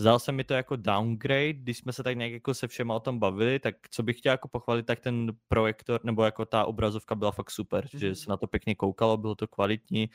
Zdál 0.00 0.18
se 0.18 0.32
mi 0.32 0.44
to 0.44 0.54
jako 0.54 0.76
downgrade, 0.76 1.52
když 1.52 1.78
jsme 1.78 1.92
se 1.92 2.02
tak 2.02 2.16
nějak 2.16 2.32
jako 2.32 2.54
se 2.54 2.68
všema 2.68 2.94
o 2.94 3.00
tom 3.00 3.18
bavili, 3.18 3.58
tak 3.58 3.74
co 3.90 4.02
bych 4.02 4.18
chtěl 4.18 4.30
jako 4.30 4.48
pochválit, 4.48 4.86
tak 4.86 5.00
ten 5.00 5.32
projektor, 5.48 6.00
nebo 6.04 6.24
jako 6.24 6.44
ta 6.44 6.64
obrazovka 6.64 7.14
byla 7.14 7.32
fakt 7.32 7.50
super, 7.50 7.84
mm-hmm. 7.84 7.90
Mhm. 7.92 8.00
že 8.00 8.14
se 8.14 8.30
na 8.30 8.36
to 8.36 8.46
pěkně 8.46 8.74
koukalo, 8.74 9.16
bylo 9.16 9.34
to 9.34 9.48
kvalitní, 9.48 10.10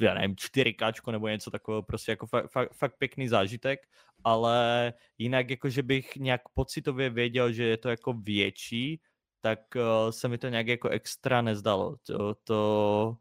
já 0.00 0.14
nevím, 0.14 0.34
4K 0.34 1.12
nebo 1.12 1.28
něco 1.28 1.50
takového, 1.50 1.82
prostě 1.82 2.12
jako 2.12 2.26
fakt, 2.26 2.50
fakt, 2.50 2.72
fakt 2.72 2.98
pěkný 2.98 3.28
zážitek, 3.28 3.80
ale 4.24 4.92
jinak 5.18 5.50
jako, 5.50 5.68
že 5.68 5.82
bych 5.82 6.16
nějak 6.16 6.40
pocitově 6.54 7.10
věděl, 7.10 7.52
že 7.52 7.64
je 7.64 7.76
to 7.76 7.88
jako 7.88 8.12
větší, 8.12 9.00
tak 9.40 9.60
uh, 9.76 10.10
se 10.10 10.28
mi 10.28 10.38
to 10.38 10.48
nějak 10.48 10.66
jako 10.66 10.88
extra 10.88 11.42
nezdalo. 11.42 11.96
To, 12.06 12.34
to 12.34 13.16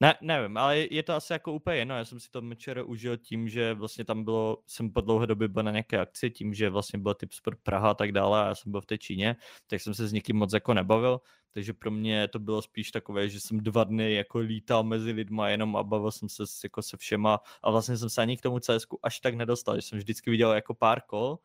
ne, 0.00 0.14
nevím, 0.20 0.56
ale 0.56 0.78
je 0.78 1.02
to 1.02 1.14
asi 1.14 1.32
jako 1.32 1.52
úplně 1.52 1.76
jedno. 1.76 1.96
Já 1.96 2.04
jsem 2.04 2.20
si 2.20 2.30
to 2.30 2.42
večer 2.42 2.82
užil 2.86 3.16
tím, 3.16 3.48
že 3.48 3.74
vlastně 3.74 4.04
tam 4.04 4.24
bylo, 4.24 4.62
jsem 4.66 4.90
po 4.90 5.00
dlouhé 5.00 5.26
době 5.26 5.48
byl 5.48 5.62
na 5.62 5.70
nějaké 5.70 5.98
akci, 5.98 6.30
tím, 6.30 6.54
že 6.54 6.70
vlastně 6.70 6.98
byl 6.98 7.14
typ 7.14 7.32
Sport 7.32 7.58
Praha 7.62 7.90
a 7.90 7.94
tak 7.94 8.12
dále 8.12 8.42
a 8.42 8.46
já 8.46 8.54
jsem 8.54 8.72
byl 8.72 8.80
v 8.80 8.86
té 8.86 8.98
Číně, 8.98 9.36
tak 9.66 9.80
jsem 9.80 9.94
se 9.94 10.08
s 10.08 10.12
nikým 10.12 10.36
moc 10.36 10.52
jako 10.52 10.74
nebavil, 10.74 11.20
takže 11.52 11.72
pro 11.72 11.90
mě 11.90 12.28
to 12.28 12.38
bylo 12.38 12.62
spíš 12.62 12.90
takové, 12.90 13.28
že 13.28 13.40
jsem 13.40 13.60
dva 13.60 13.84
dny 13.84 14.14
jako 14.14 14.38
lítal 14.38 14.84
mezi 14.84 15.12
lidma 15.12 15.48
jenom 15.48 15.76
a 15.76 15.82
bavil 15.82 16.10
jsem 16.10 16.28
se 16.28 16.44
jako 16.64 16.82
se 16.82 16.96
všema 16.96 17.40
a 17.62 17.70
vlastně 17.70 17.96
jsem 17.96 18.10
se 18.10 18.22
ani 18.22 18.36
k 18.36 18.42
tomu 18.42 18.60
CSku 18.60 18.98
až 19.02 19.20
tak 19.20 19.34
nedostal, 19.34 19.76
že 19.76 19.82
jsem 19.82 19.98
vždycky 19.98 20.30
viděl 20.30 20.52
jako 20.52 20.74
pár 20.74 21.00
kol, 21.00 21.38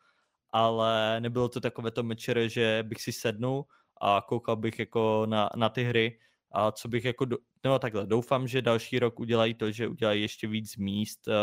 ale 0.52 1.20
nebylo 1.20 1.48
to 1.48 1.60
takové 1.60 1.90
to 1.90 2.02
mečere, 2.02 2.48
že 2.48 2.84
bych 2.86 3.02
si 3.02 3.12
sednul 3.12 3.64
a 4.00 4.22
koukal 4.28 4.56
bych 4.56 4.78
jako 4.78 5.26
na, 5.28 5.50
na 5.56 5.68
ty 5.68 5.84
hry, 5.84 6.18
a 6.52 6.72
co 6.72 6.88
bych 6.88 7.04
jako, 7.04 7.24
do, 7.24 7.36
no 7.64 7.78
takhle, 7.78 8.06
doufám, 8.06 8.48
že 8.48 8.62
další 8.62 8.98
rok 8.98 9.20
udělají 9.20 9.54
to, 9.54 9.70
že 9.70 9.88
udělají 9.88 10.22
ještě 10.22 10.46
víc 10.46 10.76
míst, 10.76 11.28
uh, 11.28 11.34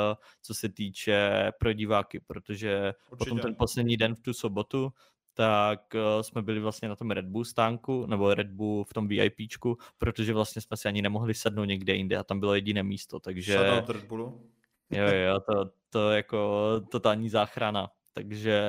co 0.41 0.53
se 0.53 0.69
týče 0.69 1.51
pro 1.59 1.73
diváky, 1.73 2.19
protože 2.19 2.93
Určitě. 3.11 3.29
potom 3.29 3.39
ten 3.39 3.55
poslední 3.55 3.97
den 3.97 4.15
v 4.15 4.21
tu 4.21 4.33
sobotu, 4.33 4.93
tak 5.33 5.81
uh, 5.95 6.21
jsme 6.21 6.41
byli 6.41 6.59
vlastně 6.59 6.89
na 6.89 6.95
tom 6.95 7.11
Red 7.11 7.25
Bull 7.25 7.45
stánku, 7.45 8.05
nebo 8.05 8.33
Red 8.33 8.47
Bull 8.47 8.83
v 8.83 8.93
tom 8.93 9.07
VIPčku, 9.07 9.77
protože 9.97 10.33
vlastně 10.33 10.61
jsme 10.61 10.77
si 10.77 10.87
ani 10.87 11.01
nemohli 11.01 11.33
sednout 11.33 11.65
někde 11.65 11.95
jinde 11.95 12.17
a 12.17 12.23
tam 12.23 12.39
bylo 12.39 12.55
jediné 12.55 12.83
místo, 12.83 13.19
takže... 13.19 13.81
Red 13.87 14.05
Bullu. 14.05 14.41
Jo, 14.91 15.05
jo, 15.07 15.39
to, 15.39 15.71
to 15.89 16.11
jako 16.11 16.71
totální 16.91 17.29
záchrana. 17.29 17.89
Takže 18.23 18.61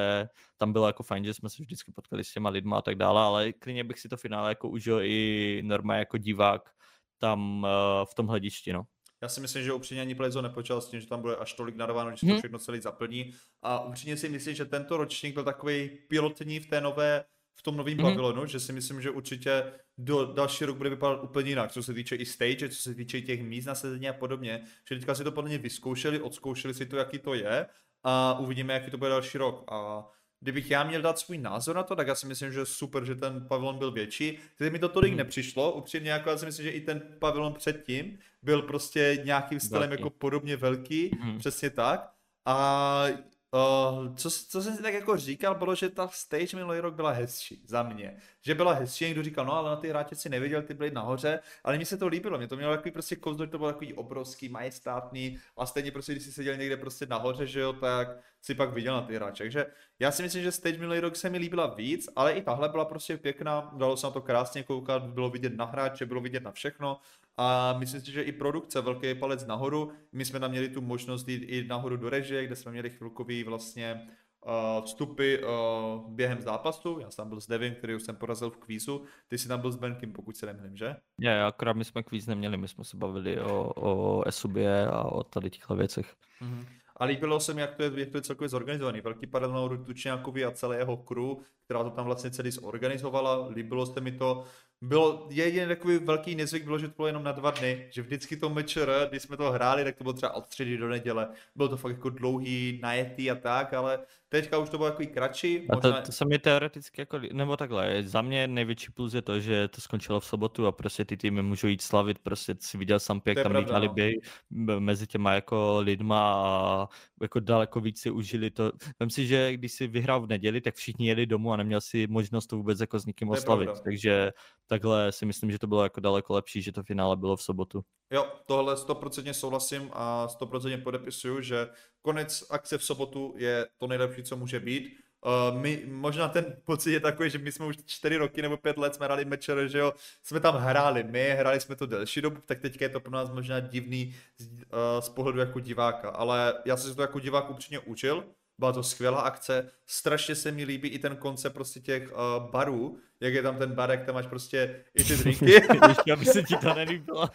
tam 0.57 0.73
bylo 0.73 0.87
jako 0.87 1.03
fajn, 1.03 1.25
že 1.25 1.35
jsme 1.35 1.51
se 1.51 1.63
vždycky 1.63 1.93
potkali 1.93 2.25
s 2.25 2.33
těma 2.33 2.51
lidma 2.51 2.79
a 2.79 2.83
tak 2.83 2.95
dále, 2.95 3.23
ale 3.23 3.53
klidně 3.53 3.85
bych 3.85 4.01
si 4.01 4.09
to 4.09 4.17
finále 4.17 4.51
jako 4.51 4.69
užil 4.69 5.01
i 5.03 5.61
normálně 5.65 5.99
jako 5.99 6.19
divák 6.19 6.71
tam 7.19 7.63
uh, 7.63 7.69
v 8.11 8.15
tom 8.15 8.27
hledišti, 8.27 8.73
no. 8.73 8.83
Já 9.23 9.29
si 9.29 9.41
myslím, 9.41 9.65
že 9.65 9.73
upřímně 9.73 10.03
ani 10.03 10.15
Playzone 10.15 10.49
nepočal 10.49 10.81
s 10.81 10.89
tím, 10.89 11.01
že 11.01 11.07
tam 11.07 11.21
bude 11.21 11.37
až 11.37 11.53
tolik 11.55 11.77
narováno, 11.77 12.11
že 12.11 12.17
se 12.17 12.27
to 12.27 12.33
Mhm. 12.33 12.39
všechno 12.39 12.59
celý 12.59 12.81
zaplní. 12.81 13.33
A 13.63 13.81
upřímně 13.85 14.17
si 14.17 14.29
myslím, 14.29 14.55
že 14.55 14.65
tento 14.65 14.97
ročník 14.97 15.35
byl 15.35 15.45
takový 15.45 15.89
pilotní 16.09 16.61
v 16.61 16.67
té 16.67 16.81
nové, 16.81 17.25
v 17.59 17.63
tom 17.63 17.77
novém 17.77 17.95
Mhm. 17.95 18.03
pavilonu, 18.03 18.47
že 18.47 18.61
si 18.61 18.73
myslím, 18.73 19.01
že 19.03 19.11
určitě 19.11 19.73
do 19.99 20.33
další 20.33 20.65
rok 20.65 20.77
bude 20.77 20.91
vypadat 20.91 21.23
úplně 21.25 21.51
jinak, 21.51 21.73
co 21.73 21.83
se 21.83 21.95
týče 21.95 22.17
i 22.17 22.27
stage, 22.27 22.69
co 22.69 22.83
se 22.83 22.95
týče 22.95 23.21
těch 23.23 23.43
míst 23.43 23.65
nasazení 23.67 24.09
a 24.09 24.13
podobně. 24.13 24.65
Že 24.89 24.95
teďka 24.95 25.15
si 25.15 25.25
to 25.25 25.33
podle 25.33 25.49
mě 25.49 25.59
vyzkoušeli, 25.59 26.21
odzkoušeli 26.21 26.75
si 26.75 26.87
to, 26.87 26.97
jaký 26.97 27.19
to 27.19 27.35
je 27.35 27.67
a 28.05 28.37
uvidíme, 28.39 28.73
jaký 28.75 28.91
to 28.91 28.99
bude 28.99 29.11
další 29.11 29.39
rok. 29.39 29.65
A 29.73 30.09
kdybych 30.41 30.71
já 30.71 30.85
měl 30.85 31.03
dát 31.03 31.19
svůj 31.19 31.39
názor 31.39 31.77
na 31.77 31.83
to, 31.83 31.97
tak 31.97 32.07
já 32.07 32.15
si 32.15 32.27
myslím, 32.27 32.53
že 32.53 32.67
super, 32.67 33.05
že 33.05 33.15
ten 33.15 33.47
pavilon 33.49 33.79
byl 33.79 33.91
větší. 33.93 34.39
Teď 34.59 34.73
mi 34.73 34.79
to 34.79 34.89
tolik 34.89 35.11
Mhm. 35.11 35.19
nepřišlo, 35.19 35.73
upřímně 35.73 36.11
jako 36.11 36.31
já 36.31 36.39
si 36.39 36.47
myslím, 36.47 36.65
že 36.65 36.71
i 36.71 36.81
ten 36.81 37.03
pavilon 37.19 37.55
předtím 37.55 38.19
byl 38.43 38.63
prostě 38.63 39.19
nějakým 39.25 39.61
stylem 39.61 39.89
Velký. 39.91 40.03
jako 40.03 40.11
podobně 40.11 40.57
velký, 40.57 41.11
Mhm. 41.21 41.39
přesně 41.39 41.71
tak. 41.71 42.11
A 42.47 43.07
uh, 43.53 44.15
co, 44.17 44.31
co 44.31 44.63
jsem 44.63 44.77
si 44.77 44.83
tak 44.83 44.95
jako 44.95 45.17
říkal, 45.17 45.55
bylo, 45.55 45.75
že 45.75 45.89
ta 45.89 46.09
stage 46.09 46.57
minulý 46.57 46.81
rok 46.81 46.95
byla 46.95 47.11
hezčí 47.11 47.63
za 47.67 47.83
mě. 47.83 48.17
Že 48.43 48.55
byla 48.55 48.73
hezčí, 48.73 49.05
někdo 49.05 49.23
říkal, 49.23 49.45
no 49.45 49.53
ale 49.53 49.71
na 49.71 49.77
ty 49.77 49.89
hráče 49.89 50.15
si 50.15 50.29
neviděl, 50.29 50.63
ty 50.63 50.75
byli 50.75 50.91
nahoře, 50.91 51.41
ale 51.65 51.77
mně 51.77 51.87
se 51.87 51.97
to 51.97 52.07
líbilo, 52.07 52.39
mě 52.39 52.49
to 52.49 52.57
mělo 52.57 52.77
takový 52.77 52.91
prostě 52.91 53.17
kouzlo, 53.17 53.47
to 53.47 53.59
bylo 53.59 53.73
takový 53.73 53.95
obrovský, 53.95 54.49
majestátný 54.49 55.39
a 55.57 55.67
stejně 55.67 55.91
prostě, 55.91 56.13
když 56.13 56.25
jsi 56.25 56.33
seděl 56.33 56.57
někde 56.57 56.77
prostě 56.77 57.07
nahoře, 57.07 57.47
že 57.47 57.61
jo, 57.61 57.73
tak 57.73 58.09
si 58.43 58.55
pak 58.55 58.73
viděl 58.73 58.95
na 58.95 59.03
ty 59.03 59.15
hráče. 59.15 59.45
Takže 59.45 59.67
já 59.99 60.11
si 60.11 60.23
myslím, 60.23 60.43
že 60.43 60.53
stage 60.53 60.79
minulý 60.79 61.01
rok 61.01 61.17
se 61.17 61.31
mi 61.31 61.39
líbila 61.39 61.67
víc, 61.67 62.09
ale 62.17 62.33
i 62.33 62.43
tahle 62.43 62.69
byla 62.69 62.85
prostě 62.85 63.17
pěkná, 63.17 63.71
dalo 63.77 63.97
se 63.97 64.07
na 64.07 64.11
to 64.11 64.21
krásně 64.21 64.63
koukat, 64.63 65.03
bylo 65.03 65.31
vidět 65.31 65.57
na 65.57 65.65
hráče, 65.65 66.07
bylo 66.07 66.21
vidět 66.21 66.43
na 66.43 66.53
všechno 66.53 67.01
a 67.43 67.75
myslím 67.79 68.01
si, 68.01 68.13
že 68.13 68.23
i 68.23 68.33
produkce, 68.33 68.81
velký 68.81 69.15
palec 69.15 69.47
nahoru, 69.47 69.93
my 70.13 70.25
jsme 70.25 70.41
tam 70.41 70.51
měli 70.51 70.69
tu 70.69 70.81
možnost 70.81 71.29
jít 71.29 71.43
i 71.43 71.65
nahoru 71.69 71.97
do 71.97 72.11
režie, 72.11 72.47
kde 72.47 72.57
jsme 72.57 72.73
měli 72.73 72.91
chvilkový 72.91 73.45
vlastně 73.45 74.09
uh, 74.47 74.85
vstupy 74.85 75.37
uh, 75.37 76.11
během 76.11 76.41
zápasu, 76.41 76.99
já 77.01 77.11
jsem 77.11 77.23
tam 77.23 77.29
byl 77.29 77.41
s 77.41 77.47
Devin, 77.47 77.75
který 77.75 77.95
už 77.95 78.03
jsem 78.03 78.17
porazil 78.17 78.51
v 78.51 78.57
kvízu, 78.57 79.05
ty 79.29 79.39
jsi 79.39 79.49
tam 79.49 79.61
byl 79.61 79.73
s 79.73 79.77
Benkem, 79.77 80.13
pokud 80.13 80.37
se 80.37 80.47
nemýlím, 80.47 80.77
že? 80.77 80.97
Já 81.21 81.49
akorát 81.49 81.77
my 81.77 81.85
jsme 81.85 82.03
kvíz 82.03 82.27
neměli, 82.27 82.57
my 82.57 82.69
jsme 82.69 82.85
se 82.85 82.97
bavili 82.97 83.41
o, 83.41 83.73
o 83.77 84.23
SUBě 84.31 84.87
a 84.87 85.03
o 85.03 85.25
tady 85.25 85.51
těchto 85.51 85.77
věcech. 85.77 86.15
Mm-hmm. 86.43 86.65
A 86.97 87.05
líbilo 87.05 87.41
se 87.41 87.55
mi, 87.55 87.61
jak 87.61 87.75
to 87.75 87.83
je, 87.83 87.91
jak 87.97 88.09
to 88.11 88.19
je 88.19 88.23
celkově 88.23 88.49
zorganizovaný. 88.49 89.01
Velký 89.01 89.27
padel 89.27 89.53
nahoru 89.53 89.85
Tučňákovi 89.85 90.45
a 90.45 90.51
celé 90.51 90.77
jeho 90.77 90.97
crew, 90.97 91.37
která 91.65 91.85
to 91.85 91.91
tam 91.91 92.05
vlastně 92.05 92.31
celý 92.31 92.51
zorganizovala. 92.51 93.49
Líbilo 93.49 93.87
se 93.87 94.01
mi 94.01 94.13
to. 94.13 94.45
Bylo 94.83 95.27
jediný 95.31 95.67
takový 95.67 95.99
velký 95.99 96.35
nezvyk, 96.35 96.65
bylo, 96.65 96.79
že 96.79 96.89
to 96.89 96.95
bylo 96.97 97.07
jenom 97.07 97.23
na 97.25 97.33
dva 97.33 97.51
dny, 97.51 97.89
že 97.91 98.03
vždycky 98.03 98.37
to 98.37 98.51
mečer, 98.51 99.07
když 99.11 99.23
jsme 99.23 99.37
to 99.37 99.51
hráli, 99.51 99.85
tak 99.85 99.97
to 99.97 100.05
bylo 100.05 100.13
třeba 100.15 100.33
od 100.33 100.47
středy 100.47 100.77
do 100.77 100.89
neděle. 100.89 101.29
Bylo 101.57 101.69
to 101.69 101.77
fakt 101.77 101.93
jako 101.93 102.11
dlouhý, 102.11 102.79
najetý 102.83 103.31
a 103.31 103.35
tak, 103.35 103.75
ale 103.75 103.99
teďka 104.31 104.59
už 104.59 104.71
to 104.71 104.79
bylo 104.79 104.91
takový 104.91 105.07
kratší. 105.09 105.59
A 105.71 105.75
Možná... 105.75 106.01
to, 106.01 106.07
to 106.07 106.13
se 106.13 106.25
mi 106.25 106.39
teoreticky 106.39 107.01
jako, 107.01 107.21
nebo 107.33 107.57
takhle, 107.57 108.03
za 108.03 108.23
mě 108.23 108.49
největší 108.49 108.93
plus 108.93 109.15
je 109.15 109.23
to, 109.23 109.41
že 109.41 109.69
to 109.69 109.81
skončilo 109.81 110.21
v 110.21 110.25
sobotu 110.27 110.67
a 110.67 110.73
prostě 110.73 111.05
ty 111.05 111.17
týmy 111.17 111.43
můžou 111.43 111.67
jít 111.67 111.83
slavit, 111.83 112.19
prostě 112.19 112.55
si 112.61 112.79
viděl 112.79 113.01
To 113.01 113.15
jak 113.27 113.43
tam 113.43 113.53
pravda, 113.53 113.59
lítali 113.59 114.15
no. 114.51 114.81
mezi 114.81 115.07
těma 115.07 115.33
jako 115.33 115.79
lidma 115.81 116.33
a 116.35 116.89
jako 117.23 117.41
daleko 117.41 117.81
víc 117.81 118.01
si 118.01 118.11
užili 118.11 118.51
to. 118.51 118.73
Vem 119.01 119.11
si, 119.11 119.27
že 119.27 119.53
když 119.53 119.73
si 119.73 119.87
vyhrál 119.87 120.21
v 120.21 120.27
neděli, 120.27 120.61
tak 120.61 120.75
všichni 120.75 121.09
jeli 121.09 121.27
domů 121.27 121.53
a 121.53 121.57
neměl 121.57 121.81
si 121.81 122.07
možnost 122.07 122.47
to 122.47 122.57
vůbec 122.57 122.81
jako 122.81 122.99
s 122.99 123.07
nikým 123.07 123.29
To 123.29 123.33
oslavit, 123.33 123.67
pravda. 123.67 123.83
takže 123.85 124.31
takhle 124.67 125.13
si 125.13 125.27
myslím, 125.27 125.51
že 125.51 125.59
to 125.59 125.67
bylo 125.67 125.83
jako 125.83 126.01
daleko 126.01 126.35
lepší, 126.35 126.63
že 126.63 126.73
to 126.73 126.83
finále 126.83 127.17
bylo 127.17 127.37
v 127.37 127.43
sobotu. 127.43 127.85
Jo, 128.13 128.27
tohle 128.47 128.75
100% 128.75 129.31
souhlasím 129.31 129.91
a 129.93 130.27
100% 130.27 130.83
podepisuju, 130.83 131.41
že 131.41 131.69
konec 132.03 132.45
akce 132.51 132.79
v 132.79 132.85
sobotu 132.85 133.35
je 133.37 133.67
to 133.79 133.87
nejlepší, 133.87 134.23
co 134.23 134.37
může 134.37 134.61
být. 134.61 134.97
Uh, 135.27 135.61
my, 135.61 135.83
možná 135.87 136.29
ten 136.29 136.57
pocit 136.65 136.93
je 136.93 137.01
takový, 137.01 137.31
že 137.31 137.39
my 137.39 137.53
jsme 137.53 137.67
už 137.67 137.77
čtyři 137.87 138.17
roky 138.17 138.43
nebo 138.43 138.57
pět 138.57 138.79
let 138.79 138.95
jsme 138.95 139.07
hráli 139.07 139.25
mečer, 139.25 139.69
že 139.69 139.79
jo, 139.79 139.93
jsme 140.23 140.41
tam 140.41 140.55
hráli 140.55 141.05
my, 141.05 141.31
hráli 141.31 141.61
jsme 141.61 141.77
to 141.77 141.87
delší 141.87 142.21
dobu, 142.21 142.41
tak 142.47 142.61
teďka 142.61 142.85
je 142.85 142.89
to 142.89 143.01
pro 143.01 143.13
nás 143.13 143.31
možná 143.31 143.61
divný 143.61 144.15
z, 144.39 144.47
uh, 144.49 144.63
z 145.01 145.09
pohledu 145.09 145.39
jako 145.39 145.61
diváka, 145.61 146.11
ale 146.11 146.55
já 146.65 146.77
jsem 146.77 146.91
si 146.91 146.97
to 146.97 147.03
jako 147.03 147.21
divák 147.21 147.51
upřímně 147.51 147.79
učil, 147.79 148.25
byla 148.61 148.73
to 148.73 148.83
skvělá 148.83 149.21
akce, 149.21 149.71
strašně 149.87 150.35
se 150.35 150.53
mi 150.53 150.65
líbí 150.65 150.89
i 150.89 150.99
ten 150.99 151.17
koncept 151.17 151.53
prostě 151.55 151.81
těch 151.81 152.13
uh, 152.13 152.51
barů, 152.51 152.99
jak 153.21 153.35
je 153.35 153.43
tam 153.43 153.57
ten 153.59 153.73
bar, 153.75 153.91
jak 153.91 154.05
tam 154.07 154.15
máš 154.15 154.27
prostě 154.27 154.85
i 154.95 155.05
ty 155.05 155.17
drinky. 155.17 155.51
Ještě, 155.89 156.13
aby 156.13 156.25
se 156.25 156.43
ti 156.43 156.57
to 156.57 156.75
nelíbilo. 156.75 157.29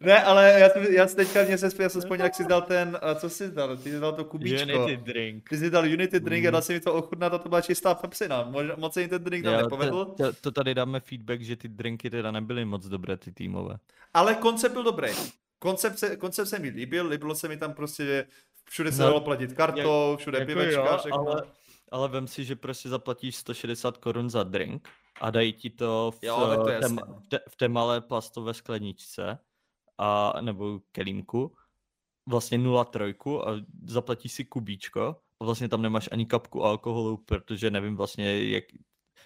Ne, 0.00 0.22
ale 0.22 0.54
já 0.60 0.68
jsem, 0.70 0.82
já 0.82 1.06
teďka, 1.06 1.44
mě 1.44 1.58
se, 1.58 1.82
já 1.82 1.88
jsem 1.88 2.00
vzpomněl, 2.00 2.26
jak 2.26 2.34
jsi 2.34 2.44
dal 2.44 2.62
ten, 2.62 2.98
a 3.02 3.14
co 3.14 3.30
jsi 3.30 3.50
dal, 3.50 3.76
ty 3.76 3.90
jsi 3.90 4.00
dal 4.00 4.12
to 4.12 4.24
kubíčko. 4.24 4.62
Unity 4.84 4.96
drink. 4.96 5.48
Ty 5.48 5.56
jsi 5.58 5.70
dal 5.70 5.84
Unity 5.84 6.20
drink 6.20 6.46
a 6.46 6.48
Mm. 6.48 6.52
dal 6.52 6.62
si 6.62 6.72
mi 6.72 6.80
to 6.80 6.94
ochutnat 6.94 7.34
a 7.34 7.38
to 7.38 7.48
byla 7.48 7.60
čistá 7.60 7.94
pepsina. 7.94 8.44
Mož, 8.44 8.66
moc 8.76 8.94
se 8.94 9.00
mi 9.00 9.08
ten 9.08 9.24
drink 9.24 9.44
tam 9.44 9.54
Jo, 9.54 9.60
nepovedl, 9.62 10.04
to, 10.04 10.14
to, 10.14 10.32
to 10.40 10.50
tady 10.50 10.74
dáme 10.74 11.00
feedback, 11.00 11.40
že 11.40 11.56
ty 11.56 11.68
drinky 11.68 12.10
teda 12.10 12.30
nebyly 12.30 12.64
moc 12.64 12.86
dobré, 12.86 13.16
ty 13.16 13.32
týmové. 13.32 13.76
ale 14.14 14.34
koncept 14.34 14.72
byl 14.72 14.82
dobrý. 14.82 15.08
Koncept 15.58 15.98
se, 15.98 16.16
koncept 16.16 16.48
se 16.48 16.58
mi 16.58 16.68
líbil, 16.68 17.06
líbilo 17.08 17.34
se 17.34 17.48
mi 17.48 17.56
tam 17.56 17.72
prostě, 17.72 18.04
že 18.04 18.24
všude 18.70 18.92
se 18.92 19.02
No, 19.02 19.08
dalo 19.08 19.20
platit 19.20 19.52
kartou, 19.52 20.16
všude 20.16 20.46
pivečka, 20.46 20.96
všechno. 20.96 21.18
ale, 21.28 21.42
ale 21.92 22.08
vem 22.08 22.26
si, 22.26 22.44
že 22.44 22.56
prostě 22.56 22.88
zaplatíš 22.88 23.36
160 23.36 23.96
korun 23.98 24.30
za 24.30 24.42
drink 24.42 24.88
a 25.20 25.30
dají 25.30 25.52
ti 25.52 25.70
to 25.70 26.10
v, 26.10 26.24
Jo, 26.24 26.36
to 26.36 26.70
eh, 26.70 26.80
té, 26.80 26.88
v, 26.88 27.28
té, 27.28 27.40
v 27.48 27.56
té 27.56 27.68
malé 27.68 28.00
plastové 28.00 28.54
skleničce 28.54 29.38
a, 29.98 30.32
nebo 30.40 30.80
kelímku, 30.92 31.56
vlastně 32.28 32.58
0,3 32.58 33.40
a 33.48 33.64
zaplatíš 33.86 34.32
si 34.32 34.44
kubíčko 34.44 35.16
a 35.40 35.44
vlastně 35.44 35.68
tam 35.68 35.82
nemáš 35.82 36.08
ani 36.12 36.26
kapku 36.26 36.64
alkoholu, 36.64 37.16
protože 37.16 37.70
nevím 37.70 37.96
vlastně, 37.96 38.50
jak... 38.50 38.64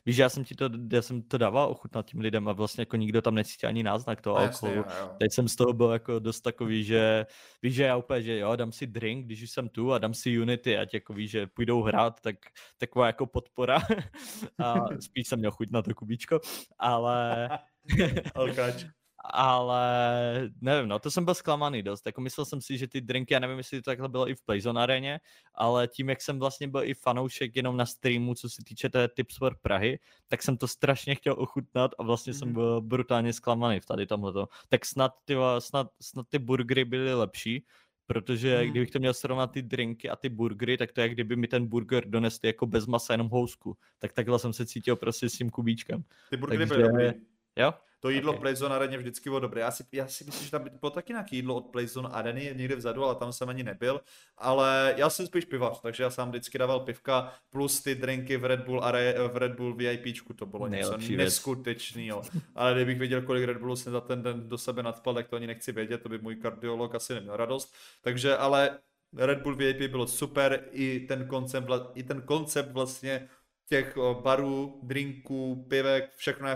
Víš, 0.07 0.17
já 0.17 0.29
jsem 0.29 0.45
ti 0.45 0.55
to, 0.55 0.71
já 0.93 1.03
jsem 1.03 1.23
to 1.23 1.39
dával 1.39 1.71
ochutnat 1.71 2.07
tím 2.07 2.21
lidem 2.21 2.49
a 2.49 2.53
vlastně 2.53 2.83
jako 2.83 2.97
nikdo 2.97 3.23
tam 3.23 3.35
necítí 3.35 3.67
ani 3.67 3.83
náznak 3.83 4.21
toho 4.21 4.37
No, 4.37 4.43
alkoholu. 4.43 4.77
jo, 4.79 4.85
jo. 5.01 5.11
Teď 5.21 5.33
jsem 5.33 5.49
z 5.49 5.57
toho 5.57 5.73
byl 5.73 5.91
jako 5.91 6.19
dost 6.19 6.41
takový, 6.41 6.85
že 6.85 7.27
víš, 7.63 7.75
že 7.75 7.83
já 7.83 7.97
úplně, 7.97 8.23
že 8.23 8.39
jo, 8.39 8.57
dám 8.57 8.73
si 8.73 8.87
drink, 8.87 9.27
když 9.27 9.43
už 9.43 9.51
jsem 9.51 9.69
tu 9.69 9.93
a 9.93 9.99
dám 9.99 10.15
si 10.15 10.39
Unity, 10.41 10.79
ať 10.79 10.95
jako 10.95 11.13
víš, 11.13 11.31
že 11.31 11.47
půjdou 11.47 11.83
hrát, 11.83 12.21
tak 12.21 12.37
taková 12.79 13.07
jako 13.07 13.27
podpora 13.27 13.79
a 14.65 14.75
spíš 15.01 15.29
jsem 15.29 15.39
měl 15.39 15.51
chuť 15.51 15.71
na 15.71 15.83
to 15.83 15.95
kubíčko, 15.95 16.41
ale, 16.79 17.49
Alkáč. 18.35 18.85
Ale 19.25 20.51
nevím, 20.61 20.89
no, 20.89 20.99
to 20.99 21.11
jsem 21.11 21.25
byl 21.25 21.35
zklamaný 21.35 21.83
dost, 21.83 22.07
jako 22.07 22.21
myslel 22.21 22.45
jsem 22.45 22.61
si, 22.61 22.79
že 22.79 22.89
ty 22.89 23.01
drinky, 23.01 23.35
já 23.35 23.41
nevím, 23.41 23.59
jestli 23.59 23.83
to 23.83 23.91
takhle 23.91 24.09
bylo 24.09 24.29
i 24.29 24.35
v 24.35 24.43
Playzone 24.43 24.83
aréně, 24.83 25.21
ale 25.55 25.89
tím, 25.89 26.09
jak 26.09 26.23
jsem 26.23 26.39
vlastně 26.39 26.69
byl 26.69 26.85
i 26.85 26.95
fanoušek 26.95 27.57
jenom 27.57 27.77
na 27.77 27.87
streamu, 27.87 28.35
co 28.35 28.51
se 28.51 28.63
týče 28.65 28.89
té 28.89 29.09
Tips 29.09 29.37
for 29.37 29.57
Prahy, 29.63 29.99
tak 30.29 30.43
jsem 30.43 30.57
to 30.57 30.69
strašně 30.69 31.15
chtěl 31.15 31.35
ochutnat 31.39 31.91
a 31.99 32.03
vlastně 32.03 32.35
jsem 32.35 32.49
Mhm. 32.49 32.55
byl 32.55 32.81
brutálně 32.81 33.33
zklamaný 33.33 33.81
v 33.81 33.87
tady 33.87 34.07
tomhleto. 34.07 34.49
Tak 34.69 34.85
snad 34.85 35.13
ty, 35.25 35.37
snad, 35.59 35.87
snad 36.01 36.27
ty 36.29 36.39
burgery 36.39 36.85
byly 36.85 37.15
lepší, 37.15 37.65
protože 38.07 38.59
Mhm. 38.63 38.71
kdybych 38.71 38.91
to 38.91 38.99
měl 38.99 39.15
srovnat 39.15 39.47
ty 39.47 39.63
drinky 39.63 40.11
a 40.11 40.17
ty 40.17 40.29
burgery, 40.29 40.77
tak 40.79 40.93
to 40.93 41.01
je, 41.01 41.03
jak 41.03 41.13
kdyby 41.13 41.37
mi 41.37 41.49
ten 41.49 41.67
burger 41.67 42.09
donesli 42.11 42.47
jako 42.49 42.67
bez 42.67 42.87
masa, 42.87 43.13
jenom 43.15 43.29
housku. 43.29 43.77
Tak 43.99 44.13
takhle 44.13 44.39
jsem 44.39 44.53
se 44.53 44.67
cítil 44.67 44.97
prostě 44.97 45.29
s 45.29 45.33
tím 45.39 45.51
kubíčkem. 45.51 46.05
Ty 46.31 46.37
burgery 46.37 46.67
Takže- 46.67 46.75
byly 46.75 46.89
dobrý. 46.89 47.21
Jo? 47.57 47.73
To 48.03 48.11
jídlo 48.11 48.31
Ok. 48.31 48.37
okay. 48.37 48.41
Playzone 48.41 48.75
Areně 48.75 48.99
vždycky 48.99 49.31
bylo 49.31 49.41
dobré. 49.41 49.61
Já 49.61 49.71
si, 49.71 49.85
já 49.93 50.07
si 50.07 50.25
myslím, 50.25 50.45
že 50.45 50.51
tam 50.51 50.65
bylo 50.81 50.91
taky 50.91 51.13
nějaké 51.13 51.37
jídlo 51.37 51.55
od 51.55 51.67
Playzone 51.67 52.09
Areny 52.09 52.55
někde 52.57 52.77
vzadu, 52.77 53.05
ale 53.05 53.15
tam 53.15 53.33
jsem 53.33 53.49
ani 53.49 53.63
nebyl. 53.63 54.01
Ale 54.39 54.95
já 54.97 55.11
jsem 55.11 55.27
spíš 55.27 55.45
pivař, 55.45 55.81
takže 55.81 56.03
já 56.03 56.11
jsem 56.11 56.29
vždycky 56.29 56.59
dával 56.59 56.81
pivka 56.81 57.33
plus 57.51 57.81
ty 57.83 57.95
drinky 57.95 58.37
v 58.37 58.45
Red 58.45 58.61
Bull, 58.61 58.85
Are, 58.85 59.15
v 59.29 59.37
Red 59.37 59.53
Bull 59.53 59.75
VIPčku, 59.75 60.35
to 60.35 60.47
bylo 60.47 60.69
něco 60.69 60.97
neskutečného. 61.17 62.23
Ale 62.55 62.75
kdybych 62.75 62.99
věděl, 62.99 63.23
kolik 63.23 63.45
Red 63.45 63.59
Bullu 63.59 63.77
jsem 63.77 63.93
za 63.93 64.01
ten 64.01 64.23
den 64.23 64.49
do 64.49 64.59
sebe 64.59 64.83
nadpal, 64.83 65.15
tak 65.15 65.29
to 65.29 65.37
ani 65.37 65.47
nechci 65.47 65.73
vědět, 65.73 66.03
to 66.03 66.09
by 66.09 66.19
můj 66.19 66.37
kardiolog 66.37 66.95
asi 66.95 67.15
neměl 67.15 67.37
radost. 67.37 67.75
Takže 68.01 68.37
ale 68.37 68.79
Red 69.17 69.43
Bull 69.43 69.57
VIP 69.57 69.91
bylo 69.91 70.07
super, 70.07 70.65
i 70.71 71.01
ten 71.01 71.27
koncept, 71.27 71.69
i 71.95 72.03
ten 72.03 72.23
koncept 72.23 72.73
vlastně 72.73 73.29
těch 73.73 73.97
barů, 74.21 74.81
drinků, 74.83 75.67
pivek, 75.69 76.13
všechno. 76.17 76.49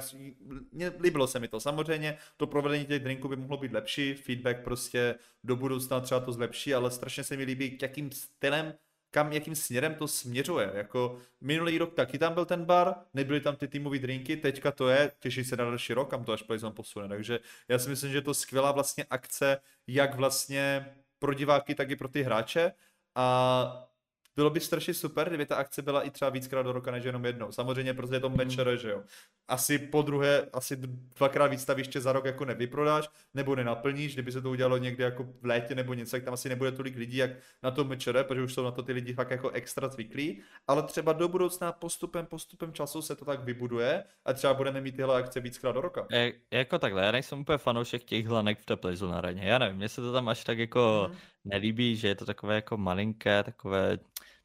Mně 0.72 0.92
líbilo 1.00 1.26
se 1.26 1.38
mi 1.38 1.48
to. 1.48 1.60
Samozřejmě 1.60 2.18
to 2.36 2.46
provedení 2.46 2.84
těch 2.84 3.02
drinků 3.02 3.28
by 3.28 3.36
mohlo 3.36 3.56
být 3.56 3.72
lepší, 3.72 4.14
feedback 4.14 4.64
prostě 4.64 5.14
do 5.44 5.56
budoucna 5.56 6.00
třeba 6.00 6.20
to 6.20 6.32
zlepší, 6.32 6.74
ale 6.74 6.90
strašně 6.90 7.24
se 7.24 7.36
mi 7.36 7.44
líbí, 7.44 7.70
k 7.70 7.82
jakým 7.82 8.12
stylem, 8.12 8.74
kam, 9.10 9.32
jakým 9.32 9.54
směrem 9.54 9.94
to 9.94 10.08
směřuje. 10.08 10.70
Jako 10.74 11.18
minulý 11.40 11.78
rok 11.78 11.94
taky 11.94 12.18
tam 12.18 12.34
byl 12.34 12.44
ten 12.44 12.64
bar, 12.64 12.94
nebyly 13.14 13.40
tam 13.40 13.56
ty 13.56 13.68
týmové 13.68 13.98
drinky, 13.98 14.36
teďka 14.36 14.72
to 14.72 14.88
je, 14.88 15.12
těší 15.18 15.44
se 15.44 15.56
na 15.56 15.64
další 15.64 15.94
rok, 15.94 16.10
kam 16.10 16.24
to 16.24 16.32
až 16.32 16.42
Playzone 16.42 16.74
posune. 16.74 17.08
Takže 17.08 17.40
já 17.68 17.78
si 17.78 17.88
myslím, 17.88 18.10
že 18.10 18.18
je 18.18 18.22
to 18.22 18.34
skvělá 18.34 18.72
vlastně 18.72 19.04
akce, 19.10 19.60
jak 19.86 20.14
vlastně 20.14 20.94
pro 21.18 21.34
diváky, 21.34 21.74
tak 21.74 21.90
i 21.90 21.96
pro 21.96 22.08
ty 22.08 22.22
hráče. 22.22 22.72
A 23.14 23.88
bylo 24.36 24.50
by 24.50 24.60
strašně 24.60 24.94
super, 24.94 25.28
kdyby 25.28 25.46
ta 25.46 25.56
akce 25.56 25.82
byla 25.82 26.02
i 26.02 26.10
třeba 26.10 26.30
víckrát 26.30 26.66
do 26.66 26.72
roka, 26.72 26.90
než 26.90 27.04
jenom 27.04 27.24
jednou. 27.24 27.52
Samozřejmě, 27.52 27.94
protože 27.94 28.14
je 28.14 28.20
to 28.20 28.28
Mhm. 28.28 28.38
mečere, 28.38 28.76
že 28.76 28.90
jo. 28.90 29.02
Asi 29.48 29.78
po 29.78 30.02
druhé, 30.02 30.46
asi 30.52 30.76
dvakrát 31.16 31.46
výstaviště 31.46 32.00
za 32.00 32.12
rok 32.12 32.24
jako 32.24 32.44
nevyprodáš, 32.44 33.08
nebo 33.34 33.56
nenaplníš, 33.56 34.12
kdyby 34.14 34.32
se 34.32 34.42
to 34.42 34.50
udělalo 34.50 34.76
někdy 34.76 35.02
jako 35.04 35.24
v 35.42 35.46
létě 35.46 35.74
nebo 35.74 35.94
něco, 35.94 36.10
tak 36.10 36.24
tam 36.24 36.34
asi 36.34 36.48
nebude 36.48 36.72
tolik 36.72 36.96
lidí, 36.96 37.16
jak 37.16 37.30
na 37.62 37.70
tom 37.70 37.88
mečere, 37.88 38.24
protože 38.24 38.42
už 38.42 38.54
jsou 38.54 38.64
na 38.64 38.70
to 38.70 38.82
ty 38.82 38.92
lidi 38.92 39.12
fakt 39.14 39.30
jako 39.30 39.50
extra 39.50 39.88
zvyklí, 39.88 40.42
ale 40.66 40.82
třeba 40.82 41.12
do 41.12 41.28
budoucna 41.28 41.72
postupem, 41.72 42.26
postupem 42.26 42.72
času 42.72 43.02
se 43.02 43.16
to 43.16 43.24
tak 43.24 43.44
vybuduje 43.44 44.04
a 44.24 44.32
třeba 44.32 44.54
budeme 44.54 44.80
mít 44.80 44.96
tyhle 44.96 45.16
akce 45.22 45.40
víckrát 45.40 45.74
do 45.74 45.80
roka. 45.80 46.06
Je, 46.10 46.32
jako 46.50 46.78
takhle, 46.78 47.02
já 47.04 47.12
nejsem 47.12 47.40
úplně 47.40 47.58
fanoušek 47.58 48.04
těch 48.04 48.26
hlanek 48.26 48.58
v 48.58 48.64
té 48.66 48.76
Playzone 48.76 49.16
areně. 49.16 49.42
Já 49.48 49.58
nevím, 49.58 49.76
mně 49.76 49.88
se 49.88 50.00
to 50.00 50.12
tam 50.12 50.28
až 50.28 50.44
tak 50.44 50.58
jako 50.58 51.06
Mhm. 51.08 51.18
Nelíbí, 51.46 51.96
že 51.96 52.08
je 52.08 52.14
to 52.14 52.26
takové 52.26 52.54
jako 52.54 52.76
malinké, 52.76 53.42
takové 53.42 53.98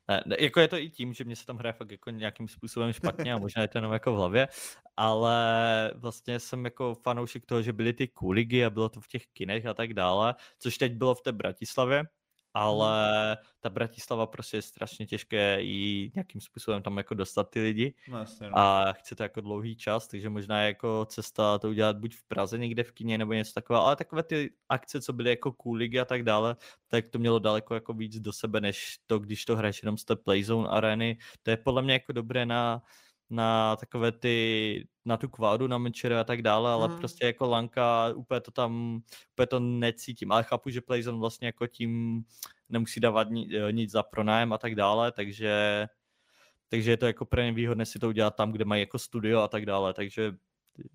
ne, 0.07 0.23
ne, 0.25 0.35
jako 0.39 0.59
je 0.59 0.67
to 0.67 0.77
i 0.77 0.89
tím, 0.89 1.13
že 1.13 1.23
mě 1.23 1.35
se 1.35 1.45
tam 1.45 1.57
hraje 1.57 1.73
fakt 1.73 1.91
jako 1.91 2.09
nějakým 2.09 2.47
způsobem 2.47 2.93
špatně 2.93 3.33
a 3.33 3.37
možná 3.37 3.61
je 3.61 3.67
to 3.67 3.77
jenom 3.77 3.93
jako 3.93 4.13
v 4.13 4.15
hlavě, 4.15 4.47
ale 4.97 5.91
vlastně 5.95 6.39
jsem 6.39 6.65
jako 6.65 6.95
fanoušek 6.95 7.45
toho, 7.45 7.61
že 7.61 7.73
byly 7.73 7.93
ty 7.93 8.07
kuligy 8.07 8.65
a 8.65 8.69
bylo 8.69 8.89
to 8.89 9.01
v 9.01 9.07
těch 9.07 9.27
kinech 9.27 9.65
a 9.65 9.73
tak 9.73 9.93
dále, 9.93 10.35
což 10.59 10.77
teď 10.77 10.93
bylo 10.93 11.15
v 11.15 11.21
té 11.21 11.31
Bratislavě, 11.31 12.03
ale 12.53 13.37
ta 13.59 13.69
Bratislava 13.69 14.27
prostě 14.27 14.57
je 14.57 14.61
strašně 14.61 15.05
těžké 15.05 15.57
i 15.61 16.11
nějakým 16.15 16.41
způsobem 16.41 16.81
tam 16.83 16.97
jako 16.97 17.13
dostat 17.13 17.49
ty 17.49 17.61
lidi 17.61 17.93
No 18.07 18.19
jasně, 18.19 18.49
no. 18.49 18.57
a 18.57 18.93
chce 18.93 19.15
to 19.15 19.23
jako 19.23 19.41
dlouhý 19.41 19.75
čas, 19.75 20.07
takže 20.07 20.29
možná 20.29 20.61
je 20.61 20.67
jako 20.67 21.05
cesta 21.05 21.59
to 21.59 21.69
udělat 21.69 21.97
buď 21.97 22.15
v 22.15 22.23
Praze 22.27 22.57
někde 22.57 22.83
v 22.83 22.91
kině 22.91 23.17
nebo 23.17 23.33
něco 23.33 23.53
takového, 23.53 23.85
ale 23.85 23.95
takové 23.95 24.23
ty 24.23 24.49
akce, 24.69 25.01
co 25.01 25.13
byly 25.13 25.29
jako 25.29 25.51
cool 25.51 25.75
ligy 25.75 25.99
a 25.99 26.05
tak 26.05 26.23
dále, 26.23 26.55
tak 26.87 27.07
to 27.07 27.19
mělo 27.19 27.39
daleko 27.39 27.73
jako 27.73 27.93
víc 27.93 28.19
do 28.19 28.33
sebe, 28.33 28.61
než 28.61 28.97
to, 29.07 29.19
když 29.19 29.45
to 29.45 29.55
hraješ 29.55 29.83
jenom 29.83 29.97
z 29.97 30.05
té 30.05 30.15
Playzone 30.15 30.69
areny. 30.69 31.17
To 31.43 31.51
je 31.51 31.57
podle 31.57 31.81
mě 31.81 31.93
jako 31.93 32.13
dobré 32.13 32.45
na, 32.45 32.81
na 33.29 33.75
takové 33.75 34.11
ty, 34.11 34.87
na 35.05 35.17
tu 35.17 35.29
kvádu, 35.29 35.67
na 35.67 35.77
mečere 35.77 36.19
a 36.19 36.23
tak 36.23 36.41
dále, 36.41 36.71
ale 36.71 36.89
Mhm. 36.89 36.97
prostě 36.97 37.25
jako 37.25 37.47
lanka, 37.47 38.09
úplně 38.15 38.41
to 38.41 38.51
tam, 38.51 39.01
úplně 39.33 39.47
to 39.47 39.59
necítím, 39.59 40.31
ale 40.31 40.43
chápu, 40.43 40.69
že 40.69 40.81
Playzone 40.81 41.17
vlastně 41.19 41.45
jako 41.47 41.67
tím 41.67 42.23
nemusí 42.69 42.99
dávat 42.99 43.29
ni, 43.29 43.49
eh, 43.57 43.71
nic 43.71 43.91
za 43.91 44.03
pronájem 44.03 44.53
a 44.53 44.57
tak 44.57 44.75
dále, 44.75 45.11
takže 45.11 45.87
takže 46.69 46.91
je 46.91 46.97
to 46.97 47.05
jako 47.05 47.25
pro 47.25 47.41
ně 47.41 47.51
výhodné 47.51 47.85
si 47.85 47.99
to 47.99 48.07
udělat 48.09 48.35
tam, 48.35 48.51
kde 48.51 48.65
mají 48.65 48.81
jako 48.81 48.99
studio 48.99 49.39
a 49.41 49.47
tak 49.47 49.65
dále, 49.65 49.93
takže 49.93 50.31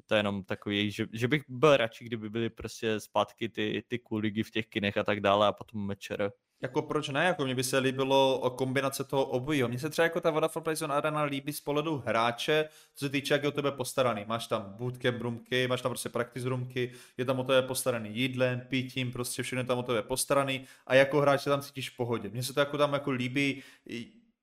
to 0.06 0.14
je 0.14 0.18
jenom 0.18 0.44
takový, 0.44 0.90
že, 0.90 1.06
že 1.12 1.28
bych 1.28 1.42
byl 1.48 1.76
radši, 1.76 2.04
kdyby 2.04 2.30
byly 2.30 2.50
prostě 2.50 3.00
zpátky 3.00 3.48
ty, 3.48 3.84
ty 3.88 3.98
cool 3.98 4.20
ligy 4.20 4.42
v 4.42 4.50
těch 4.50 4.66
kinech 4.66 4.96
a 4.96 5.04
tak 5.04 5.20
dále 5.20 5.46
a 5.48 5.52
potom 5.52 5.86
mečer. 5.86 6.32
Jako 6.62 6.82
proč 6.82 7.08
ne, 7.08 7.24
jako 7.24 7.44
mně 7.44 7.54
by 7.54 7.64
se 7.64 7.78
líbilo 7.78 8.38
o 8.38 8.50
kombinace 8.50 9.04
toho 9.04 9.24
obojího. 9.24 9.68
Mně 9.68 9.78
se 9.78 9.90
třeba 9.90 10.04
jako 10.04 10.20
ta 10.20 10.30
Vodafone 10.30 10.64
Playzone 10.64 10.94
Arena 10.94 11.22
líbí 11.22 11.52
z 11.52 11.60
pohledu 11.60 12.02
hráče, 12.06 12.68
co 12.94 13.04
se 13.04 13.08
týče, 13.10 13.34
jak 13.34 13.42
je 13.42 13.48
o 13.48 13.52
tebe 13.52 13.72
postaraný. 13.72 14.24
Máš 14.28 14.46
tam 14.46 14.74
bootcamp 14.78 15.20
roomky, 15.22 15.68
máš 15.68 15.82
tam 15.82 15.90
prostě 15.90 16.08
practice 16.08 16.48
roomky, 16.48 16.92
je 17.16 17.24
tam 17.24 17.40
o 17.40 17.44
tebe 17.44 17.62
postaraný 17.62 18.10
jídlem, 18.18 18.60
pitím, 18.68 19.12
prostě 19.12 19.42
všechno 19.42 19.60
je 19.60 19.66
tam 19.66 19.78
o 19.78 19.82
tebe 19.82 20.02
postaraný 20.02 20.64
a 20.86 20.94
jako 20.94 21.20
hráč 21.20 21.40
se 21.42 21.50
tam 21.50 21.60
cítíš 21.62 21.90
v 21.90 21.96
pohodě. 21.96 22.28
Mně 22.28 22.42
se 22.42 22.54
to 22.54 22.60
jako 22.60 22.78
tam 22.78 22.92
jako 22.92 23.10
líbí, 23.10 23.62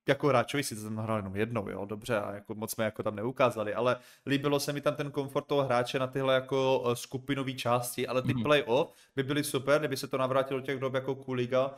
jako 0.08 0.28
hráčovi 0.28 0.64
si 0.64 0.76
to 0.76 0.84
tam 0.84 0.98
hrál 0.98 1.18
jenom 1.18 1.36
jednou, 1.36 1.70
jo, 1.70 1.86
dobře, 1.86 2.20
a 2.20 2.34
jako 2.34 2.56
moc 2.56 2.72
jsme 2.72 2.86
jako 2.86 3.04
tam 3.04 3.16
neukázali, 3.16 3.74
ale 3.74 3.98
líbilo 4.26 4.60
se 4.60 4.74
mi 4.74 4.82
tam 4.82 4.96
ten 4.96 5.12
komfort 5.12 5.48
toho 5.48 5.64
hráče 5.64 6.00
na 6.00 6.08
tyhle 6.08 6.34
jako 6.34 6.84
eh, 6.92 6.96
skupinové 6.96 7.54
části, 7.54 8.08
ale 8.08 8.22
ty 8.22 8.34
Mhm. 8.34 8.44
play-off 8.44 8.92
by 9.16 9.24
byly 9.24 9.44
super, 9.44 9.80
kdyby 9.80 9.98
se 9.98 10.08
to 10.08 10.18
navrátilo 10.18 10.60
do 10.60 10.66
těch 10.66 10.80
dob 10.80 10.94
jako 10.94 11.16
Kuliga, 11.16 11.72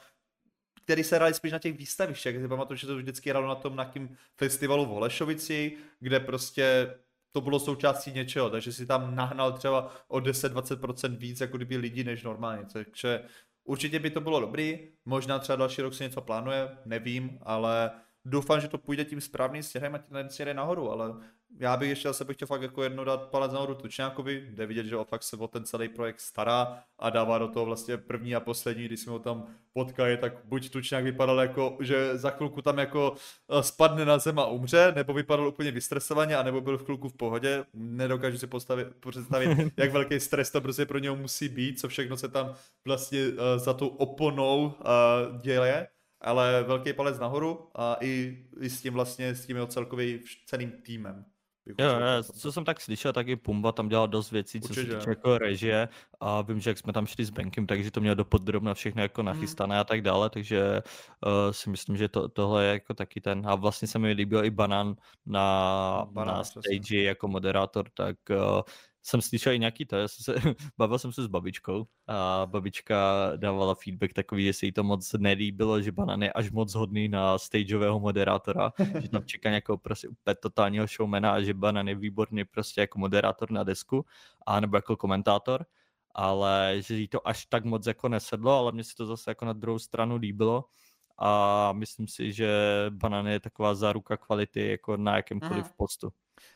který 0.85 1.03
se 1.03 1.15
hráli 1.15 1.33
spíš 1.33 1.51
na 1.51 1.59
těch 1.59 1.77
výstavištích. 1.77 2.37
Si 2.37 2.47
pamatuju, 2.47 2.77
že 2.77 2.87
to 2.87 2.95
vždycky 2.97 3.29
hralo 3.29 3.47
na 3.47 3.55
tom 3.55 3.73
nějakým 3.73 4.17
festivalu 4.37 4.85
v 4.85 4.89
Holešovici, 4.89 5.77
kde 5.99 6.19
prostě 6.19 6.95
to 7.31 7.41
bylo 7.41 7.59
součástí 7.59 8.11
něčeho, 8.11 8.49
takže 8.49 8.71
si 8.71 8.85
tam 8.85 9.15
nahnal 9.15 9.53
třeba 9.53 9.93
o 10.07 10.19
10-20% 10.19 11.17
víc 11.17 11.41
jako 11.41 11.57
kdyby 11.57 11.77
lidí 11.77 12.03
než 12.03 12.23
normálně, 12.23 12.65
takže 12.73 13.23
určitě 13.63 13.99
by 13.99 14.09
to 14.09 14.21
bylo 14.21 14.39
dobrý, 14.39 14.79
možná 15.05 15.39
třeba 15.39 15.55
další 15.55 15.81
rok 15.81 15.93
se 15.93 16.03
něco 16.03 16.21
plánuje, 16.21 16.77
nevím, 16.85 17.39
ale 17.41 17.91
doufám, 18.25 18.61
že 18.61 18.67
to 18.67 18.77
půjde 18.77 19.05
tím 19.05 19.21
správným 19.21 19.63
směrem 19.63 19.95
a 19.95 19.97
ten 19.97 20.29
směr 20.29 20.47
je 20.47 20.53
nahoru, 20.53 20.91
ale 20.91 21.13
já 21.59 21.77
bych 21.77 21.89
ještě 21.89 22.07
zase 22.07 22.25
bych 22.25 22.35
chtěl 22.35 22.47
fakt 22.47 22.61
jako 22.61 22.83
jedno 22.83 23.03
dát 23.03 23.29
palec 23.29 23.51
nahoru 23.51 23.75
Tučňákovi, 23.75 24.47
jde 24.49 24.65
vidět, 24.65 24.85
že 24.85 24.97
on 24.97 25.05
fakt 25.05 25.23
se 25.23 25.37
o 25.37 25.47
ten 25.47 25.65
celý 25.65 25.89
projekt 25.89 26.19
stará 26.19 26.83
a 26.99 27.09
dává 27.09 27.37
do 27.37 27.47
toho 27.47 27.65
vlastně 27.65 27.97
první 27.97 28.35
a 28.35 28.39
poslední, 28.39 28.85
když 28.85 28.99
jsme 28.99 29.11
ho 29.11 29.19
tam 29.19 29.47
potkali, 29.73 30.17
tak 30.17 30.33
buď 30.43 30.69
Tučňák 30.69 31.03
vypadal 31.03 31.39
jako, 31.39 31.77
že 31.79 32.17
za 32.17 32.29
chvilku 32.29 32.61
tam 32.61 32.77
jako 32.77 33.15
eh, 33.49 33.63
spadne 33.63 34.05
na 34.05 34.17
zem 34.17 34.39
a 34.39 34.45
umře, 34.45 34.93
nebo 34.95 35.13
vypadal 35.13 35.47
úplně 35.47 35.71
vystresovaně, 35.71 36.37
anebo 36.37 36.61
byl 36.61 36.77
v 36.77 36.83
chvilku 36.83 37.09
v 37.09 37.17
pohodě. 37.17 37.65
Nedokážu 37.73 38.37
si 38.37 38.47
postavit, 38.47 38.87
představit, 39.09 39.73
jak 39.77 39.91
velký 39.91 40.19
stres 40.19 40.51
to 40.51 40.61
prostě 40.61 40.85
pro 40.85 40.99
něho 40.99 41.15
musí 41.15 41.49
být, 41.49 41.79
co 41.79 41.87
všechno 41.87 42.17
se 42.17 42.29
tam 42.29 42.53
vlastně 42.85 43.19
eh, 43.19 43.59
za 43.59 43.73
tou 43.73 43.87
oponou 43.87 44.73
eh, 44.79 45.39
děje 45.41 45.87
ale 46.21 46.63
velký 46.63 46.93
palec 46.93 47.19
nahoru 47.19 47.69
a 47.75 47.97
i, 48.01 48.45
i 48.61 48.69
s 48.69 48.81
tím 48.81 48.93
vlastně, 48.93 49.35
s 49.35 49.45
tím 49.45 49.55
jeho 49.55 49.67
celkovým 49.67 50.19
celým 50.45 50.71
týmem. 50.71 51.25
Jo, 51.67 51.75
to- 52.27 52.33
co 52.33 52.51
jsem 52.51 52.65
tak 52.65 52.81
slyšel, 52.81 53.13
tak 53.13 53.27
i 53.27 53.35
Pumba 53.35 53.71
tam 53.71 53.89
dělal 53.89 54.07
dost 54.07 54.31
věcí, 54.31 54.61
co 54.61 54.73
se 54.73 54.79
Určitě. 54.81 54.97
týče 54.97 55.09
jako 55.09 55.37
režie 55.37 55.87
a 56.19 56.41
vím, 56.41 56.59
že 56.59 56.69
jak 56.69 56.77
jsme 56.77 56.93
tam 56.93 57.05
šli 57.05 57.25
s 57.25 57.29
Benkem, 57.29 57.67
takže 57.67 57.91
to 57.91 58.01
mělo 58.01 58.15
dopodrobna 58.15 58.73
všechno 58.73 59.01
jako 59.01 59.23
Mhm. 59.23 59.25
nachystané 59.35 59.79
a 59.79 59.83
tak 59.83 60.01
dále, 60.01 60.29
takže 60.29 60.81
uh, 61.25 61.31
si 61.51 61.69
myslím, 61.69 61.97
že 61.97 62.07
to, 62.09 62.27
tohle 62.29 62.65
je 62.65 62.71
jako 62.73 62.93
taky 62.93 63.21
ten 63.21 63.41
a 63.49 63.55
vlastně 63.55 63.87
se 63.87 63.99
mi 63.99 64.11
líbil 64.11 64.45
i 64.45 64.49
Banan 64.49 64.95
na, 65.25 66.07
Banan, 66.11 66.35
na 66.37 66.43
stage 66.43 67.01
jako 67.03 67.27
moderátor, 67.27 67.85
tak 67.93 68.15
uh, 68.29 68.61
jsem 69.05 69.21
slyšel 69.21 69.53
i 69.53 69.59
nějaký 69.59 69.85
to, 69.85 69.95
já 69.95 70.07
jsem 70.07 70.23
se, 70.35 70.41
bavil 70.77 70.99
jsem 70.99 71.11
se 71.13 71.23
s 71.23 71.27
babičkou 71.27 71.87
a 72.07 72.45
babička 72.45 72.95
dávala 73.35 73.75
feedback 73.75 74.13
takový, 74.13 74.45
že 74.45 74.53
se 74.53 74.65
jí 74.65 74.71
to 74.71 74.83
moc 74.83 75.13
nelíbilo, 75.13 75.81
že 75.81 75.91
Banan 75.91 76.23
je 76.23 76.33
až 76.33 76.51
moc 76.51 76.75
hodný 76.75 77.07
na 77.09 77.37
stageového 77.37 77.99
moderátora, 77.99 78.71
že 78.99 79.09
tam 79.09 79.23
čeká 79.25 79.49
nějakého 79.49 79.77
prostě 79.77 80.07
úplně 80.07 80.35
totálního 80.35 80.87
showmana 80.87 81.31
a 81.33 81.41
že 81.41 81.53
Banan 81.53 81.87
je 81.87 81.95
výborný 81.95 82.45
prostě 82.45 82.81
jako 82.81 82.99
moderátor 82.99 83.51
na 83.51 83.63
desku 83.63 84.05
a 84.45 84.59
nebo 84.59 84.77
jako 84.77 84.97
komentátor, 84.97 85.65
ale 86.15 86.75
že 86.79 86.95
jí 86.95 87.07
to 87.07 87.27
až 87.27 87.45
tak 87.45 87.65
moc 87.65 87.87
jako 87.87 88.09
nesedlo, 88.09 88.51
ale 88.59 88.71
mně 88.71 88.83
se 88.83 88.95
to 88.95 89.05
zase 89.05 89.31
jako 89.31 89.45
na 89.45 89.53
druhou 89.53 89.79
stranu 89.79 90.15
líbilo 90.15 90.65
a 91.17 91.71
myslím 91.73 92.07
si, 92.07 92.33
že 92.33 92.49
Banan 92.89 93.27
je 93.27 93.39
taková 93.39 93.75
záruka 93.75 94.17
kvality 94.17 94.67
jako 94.69 94.97
na 94.97 95.15
jakémkoliv 95.15 95.65
Mhm. 95.65 95.73
postu. 95.77 96.11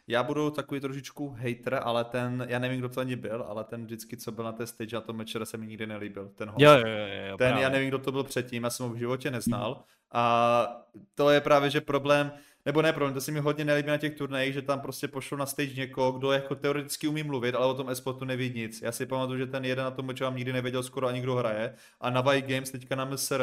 Já 0.07 0.23
budu 0.23 0.49
takový 0.51 0.79
trošičku 0.81 1.29
hater, 1.29 1.79
ale 1.83 2.03
ten, 2.03 2.45
já 2.49 2.59
nevím, 2.59 2.79
kdo 2.79 2.89
to 2.89 3.01
ani 3.01 3.15
byl, 3.15 3.45
ale 3.47 3.63
ten 3.63 3.85
vždycky, 3.85 4.17
co 4.17 4.31
byl 4.31 4.43
na 4.43 4.51
té 4.51 4.67
stage 4.67 4.95
na 4.95 5.01
tom 5.01 5.17
večere, 5.17 5.45
se 5.45 5.57
mi 5.57 5.67
nikdy 5.67 5.87
nelíbil. 5.87 6.31
Ten 6.35 6.49
host. 6.49 6.61
Jo, 6.61 6.71
jo, 6.71 6.87
jo, 6.87 7.07
jo 7.29 7.37
Ten, 7.37 7.47
právě. 7.47 7.63
já 7.63 7.69
nevím, 7.69 7.87
kdo 7.87 7.99
to 7.99 8.11
byl 8.11 8.23
předtím, 8.23 8.63
já 8.63 8.69
jsem 8.69 8.85
ho 8.85 8.93
v 8.93 8.97
životě 8.97 9.31
neznal. 9.31 9.83
A 10.11 10.85
to 11.15 11.29
je 11.29 11.41
právě, 11.41 11.69
že 11.69 11.81
problém, 11.81 12.31
nebo 12.69 12.81
ne 12.81 12.93
problém, 12.93 13.13
to 13.13 13.21
se 13.21 13.31
mi 13.31 13.39
hodně 13.39 13.65
nelíbí 13.65 13.87
na 13.87 13.97
těch 13.97 14.15
turnajích, 14.15 14.53
že 14.53 14.61
tam 14.61 14.81
prostě 14.81 15.07
pošlo 15.07 15.37
na 15.37 15.45
stage 15.45 15.73
někoho, 15.73 16.11
kdo 16.11 16.31
jako 16.31 16.55
teoreticky 16.55 17.07
umí 17.07 17.23
mluvit, 17.23 17.55
ale 17.55 17.65
o 17.65 17.73
tom 17.73 17.89
esportu 17.89 18.25
neví 18.25 18.49
nic. 18.55 18.81
Já 18.81 18.91
si 18.91 19.05
pamatuju, 19.05 19.37
že 19.37 19.47
ten 19.47 19.65
jeden 19.65 19.85
na 19.85 19.91
tom 19.91 20.09
vám 20.21 20.35
nikdy 20.35 20.53
nevěděl 20.53 20.83
skoro 20.83 21.07
ani 21.07 21.21
kdo 21.21 21.35
hraje. 21.35 21.73
A 22.01 22.09
na 22.09 22.21
Vice 22.21 22.47
Games 22.47 22.71
teďka 22.71 22.95
na 22.95 23.05
MSR, 23.05 23.41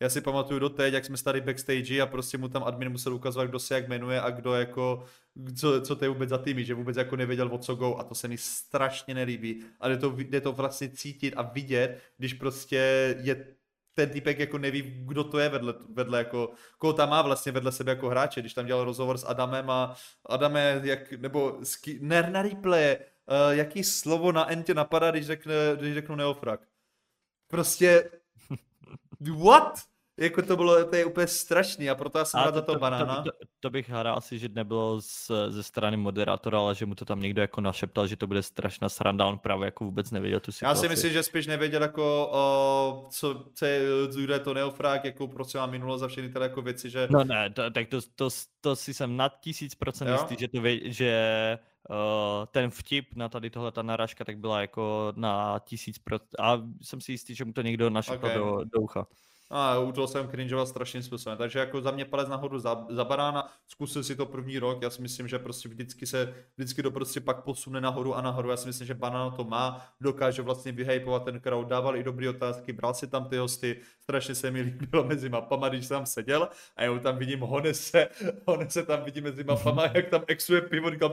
já 0.00 0.08
si 0.08 0.20
pamatuju 0.20 0.60
do 0.60 0.68
teď, 0.68 0.94
jak 0.94 1.04
jsme 1.04 1.16
stali 1.16 1.40
backstage 1.40 2.00
a 2.00 2.06
prostě 2.06 2.38
mu 2.38 2.48
tam 2.48 2.64
admin 2.64 2.90
musel 2.90 3.14
ukazovat, 3.14 3.48
kdo 3.48 3.58
se 3.58 3.74
jak 3.74 3.88
jmenuje 3.88 4.20
a 4.20 4.30
kdo 4.30 4.54
jako, 4.54 5.04
co, 5.56 5.80
co 5.80 5.96
to 5.96 6.04
je 6.04 6.08
vůbec 6.08 6.28
za 6.28 6.38
týmy, 6.38 6.64
že 6.64 6.74
vůbec 6.74 6.96
jako 6.96 7.16
nevěděl 7.16 7.48
o 7.52 7.58
co 7.58 7.74
go 7.74 7.96
a 7.96 8.04
to 8.04 8.14
se 8.14 8.28
mi 8.28 8.38
strašně 8.38 9.14
nelíbí. 9.14 9.62
A 9.80 9.88
jde 9.88 9.96
to, 9.96 10.14
jde 10.16 10.40
to 10.40 10.52
vlastně 10.52 10.88
cítit 10.88 11.34
a 11.36 11.42
vidět, 11.42 11.98
když 12.18 12.34
prostě 12.34 13.16
je 13.22 13.57
ten 13.98 14.10
týpek 14.10 14.38
jako 14.38 14.58
neví, 14.58 14.82
kdo 14.82 15.24
to 15.24 15.38
je 15.38 15.48
vedle, 15.48 15.74
vedle 15.92 16.18
jako, 16.18 16.50
koho 16.78 16.92
tam 16.92 17.10
má 17.10 17.22
vlastně 17.22 17.52
vedle 17.52 17.72
sebe 17.72 17.92
jako 17.92 18.08
hráče, 18.08 18.40
když 18.40 18.54
tam 18.54 18.66
dělal 18.66 18.84
rozhovor 18.84 19.18
s 19.18 19.24
Adamem 19.26 19.70
a 19.70 19.96
Adame, 20.26 20.80
jak, 20.84 21.12
nebo 21.12 21.58
ski, 21.62 21.98
ne, 22.02 22.30
na 22.30 22.42
replay, 22.42 22.96
uh, 22.96 23.50
jaký 23.50 23.84
slovo 23.84 24.32
na 24.32 24.50
N 24.50 24.62
tě 24.62 24.74
napadá, 24.74 25.10
když, 25.10 25.26
řekne, 25.26 25.54
když 25.76 25.94
řeknu 25.94 26.16
neofrak. 26.16 26.60
Prostě, 27.48 28.10
what? 29.44 29.78
Jako 30.18 30.42
to 30.42 30.56
bylo, 30.56 30.84
to 30.84 30.96
je 30.96 31.04
úplně 31.04 31.26
strašný 31.26 31.90
a 31.90 31.94
proto 31.94 32.18
já 32.18 32.24
jsem 32.24 32.40
rád 32.40 32.54
za 32.54 32.62
toho 32.62 32.76
to, 32.76 32.80
banána. 32.80 33.22
to, 33.22 33.22
to, 33.22 33.46
to 33.60 33.70
bych 33.70 33.90
hádal 33.90 34.16
asi, 34.16 34.38
že 34.38 34.48
nebylo 34.48 35.00
z, 35.00 35.30
ze 35.48 35.62
strany 35.62 35.96
moderátora, 35.96 36.58
ale 36.58 36.74
že 36.74 36.86
mu 36.86 36.94
to 36.94 37.04
tam 37.04 37.20
někdo 37.20 37.42
jako 37.42 37.60
našeptal, 37.60 38.06
že 38.06 38.16
to 38.16 38.26
bude 38.26 38.42
strašná 38.42 38.88
sranda, 38.88 39.26
on 39.26 39.38
právě 39.38 39.64
jako 39.64 39.84
vůbec 39.84 40.10
nevěděl 40.10 40.40
tu 40.40 40.48
Já 40.48 40.52
situaci. 40.52 40.80
si 40.80 40.88
myslím, 40.88 41.12
že 41.12 41.22
spíš 41.22 41.46
nevěděl 41.46 41.82
jako, 41.82 42.28
o, 42.32 43.06
co, 43.10 43.44
co 43.54 43.66
je, 43.66 43.80
to 44.44 44.54
neofrák, 44.54 45.04
jakou 45.04 45.26
prostě 45.26 45.58
má 45.58 45.66
minulost 45.66 46.00
za 46.00 46.08
všechny 46.08 46.28
tyhle 46.28 46.46
jako 46.46 46.62
věci, 46.62 46.90
že 46.90 47.08
No 47.10 47.24
ne, 47.24 47.50
to, 47.50 47.70
tak 47.70 47.88
to, 47.88 48.00
to, 48.14 48.28
to 48.60 48.76
si 48.76 48.94
jsem 48.94 49.16
nad 49.16 49.40
tisíc 49.40 49.74
procent 49.74 50.08
jistý, 50.12 50.36
že, 50.40 50.48
to 50.48 50.60
vě, 50.60 50.92
že 50.92 51.58
uh, 51.90 51.96
ten 52.46 52.70
vtip 52.70 53.14
na 53.14 53.28
tady 53.28 53.50
tohle 53.50 53.72
ta 53.72 53.82
narážka 53.82 54.24
tak 54.24 54.38
byla 54.38 54.60
jako 54.60 55.12
na 55.16 55.58
tisíc 55.58 55.98
procent 55.98 56.30
a 56.38 56.62
jsem 56.82 57.00
si 57.00 57.12
jistý, 57.12 57.34
že 57.34 57.44
mu 57.44 57.52
to 57.52 57.62
někdo 57.62 57.90
našeptal 57.90 58.30
Ok. 58.30 58.36
do, 58.36 58.64
do 58.64 58.80
ucha. 58.80 59.06
A 59.50 59.78
u 59.78 59.92
toho 59.92 60.06
jsem 60.06 60.28
cringeoval 60.28 60.66
strašným 60.66 61.02
způsobem. 61.02 61.38
Takže 61.38 61.58
jako 61.58 61.80
za 61.80 61.90
mě 61.90 62.04
palec 62.04 62.28
nahoru 62.28 62.58
za, 62.58 62.86
za 62.90 63.04
barána, 63.04 63.48
zkusil 63.66 64.02
si 64.04 64.16
to 64.16 64.26
první 64.26 64.58
rok, 64.58 64.82
já 64.82 64.90
si 64.90 65.02
myslím, 65.02 65.28
že 65.28 65.38
prostě 65.38 65.68
vždycky 65.68 66.06
se, 66.06 66.34
vždycky 66.56 66.82
to 66.82 66.90
prostě 66.90 67.20
pak 67.20 67.44
posune 67.44 67.80
nahoru 67.80 68.14
a 68.14 68.22
nahoru. 68.22 68.50
Já 68.50 68.56
si 68.56 68.66
myslím, 68.66 68.86
že 68.86 68.94
banana 68.94 69.30
to 69.30 69.44
má, 69.44 69.86
dokáže 70.00 70.42
vlastně 70.42 70.72
vyhypovat 70.72 71.24
ten 71.24 71.40
crowd, 71.40 71.68
dával 71.68 71.96
i 71.96 72.02
dobré 72.02 72.30
otázky, 72.30 72.72
bral 72.72 72.94
si 72.94 73.06
tam 73.06 73.24
ty 73.24 73.36
hosty, 73.36 73.80
strašně 74.00 74.34
se 74.34 74.50
mi 74.50 74.60
líbilo 74.80 75.04
mezi 75.04 75.28
mapama, 75.28 75.68
když 75.68 75.86
jsem 75.86 76.06
seděl 76.06 76.48
a 76.76 76.82
já 76.82 76.98
tam 76.98 77.18
vidím 77.18 77.40
Honese, 77.40 78.08
Honese 78.46 78.82
tam 78.82 79.04
vidím 79.04 79.24
mezi 79.24 79.44
mapama, 79.44 79.84
jak 79.94 80.08
tam 80.08 80.24
exuje 80.26 80.60
pivo, 80.60 80.90
říkám, 80.90 81.12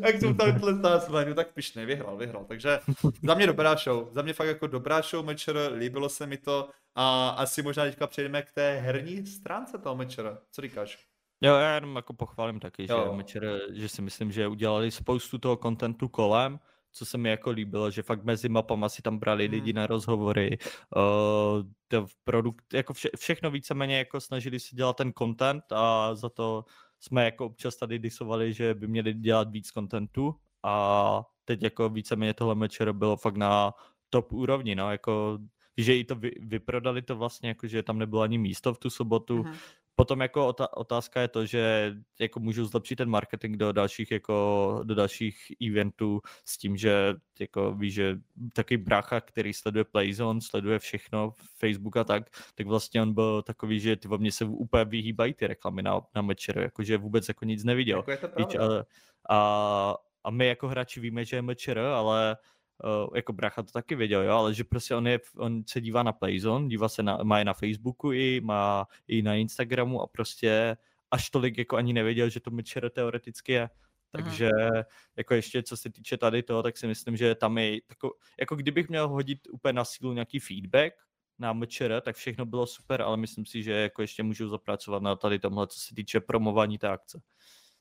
jak 0.00 0.20
jsou 0.20 0.34
tam 0.34 0.60
tlestá 0.60 1.00
no 1.28 1.34
tak 1.34 1.52
pišnej, 1.54 1.86
vyhrál, 1.86 2.16
vyhrál. 2.16 2.44
Takže 2.48 2.78
za 3.22 3.34
mě 3.34 3.46
dobrá 3.46 3.76
show, 3.76 4.08
za 4.12 4.22
mě 4.22 4.32
fakt 4.32 4.48
jako 4.48 4.66
dobrá 4.66 5.02
show 5.02 5.24
mečer, 5.24 5.56
líbilo 5.76 6.08
se 6.08 6.26
mi 6.26 6.36
to 6.36 6.68
a 7.00 7.28
asi 7.28 7.62
možná 7.62 7.84
teďka 7.84 8.06
přejdeme 8.06 8.42
k 8.42 8.52
té 8.52 8.80
herní 8.80 9.26
stránce 9.26 9.78
toho 9.78 9.96
mečera. 9.96 10.38
Co 10.50 10.62
říkáš? 10.62 11.06
Jo, 11.40 11.54
já 11.54 11.74
jenom 11.74 11.96
jako 11.96 12.12
pochválím 12.12 12.60
taky, 12.60 12.86
jo. 12.90 13.04
že 13.10 13.16
Mečer, 13.16 13.60
že 13.72 13.88
si 13.88 14.02
myslím, 14.02 14.32
že 14.32 14.48
udělali 14.48 14.90
spoustu 14.90 15.38
toho 15.38 15.56
kontentu 15.56 16.08
kolem, 16.08 16.60
co 16.92 17.06
se 17.06 17.18
mi 17.18 17.28
jako 17.28 17.50
líbilo, 17.50 17.90
že 17.90 18.02
fakt 18.02 18.24
mezi 18.24 18.48
mapama 18.48 18.88
si 18.88 19.02
tam 19.02 19.18
brali 19.18 19.44
hmm. 19.44 19.54
lidi 19.54 19.72
na 19.72 19.86
rozhovory, 19.86 20.58
uh, 20.96 21.62
to 21.88 22.06
produkt, 22.24 22.74
jako 22.74 22.92
vše, 22.92 23.08
všechno 23.16 23.50
víceméně 23.50 23.98
jako 23.98 24.20
snažili 24.20 24.60
si 24.60 24.76
dělat 24.76 24.96
ten 24.96 25.12
content 25.18 25.64
a 25.72 26.14
za 26.14 26.28
to 26.28 26.64
jsme 27.00 27.24
jako 27.24 27.46
občas 27.46 27.76
tady 27.76 27.98
disovali, 27.98 28.52
že 28.52 28.74
by 28.74 28.86
měli 28.86 29.14
dělat 29.14 29.50
víc 29.50 29.70
kontentu 29.70 30.34
a 30.62 31.22
teď 31.44 31.62
jako 31.62 31.88
víceméně 31.88 32.34
tohle 32.34 32.54
mečer 32.54 32.92
bylo 32.92 33.16
fakt 33.16 33.36
na 33.36 33.74
top 34.10 34.32
úrovni, 34.32 34.74
no, 34.74 34.90
jako 34.90 35.38
že 35.78 35.96
i 35.96 36.04
to 36.04 36.14
vy, 36.14 36.32
vyprodali 36.40 37.02
to 37.02 37.16
vlastně, 37.16 37.48
jako 37.48 37.66
že 37.66 37.82
tam 37.82 37.98
nebylo 37.98 38.22
ani 38.22 38.38
místo 38.38 38.74
v 38.74 38.78
tu 38.78 38.90
sobotu. 38.90 39.42
Uh-huh. 39.42 39.54
Potom 39.94 40.20
jako 40.20 40.54
otázka 40.74 41.20
je 41.20 41.28
to, 41.28 41.46
že 41.46 41.94
jako 42.20 42.40
můžu 42.40 42.64
zlepšit 42.64 42.96
ten 42.96 43.10
marketing 43.10 43.56
do 43.56 43.72
dalších 43.72 44.10
jako 44.10 44.80
do 44.84 44.94
dalších 44.94 45.52
eventů 45.68 46.20
s 46.44 46.58
tím, 46.58 46.76
že 46.76 47.14
jako 47.40 47.74
víš, 47.74 47.94
že 47.94 48.18
takový 48.52 48.76
brácha, 48.76 49.20
který 49.20 49.52
sleduje 49.52 49.84
Playzone, 49.84 50.40
sleduje 50.40 50.78
všechno, 50.78 51.32
Facebook 51.58 51.96
a 51.96 52.04
tak, 52.04 52.30
tak 52.54 52.66
vlastně 52.66 53.02
on 53.02 53.14
byl 53.14 53.42
takový, 53.42 53.80
že 53.80 53.96
ty 53.96 54.08
mě 54.08 54.32
se 54.32 54.44
úplně 54.44 54.84
vyhýbají 54.84 55.34
ty 55.34 55.46
reklamy 55.46 55.82
na, 55.82 56.00
na 56.14 56.22
Mečeru, 56.22 56.60
jakože 56.60 56.98
vůbec 56.98 57.28
jako 57.28 57.44
nic 57.44 57.64
neviděl. 57.64 57.98
Jako 57.98 58.10
je 58.10 58.16
to 58.16 58.28
Víč, 58.36 58.54
a, 58.54 58.84
a, 59.28 59.96
a 60.24 60.30
my 60.30 60.46
jako 60.46 60.68
hráči 60.68 61.00
víme, 61.00 61.24
že 61.24 61.36
je 61.36 61.42
Mečer, 61.42 61.78
ale 61.78 62.36
uh, 62.84 63.16
jako 63.16 63.32
bracha 63.32 63.62
to 63.62 63.72
taky 63.72 63.94
věděl, 63.94 64.22
jo, 64.22 64.32
ale 64.32 64.54
že 64.54 64.64
prostě 64.64 64.94
on, 64.94 65.06
je, 65.06 65.20
on 65.36 65.62
se 65.66 65.80
dívá 65.80 66.02
na 66.02 66.12
Playzone, 66.12 66.68
dívá 66.68 66.88
se 66.88 67.02
na, 67.02 67.18
má 67.22 67.38
je 67.38 67.44
na 67.44 67.54
Facebooku 67.54 68.12
i, 68.12 68.40
má 68.44 68.86
i 69.08 69.22
na 69.22 69.34
Instagramu 69.34 70.02
a 70.02 70.06
prostě 70.06 70.76
až 71.10 71.30
tolik 71.30 71.58
jako 71.58 71.76
ani 71.76 71.92
nevěděl, 71.92 72.28
že 72.28 72.40
to 72.40 72.50
Mitcher 72.50 72.90
teoreticky 72.90 73.52
je. 73.52 73.70
Takže 74.12 74.50
Aha. 74.50 74.84
jako 75.16 75.34
ještě 75.34 75.62
co 75.62 75.76
se 75.76 75.90
týče 75.90 76.16
tady 76.16 76.42
toho, 76.42 76.62
tak 76.62 76.76
si 76.76 76.86
myslím, 76.86 77.16
že 77.16 77.34
tam 77.34 77.58
je 77.58 77.80
tako, 77.86 78.14
jako 78.40 78.56
kdybych 78.56 78.88
měl 78.88 79.08
hodit 79.08 79.38
úplně 79.50 79.72
na 79.72 79.84
sílu 79.84 80.12
nějaký 80.12 80.38
feedback 80.38 80.94
na 81.38 81.52
MČR, 81.52 82.00
tak 82.00 82.16
všechno 82.16 82.46
bylo 82.46 82.66
super, 82.66 83.02
ale 83.02 83.16
myslím 83.16 83.46
si, 83.46 83.62
že 83.62 83.72
jako 83.72 84.02
ještě 84.02 84.22
můžu 84.22 84.48
zapracovat 84.48 85.02
na 85.02 85.16
tady 85.16 85.38
tomhle, 85.38 85.66
co 85.66 85.80
se 85.80 85.94
týče 85.94 86.20
promování 86.20 86.78
té 86.78 86.88
akce. 86.88 87.20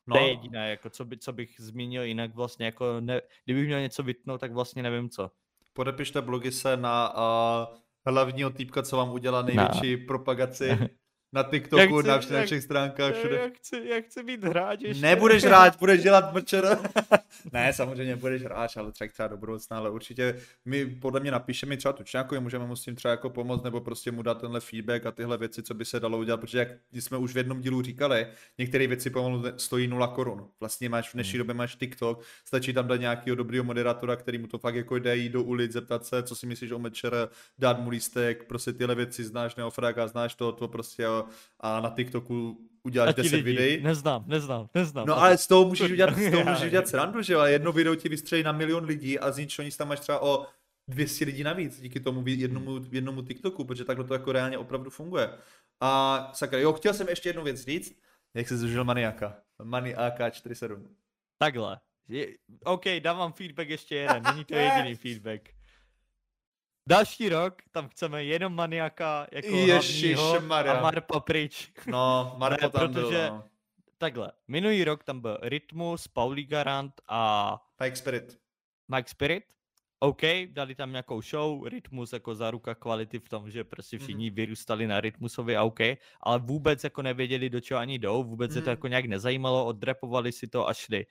No. 0.08 0.16
To 0.16 0.22
je 0.22 0.30
jediné, 0.30 0.70
jako 0.70 0.90
co, 0.90 1.06
by, 1.06 1.18
co 1.18 1.34
bych 1.34 1.56
zmínil 1.60 2.04
jinak 2.04 2.36
vlastně, 2.36 2.66
jako 2.66 2.86
ne, 3.00 3.22
kdybych 3.46 3.66
měl 3.68 3.82
něco 3.82 4.04
vytnout, 4.04 4.42
tak 4.42 4.54
vlastně 4.54 4.84
nevím 4.84 5.10
co. 5.10 5.32
Podepište 5.74 6.22
blogy 6.22 6.52
se 6.52 6.78
na 6.78 7.14
uh, 7.16 7.78
hlavního 8.06 8.50
týpka, 8.50 8.84
co 8.84 8.98
vám 8.98 9.12
udělá 9.12 9.42
největší 9.42 9.98
na. 9.98 10.08
propagaci 10.08 10.78
na 11.34 11.44
TikToku, 11.44 12.00
chci, 12.00 12.08
na, 12.08 12.20
všech, 12.20 12.32
na 12.32 12.46
všech 12.46 12.64
stránkách, 12.64 13.14
všude. 13.14 13.36
Já 13.36 13.50
chci, 13.50 13.82
já 13.90 14.02
chci 14.02 14.24
být 14.24 14.44
hráč 14.44 14.82
ještě. 14.82 15.02
Nebudeš 15.02 15.44
hrát, 15.44 15.80
budeš 15.80 16.04
dělat 16.04 16.34
mčer. 16.34 16.78
ne, 17.54 17.74
samozřejmě 17.74 18.16
budeš 18.16 18.44
hráč, 18.44 18.78
ale 18.78 18.92
třeba, 18.92 19.08
třeba 19.12 19.28
do 19.28 19.38
budoucna, 19.38 19.78
ale 19.78 19.90
určitě 19.90 20.36
my 20.66 20.86
podle 20.86 21.20
mě 21.20 21.32
napíšeme 21.32 21.78
třeba 21.78 21.94
Tučňákovi, 21.94 22.42
můžeme 22.42 22.66
mu 22.66 22.76
s 22.76 22.84
tím 22.84 22.96
třeba 22.96 23.12
jako 23.12 23.30
pomoct, 23.30 23.64
nebo 23.64 23.82
prostě 23.82 24.12
mu 24.12 24.22
dát 24.22 24.42
tenhle 24.42 24.60
feedback 24.60 25.06
a 25.06 25.12
tyhle 25.12 25.38
věci, 25.38 25.64
co 25.64 25.74
by 25.74 25.86
se 25.86 26.00
dalo 26.00 26.18
udělat, 26.18 26.38
protože 26.40 26.60
jak 26.60 26.68
jsme 26.94 27.18
už 27.18 27.34
v 27.34 27.38
jednom 27.38 27.62
dílu 27.62 27.82
říkali, 27.82 28.28
některé 28.58 28.88
věci 28.88 29.10
pomalu 29.10 29.44
stojí 29.58 29.88
0 29.88 30.08
korun. 30.08 30.48
Vlastně 30.60 30.90
máš 30.90 31.10
v 31.10 31.14
dnešní 31.14 31.32
hmm. 31.32 31.38
době 31.38 31.54
máš 31.54 31.76
TikTok, 31.76 32.24
stačí 32.46 32.74
tam 32.74 32.88
dát 32.88 32.96
nějakého 32.96 33.36
dobrého 33.36 33.64
moderátora, 33.64 34.16
který 34.16 34.38
mu 34.38 34.48
to 34.48 34.58
fakt 34.58 34.76
jako 34.76 34.98
jde 34.98 35.18
jít 35.18 35.30
do 35.30 35.44
ulic, 35.44 35.72
zeptat 35.72 36.06
se, 36.06 36.24
co 36.24 36.36
si 36.36 36.48
myslíš 36.48 36.72
o 36.72 36.80
mečer, 36.80 37.30
dát 37.58 37.80
mu 37.80 37.90
lístek, 37.90 38.44
prostě 38.44 38.74
tyhle 38.74 38.96
věci 38.96 39.24
znáš, 39.24 39.56
neofráka, 39.56 40.08
znáš 40.08 40.36
to, 40.36 40.52
to 40.52 40.68
prostě 40.68 41.08
a 41.60 41.82
na 41.82 41.90
TikToku 41.90 42.58
uděláš 42.84 43.16
10 43.16 43.42
videí. 43.42 43.82
Neznám, 43.82 44.24
neznám, 44.28 44.70
neznám. 44.74 45.08
No 45.08 45.18
ale 45.22 45.38
z 45.38 45.48
toho 45.48 45.66
můžeš 45.66 45.92
udělat, 45.92 46.18
z 46.18 46.32
toho 46.32 46.44
můžeš 46.44 46.68
udělat 46.68 46.88
srandu, 46.88 47.22
že 47.22 47.34
jo, 47.34 47.40
a 47.40 47.48
jedno 47.48 47.72
video 47.72 47.96
ti 47.96 48.10
vystřelí 48.10 48.44
na 48.44 48.52
milion 48.52 48.86
lidí 48.86 49.20
a 49.20 49.32
z 49.32 49.38
ničeho 49.38 49.66
nic 49.66 49.78
tam 49.78 49.88
máš 49.88 50.00
třeba 50.00 50.22
o 50.22 50.46
200 50.88 51.26
lidí 51.26 51.44
navíc 51.44 51.82
díky 51.82 52.00
tomu 52.00 52.24
jednomu, 52.26 52.82
jednomu 52.92 53.22
TikToku, 53.22 53.66
protože 53.66 53.86
takhle 53.86 54.06
to 54.06 54.14
jako 54.14 54.32
reálně 54.32 54.58
opravdu 54.58 54.90
funguje. 54.90 55.30
A 55.82 56.32
sakra, 56.34 56.60
jo, 56.60 56.74
chtěl 56.74 56.94
jsem 56.94 57.10
ještě 57.10 57.30
jednu 57.30 57.44
věc 57.44 57.62
říct, 57.62 58.00
jak 58.34 58.48
se 58.48 58.58
zužil 58.58 58.84
Maniaka. 58.84 59.38
Mani 59.64 59.96
AK47. 59.96 60.88
Takhle. 61.38 61.80
Je, 62.08 62.28
OK, 62.64 62.84
dávám 63.00 63.34
feedback 63.34 63.70
ještě 63.70 63.96
jeden, 63.96 64.24
není 64.24 64.46
to 64.46 64.56
jediný 64.56 64.96
feedback. 65.04 65.57
Další 66.88 67.30
rok 67.30 67.62
tam 67.72 67.90
chceme 67.90 68.24
jenom 68.24 68.56
maniaka 68.56 69.28
jako 69.32 69.58
hlavního 69.66 70.36
a 70.50 70.82
Marpa 70.82 71.20
pryč. 71.20 71.72
No, 71.88 72.36
Marpa 72.38 72.66
ne, 72.66 72.72
tam 72.72 72.94
protože, 72.94 73.18
byl, 73.18 73.30
no. 73.30 73.44
Takhle, 73.98 74.32
minulý 74.48 74.84
rok 74.84 75.04
tam 75.04 75.22
byl 75.22 75.38
Rytmus, 75.42 76.08
Pauli 76.08 76.44
Garant 76.44 77.02
a... 77.08 77.62
Mike 77.84 77.96
Spirit. 77.96 78.40
Mike 78.96 79.10
Spirit. 79.10 79.44
OK, 80.00 80.22
dali 80.50 80.76
tam 80.76 80.92
nějakou 80.92 81.22
show, 81.22 81.66
Rytmus 81.66 82.14
jako 82.14 82.36
záruka 82.36 82.76
kvality 82.76 83.20
v 83.20 83.30
tom, 83.30 83.52
že 83.52 83.64
prostě 83.64 83.98
mhm. 83.98 84.06
všichni 84.06 84.32
mm-hmm. 84.32 84.36
vyrůstali 84.36 84.88
na 84.88 85.02
Rytmusovi 85.02 85.58
a 85.58 85.64
OK, 85.64 85.80
ale 86.22 86.40
vůbec 86.40 86.84
jako 86.84 87.02
nevěděli, 87.02 87.50
do 87.50 87.60
čeho 87.60 87.80
ani 87.80 88.00
jdou, 88.00 88.24
vůbec 88.24 88.52
mm-hmm. 88.52 88.54
se 88.54 88.62
to 88.62 88.66
mhm. 88.66 88.70
jako 88.72 88.88
nějak 88.88 89.06
nezajímalo, 89.06 89.66
odrepovali 89.66 90.32
si 90.32 90.48
to 90.48 90.70
a 90.70 90.74
šli. 90.74 91.06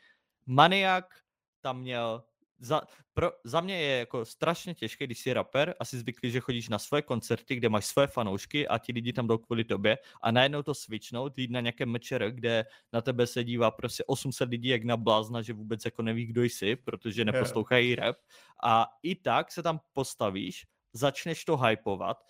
Maniak 0.46 1.14
tam 1.60 1.80
měl 1.80 2.22
za, 2.58 2.80
pro, 3.14 3.32
za 3.44 3.60
mě 3.60 3.80
je 3.80 3.98
jako 3.98 4.24
strašně 4.24 4.74
těžké, 4.74 5.06
když 5.06 5.18
jsi 5.18 5.32
rapper 5.32 5.74
a 5.80 5.84
jsi 5.84 5.98
zvyklý, 5.98 6.30
že 6.30 6.40
chodíš 6.40 6.68
na 6.68 6.78
své 6.78 7.02
koncerty, 7.02 7.56
kde 7.56 7.68
máš 7.68 7.86
své 7.86 8.06
fanoušky 8.06 8.68
a 8.68 8.78
ti 8.78 8.92
lidi 8.92 9.12
tam 9.12 9.26
jdou 9.26 9.38
kvůli 9.38 9.64
tobě 9.64 9.98
a 10.22 10.30
najednou 10.30 10.62
to 10.62 10.74
switchnout, 10.74 11.38
jít 11.38 11.50
na 11.50 11.60
nějaké 11.60 11.86
mečer, 11.86 12.30
kde 12.30 12.64
na 12.92 13.00
tebe 13.00 13.26
se 13.26 13.44
dívá 13.44 13.70
prostě 13.70 14.04
800 14.04 14.48
lidí 14.48 14.68
jak 14.68 14.84
na 14.84 14.96
blázna, 14.96 15.42
že 15.42 15.52
vůbec 15.52 15.84
jako 15.84 16.02
neví, 16.02 16.26
kdo 16.26 16.42
jsi, 16.42 16.76
protože 16.76 17.24
neposlouchají 17.24 17.94
rap. 17.94 18.16
A 18.62 18.86
i 19.02 19.14
tak 19.14 19.52
se 19.52 19.62
tam 19.62 19.80
postavíš, 19.92 20.66
začneš 20.92 21.44
to 21.44 21.56
hypovat, 21.56 22.24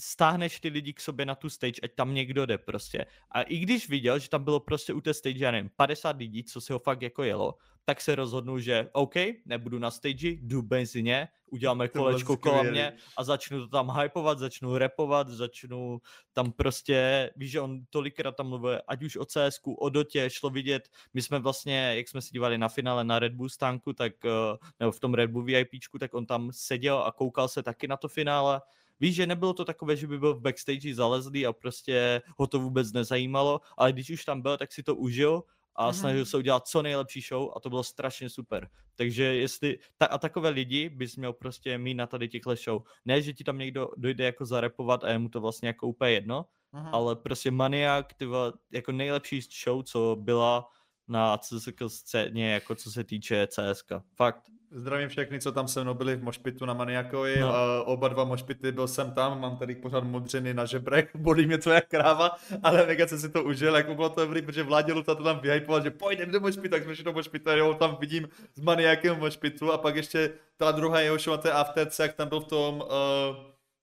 stáhneš 0.00 0.60
ty 0.60 0.68
lidi 0.68 0.92
k 0.92 1.00
sobě 1.00 1.26
na 1.26 1.34
tu 1.34 1.50
stage, 1.50 1.80
ať 1.82 1.90
tam 1.94 2.14
někdo 2.14 2.46
jde 2.46 2.58
prostě. 2.58 3.06
A 3.30 3.42
i 3.42 3.58
když 3.58 3.88
viděl, 3.88 4.18
že 4.18 4.28
tam 4.28 4.44
bylo 4.44 4.60
prostě 4.60 4.92
u 4.92 5.00
té 5.00 5.14
stage, 5.14 5.44
já 5.44 5.50
nevím, 5.50 5.70
50 5.76 6.16
lidí, 6.16 6.44
co 6.44 6.60
si 6.60 6.72
ho 6.72 6.78
fakt 6.78 7.02
jako 7.02 7.22
jelo, 7.22 7.54
tak 7.84 8.00
se 8.00 8.14
rozhodnu, 8.14 8.58
že 8.58 8.88
OK, 8.92 9.14
nebudu 9.44 9.78
na 9.78 9.90
stage, 9.90 10.28
jdu 10.28 10.62
benzině, 10.62 11.28
uděláme 11.50 11.88
kolečko 11.88 12.36
kolem 12.36 12.70
mě 12.70 12.92
a 13.16 13.24
začnu 13.24 13.60
to 13.60 13.68
tam 13.68 14.00
hypovat, 14.00 14.38
začnu 14.38 14.78
repovat, 14.78 15.28
začnu 15.28 16.00
tam 16.32 16.52
prostě, 16.52 17.30
víš, 17.36 17.50
že 17.50 17.60
on 17.60 17.84
tolikrát 17.90 18.36
tam 18.36 18.48
mluví, 18.48 18.76
ať 18.88 19.02
už 19.02 19.16
o 19.16 19.24
cs 19.24 19.60
o 19.78 19.88
Dotě, 19.88 20.30
šlo 20.30 20.50
vidět, 20.50 20.88
my 21.14 21.22
jsme 21.22 21.38
vlastně, 21.38 21.92
jak 21.96 22.08
jsme 22.08 22.22
si 22.22 22.30
dívali 22.32 22.58
na 22.58 22.68
finále 22.68 23.04
na 23.04 23.18
Red 23.18 23.32
Bull 23.32 23.48
stánku, 23.48 23.92
tak, 23.92 24.12
eh, 24.24 24.56
nebo 24.80 24.92
v 24.92 25.00
tom 25.00 25.14
Red 25.14 25.30
Bull 25.30 25.44
VIPčku, 25.44 25.98
tak 25.98 26.14
on 26.14 26.26
tam 26.26 26.50
seděl 26.52 26.98
a 26.98 27.12
koukal 27.12 27.48
se 27.48 27.62
taky 27.62 27.88
na 27.88 27.96
to 27.96 28.08
finále, 28.08 28.60
Víš, 29.00 29.14
že 29.14 29.26
nebylo 29.26 29.54
to 29.54 29.64
takové, 29.64 29.96
že 29.96 30.06
by 30.06 30.18
byl 30.18 30.34
v 30.34 30.40
backstage 30.40 30.94
zalezlý 30.94 31.46
a 31.46 31.52
prostě 31.52 32.22
ho 32.38 32.46
to 32.46 32.60
vůbec 32.60 32.92
nezajímalo, 32.92 33.60
ale 33.76 33.92
když 33.92 34.10
už 34.10 34.24
tam 34.24 34.42
byl, 34.42 34.56
tak 34.56 34.72
si 34.72 34.82
to 34.82 34.96
užil 34.96 35.42
a 35.76 35.90
mm-hmm. 35.90 36.00
snažil 36.00 36.26
se 36.26 36.36
udělat 36.36 36.68
co 36.68 36.82
nejlepší 36.82 37.20
show 37.20 37.50
a 37.56 37.60
to 37.60 37.68
bylo 37.68 37.84
strašně 37.84 38.30
super. 38.30 38.68
Takže 38.96 39.24
jestli, 39.24 39.78
ta, 39.98 40.06
a 40.06 40.18
takové 40.18 40.48
lidi 40.48 40.88
bys 40.88 41.16
měl 41.16 41.32
prostě 41.32 41.78
mít 41.78 41.94
na 41.94 42.06
tady 42.06 42.28
těchto 42.28 42.54
show. 42.54 42.82
Ne, 43.04 43.22
že 43.22 43.32
ti 43.32 43.44
tam 43.44 43.58
někdo 43.58 43.88
dojde 43.96 44.24
jako 44.24 44.46
zarepovat 44.46 45.04
a 45.04 45.10
je 45.10 45.18
mu 45.18 45.28
to 45.28 45.40
vlastně 45.40 45.68
jako 45.68 45.86
úplně 45.86 46.12
jedno, 46.12 46.46
mm-hmm. 46.74 46.90
ale 46.92 47.16
prostě 47.16 47.50
Maniak, 47.50 48.14
ty 48.14 48.26
jako 48.72 48.92
nejlepší 48.92 49.40
show, 49.64 49.82
co 49.82 50.16
byla 50.20 50.68
na 51.10 51.38
CSK 51.38 51.82
scéně, 51.86 52.52
jako 52.52 52.74
co 52.74 52.90
se 52.90 53.04
týče 53.04 53.46
CSK. 53.46 53.92
Fakt. 54.16 54.42
Zdravím 54.72 55.08
všechny, 55.08 55.40
co 55.40 55.52
tam 55.52 55.68
se 55.68 55.82
mnou 55.82 55.94
byli 55.94 56.16
v 56.16 56.22
mošpitu 56.22 56.66
na 56.66 56.74
Maniakovi. 56.74 57.40
No. 57.40 57.54
A 57.54 57.82
oba 57.82 58.08
dva 58.08 58.24
mošpity 58.24 58.72
byl 58.72 58.88
jsem 58.88 59.12
tam, 59.12 59.40
mám 59.40 59.56
tady 59.56 59.74
pořád 59.74 60.04
modřiny 60.04 60.54
na 60.54 60.64
žebrech, 60.64 61.10
bolí 61.16 61.46
mě 61.46 61.58
co 61.58 61.70
jak 61.70 61.88
kráva, 61.88 62.30
ale 62.62 62.86
mega 62.86 63.06
jsem 63.06 63.18
si 63.18 63.28
to 63.28 63.44
užil, 63.44 63.76
jako 63.76 63.94
bylo 63.94 64.08
to 64.08 64.20
dobrý, 64.20 64.42
protože 64.42 64.62
Vládě 64.62 64.92
Luta 64.92 65.14
to 65.14 65.24
tam 65.24 65.38
vyhypoval, 65.40 65.82
že 65.82 65.90
pojďme 65.90 66.26
do 66.26 66.40
mošpitu, 66.40 66.68
tak 66.68 66.84
jsme 66.84 66.94
šli 66.96 67.04
do 67.04 67.12
mošpitu, 67.12 67.50
jo, 67.50 67.74
tam 67.74 67.96
vidím 68.00 68.28
s 68.54 68.60
Maniakem 68.60 69.18
mošpitu 69.18 69.72
a 69.72 69.78
pak 69.78 69.96
ještě 69.96 70.32
ta 70.56 70.72
druhá 70.72 71.00
jeho 71.00 71.18
show 71.18 71.36
na 71.36 71.42
té 71.42 71.52
AFTC, 71.52 71.98
jak 71.98 72.12
tam 72.14 72.28
byl 72.28 72.40
v 72.40 72.48
tom, 72.48 72.74
uh, 72.76 73.36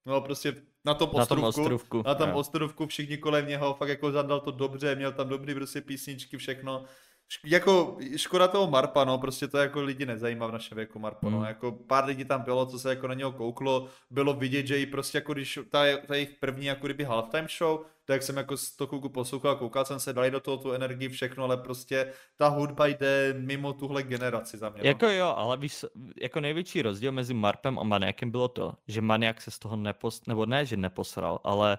no 0.05 0.21
prostě 0.21 0.55
na 0.85 0.93
tom 0.93 1.09
Na 1.17 1.25
tom 1.25 1.43
ostrovku. 1.43 1.61
ostrovku. 1.61 2.03
Na 2.05 2.15
tom 2.15 2.31
ostrovku 2.31 2.87
všichni 2.87 3.17
kolem 3.17 3.47
něho, 3.47 3.73
fakt 3.73 3.89
jako 3.89 4.11
zadal 4.11 4.39
to 4.39 4.51
dobře, 4.51 4.95
měl 4.95 5.11
tam 5.11 5.29
dobrý 5.29 5.53
prostě 5.55 5.81
písničky, 5.81 6.37
všechno. 6.37 6.83
Jako 7.45 7.97
škoda 8.15 8.47
toho 8.47 8.67
Marpa, 8.67 9.05
no, 9.05 9.17
prostě 9.17 9.47
to 9.47 9.57
jako 9.57 9.81
lidi 9.81 10.05
nezajímá 10.05 10.47
v 10.47 10.51
našem 10.51 10.75
věku 10.75 10.99
Marpo, 10.99 11.29
no, 11.29 11.37
Hmm. 11.37 11.47
jako 11.47 11.71
pár 11.71 12.05
lidí 12.05 12.25
tam 12.25 12.41
bylo, 12.41 12.65
co 12.65 12.79
se 12.79 12.89
jako 12.89 13.07
na 13.07 13.13
něho 13.13 13.31
kouklo, 13.31 13.87
bylo 14.09 14.33
vidět, 14.33 14.67
že 14.67 14.79
i 14.79 14.85
prostě 14.85 15.17
jako 15.17 15.33
když 15.33 15.59
ta, 15.69 15.83
ta 16.07 16.15
jejich 16.15 16.29
první 16.39 16.65
jako 16.65 16.85
kdyby 16.87 17.03
halftime 17.03 17.47
show, 17.57 17.79
tak 18.05 18.23
jsem 18.23 18.37
jako 18.37 18.57
z 18.57 18.71
toho 18.71 18.87
chvilku 18.87 19.09
poslouchal, 19.09 19.55
koukal 19.55 19.85
jsem 19.85 19.99
se, 19.99 20.13
dali 20.13 20.31
do 20.31 20.39
toho 20.39 20.57
tu 20.57 20.71
energii, 20.71 21.09
všechno, 21.09 21.43
ale 21.43 21.57
prostě 21.57 22.13
ta 22.37 22.47
hudba 22.47 22.87
jde 22.87 23.35
mimo 23.37 23.73
tuhle 23.73 24.03
generaci 24.03 24.57
za 24.57 24.69
mě. 24.69 24.79
No. 24.83 24.87
Jako 24.87 25.05
jo, 25.09 25.33
ale 25.37 25.57
víš, 25.57 25.85
jako 26.21 26.39
největší 26.39 26.81
rozdíl 26.81 27.11
mezi 27.11 27.33
Marpem 27.33 27.79
a 27.79 27.83
Maniakem 27.83 28.31
bylo 28.31 28.47
to, 28.47 28.73
že 28.87 29.01
Maniak 29.01 29.41
se 29.41 29.51
z 29.51 29.59
toho 29.59 29.75
nepos, 29.75 30.25
nebo 30.27 30.45
ne, 30.45 30.65
že 30.65 30.77
neposral, 30.77 31.39
ale 31.43 31.77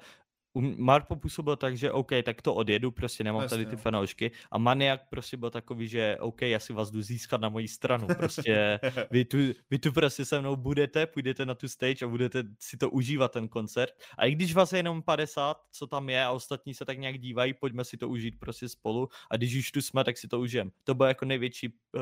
Marpo 0.60 1.16
působil 1.16 1.56
tak, 1.56 1.76
že 1.76 1.92
OK, 1.92 2.10
tak 2.22 2.42
to 2.42 2.54
odjedu, 2.54 2.90
prostě 2.90 3.24
nemám 3.24 3.48
tady 3.48 3.62
Jasně, 3.62 3.70
ty 3.70 3.76
no. 3.76 3.82
fanoušky 3.82 4.30
a 4.50 4.58
Maniak 4.58 5.08
prostě 5.10 5.36
byl 5.36 5.50
takový, 5.50 5.88
že 5.88 6.16
OK, 6.20 6.42
já 6.42 6.58
si 6.58 6.72
vás 6.72 6.90
jdu 6.90 7.02
získat 7.02 7.40
na 7.40 7.48
moji 7.48 7.68
stranu, 7.68 8.06
prostě 8.18 8.80
vy 9.10 9.24
tu, 9.24 9.38
vy 9.70 9.78
tu 9.78 9.92
prostě 9.92 10.24
se 10.24 10.40
mnou 10.40 10.56
budete, 10.56 11.06
půjdete 11.06 11.46
na 11.46 11.54
tu 11.54 11.68
stage 11.68 12.04
a 12.04 12.08
budete 12.08 12.42
si 12.58 12.76
to 12.76 12.90
užívat 12.90 13.32
ten 13.32 13.48
koncert 13.48 13.90
a 14.18 14.26
i 14.26 14.32
když 14.32 14.54
vás 14.54 14.72
je 14.72 14.78
jenom 14.78 15.02
50, 15.02 15.56
co 15.72 15.86
tam 15.86 16.08
je 16.08 16.24
a 16.24 16.30
ostatní 16.30 16.74
se 16.74 16.84
tak 16.84 16.98
nějak 16.98 17.18
dívají, 17.18 17.54
pojďme 17.54 17.84
si 17.84 17.96
to 17.96 18.08
užít 18.08 18.38
prostě 18.38 18.68
spolu 18.68 19.08
a 19.30 19.36
když 19.36 19.56
už 19.56 19.72
tu 19.72 19.82
jsme, 19.82 20.04
tak 20.04 20.18
si 20.18 20.28
to 20.28 20.40
užijem. 20.40 20.70
To 20.84 20.94
byl 20.94 21.06
jako 21.06 21.24
největší 21.24 21.68
uh, 21.68 22.00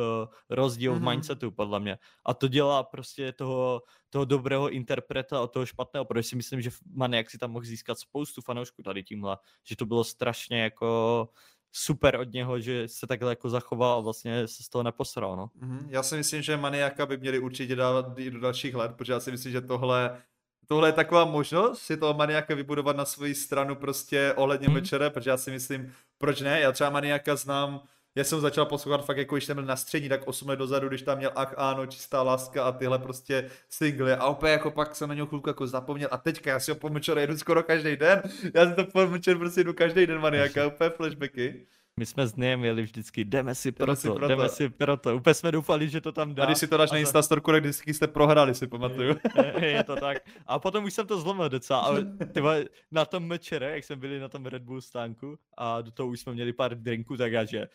rozdíl 0.50 0.92
v 0.94 0.96
Mhm. 1.00 1.10
mindsetu, 1.10 1.50
podle 1.50 1.80
mě. 1.80 1.98
A 2.26 2.34
to 2.34 2.48
dělá 2.48 2.82
prostě 2.82 3.32
toho, 3.32 3.82
toho 4.16 4.24
dobrého 4.24 4.68
interpreta 4.70 5.40
od 5.40 5.52
toho 5.52 5.66
špatného, 5.66 6.04
protože 6.04 6.22
si 6.22 6.36
myslím, 6.36 6.60
že 6.60 6.70
Maniak 6.94 7.30
si 7.30 7.38
tam 7.38 7.50
mohl 7.52 7.64
získat 7.64 7.98
spoustu 7.98 8.40
fanoušků 8.42 8.82
tady 8.82 9.02
tímhle, 9.04 9.36
že 9.68 9.76
to 9.76 9.86
bylo 9.86 10.04
strašně 10.04 10.62
jako 10.62 11.28
super 11.72 12.16
od 12.20 12.32
něho, 12.32 12.60
že 12.60 12.88
se 12.88 13.06
takhle 13.06 13.32
jako 13.32 13.48
zachoval 13.50 13.98
a 13.98 14.00
vlastně 14.00 14.48
se 14.48 14.62
z 14.62 14.68
toho 14.68 14.82
neposral, 14.82 15.36
no. 15.36 15.50
Mhm, 15.54 15.86
Já 15.90 16.02
si 16.02 16.16
myslím, 16.16 16.42
že 16.42 16.56
Maniaka 16.56 17.06
by 17.06 17.16
měli 17.18 17.38
určitě 17.38 17.76
dávat 17.76 18.18
i 18.18 18.30
do 18.30 18.40
dalších 18.40 18.74
let, 18.74 18.92
protože 18.96 19.12
já 19.12 19.20
si 19.20 19.30
myslím, 19.30 19.52
že 19.52 19.60
tohle, 19.60 20.22
tohle 20.66 20.88
je 20.88 20.92
taková 20.92 21.24
možnost 21.24 21.82
si 21.82 21.96
toho 21.96 22.14
Maniaka 22.14 22.54
vybudovat 22.54 22.96
na 22.96 23.04
svoji 23.04 23.34
stranu 23.34 23.74
prostě 23.76 24.32
ohledně 24.36 24.66
Hmm. 24.68 24.74
večere, 24.74 25.10
protože 25.10 25.30
já 25.30 25.36
si 25.36 25.50
myslím, 25.50 25.92
proč 26.18 26.40
ne, 26.40 26.60
já 26.60 26.72
třeba 26.72 26.90
Maniaka 26.90 27.36
znám, 27.36 27.82
já 28.16 28.24
jsem 28.24 28.40
začal 28.40 28.66
poslouchat 28.66 29.04
fakt 29.04 29.16
jako 29.16 29.34
když 29.34 29.44
jsem 29.44 29.54
byl 29.56 29.64
na 29.64 29.76
střední, 29.76 30.08
tak 30.08 30.20
8 30.26 30.48
let 30.48 30.56
dozadu, 30.56 30.88
když 30.88 31.02
tam 31.02 31.18
měl 31.18 31.30
Ach 31.34 31.54
Áno, 31.56 31.86
Čistá 31.86 32.22
láska 32.22 32.64
a 32.64 32.72
tyhle 32.72 32.98
prostě 32.98 33.50
singly 33.68 34.12
a 34.12 34.26
opět 34.26 34.50
jako 34.50 34.70
pak 34.70 34.96
jsem 34.96 35.08
na 35.08 35.14
něho 35.14 35.26
chvilku 35.26 35.50
jako 35.50 35.66
zapomněl 35.66 36.08
a 36.12 36.18
teďka 36.18 36.50
já 36.50 36.60
si 36.60 36.70
ho 36.70 36.74
po 36.74 36.88
Mečere 36.88 37.20
jedu 37.20 37.38
skoro 37.38 37.62
každý 37.62 37.96
den, 37.96 38.22
já 38.54 38.68
si 38.68 38.74
to 38.74 38.84
po 38.84 39.06
Mečer 39.06 39.38
prostě 39.38 39.64
jdu 39.64 39.72
každý 39.72 40.06
den 40.06 40.20
Maniaka, 40.20 40.66
úplně 40.74 40.90
flashbacky. 40.90 41.66
My 42.00 42.06
jsme 42.06 42.26
z 42.26 42.36
něj 42.36 42.56
měli 42.56 42.82
vždycky, 42.82 43.24
jdeme 43.24 43.54
si 43.54 43.72
proto, 43.72 43.92
Jdeme 43.92 43.96
si 43.96 44.08
proto. 44.08 44.28
jdeme 44.28 44.48
si 44.48 44.68
proto. 44.68 45.16
Úplně 45.16 45.34
jsme 45.34 45.52
doufali, 45.52 45.88
že 45.88 46.00
to 46.00 46.12
tam 46.12 46.34
dá. 46.34 46.42
A 46.42 46.46
když 46.46 46.58
si 46.58 46.66
to 46.66 46.76
dáš 46.76 46.90
na 46.90 46.98
Instastorku, 46.98 47.52
tak 47.52 47.62
vždycky 47.62 47.94
jste 47.94 48.06
prohrali, 48.06 48.54
si 48.54 48.66
pamatuju. 48.66 49.16
je, 49.60 49.66
je 49.66 49.84
to 49.84 49.96
tak. 49.96 50.18
A 50.46 50.58
potom 50.58 50.84
už 50.84 50.92
jsem 50.92 51.06
to 51.06 51.20
zlomil 51.20 51.48
docela, 51.48 51.78
ale 51.78 52.04
ty 52.32 52.40
vole, 52.40 52.64
na 52.90 53.04
tom 53.04 53.24
mečere, 53.24 53.70
jak 53.70 53.84
jsme 53.84 53.96
byli 53.96 54.20
na 54.20 54.28
tom 54.28 54.46
Red 54.46 54.62
Bull 54.62 54.80
stánku 54.80 55.38
a 55.58 55.80
do 55.80 55.90
toho 55.90 56.08
už 56.08 56.20
jsme 56.20 56.32
měli 56.32 56.52
pár 56.52 56.74
drinků, 56.74 57.16
tak 57.16 57.32
já, 57.32 57.44
že 57.44 57.68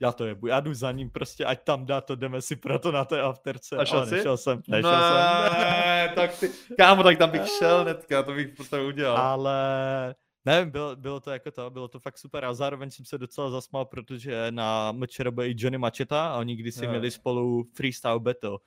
já 0.00 0.12
to 0.12 0.26
jebu, 0.26 0.46
já 0.46 0.60
jdu 0.60 0.74
za 0.74 0.92
ním 0.92 1.10
prostě, 1.10 1.44
ať 1.44 1.62
tam 1.62 1.86
dá 1.86 2.00
to, 2.00 2.16
jdeme 2.16 2.42
si 2.42 2.56
proto 2.56 2.92
na 2.92 3.04
té 3.04 3.20
afterce. 3.20 3.76
A 3.76 3.84
šel 3.84 3.98
ale 3.98 4.08
jsi? 4.08 4.14
nešel 4.14 4.36
jsem, 4.36 4.62
nešel 4.68 4.90
jsem. 4.90 5.52
Ne, 5.60 6.12
tak 6.14 6.38
ty, 6.38 6.50
kámo, 6.78 7.02
tak 7.02 7.18
tam 7.18 7.30
bych 7.30 7.48
šel 7.58 7.84
netka, 7.84 8.22
to 8.22 8.32
bych 8.32 8.54
to 8.70 8.86
udělal. 8.86 9.16
Ale 9.16 10.14
nevím, 10.44 10.70
bylo, 10.70 10.96
bylo 10.96 11.20
to 11.20 11.30
jako 11.30 11.50
to, 11.50 11.70
bylo 11.70 11.88
to 11.88 12.00
fakt 12.00 12.18
super 12.18 12.44
a 12.44 12.54
zároveň 12.54 12.90
jsem 12.90 13.04
se 13.04 13.18
docela 13.18 13.50
zasmál, 13.50 13.84
protože 13.84 14.46
na 14.50 14.92
byl 15.30 15.44
i 15.44 15.54
Johnny 15.58 15.78
Macheta 15.78 16.28
a 16.28 16.38
oni 16.38 16.56
kdysi 16.56 16.84
Jo. 16.84 16.90
měli 16.90 17.10
spolu 17.10 17.64
freestyle 17.74 18.20
battle. 18.20 18.58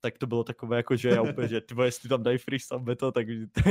Tak 0.00 0.18
to 0.18 0.26
bylo 0.26 0.44
takové 0.44 0.76
jako, 0.76 0.96
že 0.96 1.08
já 1.08 1.22
úplně, 1.22 1.48
že 1.48 1.60
ty 1.60 1.74
vole, 1.74 1.86
jestli 1.86 2.08
tam 2.08 2.22
dají 2.22 2.38
freestyle 2.38 2.80
battle, 2.80 3.12
tak, 3.12 3.26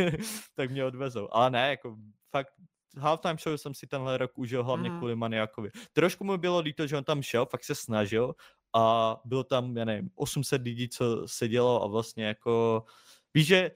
tak 0.55 0.71
mě 0.71 0.85
odvezou. 0.85 1.27
Ale 1.31 1.49
ne, 1.49 1.69
jako 1.69 1.95
fakt 2.31 2.53
halftime 2.97 3.37
show 3.43 3.57
jsem 3.57 3.73
si 3.73 3.87
tenhle 3.87 4.17
rok 4.17 4.31
užil 4.35 4.63
hlavně 4.63 4.89
Mhm. 4.89 4.97
kvůli 4.97 5.15
Maniakovi. 5.15 5.69
Trošku 5.93 6.23
mu 6.23 6.37
bylo 6.37 6.59
líto, 6.59 6.87
že 6.87 6.97
on 6.97 7.03
tam 7.03 7.21
šel, 7.21 7.45
fakt 7.45 7.63
se 7.63 7.75
snažil 7.75 8.33
a 8.73 9.15
bylo 9.25 9.43
tam, 9.43 9.77
já 9.77 9.85
nevím, 9.85 10.09
800 10.15 10.61
lidí, 10.61 10.89
co 10.89 11.27
sedělo 11.27 11.83
a 11.83 11.87
vlastně 11.87 12.25
jako, 12.25 12.83
víš, 13.33 13.47
že 13.47 13.71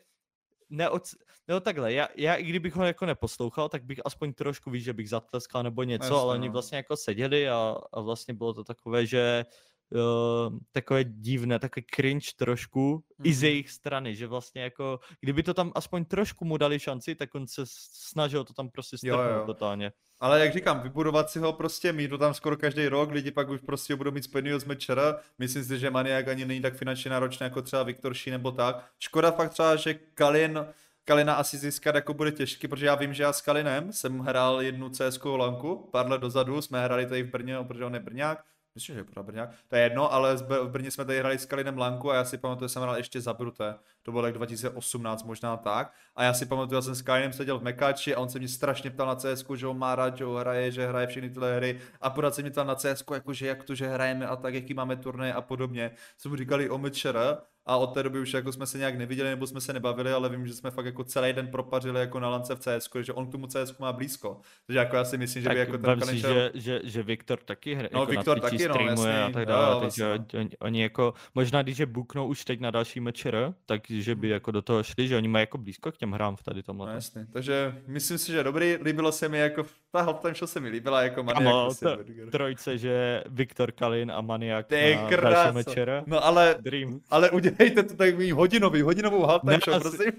neoc... 0.70 1.16
No 1.48 1.60
takhle, 1.60 1.94
já, 1.94 2.08
já 2.16 2.36
i 2.36 2.44
kdybych 2.44 2.76
ho 2.76 2.86
jako 2.86 3.06
neposlouchal, 3.06 3.70
tak 3.70 3.84
bych 3.84 4.00
aspoň 4.06 4.34
trošku, 4.34 4.72
víš, 4.72 4.84
že 4.84 4.94
bych 4.94 5.10
zatleskal 5.10 5.64
nebo 5.64 5.84
něco, 5.84 6.06
Jasně, 6.06 6.18
ale 6.20 6.34
oni 6.34 6.48
no. 6.48 6.54
vlastně 6.54 6.78
jako 6.78 6.98
seděli 6.98 7.50
a, 7.50 7.78
a 7.94 8.02
vlastně 8.02 8.34
bylo 8.34 8.54
to 8.54 8.64
takové, 8.64 9.06
že 9.06 9.46
uh, 9.92 10.58
takové 10.72 11.04
divné, 11.04 11.60
takové 11.60 11.84
cringe 11.96 12.32
trošku 12.36 13.04
i 13.24 13.34
z 13.34 13.38
Mhm. 13.42 13.46
jejich 13.46 13.70
strany, 13.72 14.16
že 14.16 14.28
vlastně 14.28 14.62
jako, 14.62 15.00
kdyby 15.22 15.44
to 15.44 15.54
tam 15.54 15.72
aspoň 15.76 16.06
trošku 16.06 16.46
mu 16.46 16.58
dali 16.58 16.80
šanci, 16.80 17.16
tak 17.16 17.36
on 17.36 17.48
se 17.48 17.62
snažil 17.66 18.44
to 18.44 18.54
tam 18.54 18.70
prostě 18.70 18.98
strhnout 18.98 19.46
totálně. 19.46 19.92
Ale 20.20 20.40
jak 20.40 20.54
říkám, 20.54 20.80
vybudovat 20.80 21.30
si 21.30 21.40
ho 21.40 21.54
prostě, 21.54 21.94
mít 21.94 22.08
to 22.08 22.18
tam 22.18 22.34
skoro 22.34 22.58
každý 22.58 22.88
rok, 22.88 23.12
lidi 23.12 23.32
pak 23.32 23.50
už 23.50 23.62
prostě 23.62 23.94
ho 23.94 23.98
budou 23.98 24.12
mít 24.12 24.24
spojený 24.24 24.60
z 24.60 24.64
mečera. 24.66 25.18
Myslím 25.40 25.64
si, 25.64 25.80
že 25.80 25.90
Maniak 25.92 26.28
ani 26.28 26.46
není 26.46 26.62
tak 26.62 26.76
finančně 26.76 27.12
náročný 27.12 27.44
jako 27.44 27.62
třeba 27.62 27.84
Viktor 27.84 28.14
Ší 28.14 28.32
nebo 28.32 28.52
tak. 28.52 28.86
Škoda 29.00 29.32
fakt 29.32 29.50
třeba, 29.50 29.76
že 29.76 29.94
Kalin, 29.94 30.66
Kalina 31.06 31.34
asi 31.34 31.58
získat 31.58 31.96
jako 31.96 32.14
bude 32.14 32.32
těžký, 32.32 32.68
protože 32.68 32.86
já 32.86 32.96
vím, 32.96 33.14
že 33.14 33.24
já 33.24 33.34
s 33.34 33.42
Kalinem 33.42 33.94
jsem 33.94 34.20
hrál 34.20 34.62
jednu 34.62 34.90
CS 34.90 35.20
lanku, 35.26 35.90
pár 35.92 36.10
let 36.10 36.22
dozadu, 36.22 36.62
jsme 36.62 36.84
hráli 36.84 37.06
tady 37.06 37.24
v 37.24 37.32
Brně, 37.32 37.56
protože 37.68 37.86
on 37.86 37.94
je 37.94 38.00
Brňák, 38.00 38.44
Myslím, 38.76 38.96
že 38.96 39.24
Brňák. 39.24 39.50
To 39.68 39.76
je 39.76 39.82
jedno, 39.82 40.14
ale 40.14 40.36
v 40.36 40.70
Brně 40.70 40.92
jsme 40.92 41.06
tady 41.06 41.20
hráli 41.20 41.40
s 41.40 41.46
Kalinem 41.46 41.78
Lanku 41.78 42.12
a 42.12 42.16
já 42.16 42.26
si 42.26 42.38
pamatuju, 42.38 42.68
že 42.68 42.74
jsem 42.74 42.82
hrál 42.82 42.98
ještě 42.98 43.22
za 43.22 43.34
Bruté. 43.34 43.76
To 44.06 44.12
bylo 44.12 44.24
tak 44.24 44.34
2018 44.34 45.24
možná 45.24 45.58
tak. 45.58 45.94
A 46.16 46.24
já 46.24 46.34
si 46.34 46.46
pamatuju, 46.46 46.76
já 46.76 46.82
jsem 46.82 46.96
s 46.96 47.02
Kalinem 47.02 47.34
seděl 47.34 47.60
v 47.60 47.64
Mekáči 47.64 48.16
a 48.16 48.20
on 48.20 48.30
se 48.30 48.40
mě 48.40 48.48
strašně 48.48 48.90
ptal 48.90 49.08
na 49.08 49.16
CS, 49.16 49.46
že 49.56 49.66
ho 49.66 49.74
má 49.74 49.96
rád, 49.96 50.18
že 50.18 50.24
ho 50.24 50.36
hraje, 50.38 50.72
že 50.72 50.88
hraje 50.88 51.08
všechny 51.08 51.30
tyhle 51.30 51.56
hry. 51.56 51.80
A 52.02 52.10
pořád 52.10 52.36
se 52.36 52.42
mě 52.42 52.52
ptal 52.52 52.66
na 52.66 52.76
CS, 52.76 53.04
jakože 53.14 53.48
jak 53.48 53.64
to, 53.64 53.76
že 53.76 53.88
hrajeme 53.88 54.28
a 54.28 54.36
tak, 54.36 54.54
jaký 54.54 54.74
máme 54.74 54.96
turnaje 54.96 55.34
a 55.34 55.42
podobně. 55.42 55.92
Jsme 56.18 56.30
mu 56.30 56.36
říkali 56.36 56.70
o 56.70 56.78
mečera 56.78 57.38
a 57.68 57.78
od 57.78 57.88
té 57.88 58.04
doby 58.04 58.20
už 58.20 58.34
jako 58.34 58.52
jsme 58.52 58.66
se 58.68 58.78
nějak 58.78 58.98
neviděli 58.98 59.30
nebo 59.30 59.48
jsme 59.48 59.62
se 59.62 59.74
nebavili, 59.74 60.12
ale 60.12 60.30
vím, 60.30 60.48
že 60.48 60.54
jsme 60.54 60.72
fakt 60.72 60.86
jako 60.86 61.04
celý 61.04 61.34
den 61.34 61.48
propařili 61.48 62.00
jako 62.00 62.20
na 62.20 62.30
lance 62.30 62.56
v 62.56 62.60
CS, 62.60 62.90
že 63.02 63.14
on 63.14 63.28
k 63.28 63.32
tomu 63.32 63.48
CS 63.48 63.78
má 63.78 63.94
blízko. 63.94 64.40
Takže 64.68 64.80
jako 64.80 64.96
já 64.96 65.06
si 65.06 65.18
myslím, 65.18 65.44
že 65.44 65.50
by 65.50 65.56
Tak 65.56 65.68
jako 65.68 65.78
ten 65.78 66.02
si, 66.02 66.18
že, 66.18 66.52
že, 66.54 66.82
že 66.84 67.04
Viktor 67.04 67.40
taky 67.40 67.74
hraje, 67.74 67.90
No, 67.94 68.00
jako 68.00 68.12
Viktor 68.12 68.38
na 68.38 68.42
taky, 68.42 68.68
no, 68.68 68.74
streamuje 68.74 69.14
a 69.14 69.18
jasný. 69.20 69.34
tak 69.34 69.46
dále, 69.46 69.74
jo, 69.76 69.80
takže 69.82 70.08
vlastně. 70.08 70.50
oni, 70.60 70.82
jako, 70.82 71.14
možná 71.36 71.62
když 71.62 71.78
je 71.78 71.86
buknou 71.86 72.28
už 72.28 72.46
teď 72.46 72.60
na 72.60 72.72
další 72.72 73.00
mečer, 73.00 73.54
takže 73.96 74.16
by 74.16 74.30
jako 74.30 74.52
do 74.52 74.62
toho 74.62 74.84
šli, 74.84 75.08
že 75.08 75.18
oni 75.18 75.28
mají 75.28 75.44
jako 75.44 75.58
blízko 75.58 75.92
k 75.92 75.98
těm 75.98 76.12
hrám 76.12 76.36
v 76.36 76.44
tady 76.44 76.64
tomhle. 76.64 76.88
No 76.88 76.94
jasně, 76.94 77.28
takže 77.34 77.76
myslím 77.88 78.18
si, 78.18 78.32
že 78.32 78.44
dobrý, 78.44 78.78
líbilo 78.82 79.12
se 79.12 79.30
mi 79.30 79.40
jako, 79.40 79.66
ta 79.92 80.02
halftime 80.02 80.34
show 80.34 80.50
se 80.50 80.60
mi 80.60 80.70
líbila 80.70 81.02
jako 81.02 81.24
maniak. 81.24 81.44
Kamo, 81.44 81.66
prostě, 81.66 81.86
to- 81.86 82.32
trojce, 82.32 82.78
že 82.78 83.24
Viktor 83.30 83.72
Kalin 83.72 84.12
a 84.12 84.22
Maniak 84.22 84.68
Ty 84.68 85.00
na 85.24 85.52
mečer. 85.52 86.04
No 86.08 86.26
ale, 86.26 86.56
Dream. 86.62 87.00
ale 87.10 87.30
udělejte 87.32 87.84
to 87.84 87.96
takový 87.96 88.32
hodinový, 88.32 88.82
hodinovou 88.82 89.22
halftime 89.26 89.60
show, 89.66 89.82
prosím. 89.82 90.12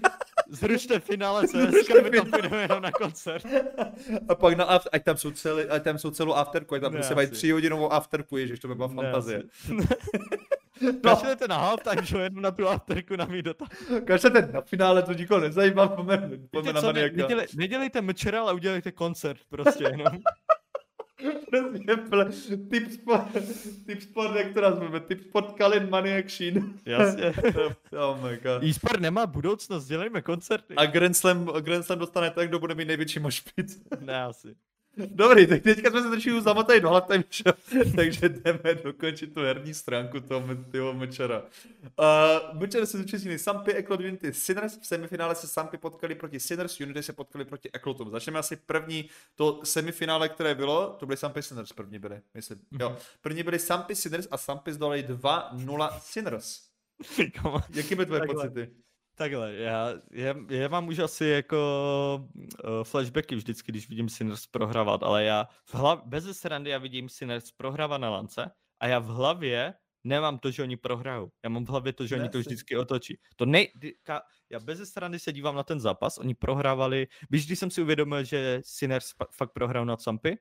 Zrušte 0.49 0.99
finále 0.99 1.47
Zrušte 1.47 1.93
CS, 1.93 2.03
my 2.03 2.09
tam 2.17 2.31
půjdeme 2.31 2.61
jenom 2.61 2.81
na 2.81 2.91
koncert. 2.91 3.45
A 4.29 4.35
pak 4.35 4.57
na 4.57 4.65
after, 4.65 4.89
ať 4.93 5.03
tam 5.03 5.17
jsou, 5.17 5.31
celý, 5.31 5.63
ať 5.63 5.83
tam 5.83 5.97
jsou 5.97 6.11
celou 6.11 6.33
afterku, 6.33 6.75
ať 6.75 6.81
tam 6.81 6.91
Ne, 6.91 6.97
prostě 6.97 7.15
mají 7.15 7.27
asi. 7.27 7.35
tři 7.35 7.51
hodinovou 7.51 7.93
afterku, 7.93 8.37
ježiš, 8.37 8.59
to 8.59 8.67
by 8.67 8.75
byla 8.75 8.87
fantazie. 8.87 9.43
asi. 10.87 11.01
Kašlete 11.01 11.47
na 11.47 11.57
halftime 11.57 12.05
show, 12.05 12.21
jenom 12.21 12.41
na 12.41 12.51
tu 12.51 12.67
afterku 12.67 13.15
na 13.15 13.25
mít 13.25 13.41
dotaz. 13.41 13.69
Každý 14.05 14.29
na 14.53 14.61
finále 14.61 15.03
to 15.03 15.13
nikoho 15.13 15.41
nezajímá, 15.41 15.87
pojďme, 15.87 16.73
na 16.73 16.81
co, 16.81 16.87
ne, 16.87 17.01
maniaka. 17.01 17.15
nedělej, 17.17 17.47
nedělejte 17.55 18.01
mečera, 18.01 18.41
ale 18.41 18.53
udělejte 18.53 18.91
koncert 18.91 19.39
prostě 19.49 19.83
jenom. 19.83 20.07
Přesně, 21.47 22.57
tip 22.57 22.91
sport, 22.91 23.27
tip 23.85 24.01
sport, 24.01 24.35
jak 24.35 24.53
to 24.53 24.61
nazveme, 24.61 24.99
tip 24.99 25.21
sport 25.21 25.53
Kalin 25.53 25.89
Maniak 25.89 26.29
Sheen. 26.29 26.73
Jasně. 26.85 27.23
oh 27.99 28.23
my 28.23 28.37
god. 28.37 28.63
E-sport 28.63 28.99
nemá 28.99 29.25
budoucnost, 29.25 29.87
dělejme 29.87 30.21
koncerty. 30.21 30.75
A 30.75 30.85
Grand 30.85 31.17
Slam, 31.17 31.45
Grand 31.45 31.85
Slam 31.85 31.99
dostane 31.99 32.29
ten, 32.31 32.47
kdo 32.47 32.59
bude 32.59 32.75
mít 32.75 32.87
největší 32.87 33.19
mošpic. 33.19 33.81
Ne, 33.99 34.23
asi. 34.23 34.55
Dobrý, 34.97 35.47
tak 35.47 35.61
teďka 35.61 35.89
jsme 35.89 36.01
se 36.01 36.09
trošku 36.09 36.41
zamotali 36.41 36.81
do 36.81 36.89
show, 36.89 37.55
takže 37.95 38.29
jdeme 38.29 38.75
dokončit 38.83 39.33
tu 39.33 39.41
herní 39.41 39.73
stránku 39.73 40.19
toho, 40.19 40.47
toho 40.71 40.93
mečera. 40.93 41.43
Uh, 41.99 42.59
mečer 42.59 42.85
se 42.85 42.97
zúčastnili 42.97 43.39
Sampy, 43.39 43.73
Eklot, 43.73 43.99
Unity, 43.99 44.33
Sinners. 44.33 44.79
V 44.81 44.87
semifinále 44.87 45.35
se 45.35 45.47
Sampy 45.47 45.77
potkali 45.77 46.15
proti 46.15 46.39
Sinners, 46.39 46.79
Unity 46.79 47.03
se 47.03 47.13
potkali 47.13 47.45
proti 47.45 47.69
Eklotům. 47.73 48.11
Začneme 48.11 48.39
asi 48.39 48.55
první 48.55 49.09
to 49.35 49.61
semifinále, 49.63 50.29
které 50.29 50.55
bylo, 50.55 50.95
to 50.99 51.05
byly 51.05 51.17
Sampy 51.17 51.41
Sinners 51.41 51.73
první 51.73 51.99
byly, 51.99 52.21
myslím. 52.33 52.59
Jo. 52.79 52.97
První 53.21 53.43
byly 53.43 53.59
Sampy 53.59 53.95
Sinners 53.95 54.27
a 54.31 54.37
Sampy 54.37 54.73
zdolali 54.73 55.05
2-0 55.09 55.99
Sinners. 55.99 56.61
Jaký 57.73 57.95
byly 57.95 58.05
tvoje 58.05 58.19
Takhle. 58.19 58.49
pocity? 58.49 58.86
Takhle, 59.17 59.55
já, 59.55 59.93
já, 60.11 60.35
já 60.49 60.67
mám 60.67 60.87
už 60.87 60.99
asi 60.99 61.25
jako 61.25 61.57
uh, 62.35 62.83
flashbacky 62.83 63.35
vždycky, 63.35 63.71
když 63.71 63.89
vidím 63.89 64.09
Sinners 64.09 64.47
prohrávat, 64.47 65.03
ale 65.03 65.23
já 65.23 65.47
v 65.65 65.75
hlavě, 65.75 66.03
bez 66.05 66.37
srandy 66.37 66.69
já 66.69 66.77
vidím 66.77 67.09
Sinners 67.09 67.51
prohrávat 67.51 68.01
na 68.01 68.09
lance 68.09 68.51
a 68.79 68.87
já 68.87 68.99
v 68.99 69.05
hlavě 69.05 69.73
nemám 70.03 70.39
to, 70.39 70.51
že 70.51 70.63
oni 70.63 70.77
prohrajou. 70.77 71.31
Já 71.43 71.49
mám 71.49 71.65
v 71.65 71.69
hlavě 71.69 71.93
to, 71.93 72.07
že 72.07 72.15
oni 72.15 72.29
to 72.29 72.39
vždycky 72.39 72.77
otočí. 72.77 73.19
To 73.35 73.45
nej, 73.45 73.71
ka, 74.03 74.21
já 74.49 74.59
bez 74.59 74.89
strany 74.89 75.19
se 75.19 75.33
dívám 75.33 75.55
na 75.55 75.63
ten 75.63 75.79
zápas, 75.79 76.17
oni 76.17 76.35
prohrávali, 76.35 77.07
víš, 77.29 77.45
když 77.45 77.59
jsem 77.59 77.71
si 77.71 77.81
uvědomil, 77.81 78.23
že 78.23 78.61
Sinners 78.63 79.13
fakt 79.31 79.51
prohrál 79.53 79.85
na 79.85 79.97
Sampy, 79.97 80.37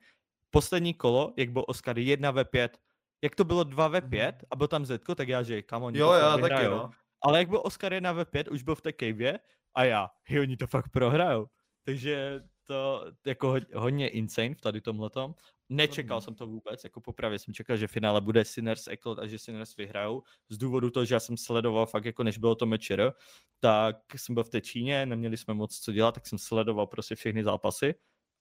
poslední 0.50 0.94
kolo, 0.94 1.34
jak 1.36 1.50
byl 1.50 1.64
Oscar 1.68 1.98
1 1.98 2.30
ve 2.30 2.44
5, 2.44 2.78
jak 3.24 3.34
to 3.34 3.44
bylo 3.44 3.64
2 3.64 3.88
ve 3.88 4.00
5 4.00 4.34
mm-hmm. 4.34 4.46
a 4.50 4.56
byl 4.56 4.68
tam 4.68 4.86
Zetko, 4.86 5.14
tak 5.14 5.28
já, 5.28 5.42
že 5.42 5.62
kam 5.62 5.82
oni 5.82 5.98
jo, 5.98 6.12
já 6.12 6.38
taky, 6.38 6.64
no. 6.64 6.90
Ale 7.22 7.38
jak 7.38 7.48
byl 7.48 7.62
Oscar 7.64 7.93
1 7.93 8.12
ve 8.12 8.24
5, 8.24 8.48
už 8.48 8.62
byl 8.62 8.74
v 8.74 8.82
té 8.82 8.93
cave 8.93 9.38
a 9.74 9.84
já, 9.84 10.10
hej, 10.24 10.40
oni 10.40 10.56
to 10.56 10.66
fakt 10.66 10.88
prohrajou. 10.88 11.47
Takže 11.84 12.40
to 12.64 13.05
jako 13.26 13.56
hodně 13.74 14.09
insane 14.09 14.55
v 14.55 14.60
tady 14.60 14.80
tomhletom. 14.80 15.34
Nečekal 15.68 16.20
jsem 16.20 16.34
to 16.34 16.47
vůbec, 16.47 16.84
jako 16.84 17.01
popravě 17.01 17.38
jsem 17.38 17.55
čekal, 17.55 17.76
že 17.76 17.86
finále 17.86 18.20
bude 18.20 18.44
Sinners 18.44 18.86
Eklot 18.88 19.18
a 19.18 19.26
že 19.26 19.38
Sinners 19.38 19.76
vyhrajou. 19.76 20.22
Z 20.48 20.59
důvodu 20.59 20.90
toho, 20.90 21.05
že 21.05 21.14
já 21.14 21.20
jsem 21.20 21.36
sledoval 21.36 21.86
fakt 21.86 22.05
jako 22.05 22.22
než 22.22 22.38
bylo 22.38 22.55
to 22.55 22.66
mečer, 22.66 23.12
tak 23.60 23.97
jsem 24.16 24.34
byl 24.34 24.44
v 24.44 24.48
té 24.48 24.60
Číně, 24.60 25.06
neměli 25.06 25.36
jsme 25.36 25.55
moc 25.55 25.78
co 25.78 25.93
dělat, 25.93 26.14
tak 26.14 26.26
jsem 26.26 26.38
sledoval 26.38 26.86
prostě 26.86 27.14
všechny 27.14 27.44
zápasy 27.44 27.94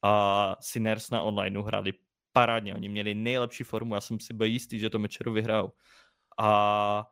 a 0.04 0.56
Sinners 0.60 1.10
na 1.10 1.22
onlineu 1.22 1.62
hráli 1.62 1.94
parádně, 2.32 2.76
oni 2.76 2.90
měli 2.90 3.16
nejlepší 3.16 3.64
formu, 3.64 3.96
já 3.96 4.02
jsem 4.02 4.20
si 4.20 4.34
byl 4.34 4.48
jistý, 4.48 4.80
že 4.80 4.90
to 4.90 5.00
mečeru 5.00 5.34
vyhrajou. 5.34 5.72
A, 6.38 7.08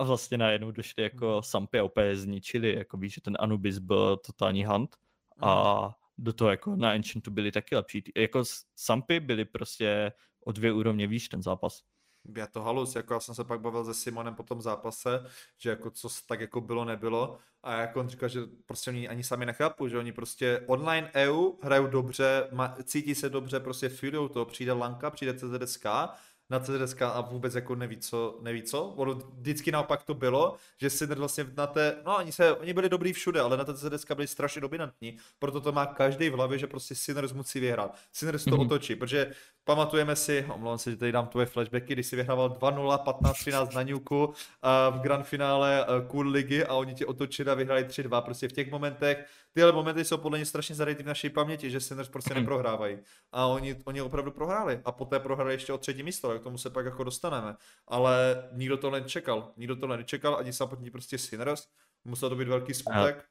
a 0.00 0.04
vlastně 0.04 0.38
najednou 0.38 0.70
došli 0.70 1.02
jako 1.02 1.26
mhm. 1.26 1.42
Sampy 1.42 1.78
a 1.78 1.84
opět 1.84 2.16
zničili, 2.16 2.74
jako 2.74 2.96
víš, 2.96 3.14
že 3.14 3.20
ten 3.20 3.36
Anubis 3.40 3.78
byl 3.78 4.16
totální 4.16 4.64
hunt 4.64 4.96
a 5.40 5.80
mhm 5.80 6.00
do 6.20 6.32
toho 6.32 6.50
jako 6.50 6.76
na 6.76 6.92
Ancientu 6.92 7.30
byli 7.30 7.52
taky 7.52 7.76
lepší. 7.76 8.04
Jako 8.16 8.42
Sampy 8.76 9.20
byli 9.20 9.44
prostě 9.44 10.12
o 10.44 10.52
dvě 10.52 10.72
úrovně 10.72 11.06
výš 11.06 11.28
ten 11.28 11.42
zápas. 11.42 11.82
Já 12.36 12.46
to 12.46 12.62
halus, 12.62 12.96
jako 12.96 13.14
já 13.14 13.20
jsem 13.20 13.34
se 13.34 13.44
pak 13.44 13.60
bavil 13.60 13.84
se 13.84 13.94
Simonem 13.94 14.34
po 14.34 14.42
tom 14.42 14.60
zápase, 14.60 15.26
že 15.58 15.70
jako 15.70 15.90
co 15.90 16.08
tak 16.26 16.40
jako 16.40 16.60
bylo, 16.60 16.84
nebylo 16.84 17.38
a 17.62 17.80
jako 17.80 18.00
on 18.00 18.08
říkal, 18.08 18.28
že 18.28 18.40
prostě 18.66 18.90
oni 18.90 19.08
ani 19.08 19.24
sami 19.24 19.46
nechápu, 19.46 19.88
že 19.88 19.98
oni 19.98 20.12
prostě 20.12 20.64
online 20.66 21.10
EU 21.14 21.52
hrajou 21.62 21.86
dobře, 21.86 22.50
cítí 22.84 23.14
se 23.14 23.28
dobře, 23.28 23.60
prostě 23.60 23.88
feelujou 23.88 24.28
to, 24.28 24.44
přijde 24.44 24.72
Lanka, 24.72 25.10
přijde 25.10 25.34
CZSK 25.34 25.86
na 26.50 26.60
CZSK 26.60 27.02
a 27.02 27.20
vůbec 27.20 27.54
jako 27.54 27.74
neví 27.74 27.96
co, 27.96 28.38
neví 28.42 28.62
co. 28.62 28.84
Ono 28.84 29.14
vždycky 29.14 29.72
naopak 29.72 30.02
to 30.02 30.14
bylo, 30.14 30.54
že 30.80 30.90
si 30.90 31.06
vlastně 31.06 31.46
na 31.56 31.66
té, 31.66 31.96
no 32.04 32.16
oni, 32.16 32.32
se, 32.32 32.52
oni 32.52 32.72
byli 32.72 32.88
dobrý 32.88 33.12
všude, 33.12 33.40
ale 33.40 33.56
na 33.56 33.64
té 33.64 33.74
CZSK 33.74 34.12
byli 34.12 34.26
strašně 34.26 34.60
dominantní, 34.60 35.16
proto 35.38 35.60
to 35.60 35.72
má 35.72 35.86
každý 35.86 36.30
v 36.30 36.34
hlavě, 36.34 36.58
že 36.58 36.66
prostě 36.66 36.94
Sinners 36.94 37.32
musí 37.32 37.60
vyhrát. 37.60 37.96
Sinners 38.12 38.44
to 38.44 38.50
mm-hmm. 38.50 38.60
otočí, 38.60 38.96
protože 38.96 39.32
pamatujeme 39.64 40.16
si, 40.16 40.46
omlouvám 40.54 40.78
se, 40.78 40.90
že 40.90 40.96
tady 40.96 41.12
dám 41.12 41.26
tvoje 41.26 41.46
flashbacky, 41.46 41.92
když 41.92 42.06
si 42.06 42.16
vyhrával 42.16 42.48
2-0, 42.48 43.04
15-13 43.04 43.74
na 43.74 43.82
Newku 43.82 44.24
uh, 44.24 44.32
v 44.90 45.00
grand 45.00 45.26
finále 45.26 45.86
uh, 45.86 46.06
Cool 46.08 46.28
ligy 46.28 46.64
a 46.64 46.74
oni 46.74 46.94
ti 46.94 47.06
otočili 47.06 47.50
a 47.50 47.54
vyhráli 47.54 47.84
3-2. 47.84 48.22
Prostě 48.22 48.48
v 48.48 48.52
těch 48.52 48.70
momentech, 48.70 49.26
tyhle 49.52 49.72
momenty 49.72 50.04
jsou 50.04 50.16
podle 50.16 50.38
mě 50.38 50.46
strašně 50.46 50.74
zarytý 50.74 51.02
v 51.02 51.06
naší 51.06 51.30
paměti, 51.30 51.70
že 51.70 51.80
Sinners 51.80 52.08
prostě 52.08 52.34
mhm. 52.34 52.42
neprohrávají. 52.42 52.98
A 53.32 53.46
oni, 53.46 53.76
oni 53.84 54.02
opravdu 54.02 54.30
prohráli. 54.30 54.80
A 54.84 54.92
poté 54.92 55.20
prohráli 55.20 55.54
ještě 55.54 55.72
o 55.72 55.78
třetí 55.78 56.02
místo, 56.02 56.38
k 56.38 56.42
tomu 56.42 56.58
se 56.58 56.70
pak 56.70 56.84
jako 56.84 57.04
dostaneme. 57.04 57.56
Ale 57.88 58.44
nikdo 58.52 58.76
to 58.76 58.90
nečekal. 58.90 59.52
Nikdo 59.56 59.76
to 59.76 59.86
nečekal, 59.86 60.36
ani 60.36 60.52
samotní 60.52 60.90
prostě 60.90 61.18
Sinners. 61.18 61.66
Musel 62.04 62.28
to 62.28 62.36
být 62.36 62.48
velký 62.48 62.74
smutek. 62.74 63.24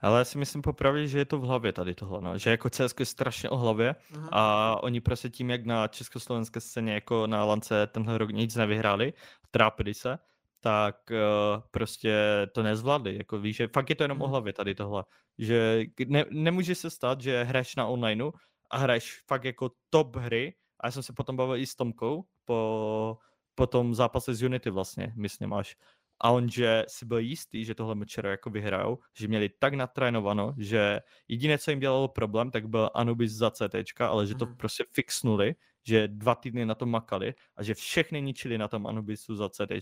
Ale 0.00 0.18
já 0.18 0.24
si 0.24 0.38
myslím 0.38 0.62
popravdě, 0.62 1.08
že 1.08 1.18
je 1.18 1.24
to 1.24 1.38
v 1.38 1.42
hlavě 1.42 1.72
tady 1.72 1.94
tohle, 1.94 2.20
no. 2.20 2.38
že 2.38 2.50
jako 2.50 2.70
CSK 2.70 3.00
je 3.00 3.06
strašně 3.06 3.50
o 3.50 3.56
hlavě 3.56 3.94
uh-huh. 4.12 4.28
a 4.32 4.76
oni 4.82 5.00
prostě 5.00 5.30
tím, 5.30 5.50
jak 5.50 5.66
na 5.66 5.88
československé 5.88 6.60
scéně 6.60 6.94
jako 6.94 7.26
na 7.26 7.44
lance 7.44 7.86
tenhle 7.86 8.18
rok 8.18 8.30
nic 8.30 8.56
nevyhráli, 8.56 9.12
trápili 9.50 9.94
se, 9.94 10.18
tak 10.64 10.96
uh, 11.10 11.62
prostě 11.70 12.16
to 12.52 12.62
nezvládli. 12.62 13.16
Jako 13.16 13.38
víš, 13.38 13.56
že 13.56 13.68
fakt 13.68 13.90
je 13.90 13.96
to 13.96 14.04
jenom 14.04 14.22
o 14.22 14.24
mhm. 14.24 14.30
hlavě 14.30 14.52
tady 14.52 14.74
tohle. 14.74 15.04
Že 15.38 15.84
ne, 16.06 16.24
nemůže 16.30 16.74
se 16.74 16.90
stát, 16.90 17.20
že 17.20 17.44
hraješ 17.44 17.76
na 17.76 17.86
onlineu 17.86 18.30
a 18.70 18.78
hraješ 18.78 19.22
fakt 19.26 19.44
jako 19.44 19.70
top 19.90 20.16
hry 20.16 20.54
a 20.80 20.86
já 20.86 20.90
jsem 20.90 21.02
se 21.02 21.12
potom 21.12 21.36
bavil 21.36 21.56
i 21.56 21.66
s 21.66 21.76
Tomkou 21.76 22.24
po, 22.44 23.18
po 23.54 23.66
tom 23.66 23.94
zápase 23.94 24.34
z 24.34 24.42
Unity 24.42 24.70
vlastně, 24.70 25.12
myslím 25.16 25.52
až 25.52 25.76
a 26.20 26.30
on, 26.30 26.48
že 26.48 26.84
si 26.88 27.06
byl 27.06 27.18
jistý, 27.18 27.64
že 27.64 27.74
tohle 27.74 27.94
mečero 27.94 28.30
jako 28.30 28.50
vyhrajou, 28.50 28.98
že 29.16 29.28
měli 29.28 29.48
tak 29.48 29.74
natrénováno, 29.74 30.54
že 30.58 31.00
jediné, 31.28 31.58
co 31.58 31.70
jim 31.70 31.80
dělalo 31.80 32.08
problém, 32.08 32.50
tak 32.50 32.68
byl 32.68 32.90
Anubis 32.94 33.32
za 33.32 33.50
CT, 33.50 34.00
ale 34.00 34.26
že 34.26 34.34
to 34.34 34.46
mm. 34.46 34.56
prostě 34.56 34.84
fixnuli, 34.92 35.54
že 35.86 36.08
dva 36.08 36.34
týdny 36.34 36.66
na 36.66 36.74
tom 36.74 36.90
makali 36.90 37.34
a 37.56 37.62
že 37.62 37.74
všechny 37.74 38.22
ničili 38.22 38.58
na 38.58 38.68
tom 38.68 38.86
Anubisu 38.86 39.36
za 39.36 39.48
CT 39.48 39.72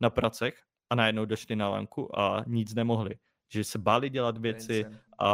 na 0.00 0.10
pracech 0.10 0.54
a 0.90 0.94
najednou 0.94 1.24
došli 1.24 1.56
na 1.56 1.68
lanku 1.68 2.18
a 2.18 2.44
nic 2.46 2.74
nemohli. 2.74 3.14
Že 3.48 3.64
se 3.64 3.78
báli 3.78 4.10
dělat 4.10 4.38
věci 4.38 4.86
a, 5.18 5.30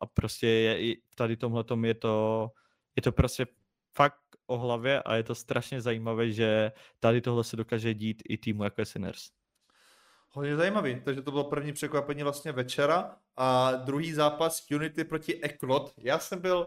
a 0.00 0.06
prostě 0.06 0.46
je, 0.46 0.96
tady 1.14 1.36
tomhle 1.36 1.64
je 1.84 1.94
to, 1.94 2.50
je 2.96 3.02
to 3.02 3.12
prostě 3.12 3.46
fakt 3.94 4.20
o 4.46 4.58
hlavě 4.58 5.02
a 5.02 5.14
je 5.14 5.22
to 5.22 5.34
strašně 5.34 5.80
zajímavé, 5.80 6.32
že 6.32 6.72
tady 7.00 7.20
tohle 7.20 7.44
se 7.44 7.56
dokáže 7.56 7.94
dít 7.94 8.22
i 8.28 8.38
týmu 8.38 8.64
jako 8.64 8.80
je 8.80 8.84
Sinners. 8.84 9.30
Hodně 10.30 10.56
zajímavý, 10.56 11.00
takže 11.04 11.22
to 11.22 11.30
bylo 11.30 11.44
první 11.44 11.72
překvapení 11.72 12.22
vlastně 12.22 12.52
večera 12.52 13.16
a 13.36 13.72
druhý 13.72 14.12
zápas 14.12 14.66
Unity 14.70 15.04
proti 15.04 15.42
Eklot. 15.42 15.94
Já 15.98 16.18
jsem 16.18 16.40
byl 16.40 16.66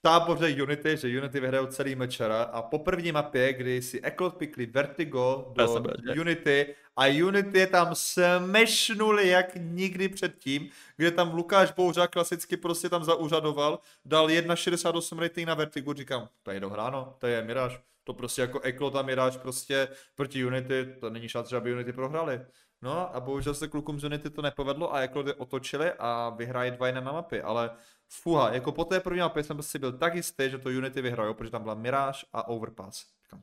v 0.00 0.02
táboře 0.02 0.62
Unity, 0.62 0.96
že 0.96 1.18
Unity 1.18 1.40
vyhrajou 1.40 1.66
celý 1.66 1.94
mečera 1.94 2.42
a 2.42 2.62
po 2.62 2.78
první 2.78 3.12
mapě, 3.12 3.52
kdy 3.52 3.82
si 3.82 4.00
Eklot 4.00 4.36
pikli 4.36 4.66
Vertigo 4.66 5.52
do 5.54 6.20
Unity 6.20 6.74
a 6.96 7.24
Unity 7.24 7.58
je 7.58 7.66
tam 7.66 7.94
smešnuli 7.94 9.28
jak 9.28 9.50
nikdy 9.56 10.08
předtím, 10.08 10.68
kde 10.96 11.10
tam 11.10 11.34
Lukáš 11.34 11.72
Bouřa 11.72 12.06
klasicky 12.06 12.56
prostě 12.56 12.88
tam 12.88 13.04
zaúřadoval, 13.04 13.78
dal 14.04 14.26
1.68 14.28 15.18
rating 15.18 15.48
na 15.48 15.54
Vertigo, 15.54 15.94
říkám, 15.94 16.28
to 16.42 16.50
je 16.50 16.60
dohráno, 16.60 17.14
to 17.18 17.26
je 17.26 17.42
Mirage, 17.42 17.78
to 18.04 18.14
prostě 18.14 18.42
jako 18.42 18.60
Eklot 18.60 18.96
a 18.96 19.02
Mirage 19.02 19.38
prostě 19.38 19.88
proti 20.14 20.44
Unity, 20.44 20.96
to 21.00 21.10
není 21.10 21.28
šance, 21.28 21.56
aby 21.56 21.72
Unity 21.72 21.92
prohrali. 21.92 22.40
No 22.82 23.16
a 23.16 23.20
bohužel 23.20 23.54
se 23.54 23.68
klukům 23.68 24.00
z 24.00 24.04
Unity 24.04 24.30
to 24.30 24.42
nepovedlo 24.42 24.94
a 24.94 25.00
jako 25.00 25.24
otočili 25.36 25.92
a 25.98 26.36
dva 26.70 26.86
jiné 26.86 27.00
na 27.00 27.12
mapy, 27.12 27.42
ale 27.42 27.70
fuha, 28.10 28.54
jako 28.54 28.72
po 28.72 28.84
té 28.84 29.00
první 29.00 29.20
mapě 29.20 29.42
jsem 29.42 29.62
si 29.62 29.78
byl 29.78 29.92
tak 29.92 30.14
jistý, 30.14 30.50
že 30.50 30.58
to 30.58 30.68
Unity 30.68 31.02
vyhrajou, 31.02 31.34
protože 31.34 31.50
tam 31.50 31.62
byla 31.62 31.74
Mirage 31.74 32.26
a 32.32 32.48
Overpass. 32.48 33.06
Říkám, 33.24 33.42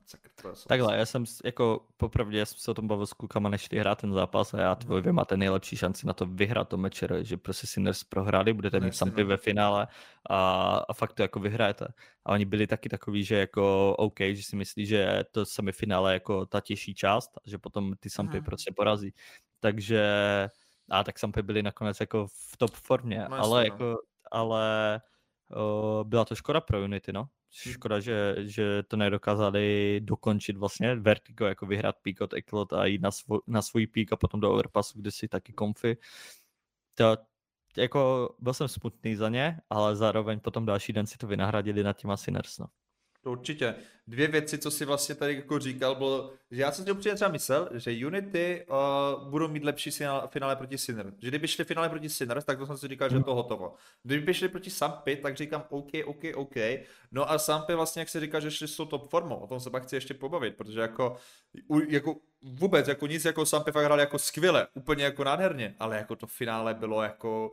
Takhle, 0.68 0.98
já 0.98 1.06
jsem 1.06 1.26
jako 1.46 1.86
popravdě, 1.98 2.40
já 2.40 2.46
jsem 2.46 2.58
se 2.58 2.72
o 2.72 2.74
tom 2.74 2.88
bavil 2.88 3.06
s 3.06 3.14
klukama, 3.14 3.50
než 3.50 3.70
ty 3.70 3.80
hrát 3.80 4.02
ten 4.02 4.14
zápas 4.14 4.54
a 4.54 4.62
já 4.62 4.76
tvoj 4.76 5.02
vy 5.02 5.12
máte 5.12 5.38
nejlepší 5.38 5.78
šanci 5.78 6.08
na 6.08 6.14
to 6.14 6.26
vyhrát 6.26 6.70
to 6.70 6.78
mečer, 6.78 7.20
že 7.22 7.38
prostě 7.38 7.68
Sinners 7.68 8.04
prohráli, 8.04 8.54
budete 8.54 8.80
mít 8.80 8.96
sampy 8.96 9.24
no. 9.24 9.30
ve 9.30 9.38
finále 9.38 9.88
a, 10.30 10.72
a 10.90 10.94
fakt 10.94 11.14
to 11.14 11.22
jako 11.22 11.40
vyhrajete. 11.40 11.88
A 12.26 12.32
oni 12.32 12.46
byli 12.46 12.68
taky 12.68 12.90
takový, 12.90 13.24
že 13.24 13.36
jako 13.36 13.96
OK, 13.98 14.20
že 14.20 14.44
si 14.44 14.56
myslí, 14.56 14.86
že 14.86 15.24
to 15.32 15.46
semifinále 15.46 16.14
jako 16.14 16.46
ta 16.46 16.62
těžší 16.62 16.96
část, 16.96 17.32
že 17.46 17.58
potom 17.58 17.94
ty 18.00 18.10
sampy 18.10 18.38
Aha. 18.38 18.46
prostě 18.46 18.72
porazí. 18.76 19.14
Takže 19.60 20.04
a 20.90 21.04
tak 21.04 21.20
sampy 21.20 21.42
byli 21.42 21.64
nakonec 21.64 22.00
jako 22.00 22.28
v 22.28 22.58
top 22.58 22.72
formě, 22.72 23.26
no, 23.30 23.38
ale 23.38 23.60
no. 23.60 23.66
jako, 23.66 23.98
ale 24.32 25.02
o, 25.56 26.04
byla 26.08 26.26
to 26.26 26.36
škoda 26.36 26.62
pro 26.62 26.84
Unity, 26.84 27.14
no. 27.14 27.24
Hm. 27.24 27.72
Škoda, 27.72 28.00
že, 28.00 28.36
že 28.38 28.84
to 28.84 28.98
nedokázali 28.98 30.00
dokončit 30.04 30.58
vlastně 30.58 30.96
Vertigo, 30.96 31.46
jako 31.46 31.66
vyhrát 31.66 31.96
pík 32.02 32.22
od 32.22 32.34
Eklot 32.34 32.74
a 32.74 32.86
jít 32.86 33.02
na, 33.02 33.12
svoj, 33.12 33.40
na 33.48 33.62
svůj 33.62 33.88
pík 33.88 34.14
a 34.14 34.16
potom 34.16 34.40
do 34.40 34.52
Overpassu, 34.52 35.00
kde 35.00 35.12
si 35.12 35.28
taky 35.28 35.54
konfy. 35.54 35.98
To, 36.96 37.18
jako 37.78 38.30
byl 38.40 38.54
jsem 38.54 38.68
smutný 38.68 39.16
za 39.16 39.30
ně, 39.30 39.60
ale 39.70 39.96
zároveň 39.96 40.40
potom 40.40 40.66
další 40.66 40.94
den 40.94 41.08
si 41.08 41.18
to 41.18 41.28
vynahradili 41.28 41.84
na 41.84 41.94
těma 41.94 42.18
Sinners, 42.18 42.58
no. 42.58 42.68
To 43.28 43.32
určitě. 43.32 43.76
Dvě 44.08 44.28
věci, 44.28 44.58
co 44.58 44.72
si 44.72 44.86
vlastně 44.86 45.16
tady 45.16 45.36
jako 45.36 45.60
říkal, 45.60 45.96
bylo, 45.96 46.32
že 46.52 46.62
já 46.62 46.72
jsem 46.72 46.86
si 46.86 46.92
upřímně 46.92 47.16
třeba 47.16 47.32
myslel, 47.32 47.70
že 47.74 48.08
Unity 48.08 48.66
uh, 48.70 49.30
budou 49.30 49.48
mít 49.48 49.64
lepší 49.64 49.92
finále 50.28 50.56
proti 50.56 50.78
Sinner. 50.78 51.14
Že 51.22 51.28
kdyby 51.28 51.48
šli 51.48 51.66
finále 51.66 51.90
proti 51.90 52.10
Sinner, 52.10 52.42
tak 52.42 52.58
to 52.58 52.66
jsem 52.66 52.78
si 52.78 52.88
říkal, 52.88 53.10
že 53.10 53.16
je 53.16 53.24
to 53.24 53.36
hotovo. 53.36 53.74
Kdyby 54.04 54.34
šli 54.34 54.50
proti 54.50 54.70
Sampy, 54.70 55.16
tak 55.16 55.38
říkám 55.38 55.64
OK, 55.70 55.92
OK, 56.06 56.24
OK. 56.36 56.56
No 57.12 57.32
a 57.32 57.40
Sampy 57.40 57.76
vlastně, 57.76 58.00
jak 58.00 58.10
se 58.10 58.20
říká, 58.20 58.40
že 58.40 58.52
šli 58.52 58.68
s 58.68 58.76
tou 58.76 58.86
top 58.86 59.10
formou, 59.10 59.36
o 59.36 59.48
tom 59.48 59.60
se 59.60 59.70
pak 59.70 59.84
chci 59.84 59.96
ještě 59.96 60.14
pobavit, 60.14 60.56
protože 60.56 60.80
jako, 60.80 61.18
jako 61.88 62.16
vůbec, 62.42 62.88
jako 62.88 63.08
nic, 63.08 63.26
jako 63.26 63.46
Sampy 63.46 63.72
fakt 63.72 63.86
hráli 63.86 64.02
jako 64.02 64.20
skvěle, 64.20 64.68
úplně 64.74 65.04
jako 65.04 65.24
nádherně, 65.24 65.76
ale 65.80 65.98
jako 65.98 66.16
to 66.16 66.28
finále 66.28 66.74
bylo 66.74 67.04
jako 67.04 67.52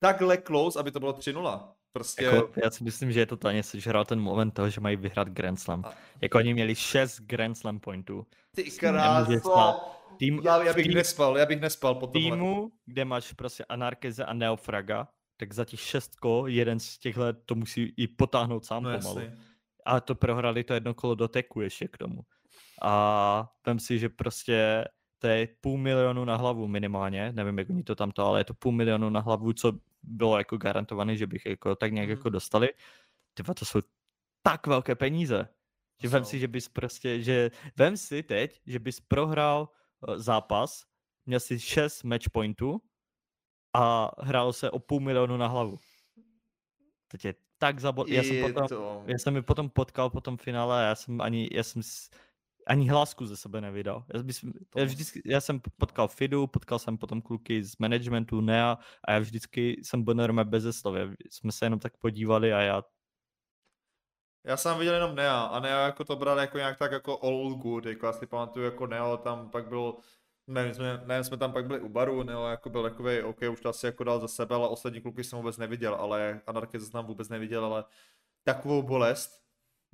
takhle 0.00 0.38
close, 0.38 0.78
aby 0.78 0.90
to 0.90 1.00
bylo 1.00 1.12
3-0. 1.12 1.75
Prostě... 1.96 2.24
Jako, 2.24 2.50
já 2.64 2.70
si 2.70 2.84
myslím, 2.84 3.12
že 3.12 3.20
je 3.20 3.26
to 3.26 3.36
totálně 3.36 3.62
sežral 3.62 4.04
ten 4.04 4.20
moment 4.20 4.50
toho, 4.50 4.70
že 4.70 4.80
mají 4.80 4.96
vyhrát 4.96 5.28
Grand 5.28 5.60
Slam. 5.60 5.82
A... 5.86 5.92
Jako 6.20 6.38
oni 6.38 6.54
měli 6.54 6.74
6 6.74 7.20
Grand 7.20 7.58
Slam 7.58 7.80
pointů. 7.80 8.26
Ty 8.54 8.70
kráso, 8.70 9.80
Tým, 10.16 10.40
já, 10.44 10.62
já 10.62 10.74
bych 10.74 10.86
tým, 10.86 10.94
nespal, 10.94 11.38
já 11.38 11.46
bych 11.46 11.60
nespal 11.60 11.94
po 11.94 12.06
tomhle. 12.06 12.30
týmu, 12.30 12.72
kde 12.86 13.04
máš 13.04 13.32
prostě 13.32 13.64
Anarkeze 13.64 14.24
a 14.24 14.32
Neofraga, 14.32 15.08
tak 15.36 15.52
za 15.52 15.64
těch 15.64 15.80
šest 15.80 16.16
kol 16.16 16.48
jeden 16.48 16.80
z 16.80 16.98
těchhle 16.98 17.32
to 17.32 17.54
musí 17.54 17.94
i 17.96 18.08
potáhnout 18.08 18.64
sám 18.64 18.82
No 18.82 18.98
pomalu. 18.98 19.20
jasný. 19.20 19.36
A 19.86 20.00
to 20.00 20.14
prohrali 20.14 20.64
to 20.64 20.74
jedno 20.74 20.94
kolo 20.94 21.14
do 21.14 21.28
teku 21.28 21.60
ještě 21.60 21.88
k 21.88 21.98
tomu. 21.98 22.20
A 22.82 23.48
vem 23.66 23.78
si, 23.78 23.98
že 23.98 24.08
prostě 24.08 24.84
to 25.18 25.26
je 25.26 25.48
půl 25.60 25.78
milionu 25.78 26.24
na 26.24 26.36
hlavu 26.36 26.68
minimálně, 26.68 27.32
nevím, 27.32 27.58
jak 27.58 27.70
oni 27.70 27.82
to 27.82 27.94
tam 27.94 28.10
to, 28.10 28.26
ale 28.26 28.40
je 28.40 28.44
to 28.44 28.54
půl 28.54 28.72
milionu 28.72 29.10
na 29.10 29.20
hlavu, 29.20 29.52
co 29.52 29.72
bylo 30.06 30.38
jako 30.38 30.56
garantované, 30.56 31.16
že 31.16 31.26
bych 31.26 31.46
jako 31.46 31.76
tak 31.76 31.92
nějak 31.92 32.08
Mhm. 32.08 32.16
jako 32.18 32.28
dostali. 32.30 32.68
Tyva, 33.34 33.54
to 33.54 33.64
jsou 33.64 33.80
tak 34.42 34.66
velké 34.66 34.94
peníze. 34.94 35.48
Že 36.02 36.08
vem 36.08 36.24
si, 36.24 36.38
že 36.38 36.48
bys 36.48 36.68
prostě, 36.68 37.22
že 37.22 37.50
vem 37.76 37.96
si 37.96 38.22
teď, 38.22 38.60
že 38.66 38.78
bys 38.78 39.00
prohrál 39.00 39.68
eh, 40.08 40.18
zápas, 40.18 40.84
měl 41.26 41.40
si 41.40 41.60
6 41.60 42.02
match 42.02 42.30
pointů 42.32 42.80
a 43.74 44.10
hrál 44.18 44.52
se 44.52 44.70
o 44.70 44.78
půl 44.78 45.00
milionu 45.00 45.36
na 45.36 45.46
hlavu. 45.46 45.78
To 47.08 47.16
tě 47.18 47.34
tak 47.58 47.80
zabol... 47.80 48.04
Já 48.08 48.22
jsem 48.22 48.52
potom, 48.52 48.68
to... 48.68 49.04
já 49.06 49.18
jsem 49.18 49.34
mi 49.34 49.42
potom 49.42 49.70
potkal 49.70 50.10
po 50.10 50.20
tom 50.20 50.36
finále 50.36 50.84
a 50.84 50.88
já 50.88 50.94
jsem 50.94 51.20
ani, 51.20 51.48
já 51.52 51.62
jsem 51.62 51.82
ani 52.66 52.88
hlásku 52.88 53.26
ze 53.26 53.36
sebe 53.36 53.60
nevydal. 53.60 54.04
Já, 54.14 54.22
bys, 54.22 54.44
já, 54.76 54.84
vždycky, 54.84 55.22
já 55.24 55.40
jsem 55.40 55.60
potkal 55.78 56.08
Fidu, 56.08 56.46
potkal 56.46 56.78
jsem 56.78 56.98
potom 56.98 57.22
kluky 57.22 57.64
z 57.64 57.78
managementu 57.78 58.40
NEA 58.40 58.78
a 59.08 59.12
já 59.12 59.18
vždycky 59.18 59.80
jsem 59.84 60.02
byl 60.02 60.14
normálně 60.14 60.50
bez 60.50 60.76
slově. 60.76 61.16
Jsme 61.30 61.52
se 61.52 61.66
jenom 61.66 61.78
tak 61.78 61.96
podívali 61.96 62.52
a 62.52 62.60
já 62.60 62.82
Já 64.44 64.56
jsem 64.56 64.78
viděl 64.78 64.94
jenom 64.94 65.14
Nea 65.14 65.42
a 65.42 65.60
Nea 65.60 65.86
jako 65.86 66.04
to 66.04 66.16
bral 66.16 66.38
jako 66.38 66.58
nějak 66.58 66.78
tak 66.78 66.92
jako 66.92 67.22
all 67.22 67.54
good, 67.54 67.86
jako 67.86 68.06
já 68.06 68.12
si 68.12 68.26
pamatuju 68.26 68.64
jako 68.64 68.86
Neo 68.86 69.16
tam 69.16 69.50
pak 69.50 69.68
byl, 69.68 69.96
nevím, 70.46 70.74
jsme, 70.74 71.02
nevím, 71.06 71.24
jsme 71.24 71.36
tam 71.36 71.52
pak 71.52 71.66
byli 71.66 71.80
u 71.80 71.88
baru, 71.88 72.22
Neo 72.22 72.46
jako 72.46 72.70
byl 72.70 72.82
takový, 72.82 73.22
OK, 73.22 73.38
už 73.52 73.60
to 73.60 73.68
asi 73.68 73.86
jako 73.86 74.04
dal 74.04 74.20
za 74.20 74.28
sebe, 74.28 74.54
ale 74.54 74.68
ostatní 74.68 75.00
kluky 75.00 75.24
jsem 75.24 75.38
vůbec 75.38 75.56
neviděl, 75.56 75.94
ale 75.94 76.40
Anarchize 76.46 76.86
jsem 76.86 77.04
vůbec 77.04 77.28
neviděl, 77.28 77.64
ale 77.64 77.84
takovou 78.44 78.82
bolest, 78.82 79.30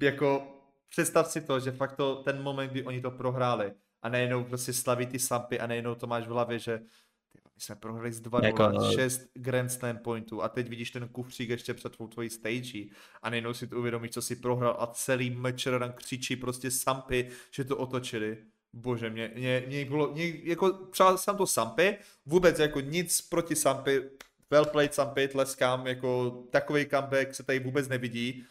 jako 0.01 0.62
představ 0.93 1.31
si 1.31 1.41
to, 1.41 1.61
že 1.61 1.73
fakt 1.73 1.97
to, 1.97 2.17
ten 2.17 2.43
moment, 2.43 2.71
kdy 2.71 2.85
oni 2.85 3.01
to 3.01 3.11
prohráli 3.11 3.73
a 4.03 4.09
nejenom 4.09 4.45
prostě 4.45 4.73
slaví 4.73 5.07
ty 5.07 5.19
sampy 5.19 5.61
a 5.61 5.67
nejenom 5.67 5.95
to 5.97 6.07
máš 6.07 6.27
v 6.27 6.31
hlavě, 6.31 6.59
že 6.59 6.81
my 7.35 7.61
jsme 7.61 7.77
prohráli 7.77 8.13
z 8.13 8.21
2 8.21 8.45
Jako- 8.45 8.63
jako... 8.63 8.93
6 8.93 9.31
Grand 9.35 9.73
Slam 9.73 9.99
pointů 9.99 10.43
a 10.43 10.49
teď 10.49 10.69
vidíš 10.69 10.91
ten 10.91 11.09
kufřík 11.09 11.49
ještě 11.49 11.75
před 11.75 11.97
tvou 11.97 12.09
tvojí 12.09 12.31
stage 12.31 12.85
a 13.23 13.31
nejenom 13.31 13.55
si 13.55 13.67
to 13.67 13.79
uvědomíš, 13.79 14.11
co 14.11 14.23
si 14.23 14.37
prohrál 14.37 14.77
a 14.79 14.87
celý 14.87 15.31
mečer 15.31 15.79
tam 15.79 15.93
křičí 15.93 16.37
prostě 16.37 16.71
sampy, 16.71 17.29
že 17.51 17.65
to 17.65 17.77
otočili. 17.77 18.39
Bože, 18.73 19.11
mě, 19.11 19.31
mě, 19.35 19.65
mě 19.67 19.85
bylo, 19.85 20.13
mě, 20.13 20.33
jako 20.45 20.73
třeba 20.73 21.17
jsem 21.17 21.37
to 21.37 21.47
Sampy, 21.47 21.99
vůbec 22.27 22.59
jako 22.59 22.81
nic 22.81 23.21
proti 23.21 23.57
Sampy, 23.57 24.11
well 24.51 24.65
played 24.65 24.95
Sampy, 24.95 25.29
tleskám, 25.29 25.87
jako 25.87 26.31
takový 26.51 26.87
comeback 26.87 27.35
se 27.35 27.43
tady 27.43 27.59
vůbec 27.59 27.89
nevidí, 27.89 28.45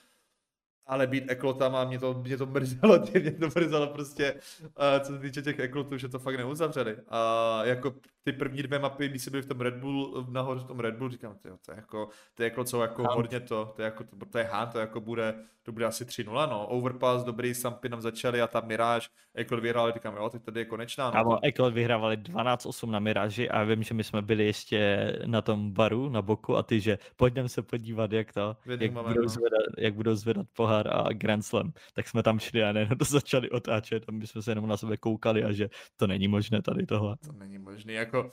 ale 0.85 1.07
být 1.07 1.23
eklotama, 1.27 1.85
mě 1.85 1.99
to, 1.99 2.13
mě 2.13 2.37
to 2.37 2.45
mrzelo, 2.45 2.99
mě 3.21 3.31
to 3.31 3.47
mrzelo 3.55 3.87
prostě, 3.87 4.33
uh, 4.61 4.69
co 5.01 5.13
se 5.13 5.19
týče 5.19 5.41
těch 5.41 5.59
eklotů, 5.59 5.97
že 5.97 6.09
to 6.09 6.19
fakt 6.19 6.37
neuzavřeli. 6.37 6.97
A 7.07 7.61
jako 7.65 7.93
ty 8.23 8.33
první 8.33 8.63
dvě 8.63 8.79
mapy, 8.79 9.07
když 9.09 9.27
byli 9.27 9.43
v 9.43 9.45
tom 9.45 9.61
Red 9.61 9.75
Bull, 9.75 10.25
nahoře 10.29 10.61
v 10.63 10.67
tom 10.67 10.79
Red 10.79 10.95
Bull, 10.95 11.09
říkám, 11.09 11.35
tyjo, 11.41 11.57
to 11.65 11.71
je 11.71 11.75
jako, 11.75 12.09
ty 12.35 12.43
eklot 12.43 12.69
jsou 12.69 12.81
jako 12.81 13.01
Hunt. 13.01 13.15
hodně 13.15 13.39
to, 13.39 13.73
to 13.75 13.81
je 13.81 13.85
jako, 13.85 14.03
to, 14.03 14.25
to 14.25 14.37
je 14.37 14.43
Han, 14.43 14.69
to 14.69 14.79
jako 14.79 15.01
bude, 15.01 15.35
to 15.63 15.71
bude 15.71 15.85
asi 15.85 16.05
3-0, 16.05 16.49
no. 16.49 16.67
Overpass, 16.67 17.23
dobrý, 17.23 17.53
Sampy 17.53 17.89
nám 17.89 18.01
začali 18.01 18.41
a 18.41 18.47
ta 18.47 18.61
Mirage, 18.61 19.07
eklot 19.35 19.59
vyhráli, 19.59 19.91
říkám, 19.91 20.15
jo, 20.15 20.29
teď 20.29 20.43
tady 20.43 20.59
je 20.59 20.65
konečná, 20.65 21.05
no. 21.05 21.11
Kámo, 21.11 21.31
to- 21.31 21.45
Eklot 21.45 21.73
vyhrávali 21.73 22.17
12-8 22.17 22.89
na 22.91 22.99
Miraži 22.99 23.49
a 23.49 23.63
vím, 23.63 23.83
že 23.83 23.93
my 23.93 24.03
jsme 24.03 24.21
byli 24.21 24.45
ještě 24.45 25.11
na 25.25 25.41
tom 25.41 25.71
baru 25.71 26.09
na 26.09 26.21
boku 26.21 26.57
a 26.57 26.63
ty, 26.63 26.79
že 26.79 26.97
pojďme 27.15 27.49
se 27.49 27.61
podívat, 27.61 28.11
jak 28.11 28.33
to, 28.33 28.57
jak 28.79 28.91
moment, 28.91 29.13
budou, 29.13 29.21
no. 29.21 29.29
zvedat, 29.29 29.61
jak 29.77 29.93
budou 29.93 30.15
zvedat 30.15 30.45
pohár 30.53 30.87
a 30.95 31.13
Grand 31.13 31.45
Slam. 31.45 31.71
Tak 31.93 32.07
jsme 32.07 32.23
tam 32.23 32.39
šli 32.39 32.63
a 32.63 32.71
nejenom 32.71 32.97
to 32.97 33.05
začali 33.05 33.49
otáčet 33.49 34.03
a 34.07 34.11
my 34.11 34.27
jsme 34.27 34.41
se 34.41 34.51
jenom 34.51 34.67
na 34.67 34.77
sebe 34.77 34.97
koukali 34.97 35.43
a 35.43 35.51
že 35.51 35.69
to 35.97 36.07
není 36.07 36.27
možné 36.27 36.61
tady 36.61 36.85
tohle. 36.85 37.17
To 37.25 37.31
není 37.31 37.57
možný, 37.57 37.93
jako 38.13 38.31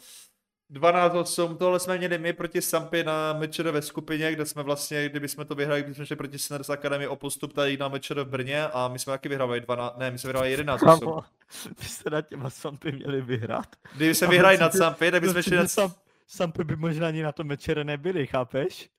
12-8, 0.73 1.57
tohle 1.57 1.81
jsme 1.81 1.99
měli 1.99 2.19
my 2.19 2.33
proti 2.33 2.63
Sampy 2.63 3.05
na 3.05 3.33
Mečere 3.33 3.71
ve 3.71 3.83
skupině, 3.83 4.33
kde 4.33 4.47
jsme 4.47 4.63
vlastně, 4.63 5.09
kdyby 5.09 5.29
jsme 5.29 5.45
to 5.45 5.55
vyhráli, 5.55 5.83
když 5.83 5.97
jsme 5.97 6.07
šli 6.07 6.17
proti 6.17 6.39
Sinners 6.39 6.71
Academy 6.71 7.09
o 7.09 7.17
postup 7.17 7.53
tady 7.53 7.77
na 7.77 7.89
Mečere 7.89 8.25
v 8.25 8.29
Brně 8.29 8.67
a 8.67 8.89
my 8.89 8.99
jsme 8.99 9.11
taky 9.11 9.29
vyhrávali 9.29 9.61
12, 9.61 9.99
ne, 9.99 10.11
my 10.11 10.19
jsme 10.19 10.29
vyhráli 10.29 10.57
11-8. 10.57 10.79
Kámo, 10.79 11.21
vy 11.79 11.85
jste 11.85 12.11
na 12.11 12.23
těma 12.23 12.51
Sampy 12.51 12.93
měli 12.93 13.23
vyhrát. 13.23 13.77
Kdyby 13.97 14.15
jsme 14.15 14.27
A 14.27 14.31
vyhráli 14.31 14.55
myslím, 14.55 14.63
nad 14.65 14.73
že- 14.73 14.79
Sampy, 14.79 15.11
tak 15.11 15.23
bychom 15.23 15.43
šli 15.43 15.57
na... 15.57 15.69
Sam, 15.69 15.93
Sampy 16.27 16.65
by 16.65 16.77
možná 16.77 17.09
ani 17.09 17.23
na 17.23 17.33
tom 17.33 17.49
večere 17.49 17.85
nebyli, 17.85 18.27
chápeš? 18.27 18.91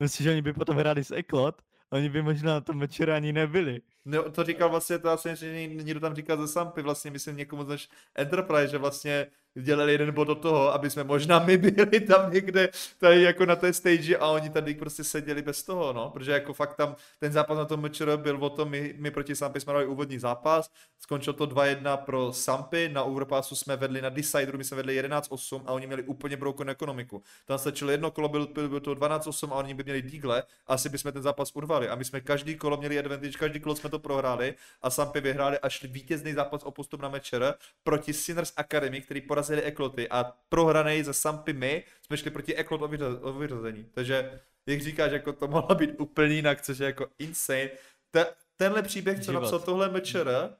Myslím, 0.00 0.24
že 0.24 0.30
oni 0.30 0.42
by 0.42 0.52
potom 0.52 0.76
hráli 0.76 1.04
s 1.04 1.10
Eklot 1.10 1.62
oni 1.94 2.08
by 2.08 2.22
možná 2.22 2.52
na 2.52 2.60
tom 2.60 2.78
večere 2.78 3.14
ani 3.14 3.32
nebyli. 3.32 3.80
No, 4.04 4.30
to 4.30 4.44
říkal 4.44 4.70
vlastně, 4.70 4.98
to 4.98 5.10
asi 5.10 5.36
že 5.36 5.66
někdo 5.66 6.00
tam 6.00 6.14
říkal 6.14 6.36
ze 6.36 6.48
Sampy, 6.48 6.82
vlastně 6.82 7.10
myslím 7.10 7.36
někomu 7.36 7.62
než 7.62 7.88
Enterprise, 8.14 8.68
že 8.68 8.78
vlastně 8.78 9.26
dělali 9.62 9.92
jeden 9.92 10.12
bod 10.12 10.24
do 10.24 10.34
toho, 10.34 10.74
aby 10.74 10.90
jsme 10.90 11.04
možná 11.04 11.38
my 11.38 11.56
byli 11.56 12.00
tam 12.00 12.32
někde 12.32 12.68
tady 12.98 13.22
jako 13.22 13.46
na 13.46 13.56
té 13.56 13.72
stage 13.72 14.16
a 14.16 14.26
oni 14.26 14.50
tady 14.50 14.74
prostě 14.74 15.04
seděli 15.04 15.42
bez 15.42 15.62
toho, 15.62 15.92
no, 15.92 16.10
protože 16.10 16.32
jako 16.32 16.52
fakt 16.52 16.74
tam 16.74 16.96
ten 17.18 17.32
zápas 17.32 17.58
na 17.58 17.64
tom 17.64 17.80
MČR 17.80 18.16
byl 18.16 18.44
o 18.44 18.50
tom, 18.50 18.70
my, 18.70 18.94
my 18.98 19.10
proti 19.10 19.36
Sampy 19.36 19.60
jsme 19.60 19.72
dali 19.72 19.86
úvodní 19.86 20.18
zápas, 20.18 20.70
skončil 20.98 21.32
to 21.32 21.46
2-1 21.46 21.96
pro 21.96 22.32
Sampy, 22.32 22.88
na 22.92 23.02
Overpassu 23.02 23.56
jsme 23.56 23.76
vedli 23.76 24.02
na 24.02 24.08
Decideru, 24.08 24.58
my 24.58 24.64
jsme 24.64 24.76
vedli 24.76 25.02
11-8 25.02 25.62
a 25.66 25.72
oni 25.72 25.86
měli 25.86 26.02
úplně 26.02 26.36
broken 26.36 26.70
ekonomiku. 26.70 27.22
Tam 27.46 27.58
stačilo 27.58 27.90
jedno 27.90 28.10
kolo, 28.10 28.28
byl, 28.28 28.46
byl, 28.46 28.80
to 28.80 28.94
12-8 28.94 29.52
a 29.52 29.54
oni 29.54 29.74
by 29.74 29.84
měli 29.84 30.02
dígle, 30.02 30.42
asi 30.66 30.88
bychom 30.88 31.12
ten 31.12 31.22
zápas 31.22 31.50
urvali 31.54 31.88
a 31.88 31.94
my 31.94 32.04
jsme 32.04 32.20
každý 32.20 32.56
kolo 32.56 32.76
měli 32.76 32.98
advantage, 32.98 33.38
každý 33.38 33.60
kolo 33.60 33.76
jsme 33.76 33.90
to 33.90 33.98
prohráli 33.98 34.54
a 34.82 34.90
Sampy 34.90 35.20
vyhráli 35.20 35.58
a 35.58 35.68
šli 35.68 35.88
vítězný 35.88 36.32
zápas 36.32 36.62
o 36.62 36.70
postup 36.70 37.02
na 37.02 37.08
mečer 37.08 37.54
proti 37.82 38.12
Sinners 38.12 38.52
Academy, 38.56 39.00
který 39.00 39.20
porazili 39.44 39.62
Ekloty 39.62 40.08
a 40.08 40.24
prohranej 40.48 41.04
za 41.04 41.12
Sampy 41.12 41.52
my 41.52 41.84
jsme 42.02 42.16
šli 42.16 42.30
proti 42.30 42.54
Eklot 42.54 42.82
o, 42.82 42.88
vyřaz- 42.88 43.18
o 43.22 43.32
vyřazení. 43.32 43.84
Takže 43.94 44.40
jak 44.66 44.80
říkáš, 44.80 45.12
jako 45.12 45.32
to 45.32 45.48
mohlo 45.48 45.74
být 45.74 45.90
úplně 45.98 46.34
jinak, 46.34 46.60
což 46.60 46.78
je 46.78 46.86
jako 46.86 47.06
insane. 47.18 47.70
Te, 48.10 48.26
tenhle 48.56 48.82
příběh, 48.82 49.18
co 49.18 49.24
Život. 49.24 49.40
napsal 49.40 49.58
tohle 49.58 49.90
mečer, 49.90 50.56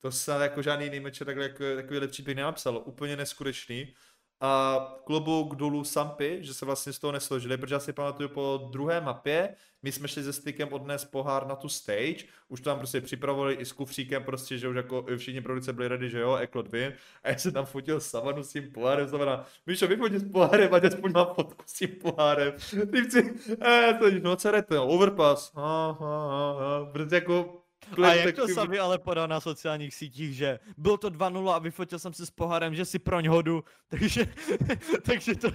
to 0.00 0.12
se 0.12 0.32
jako 0.32 0.62
žádný 0.62 0.84
jiný 0.84 1.00
mečer 1.00 1.26
takhle, 1.26 1.44
jako, 1.44 1.64
takovýhle 1.76 2.08
příběh 2.08 2.36
nenapsal. 2.36 2.82
Úplně 2.84 3.16
neskutečný. 3.16 3.94
A 4.40 4.78
klobouk 5.04 5.54
dolů 5.54 5.84
Sampy, 5.84 6.38
že 6.40 6.54
se 6.54 6.64
vlastně 6.66 6.92
z 6.92 6.98
toho 6.98 7.12
nesložili, 7.12 7.56
protože 7.56 7.74
já 7.74 7.80
si 7.80 7.92
pamatuju 7.92 8.28
po 8.28 8.68
druhé 8.72 9.00
mapě, 9.00 9.54
my 9.82 9.92
jsme 9.92 10.08
šli 10.08 10.24
se 10.24 10.32
stykem 10.32 10.72
odnést 10.72 11.04
pohár 11.04 11.46
na 11.46 11.56
tu 11.56 11.68
stage, 11.68 12.24
už 12.48 12.60
tam 12.60 12.78
prostě 12.78 13.00
připravovali 13.00 13.54
i 13.54 13.64
s 13.64 13.72
kufříkem 13.72 14.24
prostě, 14.24 14.58
že 14.58 14.68
už 14.68 14.76
jako 14.76 15.04
všichni 15.16 15.40
produkce 15.40 15.72
byli 15.72 15.88
ready, 15.88 16.10
že 16.10 16.20
jo, 16.20 16.36
Eklot 16.36 16.72
win, 16.72 16.92
a 17.22 17.28
já 17.28 17.38
jsem 17.38 17.52
tam 17.52 17.66
fotil 17.66 18.00
savanu 18.00 18.42
s 18.42 18.52
tím 18.52 18.72
pohárem, 18.72 19.08
znamená, 19.08 19.46
Míšo, 19.66 19.86
vyfotí 19.86 20.18
s 20.18 20.32
pohárem, 20.32 20.74
ať 20.74 20.84
aspoň 20.84 21.12
mám 21.12 21.34
fotku 21.34 21.62
s 21.66 21.72
tím 21.72 21.88
pohárem. 21.88 22.52
Typci, 22.92 23.34
eh, 23.62 23.94
to 23.98 24.10
jdete, 24.10 24.74
no, 24.74 24.86
overpass, 24.86 25.52
ah, 25.54 25.62
ah, 25.62 25.96
ah, 26.00 26.56
ah, 26.60 26.92
prostě 26.92 27.14
jako, 27.14 27.62
A 28.04 28.14
jak 28.14 28.36
to 28.36 28.48
sami 28.48 28.78
ale 28.78 28.98
podal 28.98 29.28
na 29.28 29.40
sociálních 29.40 29.94
sítích, 29.94 30.36
že 30.36 30.58
byl 30.76 30.96
to 30.96 31.10
2-0 31.10 31.50
a 31.50 31.58
vyfotil 31.58 31.98
jsem 31.98 32.12
si 32.12 32.26
s 32.26 32.30
pohárem, 32.30 32.74
že 32.74 32.84
si 32.84 32.98
proň 32.98 33.28
hodu, 33.28 33.64
takže, 33.88 34.26
takže 35.02 35.34
to, 35.34 35.50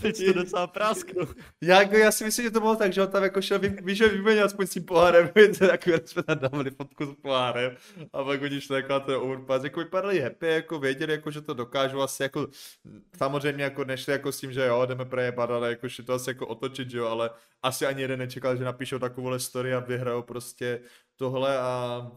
teď 0.00 0.26
to 0.26 0.32
docela 0.32 0.66
prásknu. 0.66 1.22
Já, 1.60 1.82
jako, 1.82 1.96
já 1.96 2.12
si 2.12 2.24
myslím, 2.24 2.44
že 2.44 2.50
to 2.50 2.60
bylo 2.60 2.76
tak, 2.76 2.92
že 2.92 3.02
on 3.02 3.08
tam 3.08 3.22
jako 3.22 3.42
šel, 3.42 3.58
vy, 3.58 3.68
víš, 3.68 3.98
že 3.98 4.08
vyměnil 4.08 4.44
aspoň 4.44 4.66
s 4.66 4.70
tím 4.70 4.84
pohárem, 4.84 5.30
takové 5.58 6.00
jsme 6.04 6.22
tam 6.22 6.38
dávali 6.38 6.70
fotku 6.70 7.06
s 7.06 7.14
pohárem 7.22 7.76
a 8.12 8.24
pak 8.24 8.42
oni 8.42 8.60
šli 8.60 8.76
jako 8.76 8.92
na 8.92 9.00
ten 9.00 9.14
overpass, 9.14 9.64
jako 9.64 9.80
vypadali 9.80 10.20
happy, 10.20 10.46
jako 10.46 10.78
věděli, 10.78 11.12
jako, 11.12 11.30
že 11.30 11.40
to 11.40 11.54
dokážu 11.54 12.02
asi 12.02 12.22
jako, 12.22 12.46
samozřejmě 13.16 13.64
jako 13.64 13.84
nešli 13.84 14.12
jako 14.12 14.32
s 14.32 14.40
tím, 14.40 14.52
že 14.52 14.66
jo, 14.66 14.86
jdeme 14.86 15.04
prejebat, 15.04 15.50
ale 15.50 15.68
jako 15.68 15.88
šli 15.88 16.04
to 16.04 16.12
asi 16.12 16.30
jako 16.30 16.46
otočit, 16.46 16.90
že 16.90 16.98
jo, 16.98 17.06
ale 17.06 17.30
asi 17.62 17.86
ani 17.86 18.02
jeden 18.02 18.18
nečekal, 18.18 18.56
že 18.56 18.64
napíšou 18.64 18.98
takovouhle 18.98 19.40
story 19.40 19.74
a 19.74 19.80
vyhrajou 19.80 20.22
prostě 20.22 20.80
tohle 21.16 21.58
a 21.58 22.10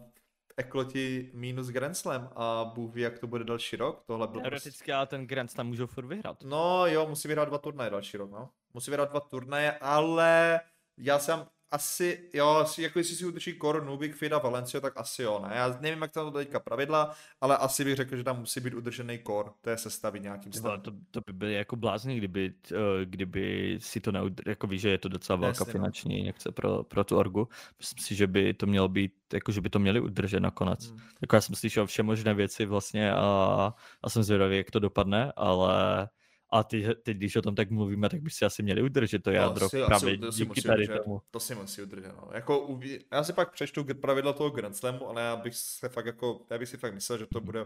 Ekloti 0.58 1.32
minus 1.34 1.68
Grand 1.68 1.98
Slam 1.98 2.30
a 2.36 2.66
Bůh 2.76 2.94
ví, 2.94 3.02
jak 3.02 3.20
to 3.20 3.28
bude 3.28 3.44
další 3.44 3.76
rok, 3.76 4.04
tohle 4.06 4.28
byl 4.28 4.34
prostě... 4.34 4.50
Teoreticky 4.50 4.94
ale 4.94 5.08
ten 5.08 5.28
Grand 5.28 5.54
tam 5.54 5.68
můžou 5.68 5.88
furt 5.88 6.06
vyhrát. 6.06 6.44
No 6.44 6.88
jo, 6.88 7.08
musí 7.08 7.28
vyhrát 7.28 7.48
dva 7.48 7.58
turnaje 7.58 7.90
další 7.90 8.18
rok, 8.18 8.32
no. 8.32 8.50
Musí 8.74 8.92
vyhrát 8.92 9.10
dva 9.10 9.20
turnaje, 9.20 9.72
ale 9.72 10.60
já 10.98 11.20
jsem, 11.20 11.46
asi, 11.72 12.30
jo, 12.34 12.48
asi, 12.48 12.82
jako 12.82 13.00
jestli 13.00 13.16
si 13.16 13.26
udrží 13.26 13.60
Core, 13.62 13.86
Nubik, 13.86 14.16
Fida, 14.16 14.38
Valencio, 14.38 14.82
tak 14.82 14.94
asi 14.96 15.22
jo, 15.22 15.46
ne. 15.48 15.56
Já 15.56 15.78
nevím, 15.82 16.02
jak 16.02 16.12
tam 16.12 16.32
to 16.32 16.38
teďka 16.38 16.60
pravidla, 16.60 17.16
ale 17.42 17.58
asi 17.58 17.86
bych 17.86 17.96
řekl, 17.96 18.16
že 18.16 18.24
tam 18.24 18.40
musí 18.40 18.60
být 18.60 18.74
udržený 18.74 19.20
Core, 19.28 19.50
to 19.62 19.70
je 19.70 19.78
sestavit 19.78 20.24
nějakým 20.24 20.54
stavem. 20.54 20.82
To, 20.82 20.92
to, 21.12 21.22
by 21.22 21.34
byly 21.34 21.54
jako 21.54 21.76
blázni, 21.76 22.18
kdyby, 22.18 22.54
eh, 22.72 23.06
kdyby 23.06 23.78
si 23.82 24.00
to 24.00 24.12
neudržel, 24.12 24.52
jako 24.52 24.68
víš, 24.68 24.82
že 24.82 24.90
je 24.90 24.98
to 24.98 25.10
docela 25.10 25.38
velká 25.38 25.62
Jasně, 25.62 25.66
no. 25.68 25.72
finanční 25.72 26.20
injekce 26.20 26.52
pro, 26.52 26.84
pro 26.84 27.04
tu 27.04 27.18
orgu. 27.18 27.48
Myslím 27.80 28.06
si, 28.06 28.16
že 28.16 28.28
by 28.28 28.54
to 28.54 28.66
mělo 28.66 28.88
být, 28.88 29.14
jako 29.34 29.52
že 29.52 29.62
by 29.62 29.70
to 29.70 29.80
měli 29.80 30.00
udržet 30.00 30.40
nakonec. 30.40 30.90
Hmm. 30.90 31.00
Jako 31.22 31.36
já 31.36 31.42
jsem 31.42 31.56
slyšel 31.56 31.86
vše 31.86 32.04
možné 32.04 32.34
věci 32.34 32.66
vlastně 32.66 33.14
a, 33.14 33.74
a 34.04 34.10
jsem 34.10 34.24
zvědavý, 34.24 34.58
jak 34.58 34.72
to 34.72 34.80
dopadne, 34.80 35.34
ale 35.36 36.10
a 36.50 36.64
ty, 36.64 36.88
teď, 37.04 37.18
když 37.18 37.36
o 37.36 37.42
tom 37.42 37.56
tak 37.56 37.72
mluvíme, 37.72 38.10
tak 38.10 38.22
by 38.22 38.30
si 38.30 38.46
asi 38.46 38.64
měli 38.64 38.82
udržet 38.82 39.24
to 39.24 39.32
jádro 39.32 39.66
no, 39.66 39.70
si, 39.70 39.84
právě 39.86 40.18
to 40.18 40.32
díky 40.32 40.62
tady 40.62 40.84
udržet, 40.84 41.04
tomu. 41.04 41.22
To 41.32 41.40
si 41.40 41.56
musí 41.56 41.82
udržet, 41.82 42.08
no. 42.08 42.30
Jako, 42.34 42.80
já 43.12 43.24
si 43.24 43.34
pak 43.34 43.52
přečtu 43.52 43.86
pravidla 44.02 44.34
toho 44.34 44.50
Grand 44.50 44.76
Slamu, 44.76 45.10
ale 45.10 45.22
já 45.22 45.36
bych 45.36 45.56
se 45.56 45.90
fakt 45.90 46.06
jako, 46.06 46.46
já 46.50 46.58
bych 46.58 46.70
si 46.70 46.78
fakt 46.78 46.94
myslel, 46.94 47.18
že 47.18 47.26
to 47.26 47.42
bude 47.42 47.66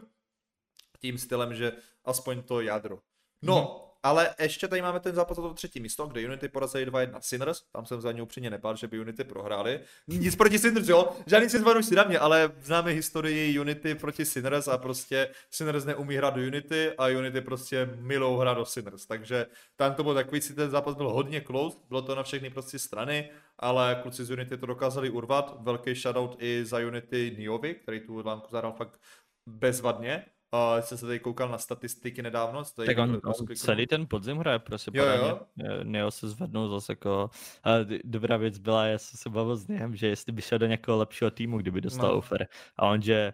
tím 1.00 1.18
stylem, 1.18 1.54
že 1.54 1.72
aspoň 2.06 2.42
to 2.42 2.62
jádro. 2.62 3.00
No, 3.42 3.56
hmm 3.56 3.91
ale 4.04 4.36
ještě 4.40 4.68
tady 4.68 4.82
máme 4.82 5.00
ten 5.00 5.16
zápas 5.16 5.38
o 5.38 5.42
to 5.42 5.54
třetí 5.54 5.80
místo, 5.80 6.08
kde 6.08 6.26
Unity 6.26 6.48
porazili 6.48 6.88
2-1 6.88 7.20
Sinners, 7.22 7.62
tam 7.72 7.86
jsem 7.86 8.02
za 8.02 8.12
ně 8.12 8.22
upřímně 8.22 8.50
nepál, 8.50 8.76
že 8.76 8.88
by 8.88 9.00
Unity 9.00 9.24
prohráli. 9.24 9.80
Nic 10.08 10.36
proti 10.36 10.60
Sinners, 10.60 10.88
jo, 10.88 11.10
žádný 11.26 11.50
si 11.50 11.60
si 11.82 11.96
na 11.96 12.04
mě, 12.04 12.20
ale 12.20 12.52
známe 12.62 12.92
historii 12.92 13.60
Unity 13.60 13.96
proti 13.96 14.26
Sinners 14.26 14.68
a 14.68 14.78
prostě 14.78 15.30
Sinners 15.52 15.86
neumí 15.86 16.16
hrát 16.16 16.36
do 16.36 16.42
Unity 16.42 16.92
a 16.98 17.08
Unity 17.08 17.42
prostě 17.42 17.90
milou 17.96 18.38
hra 18.38 18.54
do 18.54 18.66
Sinners, 18.66 19.06
takže 19.06 19.46
tam 19.76 19.94
to 19.94 20.04
bylo 20.04 20.16
takový, 20.16 20.42
si 20.42 20.56
ten 20.56 20.70
zápas 20.70 20.96
byl 20.96 21.10
hodně 21.10 21.42
close, 21.42 21.78
bylo 21.90 22.02
to 22.02 22.16
na 22.16 22.24
všechny 22.24 22.50
prostě 22.50 22.80
strany, 22.80 23.30
ale 23.60 24.00
kluci 24.02 24.26
z 24.26 24.32
Unity 24.32 24.58
to 24.58 24.66
dokázali 24.66 25.10
urvat, 25.10 25.58
velký 25.60 25.96
shoutout 25.96 26.36
i 26.40 26.66
za 26.66 26.78
Unity 26.78 27.36
Niovi, 27.38 27.76
který 27.76 28.00
tu 28.00 28.22
lánku 28.26 28.48
zahrál 28.52 28.74
fakt 28.74 29.00
bezvadně, 29.46 30.26
Uh, 30.54 30.82
jsem 30.82 30.98
se 30.98 31.06
tady 31.06 31.20
koukal 31.20 31.50
na 31.50 31.58
statistiky 31.58 32.22
nedávno. 32.22 32.64
Tady 32.76 32.86
tak 32.86 32.98
on, 32.98 33.22
on 33.24 33.56
celý 33.56 33.88
ten 33.88 34.08
podzim 34.08 34.38
hraje 34.38 34.60
prostě 34.60 34.92
jo, 34.94 35.06
jo. 35.06 35.40
Neo 35.84 36.12
se 36.12 36.30
zvednul 36.30 36.70
zase 36.70 36.92
jako... 36.92 37.30
A 37.64 37.72
dobrá 38.04 38.38
věc 38.38 38.58
byla, 38.58 38.86
já 38.86 38.98
jsem 38.98 39.18
se 39.18 39.30
bavil 39.30 39.56
s 39.56 39.68
něm, 39.68 39.96
že 39.96 40.08
jestli 40.08 40.32
by 40.32 40.42
šel 40.42 40.60
do 40.60 40.66
nějakého 40.66 40.98
lepšího 40.98 41.32
týmu, 41.32 41.58
kdyby 41.58 41.82
dostal 41.82 42.10
no. 42.10 42.18
offer. 42.18 42.48
A 42.78 42.88
on, 42.88 43.02
že 43.02 43.34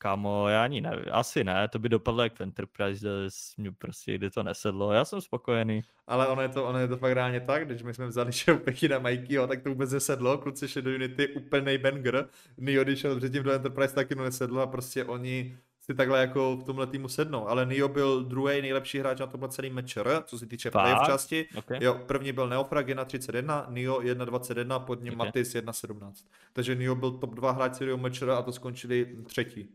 Kámo, 0.00 0.48
já 0.48 0.64
ani 0.64 0.80
ne, 0.80 0.90
asi 0.90 1.44
ne, 1.44 1.68
to 1.68 1.78
by 1.78 1.88
dopadlo 1.88 2.22
jak 2.22 2.34
v 2.34 2.40
Enterprise, 2.40 3.00
že 3.00 3.08
mě 3.56 3.72
prostě 3.72 4.14
kdy 4.14 4.30
to 4.30 4.42
nesedlo, 4.42 4.92
já 4.92 5.04
jsem 5.04 5.20
spokojený. 5.20 5.82
Ale 6.06 6.28
ono 6.28 6.42
je 6.42 6.48
to, 6.48 6.66
ono 6.66 6.78
je 6.78 6.88
to 6.88 6.96
fakt 6.96 7.12
reálně 7.12 7.40
tak, 7.40 7.66
když 7.66 7.82
my 7.82 7.94
jsme 7.94 8.06
vzali 8.06 8.32
Šeupechy 8.42 8.88
na 8.88 8.98
Mikeyho, 8.98 9.46
tak 9.46 9.62
to 9.62 9.68
vůbec 9.68 9.92
nesedlo, 9.92 10.38
kluci 10.38 10.68
šli 10.68 10.82
do 10.82 10.90
Unity, 10.90 11.28
úplný 11.28 11.78
banger, 11.78 12.28
Neo, 12.56 12.84
když 12.84 12.98
šel 12.98 13.16
předtím 13.16 13.42
do 13.42 13.52
Enterprise, 13.52 13.94
taky 13.94 14.14
to 14.14 14.22
nesedlo 14.22 14.60
a 14.60 14.66
prostě 14.66 15.04
oni 15.04 15.58
si 15.90 15.94
takhle 15.94 16.20
jako 16.20 16.56
v 16.56 16.64
tomhle 16.64 16.86
týmu 16.86 17.08
sednou. 17.08 17.48
Ale 17.48 17.66
Nio 17.66 17.88
byl 17.88 18.24
druhý 18.24 18.62
nejlepší 18.62 18.98
hráč 18.98 19.20
na 19.20 19.26
tomhle 19.26 19.48
celý 19.48 19.70
mečer, 19.70 20.22
co 20.26 20.38
se 20.38 20.46
týče 20.46 20.70
playoff 20.70 21.06
části. 21.06 21.46
Okay. 21.56 21.78
Jo, 21.80 21.94
první 22.06 22.32
byl 22.32 22.48
Neofrag 22.48 22.86
1.31, 22.86 23.72
Nio 23.72 24.00
1.21, 24.00 24.84
pod 24.84 25.02
ním 25.02 25.12
okay. 25.12 25.26
Matis 25.26 25.54
1.17. 25.54 26.12
Takže 26.52 26.74
Nio 26.74 26.94
byl 26.94 27.10
top 27.10 27.34
2 27.34 27.50
hráč 27.50 27.74
seriou 27.74 27.96
mečer 27.96 28.30
a 28.30 28.42
to 28.42 28.52
skončili 28.52 29.16
třetí. 29.26 29.68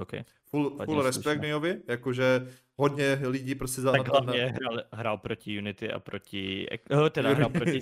Okay. 0.00 0.24
Full, 0.46 0.78
full 0.84 1.02
respekt 1.02 1.40
Niovi, 1.40 1.80
jakože 1.88 2.48
hodně 2.76 3.18
lidí 3.22 3.54
prostě 3.54 3.80
za... 3.80 3.92
Tak 3.92 4.08
hlavně 4.08 4.46
hrál, 4.46 4.82
hrál 4.92 5.18
proti 5.18 5.58
Unity 5.58 5.92
a 5.92 6.00
proti... 6.00 6.66
Oh, 6.90 7.08
teda 7.08 7.30
hrál 7.34 7.50
proti, 7.50 7.80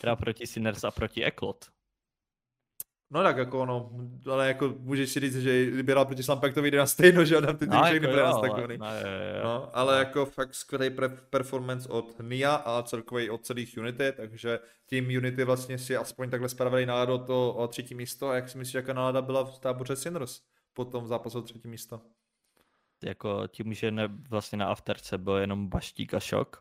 teda 0.00 0.16
proti 0.16 0.46
Sinners 0.46 0.84
a 0.84 0.90
proti 0.90 1.24
Eklot. 1.24 1.73
No 3.14 3.22
tak 3.22 3.36
jako 3.36 3.60
ono, 3.60 3.90
ale 4.30 4.48
jako 4.48 4.74
můžeš 4.78 5.10
si 5.10 5.20
říct, 5.20 5.36
že 5.36 5.66
kdyby 5.66 5.92
hrál 5.92 6.04
proti 6.04 6.22
to 6.54 6.62
vyjde 6.62 6.78
na 6.78 6.86
stejno, 6.86 7.24
že 7.24 7.40
tam 7.40 7.56
ty 7.56 7.66
no, 7.66 7.82
všechny 7.82 8.08
jako 8.08 8.20
nastavený. 8.20 8.78
No, 8.78 8.86
no, 9.44 9.76
ale 9.76 9.92
no. 9.92 9.98
jako 9.98 10.26
fakt 10.26 10.54
skvělý 10.54 10.96
performance 11.30 11.88
od 11.88 12.20
Nia 12.22 12.54
a 12.54 12.82
celkový 12.82 13.30
od 13.30 13.44
celých 13.44 13.78
Unity, 13.78 14.12
takže 14.16 14.58
tím 14.86 15.04
Unity 15.06 15.44
vlastně 15.44 15.78
si 15.78 15.96
aspoň 15.96 16.30
takhle 16.30 16.48
spravili 16.48 16.86
náladu 16.86 17.18
to 17.18 17.54
o 17.54 17.68
třetí 17.68 17.94
místo 17.94 18.28
a 18.28 18.34
jak 18.34 18.48
si 18.48 18.58
myslíš, 18.58 18.74
jaká 18.74 18.92
nálada 18.92 19.22
byla 19.22 19.44
v 19.44 19.58
táboře 19.58 19.96
Sinners 19.96 20.40
po 20.72 20.84
tom 20.84 21.06
zápasu 21.06 21.38
o 21.38 21.42
třetí 21.42 21.68
místo? 21.68 22.00
Jako 23.04 23.46
tím, 23.48 23.74
že 23.74 23.90
ne, 23.90 24.08
vlastně 24.30 24.58
na 24.58 24.66
afterce 24.66 25.18
byl 25.18 25.36
jenom 25.36 25.68
baštík 25.68 26.14
a 26.14 26.20
šok, 26.20 26.56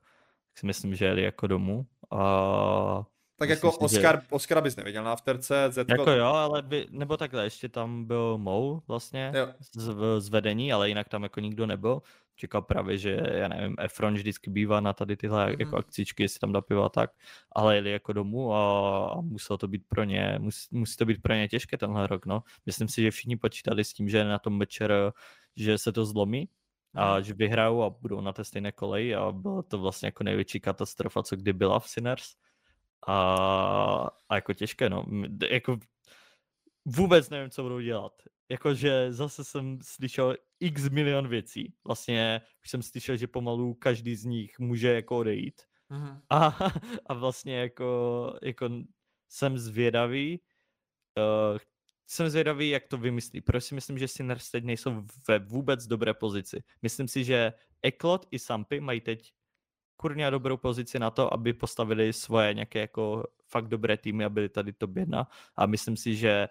tak 0.47 0.57
si 0.57 0.65
myslím, 0.65 0.95
že 0.95 1.05
jeli 1.05 1.21
jako 1.23 1.47
domů 1.47 1.85
a 2.11 3.05
tak 3.37 3.49
Myslím 3.49 3.67
jako 3.67 3.77
Oscar, 3.77 4.21
že... 4.21 4.27
Oscara 4.29 4.61
bys 4.61 4.75
neviděl 4.75 5.03
na 5.03 5.11
afterce. 5.11 5.67
Zetko... 5.69 5.91
Jako 5.91 6.11
jo, 6.11 6.25
ale 6.25 6.61
by, 6.61 6.87
nebo 6.89 7.17
takhle, 7.17 7.43
ještě 7.43 7.69
tam 7.69 8.05
byl 8.05 8.37
Mou 8.37 8.81
vlastně 8.87 9.31
z, 9.59 9.95
z, 10.19 10.29
vedení, 10.29 10.73
ale 10.73 10.89
jinak 10.89 11.09
tam 11.09 11.23
jako 11.23 11.39
nikdo 11.39 11.65
nebyl. 11.65 12.01
Čekal 12.35 12.61
právě, 12.61 12.97
že 12.97 13.19
já 13.31 13.47
nevím, 13.47 13.75
Efron 13.79 14.13
vždycky 14.13 14.49
bývá 14.49 14.79
na 14.79 14.93
tady 14.93 15.17
tyhle 15.17 15.45
mm-hmm. 15.45 15.59
jako 15.59 15.77
akcičky, 15.77 16.23
jestli 16.23 16.39
tam 16.39 16.51
dá 16.51 16.61
piva 16.61 16.89
tak, 16.89 17.11
ale 17.51 17.75
jeli 17.75 17.91
jako 17.91 18.13
domů 18.13 18.53
a, 18.53 19.05
a 19.07 19.21
muselo 19.21 19.57
to 19.57 19.67
být 19.67 19.83
pro 19.87 20.03
ně, 20.03 20.35
musí, 20.39 20.67
musí 20.71 20.97
to 20.97 21.05
být 21.05 21.21
pro 21.21 21.33
ně 21.33 21.47
těžké 21.47 21.77
tenhle 21.77 22.07
rok, 22.07 22.25
no. 22.25 22.43
Myslím 22.65 22.87
si, 22.87 23.01
že 23.01 23.11
všichni 23.11 23.37
počítali 23.37 23.83
s 23.83 23.93
tím, 23.93 24.09
že 24.09 24.23
na 24.23 24.39
tom 24.39 24.59
večer, 24.59 24.93
že 25.55 25.77
se 25.77 25.91
to 25.91 26.05
zlomí, 26.05 26.49
a 26.95 27.13
mhm. 27.13 27.23
že 27.23 27.33
vyhrajou 27.33 27.83
a 27.83 27.89
budou 27.89 28.21
na 28.21 28.33
té 28.33 28.43
stejné 28.43 28.71
koleji 28.71 29.15
a 29.15 29.31
byla 29.31 29.61
to 29.61 29.77
vlastně 29.77 30.07
jako 30.07 30.23
největší 30.23 30.59
katastrofa, 30.59 31.23
co 31.23 31.35
kdy 31.35 31.53
byla 31.53 31.79
v 31.79 31.89
Sinners 31.89 32.35
a, 33.07 34.09
a 34.29 34.35
jako 34.35 34.53
těžké, 34.53 34.89
no. 34.89 35.05
Jako 35.49 35.79
vůbec 36.85 37.29
nevím, 37.29 37.49
co 37.49 37.63
budou 37.63 37.79
dělat. 37.79 38.13
Jakože 38.49 39.13
zase 39.13 39.43
jsem 39.43 39.79
slyšel 39.81 40.35
x 40.59 40.89
milion 40.89 41.27
věcí. 41.27 41.73
Vlastně 41.87 42.41
už 42.63 42.69
jsem 42.69 42.81
slyšel, 42.81 43.17
že 43.17 43.27
pomalu 43.27 43.73
každý 43.73 44.15
z 44.15 44.25
nich 44.25 44.59
může 44.59 44.93
jako 44.93 45.17
odejít. 45.17 45.61
Mm-hmm. 45.91 46.21
A, 46.29 46.57
a 47.05 47.13
vlastně 47.13 47.57
jako, 47.57 48.33
jako 48.43 48.69
jsem 49.29 49.57
zvědavý, 49.57 50.39
uh, 51.17 51.57
jsem 52.07 52.29
zvědavý, 52.29 52.69
jak 52.69 52.87
to 52.87 52.97
vymyslí. 52.97 53.41
Proč 53.41 53.63
si 53.63 53.75
myslím, 53.75 53.97
že 53.97 54.07
Sinners 54.07 54.51
teď 54.51 54.63
nejsou 54.63 55.03
ve 55.27 55.39
vůbec 55.39 55.87
dobré 55.87 56.13
pozici. 56.13 56.63
Myslím 56.81 57.07
si, 57.07 57.23
že 57.23 57.53
Eklot 57.81 58.27
i 58.31 58.39
Sampy 58.39 58.79
mají 58.79 59.01
teď 59.01 59.33
kurně 59.97 60.31
dobrou 60.31 60.57
pozici 60.57 60.99
na 60.99 61.11
to, 61.11 61.33
aby 61.33 61.53
postavili 61.53 62.13
svoje 62.13 62.53
nějaké 62.53 62.79
jako 62.79 63.23
fakt 63.49 63.67
dobré 63.67 63.97
týmy 63.97 64.25
a 64.25 64.29
byli 64.29 64.49
tady 64.49 64.73
top 64.73 64.97
1 64.97 65.27
a 65.55 65.65
myslím 65.65 65.97
si, 65.97 66.15
že 66.15 66.47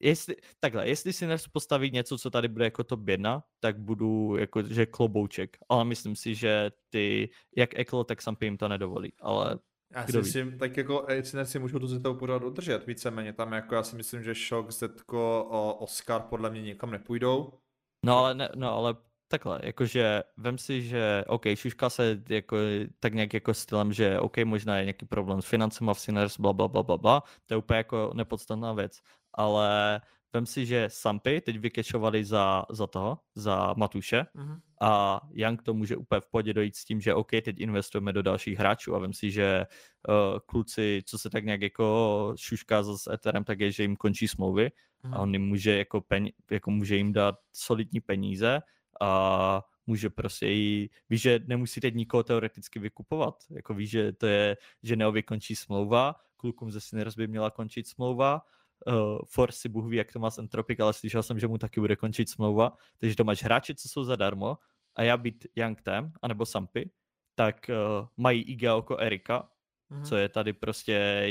jestli, 0.00 0.36
takhle, 0.60 0.88
jestli 0.88 1.12
si 1.12 1.26
postavit 1.52 1.92
něco, 1.92 2.18
co 2.18 2.30
tady 2.30 2.48
bude 2.48 2.64
jako 2.64 2.84
top 2.84 3.08
1, 3.08 3.44
tak 3.60 3.78
budu 3.78 4.36
jako, 4.36 4.62
že 4.62 4.86
klobouček, 4.86 5.56
ale 5.68 5.84
myslím 5.84 6.16
si, 6.16 6.34
že 6.34 6.70
ty, 6.90 7.30
jak 7.56 7.78
Eklo, 7.78 8.04
tak 8.04 8.22
Sampy 8.22 8.46
jim 8.46 8.56
to 8.56 8.68
nedovolí, 8.68 9.12
ale 9.20 9.58
já 9.94 10.06
si 10.06 10.16
myslím, 10.16 10.58
tak 10.58 10.76
jako 10.76 11.06
si 11.22 11.44
si 11.44 11.58
můžu 11.58 11.78
tu 11.78 11.86
Zetou 11.86 12.14
pořád 12.14 12.42
udržet, 12.42 12.86
víceméně 12.86 13.32
tam 13.32 13.52
jako 13.52 13.74
já 13.74 13.82
si 13.82 13.96
myslím, 13.96 14.22
že 14.22 14.34
Shock, 14.34 14.70
Zetko, 14.70 15.46
Oscar 15.78 16.22
podle 16.22 16.50
mě 16.50 16.62
nikam 16.62 16.90
nepůjdou. 16.90 17.58
No 18.04 18.18
ale, 18.18 18.34
ne, 18.34 18.48
no 18.54 18.72
ale 18.72 18.94
takhle, 19.32 19.60
jakože 19.62 20.22
vem 20.36 20.58
si, 20.58 20.82
že 20.82 21.24
OK, 21.26 21.44
šuška 21.54 21.90
se 21.90 22.22
jako, 22.28 22.56
tak 23.00 23.14
nějak 23.14 23.34
jako 23.34 23.54
stylem, 23.54 23.92
že 23.92 24.20
OK, 24.20 24.44
možná 24.44 24.76
je 24.76 24.84
nějaký 24.84 25.06
problém 25.06 25.42
s 25.42 25.46
financema 25.48 25.94
v 25.94 26.00
Sinners, 26.00 26.40
bla, 26.40 26.52
bla, 26.52 26.68
bla, 26.68 26.82
bla, 26.82 26.98
bla, 26.98 27.22
to 27.46 27.54
je 27.54 27.58
úplně 27.58 27.76
jako 27.76 28.12
nepodstatná 28.14 28.72
věc, 28.72 29.00
ale 29.34 30.00
vem 30.32 30.46
si, 30.46 30.66
že 30.66 30.84
Sampy 30.88 31.40
teď 31.40 31.58
vykešovali 31.58 32.24
za, 32.24 32.64
za 32.70 32.86
toho, 32.86 33.18
za 33.34 33.74
Matuše 33.76 34.26
mm-hmm. 34.36 34.60
a 34.80 35.20
Young 35.32 35.62
to 35.62 35.74
může 35.74 35.96
úplně 35.96 36.20
v 36.20 36.30
podě 36.30 36.52
dojít 36.52 36.76
s 36.76 36.84
tím, 36.84 37.00
že 37.00 37.14
OK, 37.14 37.30
teď 37.30 37.60
investujeme 37.60 38.12
do 38.12 38.22
dalších 38.22 38.58
hráčů 38.58 38.94
a 38.94 38.98
vem 38.98 39.12
si, 39.12 39.30
že 39.30 39.64
uh, 40.08 40.38
kluci, 40.46 41.02
co 41.06 41.18
se 41.18 41.30
tak 41.30 41.44
nějak 41.44 41.62
jako 41.62 42.34
šušká 42.36 42.82
s 42.82 43.12
Etherem, 43.12 43.44
tak 43.44 43.60
je, 43.60 43.72
že 43.72 43.82
jim 43.82 43.96
končí 43.96 44.28
smlouvy 44.28 44.68
mm-hmm. 44.68 45.14
a 45.14 45.18
on 45.18 45.32
jim 45.32 45.42
může 45.42 45.78
jako, 45.78 46.00
pen, 46.00 46.28
jako 46.50 46.70
může 46.70 46.96
jim 46.96 47.12
dát 47.12 47.34
solidní 47.52 48.00
peníze 48.00 48.60
a 49.02 49.64
může 49.86 50.10
prostě 50.10 50.46
jí, 50.46 50.90
víš, 51.10 51.22
že 51.22 51.40
nemusí 51.46 51.80
teď 51.80 51.94
nikoho 51.94 52.22
teoreticky 52.22 52.78
vykupovat, 52.78 53.44
jako 53.50 53.74
víš, 53.74 53.90
že 53.90 54.12
to 54.12 54.26
je, 54.26 54.56
že 54.82 54.96
Neovi 54.96 55.22
končí 55.22 55.56
smlouva, 55.56 56.14
klukům 56.36 56.70
ze 56.70 56.80
Sinners 56.80 57.14
by 57.16 57.26
měla 57.26 57.50
končit 57.50 57.86
smlouva, 57.86 58.42
uh, 58.86 59.18
Force 59.26 59.68
Bůh 59.68 59.90
ví, 59.90 59.96
jak 59.96 60.12
to 60.12 60.18
má 60.18 60.30
s 60.30 60.38
Entropic, 60.38 60.80
ale 60.80 60.92
slyšel 60.92 61.22
jsem, 61.22 61.38
že 61.38 61.46
mu 61.48 61.58
taky 61.58 61.80
bude 61.80 61.96
končit 61.96 62.30
smlouva, 62.30 62.76
takže 62.98 63.16
to 63.16 63.24
máš 63.24 63.42
hráči, 63.42 63.74
co 63.74 63.88
jsou 63.88 64.04
zadarmo 64.04 64.58
a 64.94 65.02
já 65.02 65.16
být 65.16 65.46
Young 65.56 65.82
Tam, 65.82 66.12
anebo 66.22 66.46
Sampy, 66.46 66.90
tak 67.34 67.70
uh, 67.70 68.08
mají 68.16 68.42
IGLko 68.42 68.96
Erika, 68.98 69.48
mm-hmm. 69.90 70.04
co 70.04 70.16
je 70.16 70.28
tady 70.28 70.52
prostě 70.52 71.26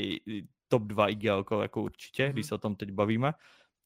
top 0.68 0.84
2 0.84 1.08
IGLko 1.08 1.62
jako 1.62 1.82
určitě, 1.82 2.28
mm-hmm. 2.28 2.34
když 2.34 2.46
se 2.46 2.56
o 2.56 2.58
tom 2.58 2.76
teď 2.76 2.92
bavíme, 2.92 3.34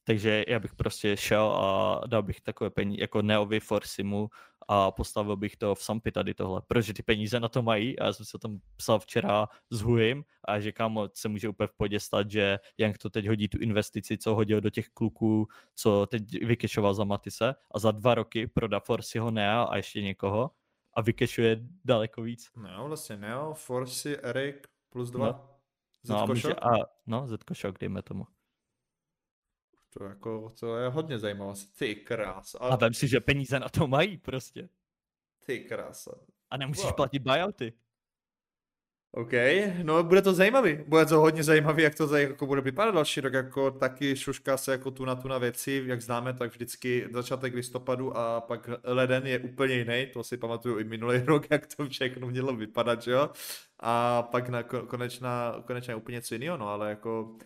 Takže 0.06 0.44
já 0.48 0.60
bych 0.60 0.74
prostě 0.74 1.16
šel 1.16 1.50
a 1.50 2.00
dal 2.06 2.22
bych 2.22 2.40
takové 2.40 2.70
peníze, 2.70 3.02
jako 3.02 3.22
Neovi 3.22 3.60
Forsimu 3.60 4.30
a 4.68 4.90
postavil 4.90 5.36
bych 5.36 5.56
to 5.56 5.74
v 5.74 5.82
Sampy 5.82 6.12
tady 6.12 6.34
tohle, 6.34 6.62
protože 6.66 6.94
ty 6.94 7.02
peníze 7.02 7.40
na 7.40 7.48
to 7.48 7.62
mají 7.62 7.98
a 7.98 8.04
já 8.04 8.12
jsem 8.12 8.26
se 8.26 8.38
tam 8.38 8.60
psal 8.76 8.98
včera 8.98 9.48
s 9.70 9.80
Huim 9.80 10.24
a 10.44 10.60
že 10.60 10.72
kámo 10.72 11.08
se 11.14 11.28
může 11.28 11.48
úplně 11.48 11.66
v 11.66 11.72
podě 11.76 12.00
stát, 12.00 12.30
že 12.30 12.58
Jank 12.78 12.98
to 12.98 13.10
teď 13.10 13.26
hodí 13.28 13.48
tu 13.48 13.58
investici, 13.58 14.18
co 14.18 14.34
hodil 14.34 14.60
do 14.60 14.70
těch 14.70 14.88
kluků, 14.88 15.48
co 15.74 16.06
teď 16.06 16.22
vykešoval 16.44 16.94
za 16.94 17.04
Matise 17.04 17.54
a 17.70 17.78
za 17.78 17.90
dva 17.90 18.14
roky 18.14 18.46
prodá 18.46 18.80
Forsiho 18.80 19.30
Nea 19.30 19.62
a 19.62 19.76
ještě 19.76 20.02
někoho 20.02 20.50
a 20.94 21.00
vykešuje 21.00 21.60
daleko 21.84 22.22
víc. 22.22 22.50
No, 22.56 22.88
vlastně 22.88 23.16
Neo, 23.16 23.54
Forsi, 23.54 24.16
Erik 24.16 24.66
plus 24.88 25.10
dva. 25.10 25.26
No. 25.26 25.50
No, 26.08 26.18
a, 26.18 26.26
může, 26.26 26.54
a 26.54 26.70
no, 27.06 27.26
Zetko 27.26 27.54
Shock, 27.54 27.78
dejme 27.80 28.02
tomu. 28.02 28.26
To, 29.98 30.04
jako, 30.04 30.52
to 30.60 30.76
je 30.76 30.88
hodně 30.88 31.18
zajímavé. 31.18 31.54
Ty 31.78 31.94
krása. 31.94 32.58
A 32.58 32.76
vem 32.76 32.94
si, 32.94 33.08
že 33.08 33.20
peníze 33.20 33.60
na 33.60 33.68
to 33.68 33.86
mají 33.86 34.18
prostě. 34.18 34.68
Ty 35.46 35.60
krása. 35.60 36.10
A 36.50 36.56
nemusíš 36.56 36.84
wow. 36.84 36.94
platit 36.94 37.18
buyouty. 37.18 37.72
OK, 39.10 39.32
no 39.82 40.02
bude 40.02 40.22
to 40.22 40.34
zajímavý. 40.34 40.76
Bude 40.86 41.06
to 41.06 41.20
hodně 41.20 41.42
zajímavý, 41.42 41.82
jak 41.82 41.94
to 41.94 42.16
jako 42.16 42.46
bude 42.46 42.60
vypadat 42.60 42.94
další 42.94 43.20
rok, 43.20 43.32
jako 43.32 43.70
taky 43.70 44.16
šušká 44.16 44.56
se 44.56 44.72
jako 44.72 44.90
tu 44.90 45.04
na 45.04 45.14
tu 45.14 45.28
na 45.28 45.38
věci, 45.38 45.84
jak 45.86 46.02
známe, 46.02 46.32
tak 46.32 46.50
vždycky 46.50 47.08
začátek 47.12 47.54
listopadu 47.54 48.16
a 48.16 48.40
pak 48.40 48.70
leden 48.84 49.26
je 49.26 49.38
úplně 49.38 49.74
jiný, 49.74 50.06
to 50.12 50.24
si 50.24 50.36
pamatuju 50.36 50.78
i 50.78 50.84
minulý 50.84 51.18
rok, 51.24 51.46
jak 51.50 51.66
to 51.76 51.88
všechno 51.88 52.26
mělo 52.26 52.56
vypadat, 52.56 53.02
že 53.02 53.10
jo? 53.10 53.30
A 53.80 54.22
pak 54.22 54.48
na 54.48 54.62
konečná, 54.62 55.62
konečná 55.66 55.96
úplně 55.96 56.14
něco 56.14 56.34
jiného, 56.34 56.56
no 56.56 56.68
ale 56.68 56.90
jako... 56.90 57.38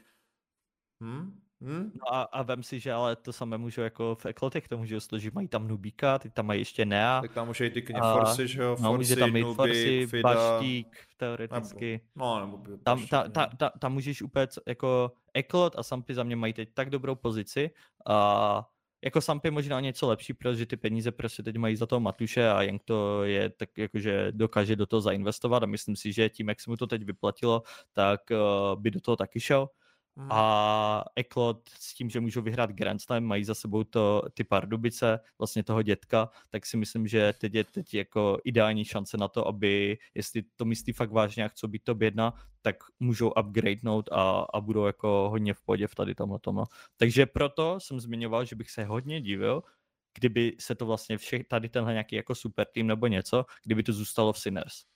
Hm? 1.03 1.40
Hmm? 1.63 1.93
No 1.95 2.15
a, 2.15 2.23
a 2.23 2.43
vem 2.43 2.63
si, 2.63 2.81
že 2.81 2.93
ale 2.93 3.17
to 3.17 3.33
samé 3.33 3.59
můžu 3.59 3.81
jako 3.81 4.15
v 4.15 4.27
Eklotech, 4.27 4.69
to 4.69 4.79
můžu 4.79 5.01
složit, 5.01 5.35
mají 5.35 5.49
tam 5.49 5.69
Nubíka, 5.69 6.19
teď 6.19 6.33
tam 6.33 6.47
mají 6.47 6.61
ještě 6.61 6.85
Nea. 6.85 7.21
Tak 7.21 7.33
tam 7.33 7.47
může 7.47 7.65
jít 7.65 7.71
ty 7.71 7.95
Forsy, 8.13 8.49
že 8.49 8.63
jo? 8.63 8.77
No, 8.81 8.97
může 8.97 9.17
tam 9.17 9.33
mít 9.33 9.55
Forsy, 9.55 10.09
Baštík, 10.23 10.99
teoreticky. 11.17 12.01
Nebo, 12.17 12.27
no, 12.27 12.41
nebo 12.41 12.57
by, 12.57 12.79
tam, 12.79 13.07
ta, 13.07 13.29
ta, 13.29 13.47
ta, 13.47 13.71
tam 13.79 13.93
můžeš 13.93 14.23
úplně, 14.23 14.47
jako 14.69 15.13
Eklot 15.35 15.79
a 15.79 15.83
Sampy 15.83 16.15
za 16.15 16.23
mě 16.23 16.37
mají 16.37 16.53
teď 16.53 16.69
tak 16.75 16.91
dobrou 16.91 17.15
pozici 17.15 17.71
a 18.07 18.69
jako 19.05 19.21
Sampy 19.21 19.51
možná 19.51 19.81
něco 19.81 20.09
lepší, 20.09 20.33
protože 20.35 20.67
ty 20.67 20.77
peníze 20.77 21.13
prostě 21.13 21.43
teď 21.43 21.57
mají 21.57 21.77
za 21.77 21.87
toho 21.87 22.01
Matuše 22.01 22.49
a 22.49 22.63
Jank 22.63 22.83
to 22.85 23.25
je 23.25 23.51
tak 23.51 23.79
jakože 23.79 24.33
dokáže 24.33 24.77
do 24.77 24.87
toho 24.87 25.01
zainvestovat 25.01 25.63
a 25.63 25.67
myslím 25.67 25.97
si, 25.97 26.13
že 26.13 26.29
tím, 26.29 26.49
jak 26.49 26.61
se 26.61 26.71
mu 26.71 26.77
to 26.77 26.87
teď 26.87 27.05
vyplatilo, 27.05 27.63
tak 27.93 28.21
uh, 28.31 28.81
by 28.81 28.91
do 28.91 29.01
toho 29.01 29.17
taky 29.17 29.41
šel. 29.41 29.69
Hmm. 30.21 30.33
A 30.33 31.05
Eklot 31.17 31.69
s 31.69 31.95
tím, 31.95 32.11
že 32.11 32.21
můžou 32.21 32.43
vyhrát 32.43 32.71
Grand 32.71 33.03
Slam, 33.03 33.25
mají 33.25 33.45
za 33.45 33.55
sebou 33.55 33.85
to, 33.85 34.23
ty 34.35 34.45
Pardubice, 34.45 35.21
vlastně 35.39 35.63
toho 35.63 35.83
dětka, 35.83 36.29
tak 36.51 36.67
si 36.67 36.77
myslím, 36.77 37.07
že 37.07 37.33
teď 37.41 37.55
je 37.55 37.65
teď 37.65 37.95
jako 37.95 38.39
ideální 38.45 38.85
šance 38.85 39.17
na 39.17 39.29
to, 39.29 39.49
aby, 39.49 39.99
jestli 40.15 40.43
to 40.57 40.65
myslí 40.65 40.93
fakt 40.93 41.13
vážně 41.13 41.45
a 41.45 41.49
chcou 41.49 41.69
být 41.69 41.85
to 41.85 41.97
jedna, 42.01 42.35
tak 42.63 42.77
můžou 43.01 43.33
upgradenout 43.41 44.09
a, 44.13 44.47
a 44.55 44.61
budou 44.61 44.85
jako 44.85 45.29
hodně 45.31 45.55
v 45.55 45.61
podě 45.61 45.87
v 45.87 45.95
tady 45.95 46.15
tomhle 46.15 46.39
tomu. 46.39 46.59
No. 46.59 46.65
Takže 46.97 47.27
proto 47.27 47.81
jsem 47.81 48.01
zmiňoval, 48.01 48.45
že 48.45 48.57
bych 48.57 48.71
se 48.71 48.85
hodně 48.85 49.21
divil, 49.21 49.63
kdyby 50.15 50.57
se 50.61 50.75
to 50.75 50.87
vlastně 50.87 51.19
všech, 51.19 51.49
tady 51.49 51.69
tenhle 51.69 51.93
nějaký 51.93 52.17
jako 52.17 52.35
super 52.35 52.67
tým 52.73 52.87
nebo 52.87 53.07
něco, 53.07 53.45
kdyby 53.65 53.83
to 53.83 53.93
zůstalo 53.93 54.33
v 54.33 54.39
Sinners. 54.39 54.90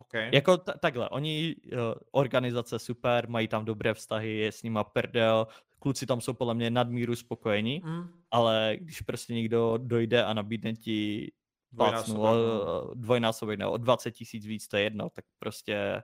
Okay. 0.00 0.30
Jako 0.32 0.56
t- 0.56 0.72
takhle, 0.80 1.08
oni, 1.08 1.56
uh, 1.72 1.78
organizace 2.10 2.78
super, 2.78 3.28
mají 3.28 3.48
tam 3.48 3.64
dobré 3.64 3.94
vztahy, 3.94 4.36
je 4.36 4.52
s 4.52 4.62
nima 4.62 4.84
prdel, 4.84 5.46
kluci 5.78 6.06
tam 6.06 6.20
jsou 6.20 6.32
podle 6.32 6.54
mě 6.54 6.70
nadmíru 6.70 7.16
spokojení, 7.16 7.82
mm. 7.84 8.08
ale 8.30 8.76
když 8.80 9.00
prostě 9.00 9.34
někdo 9.34 9.78
dojde 9.82 10.24
a 10.24 10.34
nabídne 10.34 10.72
ti 10.72 11.30
plácnu 11.76 12.20
o 12.20 12.34
no. 12.34 12.94
dvojnásobek, 12.94 13.58
nebo 13.58 13.70
o 13.70 13.76
20 13.76 14.10
tisíc 14.10 14.46
víc, 14.46 14.68
to 14.68 14.76
je 14.76 14.82
jedno, 14.82 15.10
tak 15.10 15.24
prostě, 15.38 16.02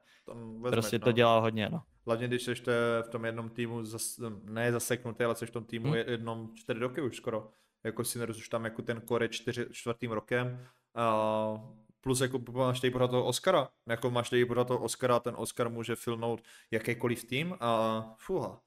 prostě 0.70 0.98
to 0.98 1.06
no. 1.06 1.12
dělá 1.12 1.38
hodně, 1.38 1.68
no. 1.68 1.82
Hlavně 2.06 2.28
když 2.28 2.42
jsi 2.42 2.54
v 3.02 3.08
tom 3.10 3.24
jednom 3.24 3.48
týmu, 3.48 3.84
zas, 3.84 4.20
ne 4.42 4.72
zaseknutý, 4.72 5.24
ale 5.24 5.36
jsi 5.36 5.46
v 5.46 5.50
tom 5.50 5.64
týmu 5.64 5.86
hmm. 5.86 5.96
jednom 6.06 6.54
čtyři 6.54 6.80
roky 6.80 7.00
už 7.00 7.16
skoro. 7.16 7.50
Jako 7.84 8.04
si 8.04 8.26
už 8.26 8.48
tam 8.48 8.64
jako 8.64 8.82
ten 8.82 9.02
core 9.08 9.28
čtyři, 9.28 9.66
čtvrtým 9.72 10.12
rokem. 10.12 10.66
Uh, 10.96 11.60
plus 12.06 12.20
jako 12.20 12.40
máš 12.52 12.80
tady 12.80 12.90
pořád 12.90 13.10
toho 13.10 13.24
Oscara, 13.24 13.68
jako 13.88 14.10
máš 14.10 14.30
tady 14.30 14.44
pořád 14.44 14.68
toho 14.68 14.80
Oscara, 14.80 15.20
ten 15.20 15.34
Oscar 15.36 15.70
může 15.70 15.96
filmout 15.96 16.40
jakýkoliv 16.70 17.24
tým 17.24 17.56
a 17.60 18.02
fuha. 18.18 18.60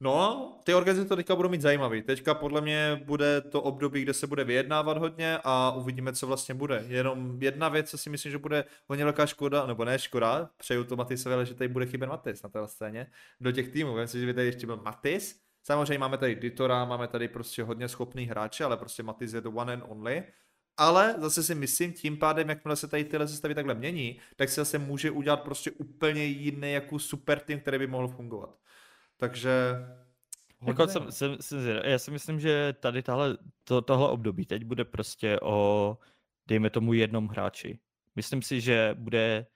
No, 0.00 0.60
ty 0.64 0.74
organizace 0.74 1.08
to 1.08 1.16
teďka 1.16 1.36
budou 1.36 1.48
mít 1.48 1.60
zajímavý. 1.60 2.02
Teďka 2.02 2.34
podle 2.34 2.60
mě 2.60 3.00
bude 3.04 3.40
to 3.40 3.62
období, 3.62 4.02
kde 4.02 4.14
se 4.14 4.26
bude 4.26 4.44
vyjednávat 4.44 4.98
hodně 4.98 5.38
a 5.44 5.70
uvidíme, 5.70 6.12
co 6.12 6.26
vlastně 6.26 6.54
bude. 6.54 6.84
Jenom 6.88 7.42
jedna 7.42 7.68
věc, 7.68 7.90
co 7.90 7.98
si 7.98 8.10
myslím, 8.10 8.32
že 8.32 8.38
bude 8.38 8.64
hodně 8.88 9.04
velká 9.04 9.26
škoda, 9.26 9.66
nebo 9.66 9.84
ne 9.84 9.98
škoda, 9.98 10.50
přeju 10.56 10.84
to 10.84 10.96
Matisovi, 10.96 11.34
ale 11.34 11.46
že 11.46 11.54
tady 11.54 11.68
bude 11.68 11.86
chybět 11.86 12.06
Matis 12.06 12.42
na 12.42 12.48
té 12.48 12.68
scéně, 12.68 13.06
do 13.40 13.52
těch 13.52 13.68
týmů. 13.68 13.94
Myslím, 13.94 14.20
že 14.20 14.26
by 14.26 14.34
tady 14.34 14.46
ještě 14.46 14.66
byl 14.66 14.76
Matis, 14.76 15.40
Samozřejmě 15.62 15.98
máme 15.98 16.18
tady 16.18 16.34
Ditora, 16.34 16.84
máme 16.84 17.08
tady 17.08 17.28
prostě 17.28 17.62
hodně 17.62 17.88
schopný 17.88 18.24
hráče, 18.24 18.64
ale 18.64 18.76
prostě 18.76 19.02
Matis 19.02 19.32
je 19.32 19.40
the 19.40 19.48
one 19.48 19.72
and 19.72 19.84
only 19.88 20.24
ale 20.76 21.14
zase 21.18 21.42
si 21.42 21.54
myslím, 21.54 21.92
tím 21.92 22.18
pádem, 22.18 22.48
jakmile 22.48 22.76
se 22.76 22.88
tady 22.88 23.04
tyhle 23.04 23.28
sestavy 23.28 23.54
takhle 23.54 23.74
mění, 23.74 24.20
tak 24.36 24.48
se 24.48 24.60
zase 24.60 24.78
může 24.78 25.10
udělat 25.10 25.42
prostě 25.42 25.70
úplně 25.70 26.24
jiný 26.24 26.72
jako 26.72 26.98
super 26.98 27.40
tým, 27.40 27.60
který 27.60 27.78
by 27.78 27.86
mohl 27.86 28.08
fungovat. 28.08 28.58
Takže 29.16 29.50
Jako 30.66 30.86
jsem, 30.86 31.12
jsem, 31.12 31.36
jsem, 31.40 31.58
já 31.84 31.98
si 31.98 32.10
myslím, 32.10 32.40
že 32.40 32.72
tady 32.80 33.02
tahle, 33.02 33.38
to, 33.64 33.82
tohle 33.82 34.08
období 34.08 34.46
teď 34.46 34.64
bude 34.64 34.84
prostě 34.84 35.40
o, 35.40 35.98
dejme 36.46 36.70
tomu, 36.70 36.92
jednom 36.92 37.28
hráči. 37.28 37.78
Myslím 38.16 38.42
si, 38.42 38.60
že 38.60 38.94
bude 38.98 39.46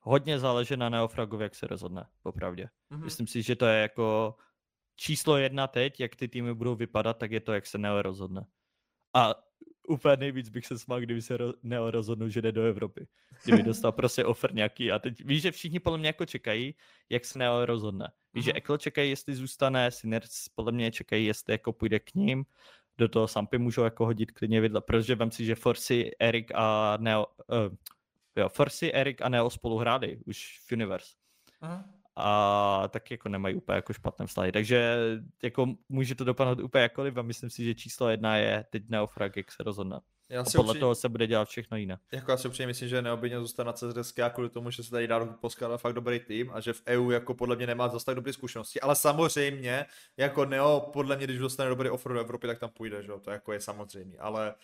hodně 0.00 0.38
záležet 0.38 0.76
na 0.76 0.88
Neofragovi, 0.88 1.44
jak 1.44 1.54
se 1.54 1.66
rozhodne, 1.66 2.06
popravdě. 2.22 2.68
Mm-hmm. 2.90 3.04
Myslím 3.04 3.26
si, 3.26 3.42
že 3.42 3.56
to 3.56 3.66
je 3.66 3.82
jako 3.82 4.36
číslo 4.96 5.36
jedna 5.36 5.66
teď, 5.66 6.00
jak 6.00 6.16
ty 6.16 6.28
týmy 6.28 6.54
budou 6.54 6.74
vypadat, 6.74 7.18
tak 7.18 7.32
je 7.32 7.40
to, 7.40 7.52
jak 7.52 7.66
se 7.66 7.78
Neo 7.78 8.02
rozhodne. 8.02 8.46
A 9.14 9.34
úplně 9.88 10.16
nejvíc 10.16 10.48
bych 10.48 10.66
se 10.66 10.78
smál, 10.78 11.00
kdyby 11.00 11.22
se 11.22 11.36
ro- 11.36 11.54
Neo 11.62 11.90
rozhodnul, 11.90 12.28
že 12.28 12.42
jde 12.42 12.52
do 12.52 12.64
Evropy. 12.64 13.06
Kdyby 13.44 13.62
dostal 13.62 13.92
prostě 13.92 14.24
offer 14.24 14.54
nějaký. 14.54 14.92
A 14.92 14.98
teď 14.98 15.24
víš, 15.24 15.42
že 15.42 15.50
všichni 15.50 15.80
podle 15.80 15.98
mě 15.98 16.06
jako 16.06 16.26
čekají, 16.26 16.74
jak 17.10 17.24
se 17.24 17.38
Neo 17.38 17.66
rozhodne. 17.66 18.08
Víš, 18.34 18.44
že 18.44 18.50
mhm. 18.50 18.56
Eklo 18.56 18.78
čekají, 18.78 19.10
jestli 19.10 19.34
zůstane, 19.34 19.90
Sinners 19.90 20.48
podle 20.48 20.72
mě 20.72 20.90
čekají, 20.90 21.26
jestli 21.26 21.54
jako 21.54 21.72
půjde 21.72 21.98
k 21.98 22.14
ním. 22.14 22.44
Do 22.98 23.08
toho 23.08 23.28
Sampy 23.28 23.58
můžou 23.58 23.82
jako 23.82 24.06
hodit 24.06 24.32
klidně 24.32 24.60
vidle, 24.60 24.80
protože 24.80 25.14
vem 25.14 25.30
si, 25.30 25.44
že 25.44 25.54
Forsi, 25.54 26.10
Erik 26.20 26.50
a 26.54 26.96
Neo, 27.00 27.26
uh, 27.26 27.76
jo, 28.36 28.48
Forsi, 28.48 28.92
Erik 28.92 29.22
a 29.22 29.28
Neo 29.28 29.50
spolu 29.50 29.78
hráli 29.78 30.18
už 30.26 30.60
v 30.68 30.72
Universe. 30.72 31.14
Uh-huh 31.62 32.01
a 32.16 32.88
tak 32.88 33.10
jako 33.10 33.28
nemají 33.28 33.54
úplně 33.54 33.76
jako 33.76 33.92
špatné 33.92 34.26
vztahy. 34.26 34.52
Takže 34.52 34.96
jako 35.42 35.66
může 35.88 36.14
to 36.14 36.24
dopadnout 36.24 36.60
úplně 36.60 36.82
jakkoliv 36.82 37.16
a 37.16 37.22
myslím 37.22 37.50
si, 37.50 37.64
že 37.64 37.74
číslo 37.74 38.08
jedna 38.08 38.36
je 38.36 38.64
teď 38.70 38.82
Neofrag, 38.88 39.36
jak 39.36 39.52
se 39.52 39.62
rozhodne. 39.62 40.00
Já 40.28 40.44
si 40.44 40.56
a 40.56 40.58
podle 40.58 40.70
upřímně, 40.70 40.80
toho 40.80 40.94
se 40.94 41.08
bude 41.08 41.26
dělat 41.26 41.48
všechno 41.48 41.76
jiné. 41.76 41.98
Jako 42.12 42.30
já 42.30 42.36
si 42.36 42.48
určitě 42.48 42.66
myslím, 42.66 42.88
že 42.88 43.02
neobytně 43.02 43.40
zůstane 43.40 43.66
na 43.66 43.72
CSDSK 43.72 44.18
a 44.18 44.30
kvůli 44.30 44.50
tomu, 44.50 44.70
že 44.70 44.82
se 44.82 44.90
tady 44.90 45.06
dá 45.06 45.24
poskládat 45.24 45.80
fakt 45.80 45.92
dobrý 45.92 46.20
tým 46.20 46.50
a 46.54 46.60
že 46.60 46.72
v 46.72 46.82
EU 46.86 47.10
jako 47.10 47.34
podle 47.34 47.56
mě 47.56 47.66
nemá 47.66 47.88
zase 47.88 48.06
tak 48.06 48.14
dobré 48.14 48.32
zkušenosti. 48.32 48.80
Ale 48.80 48.96
samozřejmě, 48.96 49.86
jako 50.16 50.44
Neo, 50.44 50.80
podle 50.92 51.16
mě, 51.16 51.26
když 51.26 51.38
dostane 51.38 51.70
dobrý 51.70 51.90
offer 51.90 52.12
do 52.12 52.20
Evropy, 52.20 52.46
tak 52.46 52.58
tam 52.58 52.70
půjde, 52.70 53.02
že 53.02 53.10
jo, 53.10 53.20
to 53.20 53.30
jako 53.30 53.52
je 53.52 53.60
samozřejmě. 53.60 54.18
Ale 54.18 54.54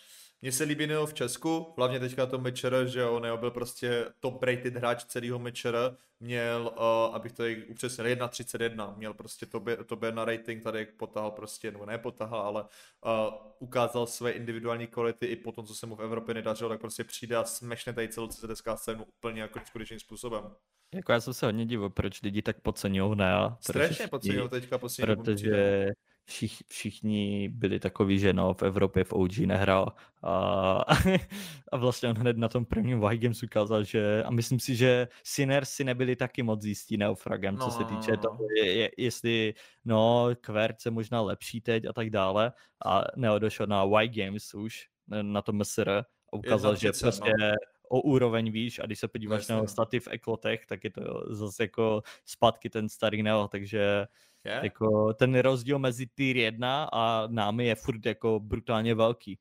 mně 0.43 0.52
se 0.52 0.65
líbí 0.65 0.86
Neo 0.86 1.06
v 1.06 1.15
Česku, 1.15 1.74
hlavně 1.77 2.01
teďka 2.01 2.27
to 2.27 2.39
Mitcher, 2.39 2.86
že 2.86 3.05
on 3.05 3.23
Neo 3.23 3.36
byl 3.36 3.51
prostě 3.51 4.06
top 4.20 4.43
rated 4.43 4.77
hráč 4.77 5.05
celého 5.05 5.39
Mitcher, 5.39 5.97
měl, 6.20 6.74
uh, 6.77 7.15
abych 7.15 7.32
to 7.32 7.43
upřesnil, 7.69 8.06
1.31, 8.06 8.97
měl 8.97 9.15
prostě 9.15 9.47
to, 9.47 9.60
by, 9.60 9.77
to 9.77 9.98
na 10.10 10.24
rating 10.24 10.62
tady 10.62 10.86
potahal 10.86 11.31
prostě, 11.31 11.70
nebo 11.70 11.86
ne 11.86 11.98
potahal, 11.98 12.40
ale 12.40 12.62
uh, 12.62 13.35
ukázal 13.59 14.06
své 14.06 14.31
individuální 14.31 14.86
kvality 14.86 15.27
i 15.27 15.36
po 15.36 15.52
tom, 15.52 15.66
co 15.66 15.74
se 15.74 15.86
mu 15.86 15.97
v 15.97 16.02
Evropě 16.02 16.35
nedařilo, 16.35 16.70
tak 16.70 16.81
prostě 16.81 17.05
přijde 17.05 17.36
a 17.36 17.44
smešne 17.44 17.93
tady 17.93 18.09
celou 18.09 18.27
CDSK 18.27 18.69
scénu 18.77 19.05
úplně 19.05 19.40
jako 19.40 19.60
skutečným 19.66 20.01
způsobem. 20.01 20.51
Jako 20.94 21.12
já 21.12 21.20
jsem 21.20 21.35
se 21.35 21.47
hodně 21.47 21.66
divil, 21.66 21.90
proč 21.90 22.23
lidi 22.23 22.43
tak 22.43 22.60
podceňují 22.60 23.16
ne? 23.16 23.35
Strašně 23.60 24.09
podceňují 24.09 24.48
teďka 24.48 24.78
poslední 24.78 25.15
Protože 25.16 25.86
všich, 26.28 26.62
všichni 26.68 27.48
byli 27.48 27.80
takový, 27.80 28.18
že 28.18 28.32
no, 28.32 28.55
v 28.55 28.62
Evropě 28.62 29.05
v 29.05 29.12
OG 29.12 29.38
nehrál 29.38 29.92
a, 30.22 30.84
a 31.72 31.76
vlastně 31.76 32.09
on 32.09 32.16
hned 32.16 32.36
na 32.36 32.48
tom 32.48 32.64
prvním 32.64 33.00
Games 33.00 33.42
ukázal, 33.42 33.84
že 33.84 34.22
a 34.24 34.30
myslím 34.30 34.60
si, 34.60 34.76
že 34.76 35.09
Sinners 35.24 35.70
si 35.70 35.84
nebyli 35.84 36.16
taky 36.16 36.42
moc 36.42 36.64
jistí 36.64 36.96
neofragem, 36.96 37.56
no, 37.56 37.64
co 37.64 37.70
se 37.70 37.84
týče 37.84 38.10
no, 38.10 38.16
no. 38.16 38.22
toho, 38.22 38.38
je, 38.56 38.72
je, 38.72 38.90
jestli 38.96 39.55
no, 39.84 40.28
Kvert 40.40 40.80
se 40.80 40.90
možná 40.90 41.20
lepší 41.20 41.60
teď 41.60 41.86
a 41.86 41.92
tak 41.92 42.10
dále 42.10 42.52
a 42.86 43.05
Neo 43.16 43.38
došel 43.38 43.66
na 43.66 43.84
Y 43.84 44.09
Games 44.09 44.55
už, 44.55 44.86
na 45.22 45.42
tom 45.42 45.56
MSR 45.56 45.90
a 46.32 46.36
ukázal, 46.36 46.76
že 46.76 46.92
prostě 47.00 47.32
no 47.38 47.46
o 47.89 48.01
úroveň 48.01 48.51
výš 48.52 48.78
a 48.78 48.86
když 48.86 48.98
se 48.98 49.09
podíváš 49.09 49.40
Jasně. 49.40 49.55
na 49.55 49.66
staty 49.66 50.01
v 50.01 50.09
eklotech, 50.09 50.66
tak 50.66 50.85
je 50.85 50.90
to 50.90 51.24
zase 51.35 51.62
jako 51.62 52.02
zpátky 52.24 52.70
ten 52.70 52.89
starý 52.89 53.23
Neo, 53.23 53.48
takže 53.48 54.06
Je? 54.44 54.60
Jako 54.62 55.15
ten 55.15 55.39
rozdíl 55.39 55.78
mezi 55.78 56.06
tier 56.06 56.36
1 56.36 56.85
a 56.93 57.27
námi 57.27 57.66
je 57.66 57.74
furt 57.74 58.06
jako 58.06 58.40
brutálně 58.40 58.94
velký. 58.94 59.39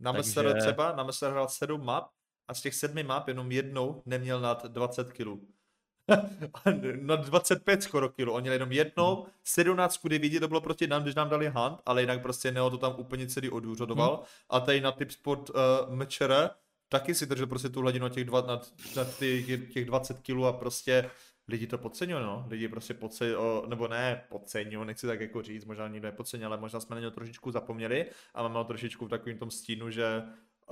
Na 0.00 0.12
Takže- 0.12 0.30
MSR 0.30 0.60
třeba, 0.60 0.92
na 0.92 1.02
MSR 1.04 1.30
hrál 1.30 1.48
7 1.48 1.84
map 1.84 2.08
a 2.48 2.54
z 2.54 2.62
těch 2.62 2.74
sedmi 2.74 3.02
map 3.02 3.28
jenom 3.28 3.52
jednou 3.52 4.02
neměl 4.06 4.40
nad 4.40 4.64
20 4.66 5.12
kg. 5.12 5.28
na 7.00 7.16
25 7.16 7.82
skoro 7.82 8.08
kilo. 8.08 8.32
Oni 8.32 8.48
jenom 8.48 8.72
jednou, 8.72 9.26
17 9.44 9.96
kudy 9.96 10.18
vidí, 10.18 10.40
to 10.40 10.48
bylo 10.48 10.60
proti 10.60 10.86
nám, 10.86 11.02
když 11.02 11.14
nám 11.14 11.28
dali 11.28 11.48
hunt, 11.48 11.80
ale 11.86 12.00
jinak 12.02 12.22
prostě 12.22 12.52
Neo 12.52 12.70
to 12.70 12.78
tam 12.78 12.94
úplně 12.98 13.26
celý 13.26 13.50
odůřodoval. 13.50 14.22
A 14.50 14.60
tady 14.60 14.80
na 14.80 14.92
tip 14.92 15.10
sport 15.10 15.50
uh, 15.50 15.56
mečere 15.94 16.50
taky 16.92 17.14
si 17.14 17.26
držel 17.26 17.46
prostě 17.46 17.68
tu 17.68 17.80
hladinu 17.80 18.08
těch, 18.08 18.24
dva, 18.24 18.40
na, 18.40 18.60
na 18.96 19.04
ty, 19.04 19.60
těch 19.72 19.84
20 19.84 20.20
kg 20.20 20.44
a 20.48 20.52
prostě 20.52 21.10
lidi 21.48 21.66
to 21.66 21.78
podceňují, 21.78 22.22
no. 22.22 22.46
Lidi 22.50 22.68
prostě 22.68 22.94
podceňují, 22.94 23.62
nebo 23.68 23.88
ne 23.88 24.24
podceňují, 24.28 24.86
nechci 24.86 25.06
tak 25.06 25.20
jako 25.20 25.42
říct, 25.42 25.64
možná 25.64 25.88
nikdo 25.88 26.08
nepodceňuje, 26.08 26.46
ale 26.46 26.56
možná 26.56 26.80
jsme 26.80 26.96
na 26.96 27.00
něj 27.00 27.10
trošičku 27.10 27.50
zapomněli 27.50 28.06
a 28.34 28.42
máme 28.42 28.54
ho 28.54 28.64
trošičku 28.64 29.06
v 29.06 29.08
takovém 29.08 29.38
tom 29.38 29.50
stínu, 29.50 29.90
že 29.90 30.22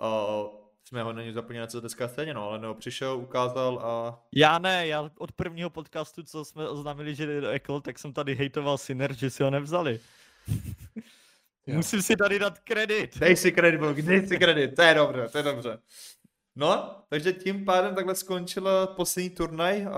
uh, 0.02 0.47
jsme 0.84 1.02
ho 1.02 1.12
na 1.12 1.22
něj 1.22 1.32
zapomněli 1.32 1.60
na 1.60 1.66
CTSK 1.66 2.02
scéně, 2.06 2.34
no, 2.34 2.48
ale 2.48 2.59
Neo 2.59 2.74
přišel, 2.74 3.18
ukázal 3.18 3.78
a 3.78 4.22
Já 4.32 4.59
ne, 4.59 4.86
já 4.86 5.10
od 5.18 5.32
prvního 5.32 5.70
podcastu, 5.70 6.22
co 6.22 6.44
jsme 6.44 6.68
oznámili, 6.68 7.14
že 7.14 7.26
jde 7.26 7.40
do 7.40 7.48
Ekl, 7.48 7.80
tak 7.80 7.98
jsem 7.98 8.12
tady 8.12 8.34
hejtoval 8.34 8.78
Sinner, 8.78 9.14
že 9.16 9.30
si 9.30 9.42
ho 9.42 9.51
nevzali. 9.51 10.01
Jo. 11.70 11.76
Musím 11.76 12.02
si 12.02 12.16
tady 12.16 12.38
dát 12.38 12.59
kredit. 12.59 13.18
Dej 13.18 13.36
si 13.36 13.52
kredit, 13.52 13.80
dej 13.80 14.26
si 14.26 14.38
kredit, 14.38 14.76
to 14.76 14.82
je 14.82 14.94
dobře, 14.94 15.28
to 15.32 15.38
je 15.38 15.44
dobře. 15.44 15.78
No, 16.56 17.02
takže 17.09 17.32
tím 17.32 17.64
pádem 17.64 17.94
takhle 17.94 18.14
skončil 18.14 18.86
poslední 18.86 19.30
turnaj 19.30 19.86
uh, 19.86 19.92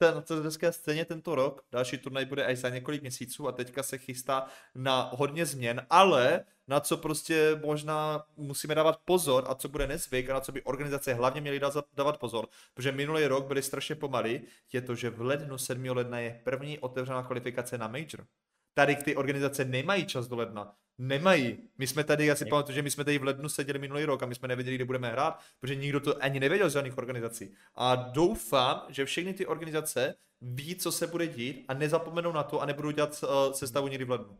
na 0.00 0.22
CZSK 0.22 0.64
scéně 0.70 1.04
tento 1.04 1.34
rok. 1.34 1.62
Další 1.72 1.98
turnaj 1.98 2.24
bude 2.24 2.44
až 2.44 2.58
za 2.58 2.68
několik 2.68 3.00
měsíců 3.02 3.48
a 3.48 3.52
teďka 3.52 3.82
se 3.82 3.98
chystá 3.98 4.46
na 4.74 5.10
hodně 5.14 5.46
změn, 5.46 5.86
ale 5.90 6.44
na 6.68 6.80
co 6.80 6.96
prostě 6.96 7.60
možná 7.64 8.24
musíme 8.36 8.74
dávat 8.74 9.00
pozor 9.04 9.44
a 9.46 9.54
co 9.54 9.68
bude 9.68 9.86
nezvyk 9.86 10.30
a 10.30 10.34
na 10.34 10.40
co 10.40 10.52
by 10.52 10.62
organizace 10.62 11.14
hlavně 11.14 11.40
měly 11.40 11.60
dá- 11.60 11.84
dávat 11.94 12.18
pozor, 12.18 12.48
protože 12.74 12.92
minulý 12.92 13.26
rok 13.26 13.46
byly 13.46 13.62
strašně 13.62 13.94
pomalý, 13.94 14.40
je 14.72 14.80
to, 14.80 14.94
že 14.94 15.10
v 15.10 15.20
lednu 15.20 15.58
7. 15.58 15.84
ledna 15.84 16.18
je 16.18 16.40
první 16.44 16.78
otevřená 16.78 17.22
kvalifikace 17.22 17.78
na 17.78 17.88
Major. 17.88 18.26
Tady 18.74 18.96
ty 18.96 19.16
organizace 19.16 19.64
nemají 19.64 20.06
čas 20.06 20.28
do 20.28 20.36
ledna. 20.36 20.76
Nemají. 20.98 21.58
My 21.78 21.86
jsme 21.86 22.04
tady, 22.04 22.26
já 22.26 22.34
si 22.34 22.46
pamatuju, 22.46 22.74
že 22.74 22.82
my 22.82 22.90
jsme 22.90 23.04
tady 23.04 23.18
v 23.18 23.24
lednu 23.24 23.48
seděli 23.48 23.78
minulý 23.78 24.04
rok 24.04 24.22
a 24.22 24.26
my 24.26 24.34
jsme 24.34 24.48
nevěděli, 24.48 24.76
kde 24.76 24.84
budeme 24.84 25.10
hrát, 25.10 25.40
protože 25.60 25.74
nikdo 25.74 26.00
to 26.00 26.22
ani 26.22 26.40
nevěděl 26.40 26.70
z 26.70 26.72
žádných 26.72 26.98
organizací. 26.98 27.54
A 27.74 27.94
doufám, 27.94 28.86
že 28.88 29.04
všechny 29.04 29.34
ty 29.34 29.46
organizace 29.46 30.14
ví, 30.40 30.76
co 30.76 30.92
se 30.92 31.06
bude 31.06 31.26
dít 31.26 31.64
a 31.68 31.74
nezapomenou 31.74 32.32
na 32.32 32.42
to 32.42 32.60
a 32.60 32.66
nebudou 32.66 32.90
dělat 32.90 33.22
uh, 33.22 33.52
sestavu 33.52 33.88
někdy 33.88 34.04
v 34.04 34.10
lednu. 34.10 34.38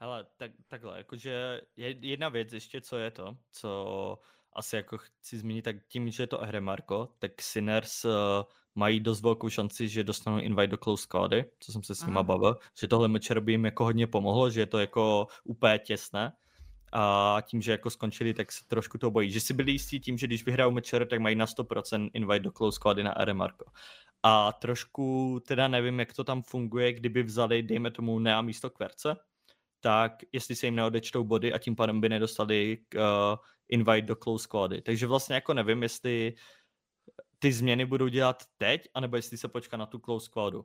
Hele, 0.00 0.26
tak, 0.36 0.50
takhle, 0.68 0.98
jakože 0.98 1.60
je 1.76 1.96
jedna 2.00 2.28
věc 2.28 2.52
ještě, 2.52 2.80
co 2.80 2.98
je 2.98 3.10
to, 3.10 3.36
co 3.52 4.18
asi 4.52 4.76
jako 4.76 4.98
chci 4.98 5.38
zmínit, 5.38 5.62
tak 5.62 5.76
tím, 5.88 6.10
že 6.10 6.22
je 6.22 6.26
to 6.26 6.38
hra 6.38 6.60
Marko, 6.60 7.08
tak 7.18 7.42
Sinners 7.42 8.04
uh, 8.04 8.12
mají 8.78 9.00
dost 9.00 9.20
velkou 9.20 9.48
šanci, 9.48 9.88
že 9.88 10.04
dostanou 10.04 10.38
invite 10.38 10.66
do 10.66 10.76
close 10.76 11.02
squady, 11.02 11.44
co 11.60 11.72
jsem 11.72 11.82
se 11.82 11.94
s 11.94 12.06
nima 12.06 12.20
Aha. 12.20 12.26
bavil, 12.26 12.56
že 12.80 12.88
tohle 12.88 13.08
mečer 13.08 13.40
by 13.40 13.52
jim 13.52 13.64
jako 13.64 13.84
hodně 13.84 14.06
pomohlo, 14.06 14.50
že 14.50 14.60
je 14.60 14.66
to 14.66 14.78
jako 14.78 15.26
úplně 15.44 15.78
těsné 15.78 16.32
a 16.92 17.36
tím, 17.46 17.62
že 17.62 17.72
jako 17.72 17.90
skončili, 17.90 18.34
tak 18.34 18.52
se 18.52 18.64
trošku 18.66 18.98
to 18.98 19.10
bojí. 19.10 19.30
Že 19.30 19.40
si 19.40 19.54
byli 19.54 19.72
jistí 19.72 20.00
tím, 20.00 20.18
že 20.18 20.26
když 20.26 20.44
vyhrajou 20.44 20.70
mečer, 20.70 21.06
tak 21.06 21.20
mají 21.20 21.36
na 21.36 21.46
100% 21.46 22.10
invite 22.14 22.40
do 22.40 22.52
close 22.52 22.76
squady 22.76 23.02
na 23.02 23.20
R 23.20 23.34
Marko. 23.34 23.64
A 24.22 24.52
trošku 24.52 25.40
teda 25.46 25.68
nevím, 25.68 25.98
jak 25.98 26.12
to 26.12 26.24
tam 26.24 26.42
funguje, 26.42 26.92
kdyby 26.92 27.22
vzali, 27.22 27.62
dejme 27.62 27.90
tomu, 27.90 28.18
Nea 28.18 28.42
místo 28.42 28.70
Kverce, 28.70 29.16
tak 29.80 30.12
jestli 30.32 30.56
se 30.56 30.66
jim 30.66 30.74
neodečtou 30.74 31.24
body 31.24 31.52
a 31.52 31.58
tím 31.58 31.76
pádem 31.76 32.00
by 32.00 32.08
nedostali 32.08 32.78
uh, 32.94 33.02
invite 33.68 34.06
do 34.06 34.16
close 34.16 34.42
squady. 34.42 34.82
Takže 34.82 35.06
vlastně 35.06 35.34
jako 35.34 35.54
nevím, 35.54 35.82
jestli 35.82 36.34
ty 37.38 37.52
změny 37.52 37.86
budou 37.86 38.08
dělat 38.08 38.42
teď, 38.56 38.88
anebo 38.94 39.16
jestli 39.16 39.38
se 39.38 39.48
počká 39.48 39.76
na 39.76 39.86
tu 39.86 39.98
close 39.98 40.26
squadu. 40.26 40.64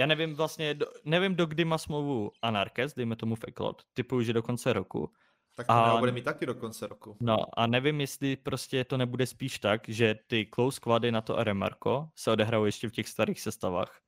Já 0.00 0.06
nevím 0.06 0.34
vlastně, 0.34 0.74
do, 0.74 0.86
nevím 1.04 1.36
do 1.36 1.46
kdy 1.46 1.64
má 1.64 1.78
smlouvu 1.78 2.32
Anarkes, 2.42 2.94
dejme 2.94 3.16
tomu 3.16 3.36
v 3.36 3.44
Eklot, 3.48 3.82
typuju, 3.92 4.22
že 4.22 4.32
do 4.32 4.42
konce 4.42 4.72
roku. 4.72 5.12
Tak 5.56 5.66
to 5.66 5.72
A- 5.72 5.98
bude 5.98 6.12
mít 6.12 6.24
taky 6.24 6.46
do 6.46 6.54
konce 6.54 6.86
roku. 6.86 7.16
No 7.20 7.36
a 7.58 7.66
nevím, 7.66 8.00
jestli 8.00 8.36
prostě 8.36 8.84
to 8.84 8.96
nebude 8.96 9.26
spíš 9.26 9.58
tak, 9.58 9.88
že 9.88 10.14
ty 10.26 10.48
close 10.54 10.76
squady 10.76 11.12
na 11.12 11.20
to 11.20 11.44
RMRko 11.44 12.08
se 12.16 12.30
odehrajou 12.30 12.64
ještě 12.64 12.88
v 12.88 12.92
těch 12.92 13.08
starých 13.08 13.40
sestavách. 13.40 14.00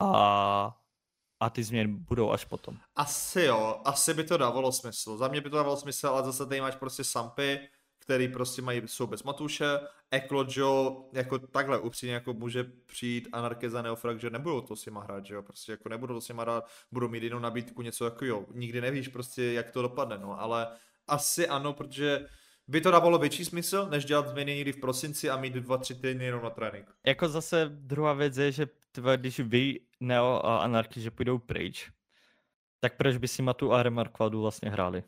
A, 0.00 0.76
a 1.40 1.50
ty 1.50 1.64
změny 1.64 1.92
budou 1.94 2.30
až 2.30 2.44
potom. 2.44 2.78
Asi 2.94 3.42
jo, 3.42 3.80
asi 3.84 4.14
by 4.14 4.24
to 4.24 4.36
dávalo 4.36 4.72
smysl. 4.72 5.16
Za 5.16 5.28
mě 5.28 5.40
by 5.40 5.50
to 5.50 5.56
dávalo 5.56 5.76
smysl, 5.76 6.08
ale 6.08 6.24
zase 6.24 6.46
tady 6.46 6.60
máš 6.60 6.76
prostě 6.76 7.04
Sampy, 7.04 7.68
který 8.08 8.28
prostě 8.28 8.62
mají, 8.62 8.82
jsou 8.86 9.06
bez 9.06 9.22
Matuše, 9.22 9.64
Eklo 10.10 10.46
Joe, 10.48 10.96
jako 11.12 11.38
takhle 11.38 11.78
upřímně 11.78 12.14
jako 12.14 12.32
může 12.32 12.64
přijít 12.86 13.28
Anarkeza 13.32 13.82
Neofrag, 13.82 14.20
že 14.20 14.30
nebudou 14.30 14.60
to 14.60 14.76
s 14.76 14.86
nima 14.86 15.02
hrát, 15.02 15.26
že 15.26 15.34
jo, 15.34 15.42
prostě 15.42 15.72
jako 15.72 15.88
nebudou 15.88 16.14
to 16.14 16.20
s 16.20 16.28
nima 16.28 16.42
hrát, 16.42 16.68
budou 16.92 17.08
mít 17.08 17.22
jinou 17.22 17.38
nabídku, 17.38 17.82
něco 17.82 18.04
jako 18.04 18.24
jo, 18.24 18.46
nikdy 18.54 18.80
nevíš 18.80 19.08
prostě, 19.08 19.44
jak 19.44 19.70
to 19.70 19.82
dopadne, 19.82 20.18
no, 20.18 20.40
ale 20.40 20.68
asi 21.06 21.48
ano, 21.48 21.72
protože 21.72 22.26
by 22.68 22.80
to 22.80 22.90
dávalo 22.90 23.18
větší 23.18 23.44
smysl, 23.44 23.86
než 23.90 24.04
dělat 24.04 24.28
změny 24.28 24.54
někdy 24.54 24.72
v 24.72 24.80
prosinci 24.80 25.30
a 25.30 25.36
mít 25.36 25.54
dva, 25.54 25.78
tři 25.78 25.94
týdny 25.94 26.24
jenom 26.24 26.42
na 26.42 26.50
trénink. 26.50 26.86
Jako 27.06 27.28
zase 27.28 27.68
druhá 27.68 28.12
věc 28.12 28.36
je, 28.36 28.52
že 28.52 28.66
tve, 28.92 29.16
když 29.16 29.40
ví 29.40 29.80
Neo 30.00 30.40
a 30.44 30.58
Anarchy, 30.58 31.00
že 31.00 31.10
půjdou 31.10 31.38
pryč, 31.38 31.90
tak 32.80 32.96
proč 32.96 33.16
by 33.16 33.28
si 33.28 33.42
ma 33.42 33.54
tu 33.54 33.72
RMR 33.82 34.08
Quadu 34.08 34.40
vlastně 34.40 34.70
hráli? 34.70 35.02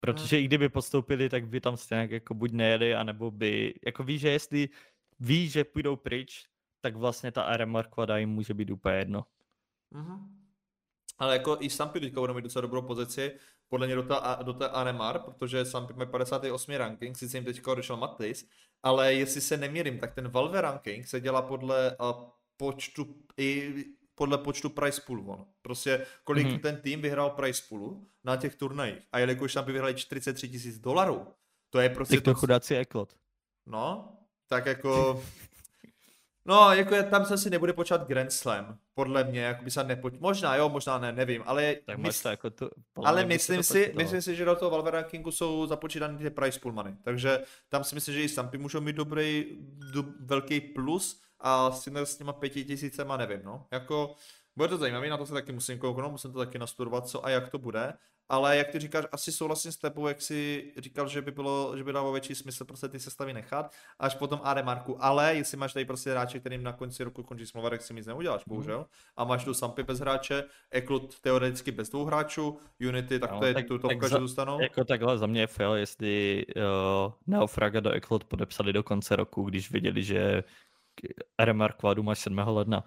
Protože 0.00 0.40
i 0.40 0.44
kdyby 0.44 0.68
postoupili, 0.68 1.28
tak 1.28 1.48
by 1.48 1.60
tam 1.60 1.76
stejně 1.76 2.08
jako 2.10 2.34
buď 2.34 2.52
nejeli, 2.52 2.94
anebo 2.94 3.30
by, 3.30 3.74
jako 3.86 4.04
ví, 4.04 4.18
že 4.18 4.28
jestli 4.28 4.68
ví, 5.20 5.48
že 5.48 5.64
půjdou 5.64 5.96
pryč, 5.96 6.46
tak 6.80 6.96
vlastně 6.96 7.32
ta 7.32 7.56
RMR 7.56 7.86
Quada 7.86 8.18
jim 8.18 8.30
může 8.30 8.54
být 8.54 8.70
úplně 8.70 8.96
jedno. 8.96 9.26
Mhm. 9.90 10.38
Ale 11.18 11.32
jako 11.32 11.56
i 11.60 11.70
Sampy 11.70 12.00
teďka 12.00 12.20
budou 12.20 12.34
mít 12.34 12.42
docela 12.42 12.60
dobrou 12.60 12.82
pozici, 12.82 13.38
podle 13.68 13.86
mě 13.86 13.96
do 13.96 14.02
té, 14.02 14.14
do 14.42 14.52
té 14.52 14.68
ANMR, 14.68 15.18
protože 15.18 15.64
Sampy 15.64 15.92
mají 15.92 16.10
58 16.10 16.74
ranking, 16.74 17.16
sice 17.16 17.36
jim 17.36 17.44
teďka 17.44 17.72
odešel 17.72 17.96
Matis, 17.96 18.48
ale 18.82 19.14
jestli 19.14 19.40
se 19.40 19.56
neměrím, 19.56 19.98
tak 19.98 20.14
ten 20.14 20.28
Valve 20.28 20.60
ranking 20.60 21.06
se 21.06 21.20
dělá 21.20 21.42
podle 21.42 21.96
uh, 21.96 22.28
počtu, 22.56 23.24
i 23.36 23.74
podle 24.18 24.38
počtu 24.38 24.70
price 24.70 25.00
poolu. 25.06 25.30
On. 25.30 25.44
Prostě 25.62 26.06
kolik 26.24 26.46
Mhm. 26.46 26.56
mm-hmm. 26.56 26.60
ten 26.62 26.76
tým 26.76 27.02
vyhrál 27.02 27.30
price 27.30 27.62
poolu 27.68 28.06
na 28.24 28.36
těch 28.36 28.54
turnajích. 28.54 28.98
A 29.12 29.18
jelikož 29.18 29.54
tam 29.54 29.64
by 29.64 29.72
vyhrali 29.72 29.94
43 29.94 30.48
tisíc 30.48 30.78
dolarů, 30.78 31.26
to 31.70 31.80
je 31.80 31.88
prostě 31.88 32.14
Tak 32.16 32.24
to 32.24 32.34
chudáci 32.34 32.76
Eklot. 32.76 33.14
No, 33.66 34.12
tak 34.48 34.66
jako... 34.66 35.22
No, 36.44 36.72
jako 36.72 36.94
je, 36.94 37.02
tam 37.02 37.24
se 37.24 37.34
asi 37.34 37.50
nebude 37.50 37.72
počítat 37.72 38.08
Grand 38.08 38.32
Slam, 38.32 38.78
podle 38.94 39.24
mě, 39.24 39.40
jako 39.40 39.64
by 39.64 39.70
se 39.70 39.84
nepoč... 39.84 40.14
Možná 40.20 40.56
jo, 40.56 40.68
možná 40.68 40.98
ne, 40.98 41.12
nevím, 41.12 41.42
ale... 41.46 41.76
Tak 41.84 41.98
mys- 41.98 42.02
máš 42.02 42.22
to 42.22 42.28
jako 42.28 42.50
to, 42.50 42.70
ale 43.04 43.24
myslím 43.24 43.62
si, 43.62 43.72
počítalo. 43.80 43.96
myslím 44.02 44.22
si, 44.22 44.36
že 44.36 44.44
do 44.44 44.56
toho 44.56 44.70
Valve 44.70 44.90
rankingu 44.90 45.30
jsou 45.30 45.66
započítané 45.66 46.18
ty 46.18 46.30
price 46.30 46.60
pool 46.60 46.72
money, 46.72 46.94
takže 47.02 47.38
tam 47.68 47.84
si 47.84 47.94
myslím, 47.94 48.14
že 48.14 48.22
i 48.22 48.28
Stampy 48.28 48.58
můžou 48.58 48.80
mít 48.80 48.96
dobrý, 48.96 49.46
do, 49.92 50.04
velký 50.20 50.60
plus 50.60 51.22
a 51.40 51.70
Sinner 51.72 52.06
s 52.06 52.16
těma 52.16 52.32
pěti 52.32 52.64
tisícema 52.64 53.16
nevím, 53.16 53.40
no, 53.44 53.66
jako 53.70 54.14
bude 54.56 54.68
to 54.68 54.76
zajímavé, 54.78 55.08
na 55.10 55.16
to 55.16 55.26
se 55.26 55.32
taky 55.32 55.52
musím 55.52 55.78
kouknout, 55.78 56.10
musím 56.12 56.32
to 56.32 56.38
taky 56.38 56.58
nastudovat, 56.58 57.08
co 57.08 57.24
a 57.26 57.30
jak 57.30 57.48
to 57.48 57.58
bude, 57.58 57.92
ale 58.30 58.56
jak 58.56 58.68
ty 58.68 58.78
říkáš, 58.78 59.04
asi 59.12 59.32
souhlasím 59.32 59.72
s 59.72 59.76
tebou, 59.76 60.06
jak 60.08 60.22
jsi 60.22 60.72
říkal, 60.78 61.08
že 61.08 61.22
by 61.22 61.30
bylo, 61.30 61.76
že 61.76 61.84
by 61.84 61.92
dávalo 61.92 62.12
větší 62.12 62.34
smysl 62.34 62.64
prostě 62.64 62.88
ty 62.88 63.00
sestavy 63.00 63.32
nechat, 63.32 63.72
až 63.98 64.14
potom 64.14 64.40
AD 64.42 64.62
Marku, 64.64 65.04
ale 65.04 65.34
jestli 65.34 65.56
máš 65.56 65.72
tady 65.72 65.84
prostě 65.84 66.10
hráče, 66.10 66.40
kterým 66.40 66.62
na 66.62 66.72
konci 66.72 67.04
roku 67.04 67.22
končí 67.22 67.46
smlouva, 67.46 67.70
tak 67.70 67.82
si 67.82 67.94
nic 67.94 68.06
neuděláš, 68.06 68.44
Mhm. 68.44 68.54
bohužel, 68.54 68.86
a 69.16 69.24
máš 69.24 69.44
tu 69.44 69.54
Sampy 69.54 69.82
bez 69.82 69.98
hráče, 70.00 70.44
Eklud 70.70 71.20
teoreticky 71.20 71.70
bez 71.72 71.88
dvou 71.88 72.04
hráčů, 72.04 72.58
Unity, 72.88 73.18
tak 73.18 73.30
No, 73.32 73.38
to 73.38 73.44
je 73.46 73.54
tak- 73.54 73.66
tu 73.66 73.78
tak 73.78 73.90
topka, 73.90 74.06
že 74.08 74.12
za- 74.12 74.18
zůstanou. 74.20 74.60
Jako 74.60 74.84
takhle 74.84 75.18
za 75.18 75.26
mě 75.26 75.40
je 75.40 75.46
fail, 75.46 75.72
jestli 75.74 76.44
uh, 76.56 77.12
Neofraga 77.26 77.80
do 77.80 77.90
Eklot 77.90 78.24
podepsali 78.24 78.72
do 78.72 78.82
konce 78.82 79.16
roku, 79.16 79.42
když 79.44 79.70
věděli, 79.70 80.02
že 80.04 80.44
RMR 81.44 81.72
Quadu 81.72 82.02
máš 82.02 82.18
7. 82.18 82.38
ledna, 82.38 82.84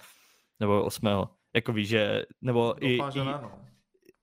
nebo 0.60 0.84
8. 0.84 1.08
Jako 1.56 1.74
víš, 1.74 1.88
že, 1.90 2.26
nebo 2.42 2.86
i, 2.86 2.98
Doufám, 2.98 3.12
že 3.12 3.20
i, 3.20 3.24
no. 3.24 3.52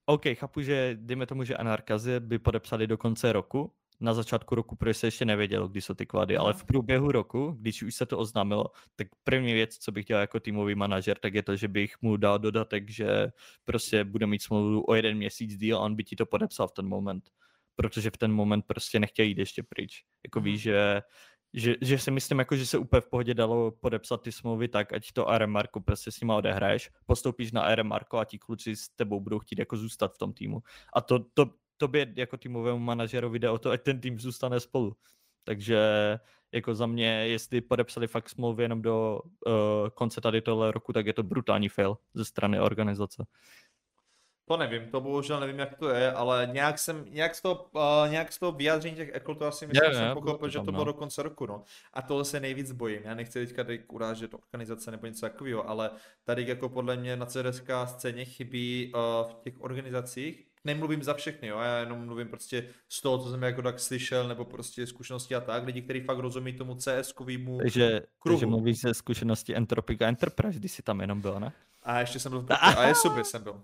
OK, 0.05 0.23
chápu, 0.33 0.61
že 0.61 0.97
dejme 0.99 1.25
tomu, 1.25 1.43
že 1.43 1.57
Anarkazy 1.57 2.19
by 2.19 2.39
podepsali 2.39 2.87
do 2.87 2.97
konce 2.97 3.33
roku, 3.33 3.73
na 4.01 4.13
začátku 4.13 4.55
roku, 4.55 4.75
protože 4.75 4.93
se 4.93 5.07
ještě 5.07 5.25
nevědělo, 5.25 5.67
kdy 5.67 5.81
jsou 5.81 5.93
ty 5.93 6.05
kvady, 6.05 6.37
ale 6.37 6.53
v 6.53 6.63
průběhu 6.63 7.11
roku, 7.11 7.55
když 7.59 7.83
už 7.83 7.95
se 7.95 8.05
to 8.05 8.17
oznámilo, 8.17 8.65
tak 8.95 9.07
první 9.23 9.53
věc, 9.53 9.77
co 9.77 9.91
bych 9.91 10.05
dělal 10.05 10.21
jako 10.21 10.39
týmový 10.39 10.75
manažer, 10.75 11.17
tak 11.17 11.33
je 11.33 11.43
to, 11.43 11.55
že 11.55 11.67
bych 11.67 12.01
mu 12.01 12.17
dal 12.17 12.39
dodatek, 12.39 12.89
že 12.89 13.31
prostě 13.65 14.03
bude 14.03 14.25
mít 14.27 14.41
smlouvu 14.41 14.83
o 14.87 14.93
jeden 14.95 15.17
měsíc 15.17 15.57
díl 15.57 15.77
a 15.77 15.79
on 15.79 15.95
by 15.95 16.03
ti 16.03 16.15
to 16.15 16.25
podepsal 16.25 16.67
v 16.67 16.71
ten 16.71 16.87
moment. 16.87 17.23
Protože 17.75 18.11
v 18.11 18.17
ten 18.17 18.31
moment 18.31 18.65
prostě 18.67 18.99
nechtěl 18.99 19.25
jít 19.25 19.37
ještě 19.37 19.63
pryč. 19.63 20.03
Jako 20.25 20.39
Mhm. 20.39 20.45
víš, 20.45 20.61
že 20.61 21.01
že, 21.53 21.75
že 21.81 21.97
si 21.97 22.11
myslím, 22.11 22.39
jako, 22.39 22.55
že 22.55 22.65
se 22.65 22.77
úplně 22.77 23.01
v 23.01 23.05
pohodě 23.05 23.33
dalo 23.33 23.71
podepsat 23.71 24.21
ty 24.21 24.31
smlouvy 24.31 24.67
tak, 24.67 24.93
ať 24.93 25.11
to 25.11 25.25
RM 25.37 25.49
Marko 25.49 25.79
prostě 25.79 26.11
s 26.11 26.21
nima 26.21 26.35
odehraješ, 26.35 26.91
postoupíš 27.05 27.51
na 27.51 27.75
RM 27.75 27.87
Marko 27.87 28.17
a 28.17 28.25
ti 28.25 28.39
kluci 28.39 28.75
s 28.75 28.89
tebou 28.89 29.19
budou 29.19 29.39
chtít 29.39 29.59
jako 29.59 29.77
zůstat 29.77 30.13
v 30.13 30.17
tom 30.17 30.33
týmu. 30.33 30.63
A 30.93 31.01
to, 31.01 31.19
to, 31.33 31.45
tobě 31.77 32.13
jako 32.15 32.37
týmovému 32.37 32.79
manažerovi 32.79 33.39
jde 33.39 33.49
o 33.49 33.57
to, 33.57 33.71
ať 33.71 33.81
ten 33.81 34.01
tým 34.01 34.19
zůstane 34.19 34.59
spolu. 34.59 34.95
Takže 35.43 35.79
jako 36.51 36.75
za 36.75 36.85
mě, 36.85 37.07
jestli 37.07 37.61
podepsali 37.61 38.07
fakt 38.07 38.29
smlouvy 38.29 38.63
jenom 38.63 38.81
do 38.81 39.19
uh, 39.21 39.53
konce 39.93 40.21
tady 40.21 40.41
tohle 40.41 40.71
roku, 40.71 40.93
tak 40.93 41.05
je 41.05 41.13
to 41.13 41.23
brutální 41.23 41.69
fail 41.69 41.97
ze 42.13 42.25
strany 42.25 42.59
organizace. 42.59 43.25
To 44.49 44.57
nevím, 44.57 44.85
to 44.91 45.01
bohužel 45.01 45.39
nevím, 45.39 45.59
jak 45.59 45.75
to 45.75 45.89
je, 45.89 46.11
ale 46.11 46.49
nějak 46.51 46.79
jsem, 46.79 47.05
nějak 47.09 47.35
z 47.35 47.41
toho, 47.41 47.69
uh, 47.71 48.11
nějak 48.11 48.31
z 48.33 48.39
toho 48.39 48.51
vyjádření 48.51 48.95
těch 48.95 49.09
Ekol, 49.13 49.35
to 49.35 49.45
asi 49.45 49.67
myslím, 49.67 49.91
je, 49.91 49.97
jsem 49.97 50.13
pochopil, 50.13 50.49
že 50.49 50.59
to 50.59 50.71
bylo 50.71 50.85
no. 50.85 50.85
do 50.85 50.93
konce 50.93 51.23
roku, 51.23 51.45
no. 51.45 51.63
A 51.93 52.01
tohle 52.01 52.25
se 52.25 52.39
nejvíc 52.39 52.71
bojím. 52.71 53.01
Já 53.03 53.13
nechci 53.13 53.45
teďka 53.45 53.63
tady 53.63 53.83
urážet 53.87 54.33
organizace 54.33 54.91
nebo 54.91 55.07
něco 55.07 55.21
takového, 55.21 55.69
ale 55.69 55.91
tady 56.23 56.47
jako 56.47 56.69
podle 56.69 56.97
mě 56.97 57.15
na 57.15 57.25
CDSK 57.25 57.69
scéně 57.85 58.25
chybí 58.25 58.91
uh, 58.93 59.31
v 59.31 59.35
těch 59.43 59.61
organizacích, 59.61 60.45
nemluvím 60.63 61.03
za 61.03 61.13
všechny, 61.13 61.47
jo, 61.47 61.59
já 61.59 61.77
jenom 61.79 62.05
mluvím 62.05 62.27
prostě 62.27 62.69
z 62.89 63.01
toho, 63.01 63.17
co 63.17 63.31
jsem 63.31 63.43
jako 63.43 63.61
tak 63.61 63.79
slyšel, 63.79 64.27
nebo 64.27 64.45
prostě 64.45 64.87
zkušenosti 64.87 65.35
a 65.35 65.41
tak, 65.41 65.65
lidi, 65.65 65.81
kteří 65.81 66.01
fakt 66.01 66.19
rozumí 66.19 66.53
tomu 66.53 66.75
CS-kovému 66.75 67.57
takže, 67.57 68.01
kruhu. 68.19 68.37
Takže 68.37 68.45
mluvíš 68.45 68.81
ze 68.81 68.93
zkušenosti 68.93 69.55
Entropica 69.55 70.07
Enterprise, 70.07 70.59
když 70.59 70.71
jsi 70.71 70.81
tam 70.81 71.01
jenom 71.01 71.21
byl, 71.21 71.39
ne? 71.39 71.53
A 71.83 71.99
ještě 71.99 72.19
jsem 72.19 72.31
byl 72.31 72.41
v 72.41 72.47
a 72.61 72.87
je 72.87 72.95
suby 72.95 73.23
jsem 73.23 73.43
byl. 73.43 73.63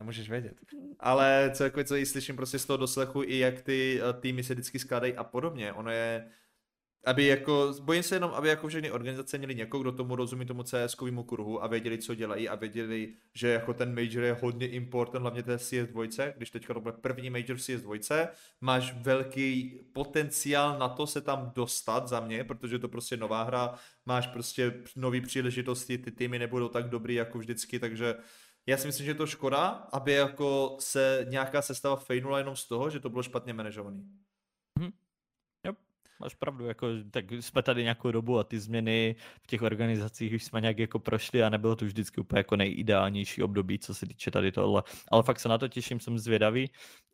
Nemůžeš 0.00 0.30
vědět. 0.30 0.56
Ale 1.00 1.50
co, 1.54 1.64
jako, 1.64 1.84
co 1.84 1.96
jí 1.96 2.06
slyším 2.06 2.36
prostě 2.36 2.58
z 2.58 2.64
toho 2.64 2.76
doslechu, 2.76 3.22
i 3.22 3.38
jak 3.38 3.62
ty 3.62 4.00
uh, 4.02 4.20
týmy 4.20 4.44
se 4.44 4.54
vždycky 4.54 4.78
skládají 4.78 5.16
a 5.16 5.24
podobně. 5.24 5.72
Ono 5.72 5.90
je, 5.90 6.28
aby 7.06 7.26
jako, 7.26 7.74
bojím 7.82 8.02
se 8.02 8.16
jenom, 8.16 8.30
aby 8.34 8.48
jako 8.48 8.68
všechny 8.68 8.90
organizace 8.90 9.38
měli 9.38 9.54
někoho, 9.54 9.82
kdo 9.82 9.92
tomu 9.92 10.16
rozumí 10.16 10.46
tomu 10.46 10.62
cs 10.62 10.94
kruhu 11.26 11.64
a 11.64 11.66
věděli, 11.66 11.98
co 11.98 12.14
dělají 12.14 12.48
a 12.48 12.54
věděli, 12.54 13.14
že 13.34 13.48
jako 13.48 13.74
ten 13.74 13.94
major 13.94 14.24
je 14.24 14.36
hodně 14.42 14.68
important, 14.68 15.22
hlavně 15.22 15.42
té 15.42 15.56
CS2, 15.56 16.32
když 16.36 16.50
teďka 16.50 16.74
to 16.74 16.80
bude 16.80 16.92
první 16.92 17.30
major 17.30 17.56
v 17.56 17.60
CS2, 17.60 18.28
máš 18.60 18.94
velký 18.94 19.80
potenciál 19.92 20.78
na 20.78 20.88
to 20.88 21.06
se 21.06 21.20
tam 21.20 21.52
dostat 21.54 22.08
za 22.08 22.20
mě, 22.20 22.44
protože 22.44 22.78
to 22.78 22.88
prostě 22.88 23.16
nová 23.16 23.42
hra, 23.42 23.74
máš 24.06 24.26
prostě 24.26 24.72
nový 24.96 25.20
příležitosti, 25.20 25.98
ty 25.98 26.10
týmy 26.10 26.38
nebudou 26.38 26.68
tak 26.68 26.88
dobrý 26.88 27.14
jako 27.14 27.38
vždycky, 27.38 27.78
takže 27.78 28.14
já 28.66 28.76
si 28.76 28.86
myslím, 28.86 29.04
že 29.04 29.10
je 29.10 29.14
to 29.14 29.26
škoda, 29.26 29.68
aby 29.68 30.12
jako 30.12 30.76
se 30.80 31.26
nějaká 31.28 31.62
sestava 31.62 31.96
fejnula 31.96 32.38
jenom 32.38 32.56
z 32.56 32.68
toho, 32.68 32.90
že 32.90 33.00
to 33.00 33.10
bylo 33.10 33.22
špatně 33.22 33.52
manažovaný. 33.52 34.25
Máš 36.20 36.34
pravdu, 36.34 36.66
jako, 36.66 36.86
tak 37.10 37.32
jsme 37.32 37.62
tady 37.62 37.82
nějakou 37.82 38.10
dobu 38.10 38.38
a 38.38 38.44
ty 38.44 38.60
změny 38.60 39.16
v 39.42 39.46
těch 39.46 39.62
organizacích 39.62 40.34
už 40.34 40.44
jsme 40.44 40.60
nějak 40.60 40.78
jako 40.78 40.98
prošli 40.98 41.42
a 41.42 41.48
nebylo 41.48 41.76
to 41.76 41.84
vždycky 41.84 42.20
úplně 42.20 42.38
jako 42.38 42.56
nejideálnější 42.56 43.42
období, 43.42 43.78
co 43.78 43.94
se 43.94 44.06
týče 44.06 44.30
tady 44.30 44.52
tohle. 44.52 44.82
Ale 45.08 45.22
fakt 45.22 45.40
se 45.40 45.48
na 45.48 45.58
to 45.58 45.68
těším, 45.68 46.00
jsem 46.00 46.18
zvědavý 46.18 46.70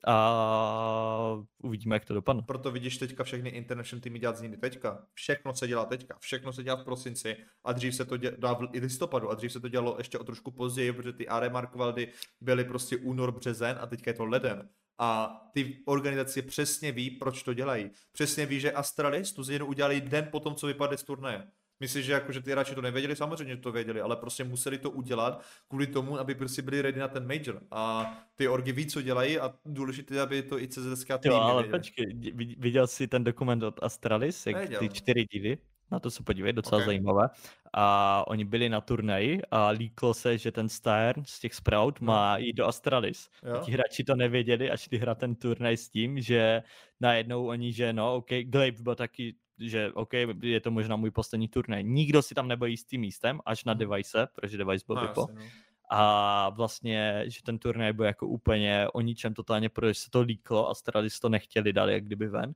a 0.07 1.43
uvidíme, 1.63 1.97
jak 1.97 2.05
to 2.05 2.15
dopadne. 2.15 2.43
Proto 2.43 2.71
vidíš 2.71 2.99
teďka 2.99 3.25
všechny 3.25 3.51
international 3.51 4.01
týmy 4.01 4.19
dělat 4.19 4.37
změny 4.37 4.57
teďka. 4.57 5.07
Všechno 5.15 5.55
se 5.55 5.69
dělá 5.69 5.85
teďka, 5.85 6.17
všechno 6.21 6.53
se 6.53 6.63
dělá 6.63 6.77
v 6.77 6.85
prosinci 6.85 7.37
a 7.65 7.73
dřív 7.73 7.95
se 7.95 8.05
to 8.05 8.17
dělá 8.17 8.55
v 8.55 8.61
listopadu 8.73 9.31
a 9.31 9.35
dřív 9.35 9.53
se 9.53 9.61
to 9.61 9.69
dělalo 9.69 9.95
ještě 9.99 10.19
o 10.19 10.25
trošku 10.25 10.51
později, 10.51 10.93
protože 10.93 11.13
ty 11.13 11.29
AR 11.29 11.51
Markvaldy 11.51 12.13
byly 12.41 12.65
prostě 12.65 12.97
únor, 12.97 13.33
březen 13.33 13.79
a 13.81 13.87
teďka 13.87 14.11
je 14.11 14.15
to 14.15 14.25
leden 14.25 14.69
a 15.03 15.41
ty 15.53 15.79
organizace 15.85 16.43
přesně 16.43 16.93
ví, 16.93 17.11
proč 17.11 17.43
to 17.43 17.55
dělají. 17.55 17.91
Přesně 18.13 18.47
ví, 18.47 18.61
že 18.61 18.73
Astralis 18.73 19.33
tu 19.33 19.43
změnu 19.43 19.67
udělali 19.67 20.01
den 20.01 20.29
po 20.31 20.41
tom, 20.41 20.55
co 20.55 20.67
vypadne 20.67 20.97
z 20.97 21.03
turnaje. 21.03 21.49
Myslíš, 21.81 22.05
že, 22.05 22.13
jako, 22.13 22.33
že 22.33 22.43
ty 22.43 22.51
hráči 22.51 22.75
to 22.75 22.83
nevěděli? 22.83 23.17
Samozřejmě, 23.17 23.55
že 23.55 23.61
to 23.61 23.73
věděli, 23.73 24.01
ale 24.01 24.17
prostě 24.17 24.45
museli 24.45 24.79
to 24.79 24.91
udělat 24.91 25.45
kvůli 25.69 25.87
tomu, 25.87 26.19
aby 26.19 26.35
prostě 26.35 26.63
byli 26.63 26.83
ready 26.83 27.01
na 27.01 27.09
ten 27.09 27.27
major. 27.27 27.63
A 27.71 28.13
ty 28.35 28.49
orgy 28.49 28.73
ví, 28.73 28.87
co 28.87 29.03
dělají 29.03 29.39
a 29.39 29.55
důležité, 29.65 30.21
aby 30.21 30.43
to 30.43 30.59
i 30.59 30.69
CZSK 30.69 31.07
tým 31.07 31.33
Jo, 31.33 31.35
ale 31.35 31.63
věděli. 31.63 31.79
počkej, 31.79 32.33
viděl 32.59 32.87
jsi 32.87 33.09
ten 33.09 33.25
dokument 33.25 33.63
od 33.63 33.83
Astralis, 33.83 34.47
jak 34.47 34.79
ty 34.79 34.89
čtyři 34.89 35.27
díly? 35.33 35.59
Na 35.93 36.01
to 36.01 36.11
se 36.11 36.23
podívej, 36.23 36.53
docela 36.53 36.79
okay. 36.79 36.87
zajímavé. 36.87 37.29
A 37.73 38.25
oni 38.29 38.45
byli 38.45 38.69
na 38.69 38.81
turnaji 38.81 39.43
a 39.51 39.69
líklo 39.69 40.15
se, 40.15 40.39
že 40.39 40.53
ten 40.53 40.69
Stern 40.69 41.25
z 41.25 41.41
těch 41.41 41.55
Sprout 41.55 42.01
no. 42.01 42.07
má 42.07 42.39
jít 42.39 42.53
do 42.53 42.67
Astralis. 42.67 43.29
Jo. 43.47 43.55
A 43.55 43.65
ti 43.65 43.73
hráči 43.73 44.05
to 44.05 44.17
nevěděli, 44.17 44.71
až 44.71 44.89
ty 44.89 44.97
hra 44.97 45.15
ten 45.15 45.35
turnaj 45.35 45.77
s 45.77 45.89
tím, 45.89 46.21
že 46.21 46.63
najednou 47.01 47.47
oni, 47.47 47.73
že 47.73 47.93
no, 47.93 48.15
OK, 48.15 48.29
Glabe 48.45 48.83
byl 48.83 48.95
taky 48.95 49.35
že 49.59 49.93
OK, 49.93 50.13
je 50.43 50.61
to 50.61 50.71
možná 50.71 50.97
můj 50.97 51.11
poslední 51.11 51.49
turnaj. 51.49 51.85
Nikdo 51.85 52.23
si 52.23 52.35
tam 52.35 52.49
nebyl 52.49 52.67
jistý 52.67 52.99
místem, 52.99 53.41
až 53.47 53.65
na 53.65 53.73
mhm. 53.73 53.79
device, 53.79 54.29
protože 54.35 54.59
device 54.59 54.85
byl 54.87 54.97
no, 54.97 55.03
vypo. 55.03 55.27
no. 55.35 55.43
A 55.91 56.49
vlastně, 56.49 57.25
že 57.27 57.43
ten 57.43 57.59
turnaj 57.59 57.93
byl 57.93 58.05
jako 58.05 58.27
úplně 58.27 58.87
o 58.93 59.01
ničem 59.01 59.35
totálně, 59.35 59.69
protože 59.69 59.95
se 59.95 60.11
to 60.11 60.21
líklo 60.21 60.69
a 60.69 60.71
Astralis 60.71 61.21
to 61.21 61.29
nechtěli 61.29 61.73
dát 61.73 61.91
jak 61.91 62.05
kdyby 62.05 62.29
ven 62.29 62.55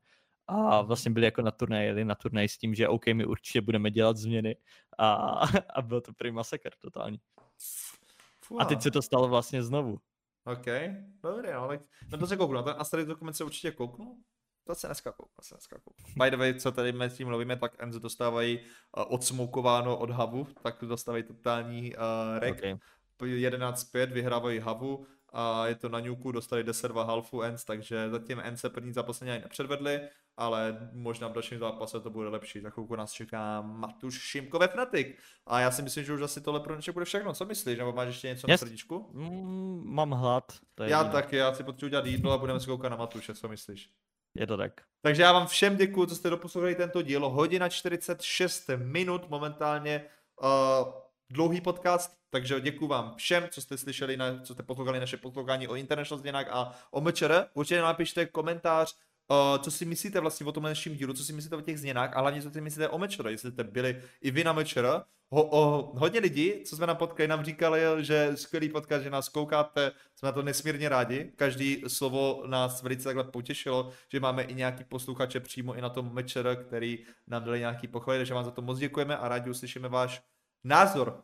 a 0.49 0.83
vlastně 0.83 1.11
byli 1.11 1.27
jako 1.27 1.43
na 1.43 1.51
turnaj, 1.51 1.87
jeli 1.87 2.05
na 2.05 2.15
turnaj 2.15 2.49
s 2.49 2.59
tím, 2.59 2.75
že 2.75 2.89
OK, 2.89 3.07
my 3.07 3.27
určitě 3.27 3.61
budeme 3.61 3.91
dělat 3.91 4.17
změny 4.17 4.57
a, 4.99 5.15
a 5.75 5.83
byl 5.83 6.01
to 6.01 6.13
prý 6.13 6.31
masakr 6.31 6.71
totální. 6.79 7.21
Fuh. 8.45 8.61
A 8.61 8.65
teď 8.65 8.83
se 8.83 8.91
to 8.91 9.03
stalo 9.03 9.29
vlastně 9.29 9.63
znovu. 9.63 9.99
OK, 10.45 10.67
dobrý, 11.23 11.53
no, 11.53 11.69
tak 11.69 11.81
no 12.13 12.19
to 12.19 12.27
se 12.27 12.37
kouknu, 12.37 12.63
ten 12.63 12.75
Asterix 12.79 13.09
dokument 13.09 13.35
se 13.35 13.45
určitě 13.45 13.71
kouknu. 13.71 14.19
To 14.67 14.75
se 14.75 14.87
dneska 14.87 15.13
kouknu, 15.13 15.43
se 15.43 15.55
dneska 15.55 15.79
kouknu. 15.79 16.05
By 16.25 16.31
the 16.31 16.37
way, 16.37 16.55
co 16.55 16.73
tady 16.73 16.93
mezi 16.93 17.17
tím 17.17 17.29
mluvíme, 17.29 17.57
tak 17.57 17.83
Enzo 17.83 17.99
dostávají 17.99 18.59
uh, 18.59 19.05
odsmoukováno 19.09 19.99
od 19.99 20.11
Havu, 20.11 20.45
tak 20.63 20.85
dostávají 20.85 21.23
totální 21.23 21.95
uh, 21.95 22.39
rek. 22.39 22.55
Okay. 22.59 22.79
11-5, 23.21 24.13
vyhrávají 24.13 24.59
Havu 24.59 25.07
a 25.39 25.67
je 25.67 25.75
to 25.75 25.89
na 25.89 26.01
ňuku, 26.01 26.33
dostali 26.33 26.65
10-2 26.65 27.07
halfu 27.07 27.43
Ends, 27.43 27.65
takže 27.65 28.11
zatím 28.11 28.41
Ends 28.45 28.61
se 28.61 28.71
první 28.71 28.93
zápas 28.93 29.23
ani 29.23 29.31
nepředvedli, 29.31 30.01
ale 30.37 30.91
možná 30.93 31.29
v 31.29 31.33
dalším 31.33 31.59
zápase 31.59 32.01
to 32.01 32.11
bude 32.11 32.29
lepší. 32.29 32.61
Za 32.61 32.71
chvilku 32.71 32.97
nás 32.97 33.13
čeká 33.13 33.61
Matuš 33.61 34.21
Šimko 34.21 34.59
ve 34.59 34.69
Fnatic. 34.69 35.07
A 35.47 35.61
já 35.61 35.71
si 35.71 35.83
myslím, 35.83 36.05
že 36.05 36.13
už 36.13 36.21
asi 36.21 36.41
tohle 36.41 36.61
pro 36.61 36.75
dnešek 36.75 36.95
bude 36.95 37.05
všechno. 37.05 37.33
Co 37.33 37.45
myslíš? 37.45 37.79
Nebo 37.79 37.93
máš 37.93 38.09
ještě 38.09 38.29
něco 38.29 38.51
yes. 38.51 38.61
na 38.61 38.67
srdíčku? 38.67 39.11
Mm, 39.13 39.83
mám 39.87 40.11
hlad. 40.11 40.53
To 40.75 40.83
je 40.83 40.91
já 40.91 40.99
jinak. 40.99 41.13
taky, 41.13 41.37
já 41.37 41.55
si 41.55 41.65
potřebuji 41.65 41.91
dělat 41.91 42.07
jídlo 42.07 42.33
a 42.33 42.39
budeme 42.39 42.61
se 42.61 42.67
koukat 42.67 42.91
na 42.91 42.97
Matuše. 42.97 43.35
Co 43.35 43.49
myslíš? 43.49 43.91
Je 44.35 44.47
to 44.47 44.57
tak. 44.57 44.73
Takže 45.01 45.23
já 45.23 45.33
vám 45.33 45.47
všem 45.47 45.77
děkuji, 45.77 46.07
co 46.07 46.15
jste 46.15 46.31
doposlouchali 46.31 46.75
tento 46.75 47.03
díl. 47.03 47.29
Hodina 47.29 47.69
46 47.69 48.71
minut 48.77 49.31
momentálně. 49.31 50.05
Uh, 50.43 51.06
dlouhý 51.31 51.61
podcast, 51.61 52.17
takže 52.31 52.61
děkuji 52.61 52.87
vám 52.87 53.15
všem, 53.17 53.49
co 53.51 53.61
jste 53.61 53.79
slyšeli, 53.79 54.17
na, 54.17 54.41
co 54.41 54.55
jste 54.55 54.63
poslouchali 54.63 55.01
naše 55.01 55.17
poslouchání 55.17 55.69
o 55.69 55.75
International 55.75 56.21
změnách 56.21 56.47
a 56.51 56.73
o 56.91 57.01
MČR. 57.01 57.47
Určitě 57.55 57.81
napište 57.81 58.27
komentář, 58.27 58.95
Uh, 59.31 59.63
co 59.63 59.71
si 59.71 59.85
myslíte 59.85 60.21
vlastně 60.21 60.47
o 60.47 60.53
tomhle 60.53 60.71
dnešním 60.71 60.97
dílu, 60.97 61.13
co 61.13 61.25
si 61.25 61.33
myslíte 61.33 61.57
o 61.57 61.61
těch 61.61 61.81
změnách 61.81 62.17
a 62.17 62.21
hlavně 62.21 62.43
co 62.43 62.51
si 62.51 62.61
myslíte 62.61 62.89
o 62.89 62.99
Mečera, 62.99 63.31
jestli 63.31 63.51
jste 63.51 63.65
byli 63.65 64.03
i 64.21 64.31
vy 64.31 64.45
na 64.45 64.53
Mečera. 64.53 65.05
Ho, 65.31 65.49
o, 65.51 65.93
hodně 65.99 66.21
lidí, 66.21 66.53
co 66.65 66.77
jsme 66.77 66.87
na 66.87 66.95
potkali, 66.95 67.29
nám 67.29 67.45
říkali, 67.45 67.81
že 67.99 68.31
skvělý 68.35 68.69
podcast, 68.69 69.05
že 69.05 69.11
nás 69.11 69.29
koukáte, 69.29 69.93
jsme 70.17 70.27
na 70.27 70.33
to 70.33 70.43
nesmírně 70.43 70.89
rádi. 70.89 71.33
Každý 71.37 71.83
slovo 71.89 72.43
nás 72.47 72.83
velice 72.83 73.05
takhle 73.05 73.25
potěšilo, 73.25 73.91
že 74.13 74.21
máme 74.21 74.43
i 74.43 74.55
nějaký 74.55 74.85
posluchače 74.85 75.41
přímo 75.41 75.75
i 75.75 75.81
na 75.81 75.89
tom 75.89 76.15
Mečera, 76.15 76.57
který 76.57 76.99
nám 77.27 77.45
dali 77.45 77.59
nějaký 77.59 77.89
pochvaly, 77.89 78.19
takže 78.19 78.35
vám 78.35 78.45
za 78.45 78.51
to 78.51 78.63
moc 78.63 78.79
děkujeme 78.79 79.17
a 79.17 79.29
rádi 79.29 79.51
uslyšíme 79.51 79.89
váš 79.89 80.23
názor. 80.67 81.23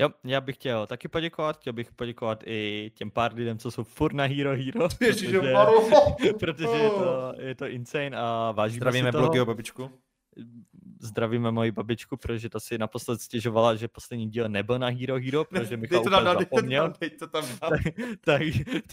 Jo, 0.00 0.08
já 0.24 0.40
bych 0.40 0.56
chtěl 0.56 0.86
taky 0.86 1.08
poděkovat, 1.08 1.56
chtěl 1.56 1.72
bych 1.72 1.92
poděkovat 1.92 2.42
i 2.46 2.90
těm 2.94 3.10
pár 3.10 3.34
lidem, 3.34 3.58
co 3.58 3.70
jsou 3.70 3.84
furt 3.84 4.12
na 4.12 4.24
Hero 4.24 4.50
Hero, 4.50 4.88
protože, 4.98 5.40
protože 6.38 6.68
je, 6.68 6.90
to, 6.90 7.32
je 7.38 7.54
to 7.54 7.66
insane 7.66 8.16
a 8.16 8.52
vážíme 8.56 8.76
Zdravíme 8.76 9.12
blogy 9.12 9.40
o 9.40 9.46
babičku. 9.46 9.90
Zdravíme 11.00 11.50
moji 11.50 11.72
babičku, 11.72 12.16
protože 12.16 12.48
ta 12.48 12.60
si 12.60 12.78
naposled 12.78 13.20
stěžovala, 13.20 13.74
že 13.74 13.88
poslední 13.88 14.30
díl 14.30 14.48
nebyl 14.48 14.78
na 14.78 14.88
Hero 14.88 15.18
Hero, 15.18 15.44
protože 15.44 15.76
Michal 15.76 16.00
úplně 16.00 16.24
tam, 16.24 16.38
zapomněl. 16.38 16.92
to 17.18 17.26
tam, 17.26 17.44
tak, 17.60 17.80
tak, 18.20 18.42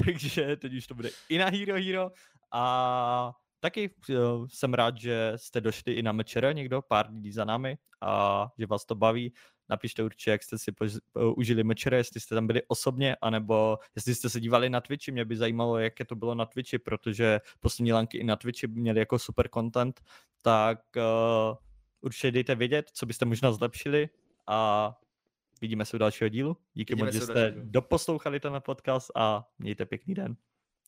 takže 0.05 0.55
teď 0.55 0.73
už 0.73 0.87
to 0.87 0.95
bude 0.95 1.09
i 1.29 1.37
na 1.37 1.45
Hero 1.45 1.75
Hero 1.75 2.11
a 2.51 3.33
taky 3.59 3.93
jo, 4.09 4.47
jsem 4.49 4.73
rád, 4.73 4.97
že 4.97 5.33
jste 5.35 5.61
došli 5.61 5.93
i 5.93 6.03
na 6.03 6.11
mečere 6.11 6.53
někdo, 6.53 6.81
pár 6.81 7.09
lidí 7.09 7.31
za 7.31 7.45
námi 7.45 7.77
a 8.01 8.47
že 8.57 8.65
vás 8.65 8.85
to 8.85 8.95
baví. 8.95 9.33
Napište 9.69 10.03
určitě, 10.03 10.31
jak 10.31 10.43
jste 10.43 10.57
si 10.57 10.71
pož- 10.71 10.99
užili 11.35 11.63
mečere, 11.63 11.97
jestli 11.97 12.19
jste 12.19 12.35
tam 12.35 12.47
byli 12.47 12.61
osobně, 12.67 13.15
anebo 13.21 13.77
jestli 13.95 14.15
jste 14.15 14.29
se 14.29 14.39
dívali 14.39 14.69
na 14.69 14.81
Twitchi. 14.81 15.11
Mě 15.11 15.25
by 15.25 15.37
zajímalo, 15.37 15.79
jaké 15.79 16.05
to 16.05 16.15
bylo 16.15 16.35
na 16.35 16.45
Twitchi, 16.45 16.79
protože 16.79 17.41
poslední 17.59 17.93
lanky 17.93 18.17
i 18.17 18.23
na 18.23 18.35
Twitchi 18.35 18.67
měli 18.67 18.99
jako 18.99 19.19
super 19.19 19.49
content, 19.53 20.01
tak 20.41 20.79
uh, 20.95 21.55
určitě 22.01 22.31
dejte 22.31 22.55
vědět, 22.55 22.89
co 22.93 23.05
byste 23.05 23.25
možná 23.25 23.51
zlepšili 23.51 24.09
a 24.47 24.91
vidíme 25.61 25.85
se 25.85 25.97
u 25.97 25.99
dalšího 25.99 26.29
dílu. 26.29 26.57
Díky 26.73 26.95
moc, 26.95 27.13
že 27.13 27.21
jste 27.21 27.53
doposlouchali 27.57 28.39
ten 28.39 28.61
podcast 28.65 29.11
a 29.15 29.47
mějte 29.59 29.85
pěkný 29.85 30.13
den. 30.13 30.35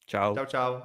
Čau. 0.06 0.35
Čau, 0.35 0.45
čau. 0.45 0.81